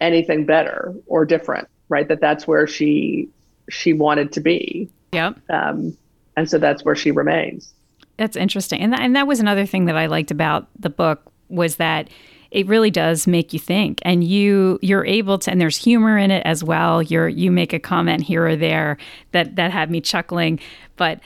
anything 0.00 0.44
better 0.44 0.94
or 1.06 1.24
different, 1.24 1.68
right? 1.88 2.08
That 2.08 2.20
that's 2.20 2.46
where 2.46 2.66
she 2.66 3.28
she 3.70 3.92
wanted 3.92 4.32
to 4.32 4.40
be. 4.40 4.88
Yep. 5.12 5.38
Um, 5.50 5.96
and 6.36 6.48
so 6.48 6.58
that's 6.58 6.84
where 6.84 6.94
she 6.94 7.10
remains. 7.10 7.72
That's 8.16 8.36
interesting, 8.36 8.80
and 8.80 8.92
that, 8.92 9.00
and 9.00 9.14
that 9.16 9.26
was 9.26 9.40
another 9.40 9.66
thing 9.66 9.86
that 9.86 9.96
I 9.96 10.06
liked 10.06 10.30
about 10.30 10.68
the 10.78 10.90
book 10.90 11.30
was 11.48 11.76
that 11.76 12.08
it 12.50 12.66
really 12.66 12.90
does 12.90 13.26
make 13.26 13.52
you 13.52 13.58
think, 13.58 14.00
and 14.02 14.24
you 14.24 14.78
you're 14.80 15.04
able 15.04 15.38
to, 15.38 15.50
and 15.50 15.60
there's 15.60 15.76
humor 15.76 16.16
in 16.16 16.30
it 16.30 16.42
as 16.46 16.64
well. 16.64 17.02
You're 17.02 17.28
you 17.28 17.50
make 17.50 17.72
a 17.72 17.78
comment 17.78 18.22
here 18.22 18.46
or 18.46 18.56
there 18.56 18.96
that 19.32 19.56
that 19.56 19.70
had 19.70 19.90
me 19.90 20.00
chuckling, 20.00 20.60
but 20.96 21.20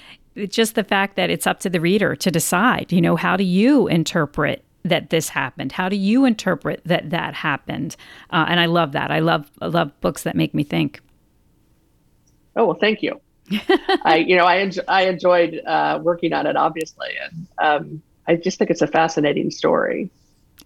just 0.48 0.74
the 0.74 0.84
fact 0.84 1.16
that 1.16 1.30
it's 1.30 1.46
up 1.46 1.60
to 1.60 1.70
the 1.70 1.80
reader 1.80 2.16
to 2.16 2.30
decide. 2.30 2.92
You 2.92 3.00
know, 3.00 3.16
how 3.16 3.36
do 3.36 3.44
you 3.44 3.86
interpret 3.88 4.64
that 4.84 5.10
this 5.10 5.28
happened? 5.28 5.72
How 5.72 5.88
do 5.88 5.96
you 5.96 6.24
interpret 6.24 6.80
that 6.84 7.10
that 7.10 7.34
happened? 7.34 7.96
Uh, 8.30 8.46
and 8.48 8.60
I 8.60 8.66
love 8.66 8.92
that. 8.92 9.10
I 9.10 9.20
love 9.20 9.50
I 9.60 9.66
love 9.66 9.98
books 10.00 10.22
that 10.22 10.36
make 10.36 10.54
me 10.54 10.64
think. 10.64 11.00
Oh 12.56 12.66
well, 12.66 12.78
thank 12.80 13.02
you. 13.02 13.20
I 14.04 14.24
you 14.26 14.36
know 14.36 14.46
I 14.46 14.56
enjo- 14.56 14.84
I 14.88 15.06
enjoyed 15.06 15.60
uh, 15.66 16.00
working 16.02 16.32
on 16.32 16.46
it 16.46 16.56
obviously, 16.56 17.08
and 17.22 17.46
um, 17.58 18.02
I 18.26 18.36
just 18.36 18.58
think 18.58 18.70
it's 18.70 18.82
a 18.82 18.86
fascinating 18.86 19.50
story. 19.50 20.10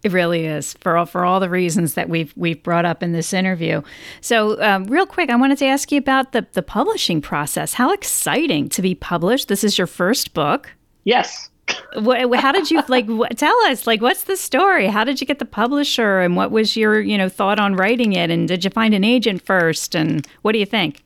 It 0.03 0.11
really 0.11 0.45
is 0.45 0.73
for 0.81 0.97
all 0.97 1.05
for 1.05 1.25
all 1.25 1.39
the 1.39 1.49
reasons 1.49 1.95
that 1.95 2.09
we've 2.09 2.31
we've 2.35 2.61
brought 2.61 2.85
up 2.85 3.01
in 3.01 3.11
this 3.11 3.33
interview. 3.33 3.81
So, 4.21 4.61
um, 4.61 4.85
real 4.85 5.07
quick, 5.07 5.29
I 5.29 5.35
wanted 5.35 5.57
to 5.59 5.65
ask 5.65 5.91
you 5.91 5.97
about 5.97 6.31
the 6.31 6.45
the 6.53 6.61
publishing 6.61 7.21
process. 7.21 7.73
How 7.73 7.91
exciting 7.91 8.69
to 8.69 8.81
be 8.81 8.93
published! 8.93 9.47
This 9.47 9.63
is 9.63 9.77
your 9.77 9.87
first 9.87 10.33
book. 10.33 10.71
Yes 11.05 11.49
what, 11.95 12.39
how 12.39 12.51
did 12.51 12.69
you 12.71 12.81
like 12.87 13.07
tell 13.37 13.57
us 13.65 13.87
like 13.87 14.01
what's 14.01 14.23
the 14.23 14.37
story? 14.37 14.87
How 14.87 15.03
did 15.03 15.21
you 15.21 15.27
get 15.27 15.39
the 15.39 15.45
publisher? 15.45 16.19
And 16.19 16.35
what 16.35 16.51
was 16.51 16.75
your 16.75 16.99
you 16.99 17.17
know 17.17 17.29
thought 17.29 17.59
on 17.59 17.75
writing 17.75 18.13
it? 18.13 18.29
And 18.29 18.47
did 18.47 18.63
you 18.63 18.69
find 18.69 18.93
an 18.93 19.03
agent 19.03 19.41
first? 19.41 19.95
And 19.95 20.27
what 20.41 20.51
do 20.51 20.59
you 20.59 20.65
think? 20.65 21.03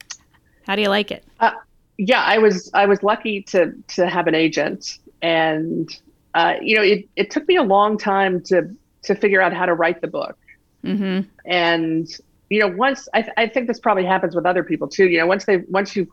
How 0.67 0.75
do 0.75 0.81
you 0.81 0.89
like 0.89 1.11
it? 1.11 1.23
Uh, 1.39 1.51
yeah 1.97 2.23
i 2.23 2.37
was 2.37 2.71
i 2.73 2.85
was 2.85 3.03
lucky 3.03 3.41
to 3.43 3.73
to 3.87 4.07
have 4.07 4.27
an 4.27 4.35
agent. 4.35 4.99
And 5.21 5.89
uh, 6.33 6.55
you 6.61 6.75
know 6.75 6.81
it, 6.81 7.09
it 7.15 7.29
took 7.29 7.47
me 7.47 7.57
a 7.57 7.63
long 7.63 7.97
time 7.97 8.41
to 8.43 8.73
to 9.03 9.15
figure 9.15 9.41
out 9.41 9.53
how 9.53 9.65
to 9.65 9.73
write 9.73 10.01
the 10.01 10.07
book. 10.07 10.37
Mm-hmm. 10.85 11.27
and 11.45 12.07
you 12.49 12.59
know 12.61 12.67
once 12.67 13.09
I, 13.13 13.21
th- 13.21 13.33
I 13.35 13.47
think 13.47 13.67
this 13.67 13.81
probably 13.81 14.05
happens 14.05 14.33
with 14.33 14.45
other 14.45 14.63
people 14.63 14.87
too. 14.87 15.09
You 15.09 15.19
know 15.19 15.27
once 15.27 15.43
they 15.43 15.57
once 15.67 15.93
you 15.93 16.07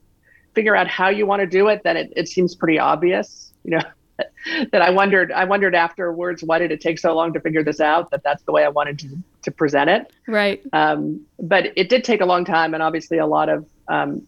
figure 0.54 0.74
out 0.74 0.88
how 0.88 1.08
you 1.08 1.24
want 1.24 1.40
to 1.40 1.46
do 1.46 1.68
it 1.68 1.82
then 1.84 1.96
it, 1.96 2.12
it 2.16 2.28
seems 2.28 2.56
pretty 2.56 2.78
obvious 2.78 3.52
you 3.62 3.72
know 3.72 3.82
that 4.72 4.82
I 4.82 4.90
wondered 4.90 5.32
I 5.32 5.44
wondered 5.44 5.74
afterwards 5.74 6.42
why 6.42 6.58
did 6.58 6.72
it 6.72 6.80
take 6.80 6.98
so 6.98 7.14
long 7.14 7.32
to 7.32 7.40
figure 7.40 7.62
this 7.62 7.80
out 7.80 8.10
that 8.10 8.22
that's 8.22 8.42
the 8.44 8.52
way 8.52 8.64
I 8.64 8.68
wanted 8.68 8.98
to 9.00 9.18
to 9.42 9.50
present 9.50 9.90
it 9.90 10.12
right 10.26 10.62
um, 10.72 11.24
but 11.38 11.72
it 11.76 11.88
did 11.88 12.04
take 12.04 12.20
a 12.20 12.26
long 12.26 12.44
time 12.44 12.74
and 12.74 12.82
obviously 12.82 13.18
a 13.18 13.26
lot 13.26 13.48
of 13.48 13.66
um, 13.88 14.26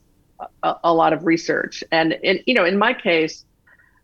a, 0.62 0.74
a, 0.84 0.94
lot 0.94 1.12
of 1.12 1.24
research 1.24 1.82
and 1.90 2.12
in, 2.22 2.40
you 2.46 2.54
know 2.54 2.64
in 2.64 2.78
my 2.78 2.94
case 2.94 3.44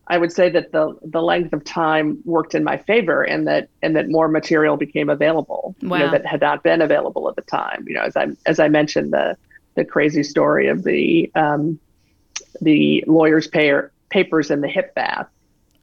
I 0.07 0.19
would 0.19 0.33
say 0.33 0.51
that 0.51 0.73
the 0.73 0.99
the 1.03 1.23
length 1.23 1.53
of 1.53 1.65
time 1.65 2.21
worked 2.25 2.55
in 2.55 2.65
my 2.65 2.77
favor 2.77 3.23
and 3.23 3.47
that 3.47 3.69
and 3.83 3.97
that 3.97 4.09
more 4.09 4.29
material 4.29 4.77
became 4.77 5.09
available 5.09 5.75
wow. 5.83 5.99
you 5.99 6.05
know, 6.05 6.11
that 6.11 6.27
had 6.27 6.41
not 6.41 6.63
been 6.63 6.83
available 6.83 7.29
at 7.29 7.37
the 7.37 7.43
time 7.43 7.85
you 7.87 7.95
know 7.95 8.03
as 8.03 8.17
I 8.17 8.29
as 8.47 8.59
I 8.59 8.69
mentioned 8.69 9.13
the 9.13 9.37
the 9.75 9.85
crazy 9.85 10.23
story 10.23 10.69
of 10.69 10.85
the 10.85 11.31
um, 11.35 11.79
the 12.61 13.05
lawyer's 13.07 13.47
payer, 13.47 13.93
papers 14.09 14.51
in 14.51 14.61
the 14.61 14.69
hip 14.69 14.95
bath. 14.95 15.29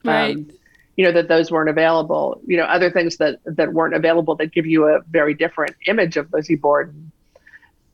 Right. 0.04 0.36
Um, 0.36 0.50
you 0.96 1.04
know 1.06 1.12
that 1.12 1.28
those 1.28 1.50
weren't 1.50 1.70
available. 1.70 2.40
You 2.46 2.58
know 2.58 2.64
other 2.64 2.90
things 2.90 3.16
that 3.16 3.40
that 3.46 3.72
weren't 3.72 3.94
available 3.94 4.34
that 4.36 4.52
give 4.52 4.66
you 4.66 4.88
a 4.88 5.00
very 5.10 5.34
different 5.34 5.74
image 5.86 6.16
of 6.16 6.32
Lizzie 6.32 6.56
Borden 6.56 7.10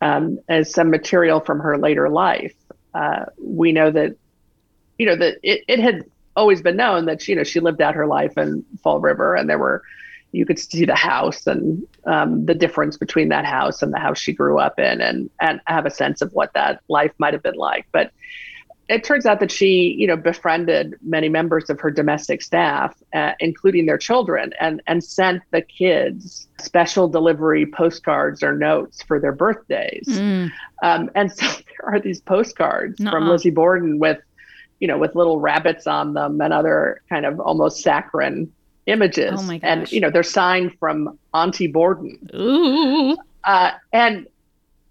um, 0.00 0.38
as 0.48 0.72
some 0.72 0.90
material 0.90 1.40
from 1.40 1.60
her 1.60 1.78
later 1.78 2.08
life. 2.08 2.54
Uh, 2.94 3.26
we 3.40 3.72
know 3.72 3.90
that 3.90 4.16
you 4.98 5.06
know 5.06 5.16
that 5.16 5.38
it, 5.42 5.64
it 5.68 5.78
had 5.78 6.04
always 6.34 6.62
been 6.62 6.76
known 6.76 7.06
that 7.06 7.22
she, 7.22 7.32
you 7.32 7.36
know 7.36 7.44
she 7.44 7.60
lived 7.60 7.80
out 7.80 7.94
her 7.94 8.06
life 8.06 8.36
in 8.36 8.64
Fall 8.82 9.00
River, 9.00 9.34
and 9.34 9.48
there 9.48 9.58
were 9.58 9.82
you 10.32 10.44
could 10.44 10.58
see 10.58 10.84
the 10.84 10.94
house 10.94 11.46
and 11.46 11.86
um, 12.04 12.44
the 12.44 12.54
difference 12.54 12.96
between 12.98 13.30
that 13.30 13.46
house 13.46 13.80
and 13.80 13.92
the 13.92 13.98
house 13.98 14.18
she 14.18 14.32
grew 14.32 14.58
up 14.58 14.78
in, 14.78 15.00
and 15.00 15.30
and 15.40 15.60
have 15.66 15.86
a 15.86 15.90
sense 15.90 16.20
of 16.20 16.32
what 16.32 16.52
that 16.54 16.80
life 16.88 17.12
might 17.18 17.32
have 17.32 17.42
been 17.42 17.54
like. 17.54 17.86
But 17.92 18.12
it 18.88 19.04
turns 19.04 19.26
out 19.26 19.40
that 19.40 19.50
she, 19.50 19.94
you 19.98 20.06
know, 20.06 20.16
befriended 20.16 20.98
many 21.02 21.28
members 21.28 21.68
of 21.68 21.78
her 21.80 21.90
domestic 21.90 22.40
staff, 22.40 22.96
uh, 23.14 23.32
including 23.38 23.84
their 23.86 23.98
children, 23.98 24.54
and 24.60 24.82
and 24.86 25.04
sent 25.04 25.42
the 25.50 25.60
kids 25.60 26.48
special 26.58 27.06
delivery 27.06 27.66
postcards 27.66 28.42
or 28.42 28.56
notes 28.56 29.02
for 29.02 29.20
their 29.20 29.32
birthdays. 29.32 30.06
Mm. 30.08 30.50
Um, 30.82 31.10
and 31.14 31.30
so 31.30 31.46
there 31.46 31.94
are 31.94 32.00
these 32.00 32.20
postcards 32.20 32.98
Nuh-uh. 32.98 33.12
from 33.12 33.28
Lizzie 33.28 33.50
Borden 33.50 33.98
with, 33.98 34.18
you 34.80 34.88
know, 34.88 34.98
with 34.98 35.14
little 35.14 35.38
rabbits 35.38 35.86
on 35.86 36.14
them 36.14 36.40
and 36.40 36.52
other 36.52 37.02
kind 37.10 37.26
of 37.26 37.38
almost 37.40 37.82
saccharine 37.82 38.50
images. 38.86 39.34
Oh 39.36 39.42
my 39.42 39.60
And 39.62 39.90
you 39.92 40.00
know, 40.00 40.10
they're 40.10 40.22
signed 40.22 40.76
from 40.80 41.18
Auntie 41.34 41.66
Borden, 41.66 42.30
Ooh. 42.34 43.16
uh, 43.44 43.72
and 43.92 44.26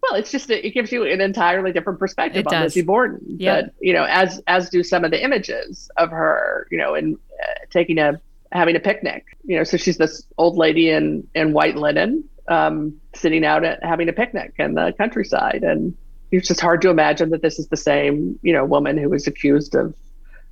well, 0.04 0.20
it's 0.20 0.32
just 0.32 0.50
it 0.50 0.74
gives 0.74 0.92
you 0.92 1.04
an 1.04 1.22
entirely 1.22 1.72
different 1.72 2.00
perspective 2.00 2.42
It 2.42 2.48
on 2.48 2.54
does. 2.54 2.64
Lizzie 2.76 2.82
Borden. 2.86 3.20
Yep. 3.40 3.66
That 3.66 3.74
you 3.82 3.94
know, 3.94 4.06
as 4.06 4.42
as 4.48 4.70
do 4.70 4.84
some 4.84 5.04
of 5.04 5.12
the 5.12 5.24
images 5.24 5.90
of 5.98 6.12
her, 6.12 6.68
you 6.72 6.78
know, 6.78 6.96
in 6.96 7.18
uh, 7.44 7.54
taking 7.72 7.98
a 7.98 8.20
having 8.52 8.76
a 8.76 8.80
picnic. 8.80 9.26
You 9.44 9.58
know, 9.58 9.64
so 9.64 9.78
she's 9.78 9.98
this 9.98 10.26
old 10.38 10.58
lady 10.58 10.90
in 10.90 11.28
in 11.36 11.52
white 11.54 11.76
linen, 11.76 12.24
um, 12.48 12.96
sitting 13.16 13.44
out 13.46 13.64
at 13.66 13.84
having 13.84 14.08
a 14.10 14.14
picnic 14.14 14.54
in 14.60 14.76
the 14.76 14.94
countryside, 14.98 15.64
and 15.64 15.96
it's 16.32 16.48
just 16.48 16.62
hard 16.62 16.82
to 16.84 16.90
imagine 16.90 17.30
that 17.32 17.42
this 17.42 17.58
is 17.60 17.68
the 17.70 17.78
same 17.78 18.38
you 18.44 18.54
know 18.54 18.64
woman 18.66 18.98
who 18.98 19.10
was 19.10 19.28
accused 19.28 19.76
of 19.76 19.94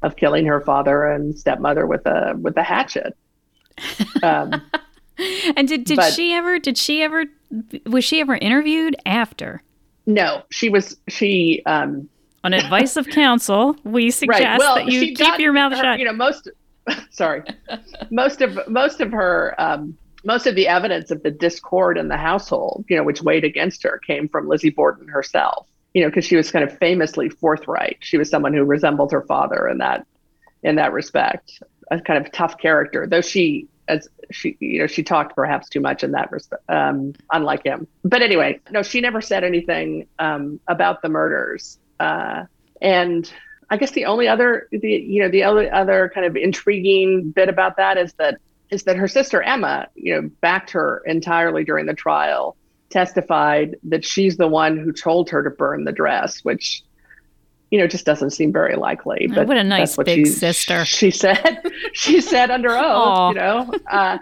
of 0.01 0.15
killing 0.17 0.45
her 0.45 0.59
father 0.61 1.05
and 1.05 1.37
stepmother 1.37 1.85
with 1.87 2.05
a 2.05 2.35
with 2.41 2.57
a 2.57 2.63
hatchet. 2.63 3.15
Um, 4.23 4.61
And 5.55 5.65
did, 5.67 5.85
did 5.85 5.95
But- 5.97 6.11
she 6.13 6.33
ever 6.33 6.59
did 6.59 6.77
she 6.77 7.01
ever 7.01 7.25
was 7.85 8.03
she 8.03 8.19
ever 8.21 8.35
interviewed 8.35 8.95
after? 9.05 9.61
no, 10.05 10.43
she 10.51 10.69
was 10.69 10.97
she 11.09 11.63
um, 11.65 12.07
On 12.43 12.53
advice 12.53 12.95
of 12.95 13.07
counsel, 13.07 13.75
we 13.83 14.11
suggest 14.11 14.59
that 14.59 14.85
you 14.87 14.99
keep 15.01 15.17
got 15.17 15.39
your 15.39 15.53
mouth 15.53 15.73
her- 15.73 15.81
shut. 15.81 15.99
You 15.99 16.05
know, 16.05 16.13
most 16.13 16.49
sorry, 17.09 17.43
most 18.11 18.41
of 18.41 18.59
most 18.67 19.01
of 19.01 19.11
her 19.11 19.55
um, 19.57 19.97
most 20.23 20.47
of 20.47 20.55
the 20.55 20.67
evidence 20.67 21.11
of 21.11 21.23
the 21.23 21.31
discord 21.31 21.97
in 21.97 22.07
the 22.07 22.17
household, 22.17 22.85
you 22.87 22.97
know, 22.97 23.03
which 23.03 23.21
weighed 23.21 23.43
against 23.43 23.83
her, 23.83 23.99
came 24.05 24.27
from 24.27 24.47
Lizzie 24.47 24.69
Borden 24.69 25.07
herself. 25.07 25.67
You 25.93 26.01
know, 26.01 26.09
because 26.09 26.25
she 26.25 26.35
was 26.35 26.51
kind 26.51 26.69
of 26.69 26.77
famously 26.77 27.29
forthright. 27.29 27.97
She 28.01 28.17
was 28.17 28.29
someone 28.29 28.53
who 28.53 28.65
resembled 28.65 29.13
her 29.13 29.21
father 29.21 29.67
in 29.69 29.77
that 29.77 30.05
in 30.61 30.75
that 30.75 30.91
respect, 30.91 31.61
a 31.89 32.01
kind 32.01 32.23
of 32.23 32.31
tough 32.33 32.57
character. 32.57 33.07
Though 33.07 33.21
she, 33.21 33.67
as 33.87 34.09
she, 34.31 34.57
you 34.59 34.79
know, 34.79 34.87
she 34.87 35.03
talked 35.03 35.35
perhaps 35.35 35.69
too 35.69 35.79
much 35.79 36.03
in 36.03 36.11
that 36.11 36.31
respect, 36.31 36.63
um, 36.69 37.13
unlike 37.31 37.63
him. 37.63 37.87
But 38.03 38.21
anyway, 38.21 38.59
no, 38.71 38.83
she 38.83 39.01
never 39.01 39.21
said 39.21 39.43
anything 39.43 40.07
um, 40.19 40.59
about 40.67 41.01
the 41.01 41.09
murders. 41.09 41.79
Uh, 41.99 42.45
and 42.81 43.31
I 43.69 43.77
guess 43.77 43.91
the 43.91 44.05
only 44.05 44.27
other, 44.27 44.67
the 44.71 44.89
you 44.89 45.21
know, 45.21 45.29
the 45.29 45.43
other 45.43 45.73
other 45.73 46.11
kind 46.13 46.25
of 46.25 46.35
intriguing 46.35 47.31
bit 47.31 47.49
about 47.49 47.77
that 47.77 47.97
is 47.97 48.13
that 48.13 48.39
is 48.69 48.83
that 48.83 48.97
her 48.97 49.07
sister 49.07 49.41
Emma, 49.41 49.87
you 49.95 50.13
know, 50.13 50.29
backed 50.41 50.71
her 50.71 51.01
entirely 51.05 51.63
during 51.63 51.85
the 51.85 51.93
trial, 51.93 52.55
testified 52.89 53.75
that 53.83 54.05
she's 54.05 54.37
the 54.37 54.47
one 54.47 54.77
who 54.77 54.91
told 54.91 55.29
her 55.29 55.43
to 55.43 55.49
burn 55.49 55.83
the 55.83 55.91
dress, 55.91 56.39
which 56.43 56.83
you 57.75 57.81
know 57.81 57.87
just 57.87 58.05
doesn't 58.05 58.29
seem 58.29 58.53
very 58.53 58.77
likely. 58.77 59.27
But 59.27 59.47
what 59.47 59.57
a 59.57 59.63
nice 59.65 59.97
what 59.97 60.05
big 60.05 60.27
she, 60.27 60.31
sister. 60.31 60.85
She 60.85 61.11
said, 61.11 61.61
she 61.91 62.21
said 62.21 62.49
under 62.49 62.69
oath, 62.69 63.33
you 63.33 63.41
know, 63.41 63.69
uh, 63.91 64.17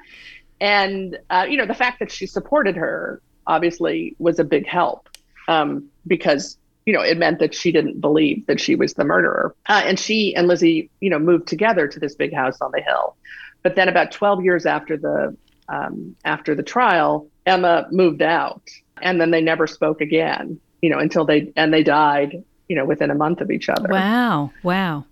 and 0.60 1.20
uh, 1.30 1.46
you 1.48 1.56
know 1.56 1.68
the 1.68 1.76
fact 1.76 2.00
that 2.00 2.12
she 2.12 2.26
supported 2.26 2.76
her 2.76 3.22
obviously 3.46 4.16
was 4.18 4.40
a 4.40 4.44
big 4.44 4.66
help 4.66 5.08
um, 5.48 5.88
because 6.08 6.58
you 6.88 6.94
know 6.94 7.02
it 7.02 7.20
meant 7.20 7.38
that 7.38 7.54
she 7.54 7.72
didn't 7.72 8.02
believe 8.02 8.44
that 8.48 8.60
she 8.60 8.74
was 8.74 8.96
the 8.96 9.04
murderer, 9.04 9.54
uh, 9.70 9.84
and 9.86 10.00
she 10.00 10.36
and 10.36 10.48
Lizzie, 10.48 10.90
you 11.00 11.12
know, 11.12 11.20
moved 11.20 11.48
together 11.48 11.88
to 11.88 12.00
this 12.00 12.16
big 12.16 12.34
house 12.34 12.60
on 12.60 12.72
the 12.72 12.82
hill. 12.82 13.16
But 13.62 13.76
then 13.76 13.88
about 13.88 14.12
12 14.12 14.44
years 14.44 14.66
after 14.66 14.98
the 14.98 15.38
um, 15.70 16.16
after 16.26 16.56
the 16.56 16.64
trial, 16.64 17.30
Emma 17.46 17.86
moved 17.92 18.24
out, 18.24 18.64
and 19.00 19.22
then 19.22 19.30
they 19.30 19.42
never 19.42 19.68
spoke 19.68 20.02
again. 20.02 20.60
You 20.82 20.90
know, 20.90 20.98
until 20.98 21.24
they 21.24 21.54
and 21.56 21.72
they 21.72 21.84
died. 21.84 22.44
You 22.70 22.76
know, 22.78 22.86
within 22.86 23.12
a 23.12 23.16
month 23.16 23.42
of 23.42 23.52
each 23.52 23.70
other 23.70 23.90
Wow. 23.90 24.52
Wow. 24.64 25.06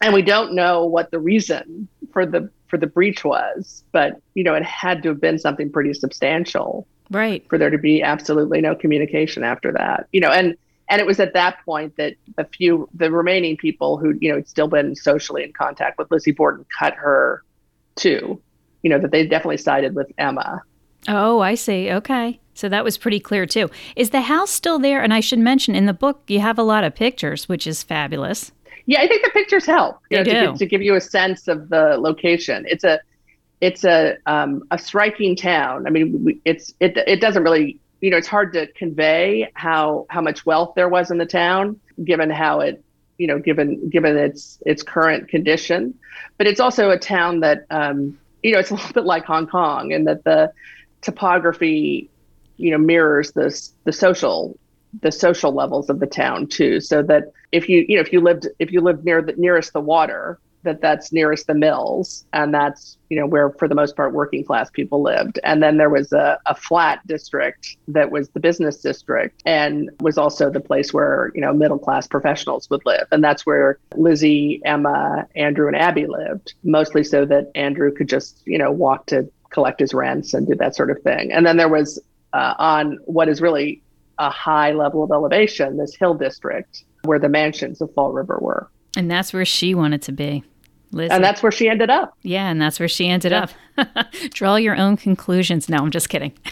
and 0.00 0.12
we 0.14 0.22
don't 0.22 0.54
know 0.54 0.84
what 0.86 1.10
the 1.10 1.18
reason 1.18 1.88
for 2.12 2.24
the 2.26 2.50
for 2.68 2.76
the 2.78 2.86
breach 2.86 3.24
was 3.24 3.82
but 3.92 4.20
you 4.34 4.44
know 4.44 4.54
it 4.54 4.62
had 4.62 5.02
to 5.02 5.08
have 5.08 5.20
been 5.20 5.38
something 5.38 5.70
pretty 5.72 5.92
substantial 5.94 6.86
Right. 7.10 7.44
for 7.48 7.58
there 7.58 7.70
to 7.70 7.78
be 7.78 8.02
absolutely 8.02 8.60
no 8.60 8.74
communication 8.76 9.42
after 9.42 9.72
that 9.72 10.06
you 10.12 10.20
know 10.20 10.30
and 10.30 10.56
and 10.88 11.00
it 11.00 11.06
was 11.06 11.18
at 11.20 11.34
that 11.34 11.64
point 11.64 11.96
that 11.96 12.14
the 12.36 12.44
few 12.44 12.88
the 12.94 13.10
remaining 13.10 13.56
people 13.56 13.96
who 13.98 14.14
you 14.20 14.28
know 14.30 14.36
had 14.36 14.48
still 14.48 14.68
been 14.68 14.94
socially 14.94 15.42
in 15.44 15.52
contact 15.52 15.98
with 15.98 16.10
lizzie 16.10 16.30
borden 16.30 16.64
cut 16.78 16.94
her 16.94 17.42
too 17.96 18.40
you 18.82 18.90
know 18.90 18.98
that 18.98 19.10
they 19.10 19.26
definitely 19.26 19.56
sided 19.56 19.94
with 19.94 20.10
emma 20.18 20.62
Oh, 21.08 21.40
I 21.40 21.54
see. 21.54 21.90
Okay. 21.90 22.38
So 22.60 22.68
that 22.68 22.84
was 22.84 22.98
pretty 22.98 23.20
clear 23.20 23.46
too. 23.46 23.70
Is 23.96 24.10
the 24.10 24.20
house 24.20 24.50
still 24.50 24.78
there? 24.78 25.02
And 25.02 25.14
I 25.14 25.20
should 25.20 25.38
mention 25.38 25.74
in 25.74 25.86
the 25.86 25.94
book 25.94 26.22
you 26.26 26.40
have 26.40 26.58
a 26.58 26.62
lot 26.62 26.84
of 26.84 26.94
pictures, 26.94 27.48
which 27.48 27.66
is 27.66 27.82
fabulous. 27.82 28.52
Yeah, 28.84 29.00
I 29.00 29.08
think 29.08 29.24
the 29.24 29.30
pictures 29.30 29.64
help. 29.64 29.98
You 30.10 30.22
They 30.22 30.24
know, 30.24 30.24
to, 30.24 30.40
do. 30.40 30.46
give, 30.50 30.58
to 30.58 30.66
give 30.66 30.82
you 30.82 30.94
a 30.94 31.00
sense 31.00 31.48
of 31.48 31.70
the 31.70 31.96
location. 31.98 32.66
It's 32.68 32.84
a 32.84 33.00
it's 33.62 33.84
a 33.84 34.16
um, 34.26 34.62
a 34.70 34.78
striking 34.78 35.36
town. 35.36 35.86
I 35.86 35.90
mean, 35.90 36.40
it's 36.44 36.74
it 36.80 36.98
it 36.98 37.20
doesn't 37.20 37.42
really 37.42 37.80
you 38.02 38.10
know 38.10 38.18
it's 38.18 38.28
hard 38.28 38.52
to 38.52 38.66
convey 38.72 39.50
how 39.54 40.06
how 40.10 40.20
much 40.20 40.44
wealth 40.44 40.74
there 40.76 40.88
was 40.88 41.10
in 41.10 41.16
the 41.16 41.26
town 41.26 41.80
given 42.04 42.28
how 42.28 42.60
it 42.60 42.84
you 43.16 43.26
know 43.26 43.38
given 43.38 43.88
given 43.88 44.18
its 44.18 44.58
its 44.66 44.82
current 44.82 45.28
condition. 45.28 45.94
But 46.36 46.46
it's 46.46 46.60
also 46.60 46.90
a 46.90 46.98
town 46.98 47.40
that 47.40 47.64
um, 47.70 48.18
you 48.42 48.52
know 48.52 48.58
it's 48.58 48.70
a 48.70 48.74
little 48.74 48.92
bit 48.92 49.04
like 49.04 49.24
Hong 49.24 49.46
Kong 49.46 49.92
in 49.92 50.04
that 50.04 50.24
the 50.24 50.52
topography 51.00 52.10
you 52.60 52.70
know 52.70 52.78
mirrors 52.78 53.32
this 53.32 53.72
the 53.84 53.92
social 53.92 54.58
the 55.02 55.12
social 55.12 55.52
levels 55.52 55.88
of 55.88 56.00
the 56.00 56.06
town 56.06 56.46
too. 56.46 56.80
So 56.80 57.02
that 57.04 57.32
if 57.52 57.68
you 57.68 57.84
you 57.88 57.96
know 57.96 58.02
if 58.02 58.12
you 58.12 58.20
lived 58.20 58.48
if 58.58 58.72
you 58.72 58.80
lived 58.80 59.04
near 59.04 59.22
the 59.22 59.34
nearest 59.36 59.72
the 59.72 59.80
water 59.80 60.38
that 60.62 60.82
that's 60.82 61.10
nearest 61.10 61.46
the 61.46 61.54
mills 61.54 62.26
and 62.34 62.52
that's 62.52 62.98
you 63.08 63.18
know 63.18 63.26
where 63.26 63.50
for 63.50 63.66
the 63.66 63.74
most 63.74 63.96
part 63.96 64.12
working 64.12 64.44
class 64.44 64.68
people 64.70 65.02
lived. 65.02 65.38
And 65.42 65.62
then 65.62 65.78
there 65.78 65.88
was 65.88 66.12
a, 66.12 66.38
a 66.46 66.54
flat 66.54 67.06
district 67.06 67.76
that 67.88 68.10
was 68.10 68.28
the 68.30 68.40
business 68.40 68.76
district 68.78 69.42
and 69.46 69.90
was 70.00 70.18
also 70.18 70.50
the 70.50 70.60
place 70.60 70.92
where 70.92 71.30
you 71.34 71.40
know 71.40 71.54
middle 71.54 71.78
class 71.78 72.06
professionals 72.06 72.68
would 72.68 72.84
live. 72.84 73.06
And 73.10 73.24
that's 73.24 73.46
where 73.46 73.78
lizzie 73.94 74.60
emma 74.64 75.26
andrew 75.34 75.66
and 75.66 75.76
abby 75.76 76.06
lived 76.06 76.54
mostly 76.62 77.04
so 77.04 77.24
that 77.24 77.50
andrew 77.54 77.92
could 77.92 78.08
just 78.08 78.42
you 78.44 78.58
know 78.58 78.70
walk 78.70 79.06
to 79.06 79.30
collect 79.50 79.80
his 79.80 79.92
rents 79.92 80.32
and 80.32 80.46
do 80.46 80.54
that 80.54 80.74
sort 80.74 80.90
of 80.90 81.02
thing. 81.02 81.32
And 81.32 81.44
then 81.44 81.56
there 81.56 81.68
was 81.68 82.00
uh, 82.32 82.54
on 82.58 82.98
what 83.04 83.28
is 83.28 83.40
really 83.40 83.82
a 84.18 84.30
high 84.30 84.72
level 84.72 85.02
of 85.02 85.10
elevation 85.10 85.76
this 85.78 85.94
hill 85.94 86.14
district 86.14 86.84
where 87.04 87.18
the 87.18 87.28
mansions 87.28 87.80
of 87.80 87.92
fall 87.94 88.12
river 88.12 88.38
were 88.40 88.68
And 88.96 89.10
that's 89.10 89.32
where 89.32 89.44
she 89.46 89.74
wanted 89.74 90.02
to 90.02 90.12
be. 90.12 90.44
Lizzie. 90.92 91.12
and 91.12 91.22
that's 91.22 91.42
where 91.42 91.52
she 91.52 91.68
ended 91.68 91.88
up. 91.88 92.16
yeah, 92.22 92.50
and 92.50 92.60
that's 92.60 92.80
where 92.80 92.88
she 92.88 93.06
ended 93.08 93.30
Yeah. 93.32 93.46
up. 93.78 94.06
Draw 94.34 94.56
your 94.56 94.76
own 94.76 94.96
conclusions. 94.96 95.68
No, 95.68 95.78
I'm 95.78 95.90
just 95.90 96.08
kidding. 96.08 96.32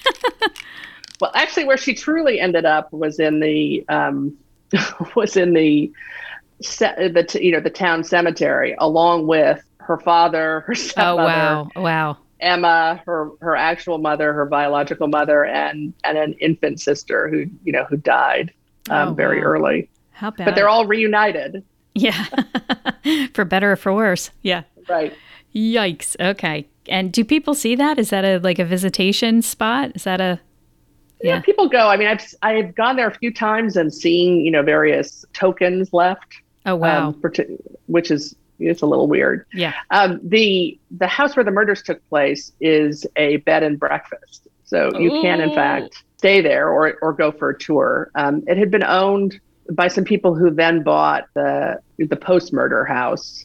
Well, 1.21 1.33
actually, 1.35 1.65
where 1.65 1.77
she 1.77 1.95
truly 1.95 2.39
ended 2.39 2.65
up 2.65 2.93
was 2.93 3.19
in 3.19 3.41
the 3.41 3.85
um, 3.89 4.37
was 5.17 5.37
in 5.37 5.53
the 5.53 5.91
the 6.61 7.27
t- 7.29 7.45
you 7.45 7.51
know 7.51 7.59
the 7.61 7.71
town 7.71 8.05
cemetery, 8.05 8.77
along 8.79 9.27
with 9.27 9.61
her 9.81 9.99
father, 9.99 10.61
her 10.61 10.75
Oh 10.97 11.17
wow. 11.17 11.69
Wow. 11.75 12.19
Emma, 12.41 13.03
her 13.07 13.31
her 13.41 13.57
actual 13.57 13.99
mother, 13.99 14.33
her 14.33 14.47
biological 14.47 15.09
mother, 15.09 15.45
and 15.45 15.93
and 16.05 16.17
an 16.19 16.35
infant 16.35 16.81
sister 16.81 17.29
who 17.29 17.47
you 17.65 17.73
know 17.73 17.85
who 17.85 17.97
died 17.97 18.53
um, 18.91 19.09
Oh, 19.09 19.15
very 19.15 19.39
wow. 19.41 19.47
early. 19.47 19.91
How 20.13 20.31
bad? 20.31 20.45
But 20.47 20.55
they're 20.55 20.69
all 20.69 20.87
reunited, 20.87 21.63
Yeah. 21.95 22.25
for 23.35 23.45
better 23.45 23.73
or 23.73 23.77
for 23.77 23.93
worse. 23.93 24.31
Yeah. 24.43 24.63
right? 24.89 25.13
Yikes. 25.55 26.17
Okay. 26.21 26.67
And 26.89 27.13
do 27.13 27.25
people 27.25 27.55
see 27.55 27.75
that? 27.77 27.99
Is 27.99 28.11
that 28.11 28.25
a 28.25 28.39
like 28.39 28.59
a 28.59 28.65
visitation 28.65 29.43
spot? 29.43 29.93
Is 29.95 30.05
that 30.05 30.21
a 30.21 30.41
yeah. 31.23 31.35
yeah. 31.35 31.41
people 31.41 31.69
go. 31.69 31.89
I 31.89 31.97
mean, 31.97 32.09
I've 32.09 32.23
I've 32.43 32.75
gone 32.75 32.97
there 32.97 33.09
a 33.09 33.15
few 33.15 33.33
times 33.33 33.77
and 33.77 33.93
seen 33.93 34.45
you 34.45 34.51
know 34.51 34.63
various 34.63 35.25
tokens 35.35 35.93
left. 35.93 36.35
Oh 36.67 36.77
wow! 36.77 37.09
Um, 37.09 37.23
which 37.87 38.11
is 38.11 38.35
it's 38.59 38.83
a 38.83 38.87
little 38.87 39.09
weird. 39.09 39.47
Yeah. 39.53 39.75
Um, 39.91 40.21
the 40.23 40.79
the 40.91 41.07
house 41.07 41.37
where 41.37 41.45
the 41.45 41.51
murders 41.51 41.83
took 41.83 42.07
place 42.09 42.53
is 42.61 43.07
a 43.17 43.39
bed 43.39 43.63
and 43.63 43.79
breakfast, 43.79 44.49
so 44.65 44.91
you 44.99 45.13
Ooh. 45.13 45.23
can 45.23 45.41
in 45.41 45.55
fact 45.55 46.03
stay 46.19 46.41
there 46.41 46.69
or 46.69 46.99
or 47.01 47.13
go 47.13 47.33
for 47.33 47.51
a 47.51 47.59
tour. 47.59 48.11
Um, 48.15 48.43
it 48.47 48.57
had 48.57 48.71
been 48.71 48.85
owned 48.85 49.41
by 49.71 49.89
some 49.89 50.05
people 50.05 50.35
who 50.35 50.51
then 50.51 50.83
bought 50.83 51.25
the 51.35 51.81
the 51.99 52.17
post 52.17 52.53
murder 52.53 52.85
house. 52.85 53.45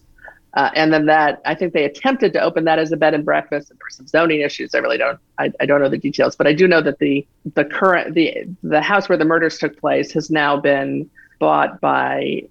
Uh, 0.55 0.69
and 0.75 0.93
then 0.93 1.07
that 1.07 1.41
I 1.45 1.55
think 1.55 1.73
they 1.73 1.83
attempted 1.83 2.31
to 2.33 2.39
open 2.39 2.65
that 2.65 2.77
as 2.77 2.91
a 2.91 2.97
bed 2.97 3.15
and 3.15 3.25
breakfast, 3.25 3.71
and 3.71 3.79
there 3.79 3.85
were 3.85 3.89
some 3.89 4.05
zoning 4.05 4.41
issues. 4.41 4.75
I 4.75 4.77
really 4.79 4.99
don't 4.99 5.17
I, 5.39 5.51
I 5.59 5.65
don't 5.65 5.81
know 5.81 5.89
the 5.89 5.97
details, 5.97 6.35
but 6.35 6.45
I 6.45 6.53
do 6.53 6.67
know 6.67 6.79
that 6.79 6.99
the 6.99 7.25
the 7.55 7.65
current 7.65 8.13
the 8.13 8.45
the 8.61 8.79
house 8.79 9.09
where 9.09 9.17
the 9.17 9.25
murders 9.25 9.57
took 9.57 9.79
place 9.79 10.11
has 10.11 10.29
now 10.29 10.57
been 10.57 11.09
bought 11.39 11.81
by 11.81 12.43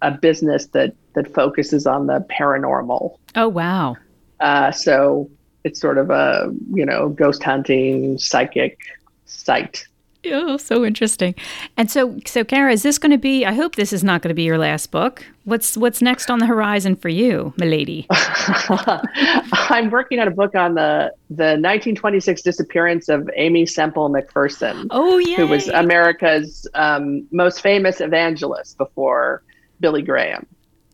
a 0.00 0.10
business 0.10 0.66
that 0.68 0.94
that 1.14 1.32
focuses 1.32 1.86
on 1.86 2.06
the 2.06 2.24
paranormal. 2.30 3.16
Oh 3.34 3.48
wow! 3.48 3.96
Uh, 4.40 4.70
so 4.72 5.30
it's 5.64 5.80
sort 5.80 5.98
of 5.98 6.10
a 6.10 6.52
you 6.72 6.84
know 6.84 7.08
ghost 7.10 7.42
hunting 7.42 8.18
psychic 8.18 8.78
site. 9.26 9.86
Oh, 10.26 10.56
so 10.56 10.84
interesting. 10.84 11.34
And 11.76 11.90
so, 11.90 12.16
so 12.26 12.44
Cara, 12.44 12.72
is 12.72 12.84
this 12.84 12.96
going 12.98 13.10
to 13.10 13.18
be? 13.18 13.44
I 13.44 13.52
hope 13.54 13.74
this 13.74 13.92
is 13.92 14.04
not 14.04 14.22
going 14.22 14.28
to 14.28 14.34
be 14.34 14.44
your 14.44 14.58
last 14.58 14.92
book. 14.92 15.24
What's 15.44 15.76
what's 15.76 16.00
next 16.00 16.30
on 16.30 16.38
the 16.38 16.46
horizon 16.46 16.94
for 16.94 17.08
you, 17.08 17.52
milady? 17.56 18.06
I'm 18.10 19.90
working 19.90 20.20
on 20.20 20.28
a 20.28 20.30
book 20.30 20.54
on 20.54 20.74
the 20.74 21.12
the 21.28 21.58
1926 21.58 22.42
disappearance 22.42 23.08
of 23.08 23.28
Aimee 23.36 23.66
Semple 23.66 24.10
McPherson. 24.10 24.86
Oh, 24.90 25.18
yeah, 25.18 25.36
who 25.36 25.48
was 25.48 25.66
America's 25.68 26.68
um, 26.74 27.26
most 27.32 27.60
famous 27.60 28.00
evangelist 28.00 28.78
before 28.78 29.42
Billy 29.80 30.02
Graham. 30.02 30.46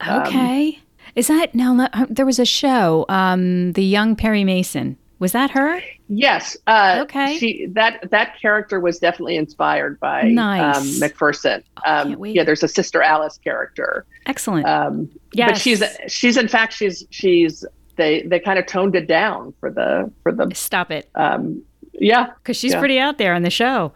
Okay, 0.06 0.76
um, 0.76 0.82
is 1.14 1.28
that 1.28 1.54
now? 1.54 1.88
There 2.08 2.26
was 2.26 2.38
a 2.38 2.44
show, 2.44 3.04
um, 3.08 3.72
The 3.72 3.84
Young 3.84 4.16
Perry 4.16 4.44
Mason. 4.44 4.96
Was 5.18 5.32
that 5.32 5.50
her? 5.50 5.80
Yes. 6.08 6.56
Uh, 6.68 7.00
okay. 7.02 7.36
She 7.38 7.66
that 7.72 8.08
that 8.10 8.40
character 8.40 8.78
was 8.78 8.98
definitely 8.98 9.36
inspired 9.36 9.98
by 9.98 10.22
um, 10.22 10.34
nice. 10.34 10.76
um, 10.76 10.84
McPherson. 11.08 11.62
Um, 11.84 12.24
yeah, 12.24 12.44
there's 12.44 12.62
a 12.62 12.68
Sister 12.68 13.02
Alice 13.02 13.38
character. 13.38 14.06
Excellent. 14.26 14.66
Um, 14.66 15.10
yes. 15.32 15.50
But 15.50 15.58
she's 15.58 15.82
she's 16.06 16.36
in 16.36 16.46
fact 16.46 16.72
she's 16.72 17.04
she's 17.10 17.64
they 17.96 18.22
they 18.22 18.38
kind 18.38 18.58
of 18.58 18.66
toned 18.66 18.94
it 18.94 19.08
down 19.08 19.52
for 19.58 19.70
the 19.70 20.10
for 20.22 20.30
the 20.30 20.54
stop 20.54 20.92
it. 20.92 21.10
Um, 21.16 21.62
yeah, 21.94 22.28
because 22.42 22.56
she's 22.56 22.72
yeah. 22.72 22.78
pretty 22.78 23.00
out 23.00 23.18
there 23.18 23.34
on 23.34 23.42
the 23.42 23.50
show. 23.50 23.92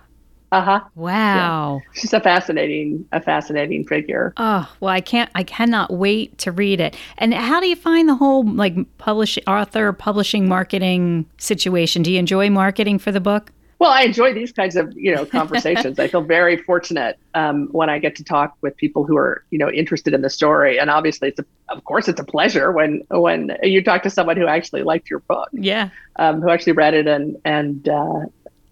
Uh 0.53 0.61
huh. 0.61 0.81
Wow. 0.95 1.81
Yeah. 1.83 1.93
She's 1.95 2.13
a 2.13 2.21
fascinating, 2.21 3.09
a 3.11 3.23
fascinating 3.23 3.87
figure. 3.87 4.35
Oh 4.37 4.71
well, 4.81 4.91
I 4.91 5.01
can't, 5.01 5.31
I 5.35 5.45
cannot 5.45 5.91
wait 5.91 6.37
to 6.39 6.53
read 6.53 6.79
it. 6.79 6.95
And 7.17 7.33
how 7.33 7.59
do 7.59 7.67
you 7.67 7.75
find 7.75 8.07
the 8.07 8.15
whole 8.15 8.47
like 8.47 8.77
publishing, 8.99 9.45
author, 9.47 9.93
publishing, 9.95 10.47
marketing 10.47 11.25
situation? 11.39 12.03
Do 12.03 12.13
you 12.13 12.19
enjoy 12.19 12.51
marketing 12.51 12.99
for 12.99 13.11
the 13.11 13.21
book? 13.21 13.51
Well, 13.79 13.91
I 13.91 14.03
enjoy 14.03 14.33
these 14.33 14.53
kinds 14.53 14.77
of 14.77 14.93
you 14.95 15.13
know 15.13 15.25
conversations. 15.27 15.99
I 15.99 16.07
feel 16.07 16.21
very 16.21 16.57
fortunate 16.59 17.19
um, 17.35 17.69
when 17.73 17.89
I 17.89 17.99
get 17.99 18.15
to 18.17 18.23
talk 18.23 18.55
with 18.61 18.77
people 18.77 19.05
who 19.05 19.17
are 19.17 19.43
you 19.51 19.59
know 19.59 19.71
interested 19.71 20.13
in 20.13 20.21
the 20.21 20.31
story, 20.31 20.79
and 20.79 20.91
obviously, 20.91 21.29
it's 21.29 21.41
a, 21.41 21.47
of 21.69 21.83
course 21.85 22.07
it's 22.07 22.21
a 22.21 22.25
pleasure 22.25 22.71
when 22.71 23.03
when 23.09 23.57
you 23.63 23.83
talk 23.83 24.03
to 24.03 24.11
someone 24.11 24.37
who 24.37 24.47
actually 24.47 24.83
liked 24.83 25.09
your 25.09 25.21
book. 25.21 25.49
Yeah, 25.53 25.89
um, 26.17 26.43
who 26.43 26.51
actually 26.51 26.75
read 26.75 26.95
it 26.95 27.09
and 27.09 27.39
and 27.45 27.89
uh, 27.89 28.21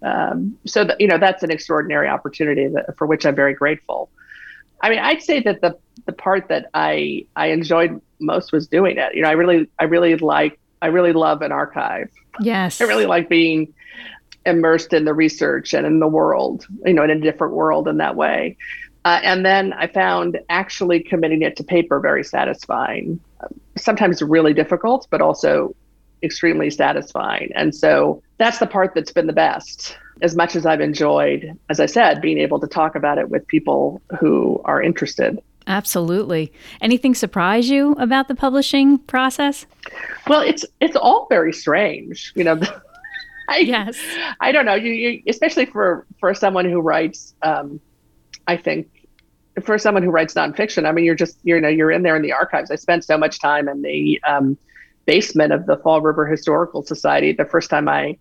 um, 0.03 0.57
so 0.65 0.83
that, 0.83 0.99
you 0.99 1.07
know 1.07 1.17
that's 1.17 1.43
an 1.43 1.51
extraordinary 1.51 2.07
opportunity 2.07 2.67
that, 2.67 2.97
for 2.97 3.07
which 3.07 3.25
I'm 3.25 3.35
very 3.35 3.53
grateful. 3.53 4.09
I 4.81 4.89
mean, 4.89 4.99
I'd 4.99 5.21
say 5.21 5.41
that 5.41 5.61
the 5.61 5.77
the 6.05 6.13
part 6.13 6.47
that 6.49 6.69
I 6.73 7.25
I 7.35 7.47
enjoyed 7.47 8.01
most 8.19 8.51
was 8.51 8.67
doing 8.67 8.97
it. 8.97 9.15
You 9.15 9.21
know, 9.21 9.29
I 9.29 9.33
really 9.33 9.67
I 9.79 9.85
really 9.85 10.15
like 10.17 10.59
I 10.81 10.87
really 10.87 11.13
love 11.13 11.41
an 11.41 11.51
archive. 11.51 12.09
Yes, 12.39 12.81
I 12.81 12.85
really 12.85 13.05
like 13.05 13.29
being 13.29 13.73
immersed 14.45 14.93
in 14.93 15.05
the 15.05 15.13
research 15.13 15.73
and 15.73 15.85
in 15.85 15.99
the 15.99 16.07
world. 16.07 16.65
You 16.85 16.93
know, 16.93 17.03
in 17.03 17.11
a 17.11 17.19
different 17.19 17.53
world 17.53 17.87
in 17.87 17.97
that 17.97 18.15
way. 18.15 18.57
Uh, 19.03 19.19
and 19.23 19.43
then 19.45 19.73
I 19.73 19.87
found 19.87 20.39
actually 20.49 21.01
committing 21.01 21.41
it 21.41 21.55
to 21.57 21.63
paper 21.63 21.99
very 21.99 22.23
satisfying. 22.23 23.19
Sometimes 23.75 24.21
really 24.21 24.53
difficult, 24.53 25.07
but 25.09 25.21
also 25.21 25.75
extremely 26.23 26.69
satisfying. 26.69 27.51
And 27.55 27.73
so 27.73 28.21
that's 28.41 28.57
the 28.57 28.65
part 28.65 28.95
that's 28.95 29.11
been 29.11 29.27
the 29.27 29.33
best. 29.33 29.95
As 30.23 30.35
much 30.35 30.55
as 30.55 30.65
I've 30.65 30.81
enjoyed, 30.81 31.57
as 31.69 31.79
I 31.79 31.85
said, 31.85 32.21
being 32.21 32.39
able 32.39 32.59
to 32.59 32.67
talk 32.67 32.95
about 32.95 33.19
it 33.19 33.29
with 33.29 33.45
people 33.45 34.01
who 34.19 34.59
are 34.65 34.81
interested. 34.81 35.39
Absolutely. 35.67 36.51
Anything 36.81 37.13
surprise 37.13 37.69
you 37.69 37.91
about 37.93 38.27
the 38.27 38.33
publishing 38.33 38.97
process? 38.97 39.67
Well, 40.27 40.41
it's 40.41 40.65
it's 40.79 40.95
all 40.95 41.27
very 41.29 41.53
strange. 41.53 42.33
You 42.35 42.45
know, 42.45 42.59
I, 43.49 43.57
yes. 43.59 43.99
I 44.39 44.51
don't 44.51 44.65
know. 44.65 44.73
You, 44.73 44.91
you, 44.91 45.23
especially 45.27 45.65
for 45.67 46.07
for 46.19 46.33
someone 46.33 46.65
who 46.65 46.81
writes. 46.81 47.35
Um, 47.43 47.79
I 48.47 48.57
think 48.57 49.07
for 49.63 49.77
someone 49.77 50.01
who 50.01 50.09
writes 50.09 50.33
nonfiction, 50.33 50.87
I 50.87 50.91
mean, 50.93 51.05
you're 51.05 51.13
just 51.13 51.37
you 51.43 51.61
know 51.61 51.69
you're 51.69 51.91
in 51.91 52.01
there 52.01 52.15
in 52.15 52.23
the 52.23 52.33
archives. 52.33 52.71
I 52.71 52.75
spent 52.75 53.03
so 53.03 53.19
much 53.19 53.39
time 53.39 53.69
in 53.69 53.83
the 53.83 54.19
um, 54.27 54.57
basement 55.05 55.53
of 55.53 55.67
the 55.67 55.77
Fall 55.77 56.01
River 56.01 56.25
Historical 56.25 56.81
Society. 56.81 57.33
The 57.33 57.45
first 57.45 57.69
time 57.69 57.87
I, 57.87 58.17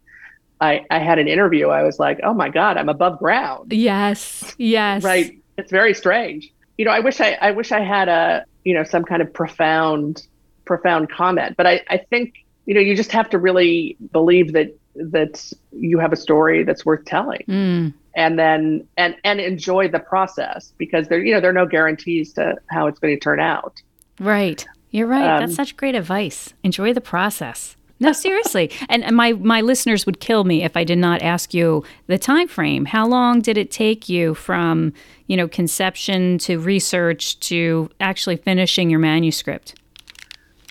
I, 0.60 0.84
I 0.90 0.98
had 0.98 1.18
an 1.18 1.28
interview, 1.28 1.68
I 1.68 1.82
was 1.82 1.98
like, 1.98 2.20
oh 2.22 2.34
my 2.34 2.48
God, 2.48 2.76
I'm 2.76 2.88
above 2.88 3.18
ground. 3.18 3.72
Yes. 3.72 4.54
Yes. 4.58 5.02
right. 5.02 5.38
It's 5.56 5.70
very 5.70 5.94
strange. 5.94 6.52
You 6.78 6.84
know, 6.84 6.90
I 6.90 7.00
wish 7.00 7.20
I, 7.20 7.38
I 7.40 7.50
wish 7.50 7.72
I 7.72 7.80
had 7.80 8.08
a, 8.08 8.44
you 8.64 8.74
know, 8.74 8.84
some 8.84 9.04
kind 9.04 9.22
of 9.22 9.32
profound, 9.32 10.26
profound 10.64 11.10
comment, 11.10 11.56
but 11.56 11.66
I, 11.66 11.82
I 11.88 11.98
think, 11.98 12.44
you 12.66 12.74
know, 12.74 12.80
you 12.80 12.94
just 12.94 13.12
have 13.12 13.28
to 13.30 13.38
really 13.38 13.96
believe 14.12 14.52
that, 14.52 14.74
that 14.94 15.52
you 15.72 15.98
have 15.98 16.12
a 16.12 16.16
story 16.16 16.62
that's 16.64 16.84
worth 16.84 17.04
telling. 17.04 17.44
Mm. 17.48 17.94
And 18.14 18.38
then, 18.38 18.86
and, 18.96 19.16
and 19.24 19.40
enjoy 19.40 19.88
the 19.88 20.00
process 20.00 20.72
because 20.78 21.08
there, 21.08 21.24
you 21.24 21.32
know, 21.32 21.40
there 21.40 21.50
are 21.50 21.54
no 21.54 21.66
guarantees 21.66 22.32
to 22.34 22.56
how 22.66 22.86
it's 22.86 22.98
going 22.98 23.14
to 23.14 23.20
turn 23.20 23.40
out. 23.40 23.80
Right. 24.18 24.66
You're 24.90 25.06
right. 25.06 25.36
Um, 25.36 25.40
That's 25.40 25.54
such 25.54 25.76
great 25.76 25.94
advice. 25.94 26.52
Enjoy 26.62 26.92
the 26.92 27.00
process. 27.00 27.76
No, 28.00 28.12
seriously. 28.12 28.70
and, 28.88 29.04
and 29.04 29.14
my 29.14 29.32
my 29.34 29.60
listeners 29.60 30.06
would 30.06 30.20
kill 30.20 30.44
me 30.44 30.64
if 30.64 30.76
I 30.76 30.84
did 30.84 30.98
not 30.98 31.20
ask 31.20 31.52
you 31.52 31.84
the 32.06 32.18
time 32.18 32.48
frame. 32.48 32.86
How 32.86 33.06
long 33.06 33.40
did 33.40 33.58
it 33.58 33.70
take 33.70 34.08
you 34.08 34.34
from, 34.34 34.94
you 35.26 35.36
know, 35.36 35.46
conception 35.46 36.38
to 36.38 36.58
research 36.58 37.38
to 37.40 37.90
actually 38.00 38.36
finishing 38.36 38.88
your 38.88 39.00
manuscript? 39.00 39.74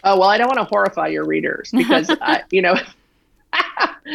Oh, 0.04 0.18
well, 0.18 0.30
I 0.30 0.38
don't 0.38 0.48
want 0.48 0.60
to 0.60 0.64
horrify 0.64 1.08
your 1.08 1.26
readers 1.26 1.72
because 1.72 2.10
I, 2.22 2.44
you 2.52 2.64
know, 2.64 2.76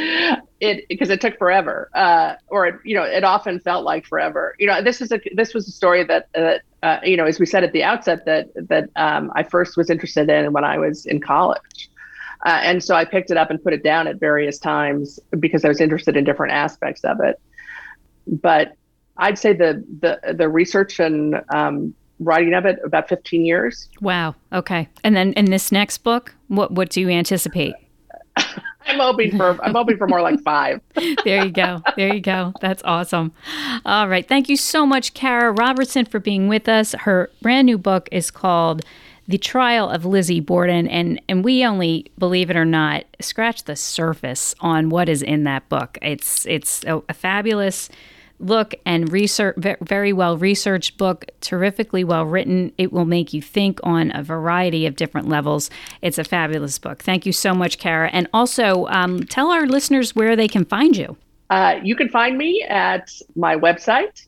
it 0.60 0.86
because 0.88 1.10
it 1.10 1.20
took 1.20 1.38
forever, 1.38 1.90
uh, 1.94 2.34
or 2.48 2.66
it, 2.66 2.74
you 2.84 2.96
know, 2.96 3.04
it 3.04 3.22
often 3.22 3.60
felt 3.60 3.84
like 3.84 4.06
forever. 4.06 4.56
You 4.58 4.66
know, 4.66 4.82
this 4.82 5.00
is 5.00 5.12
a 5.12 5.20
this 5.34 5.54
was 5.54 5.68
a 5.68 5.72
story 5.72 6.02
that 6.04 6.28
that 6.34 6.62
uh, 6.82 6.98
you 7.04 7.16
know, 7.16 7.26
as 7.26 7.38
we 7.38 7.46
said 7.46 7.62
at 7.64 7.72
the 7.72 7.84
outset, 7.84 8.24
that 8.24 8.48
that 8.54 8.90
um, 8.96 9.30
I 9.34 9.44
first 9.44 9.76
was 9.76 9.88
interested 9.88 10.28
in 10.28 10.52
when 10.52 10.64
I 10.64 10.78
was 10.78 11.06
in 11.06 11.20
college, 11.20 11.90
uh, 12.44 12.60
and 12.62 12.84
so 12.84 12.94
I 12.94 13.04
picked 13.04 13.30
it 13.30 13.36
up 13.36 13.50
and 13.50 13.62
put 13.62 13.72
it 13.72 13.82
down 13.82 14.06
at 14.06 14.20
various 14.20 14.58
times 14.58 15.18
because 15.38 15.64
I 15.64 15.68
was 15.68 15.80
interested 15.80 16.16
in 16.16 16.24
different 16.24 16.52
aspects 16.52 17.02
of 17.04 17.18
it. 17.20 17.40
But 18.26 18.76
I'd 19.16 19.38
say 19.38 19.52
the 19.52 19.84
the 20.00 20.34
the 20.34 20.48
research 20.48 21.00
and 21.00 21.40
um, 21.54 21.94
writing 22.18 22.54
of 22.54 22.66
it 22.66 22.78
about 22.84 23.08
15 23.08 23.44
years. 23.44 23.88
Wow. 24.00 24.34
Okay. 24.52 24.88
And 25.02 25.16
then 25.16 25.32
in 25.34 25.46
this 25.46 25.72
next 25.72 25.98
book, 25.98 26.34
what 26.48 26.72
what 26.72 26.90
do 26.90 27.00
you 27.00 27.08
anticipate? 27.08 27.74
I'm 28.86 28.98
hoping 28.98 29.36
for 29.36 29.58
I'm 29.62 29.74
hoping 29.74 29.96
for 29.96 30.06
more 30.06 30.20
like 30.20 30.40
five. 30.42 30.80
there 31.24 31.44
you 31.44 31.50
go. 31.50 31.82
There 31.96 32.12
you 32.12 32.20
go. 32.20 32.52
That's 32.60 32.82
awesome. 32.84 33.32
All 33.86 34.08
right. 34.08 34.26
Thank 34.26 34.50
you 34.50 34.56
so 34.56 34.84
much, 34.84 35.14
Cara 35.14 35.52
Robertson, 35.52 36.04
for 36.04 36.20
being 36.20 36.48
with 36.48 36.68
us. 36.68 36.92
Her 36.92 37.30
brand 37.40 37.66
new 37.66 37.78
book 37.78 38.08
is 38.12 38.30
called 38.30 38.84
The 39.26 39.38
Trial 39.38 39.88
of 39.88 40.04
Lizzie 40.04 40.40
Borden. 40.40 40.86
And 40.88 41.20
and 41.28 41.44
we 41.44 41.64
only, 41.64 42.10
believe 42.18 42.50
it 42.50 42.56
or 42.56 42.64
not, 42.64 43.04
scratch 43.20 43.64
the 43.64 43.76
surface 43.76 44.54
on 44.60 44.90
what 44.90 45.08
is 45.08 45.22
in 45.22 45.44
that 45.44 45.68
book. 45.68 45.98
It's 46.02 46.46
it's 46.46 46.84
a, 46.84 47.02
a 47.08 47.14
fabulous 47.14 47.88
look 48.40 48.74
and 48.84 49.10
research 49.12 49.56
very 49.80 50.12
well 50.12 50.36
researched 50.36 50.98
book 50.98 51.24
terrifically 51.40 52.02
well 52.02 52.26
written 52.26 52.72
it 52.76 52.92
will 52.92 53.04
make 53.04 53.32
you 53.32 53.40
think 53.40 53.78
on 53.84 54.10
a 54.14 54.22
variety 54.22 54.86
of 54.86 54.96
different 54.96 55.28
levels 55.28 55.70
it's 56.02 56.18
a 56.18 56.24
fabulous 56.24 56.76
book 56.78 57.00
thank 57.00 57.24
you 57.24 57.32
so 57.32 57.54
much 57.54 57.78
cara 57.78 58.10
and 58.12 58.28
also 58.32 58.86
um, 58.86 59.20
tell 59.20 59.50
our 59.50 59.66
listeners 59.66 60.16
where 60.16 60.34
they 60.34 60.48
can 60.48 60.64
find 60.64 60.96
you 60.96 61.16
uh, 61.50 61.78
you 61.82 61.94
can 61.94 62.08
find 62.08 62.36
me 62.36 62.60
at 62.68 63.12
my 63.36 63.54
website 63.54 64.26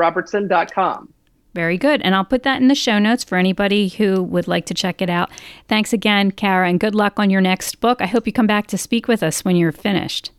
www.carawrobertson.com 0.00 1.12
Very 1.54 1.78
good. 1.78 2.00
And 2.02 2.14
I'll 2.14 2.24
put 2.24 2.44
that 2.44 2.60
in 2.60 2.68
the 2.68 2.74
show 2.74 2.98
notes 2.98 3.24
for 3.24 3.36
anybody 3.36 3.88
who 3.88 4.22
would 4.22 4.46
like 4.48 4.66
to 4.66 4.74
check 4.74 5.00
it 5.02 5.10
out. 5.10 5.30
Thanks 5.68 5.92
again, 5.92 6.30
Cara, 6.30 6.68
and 6.68 6.78
good 6.78 6.94
luck 6.94 7.18
on 7.18 7.30
your 7.30 7.40
next 7.40 7.80
book. 7.80 8.00
I 8.00 8.06
hope 8.06 8.24
you 8.26 8.32
come 8.32 8.46
back 8.46 8.68
to 8.68 8.78
speak 8.78 9.08
with 9.08 9.20
us 9.22 9.44
when 9.44 9.56
you're 9.56 9.72
finished. 9.72 10.30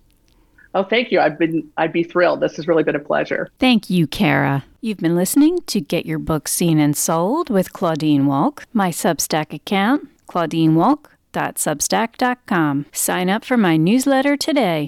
Oh, 0.73 0.85
thank 0.85 1.11
you. 1.11 1.19
I've 1.19 1.37
been 1.37 1.69
I'd 1.75 1.91
be 1.91 2.03
thrilled. 2.03 2.39
This 2.39 2.55
has 2.55 2.65
really 2.65 2.83
been 2.83 2.95
a 2.95 2.99
pleasure. 2.99 3.49
Thank 3.59 3.89
you, 3.89 4.07
Cara. 4.07 4.63
You've 4.79 4.99
been 4.99 5.17
listening 5.17 5.61
to 5.63 5.81
Get 5.81 6.05
Your 6.05 6.17
Book 6.17 6.47
Seen 6.47 6.79
and 6.79 6.95
Sold 6.95 7.49
with 7.49 7.73
Claudine 7.73 8.23
Wolk. 8.23 8.63
My 8.71 8.89
Substack 8.89 9.53
account, 9.53 10.07
claudinewolk.substack.com. 10.27 12.85
Sign 12.93 13.29
up 13.29 13.43
for 13.43 13.57
my 13.57 13.75
newsletter 13.75 14.37
today. 14.37 14.87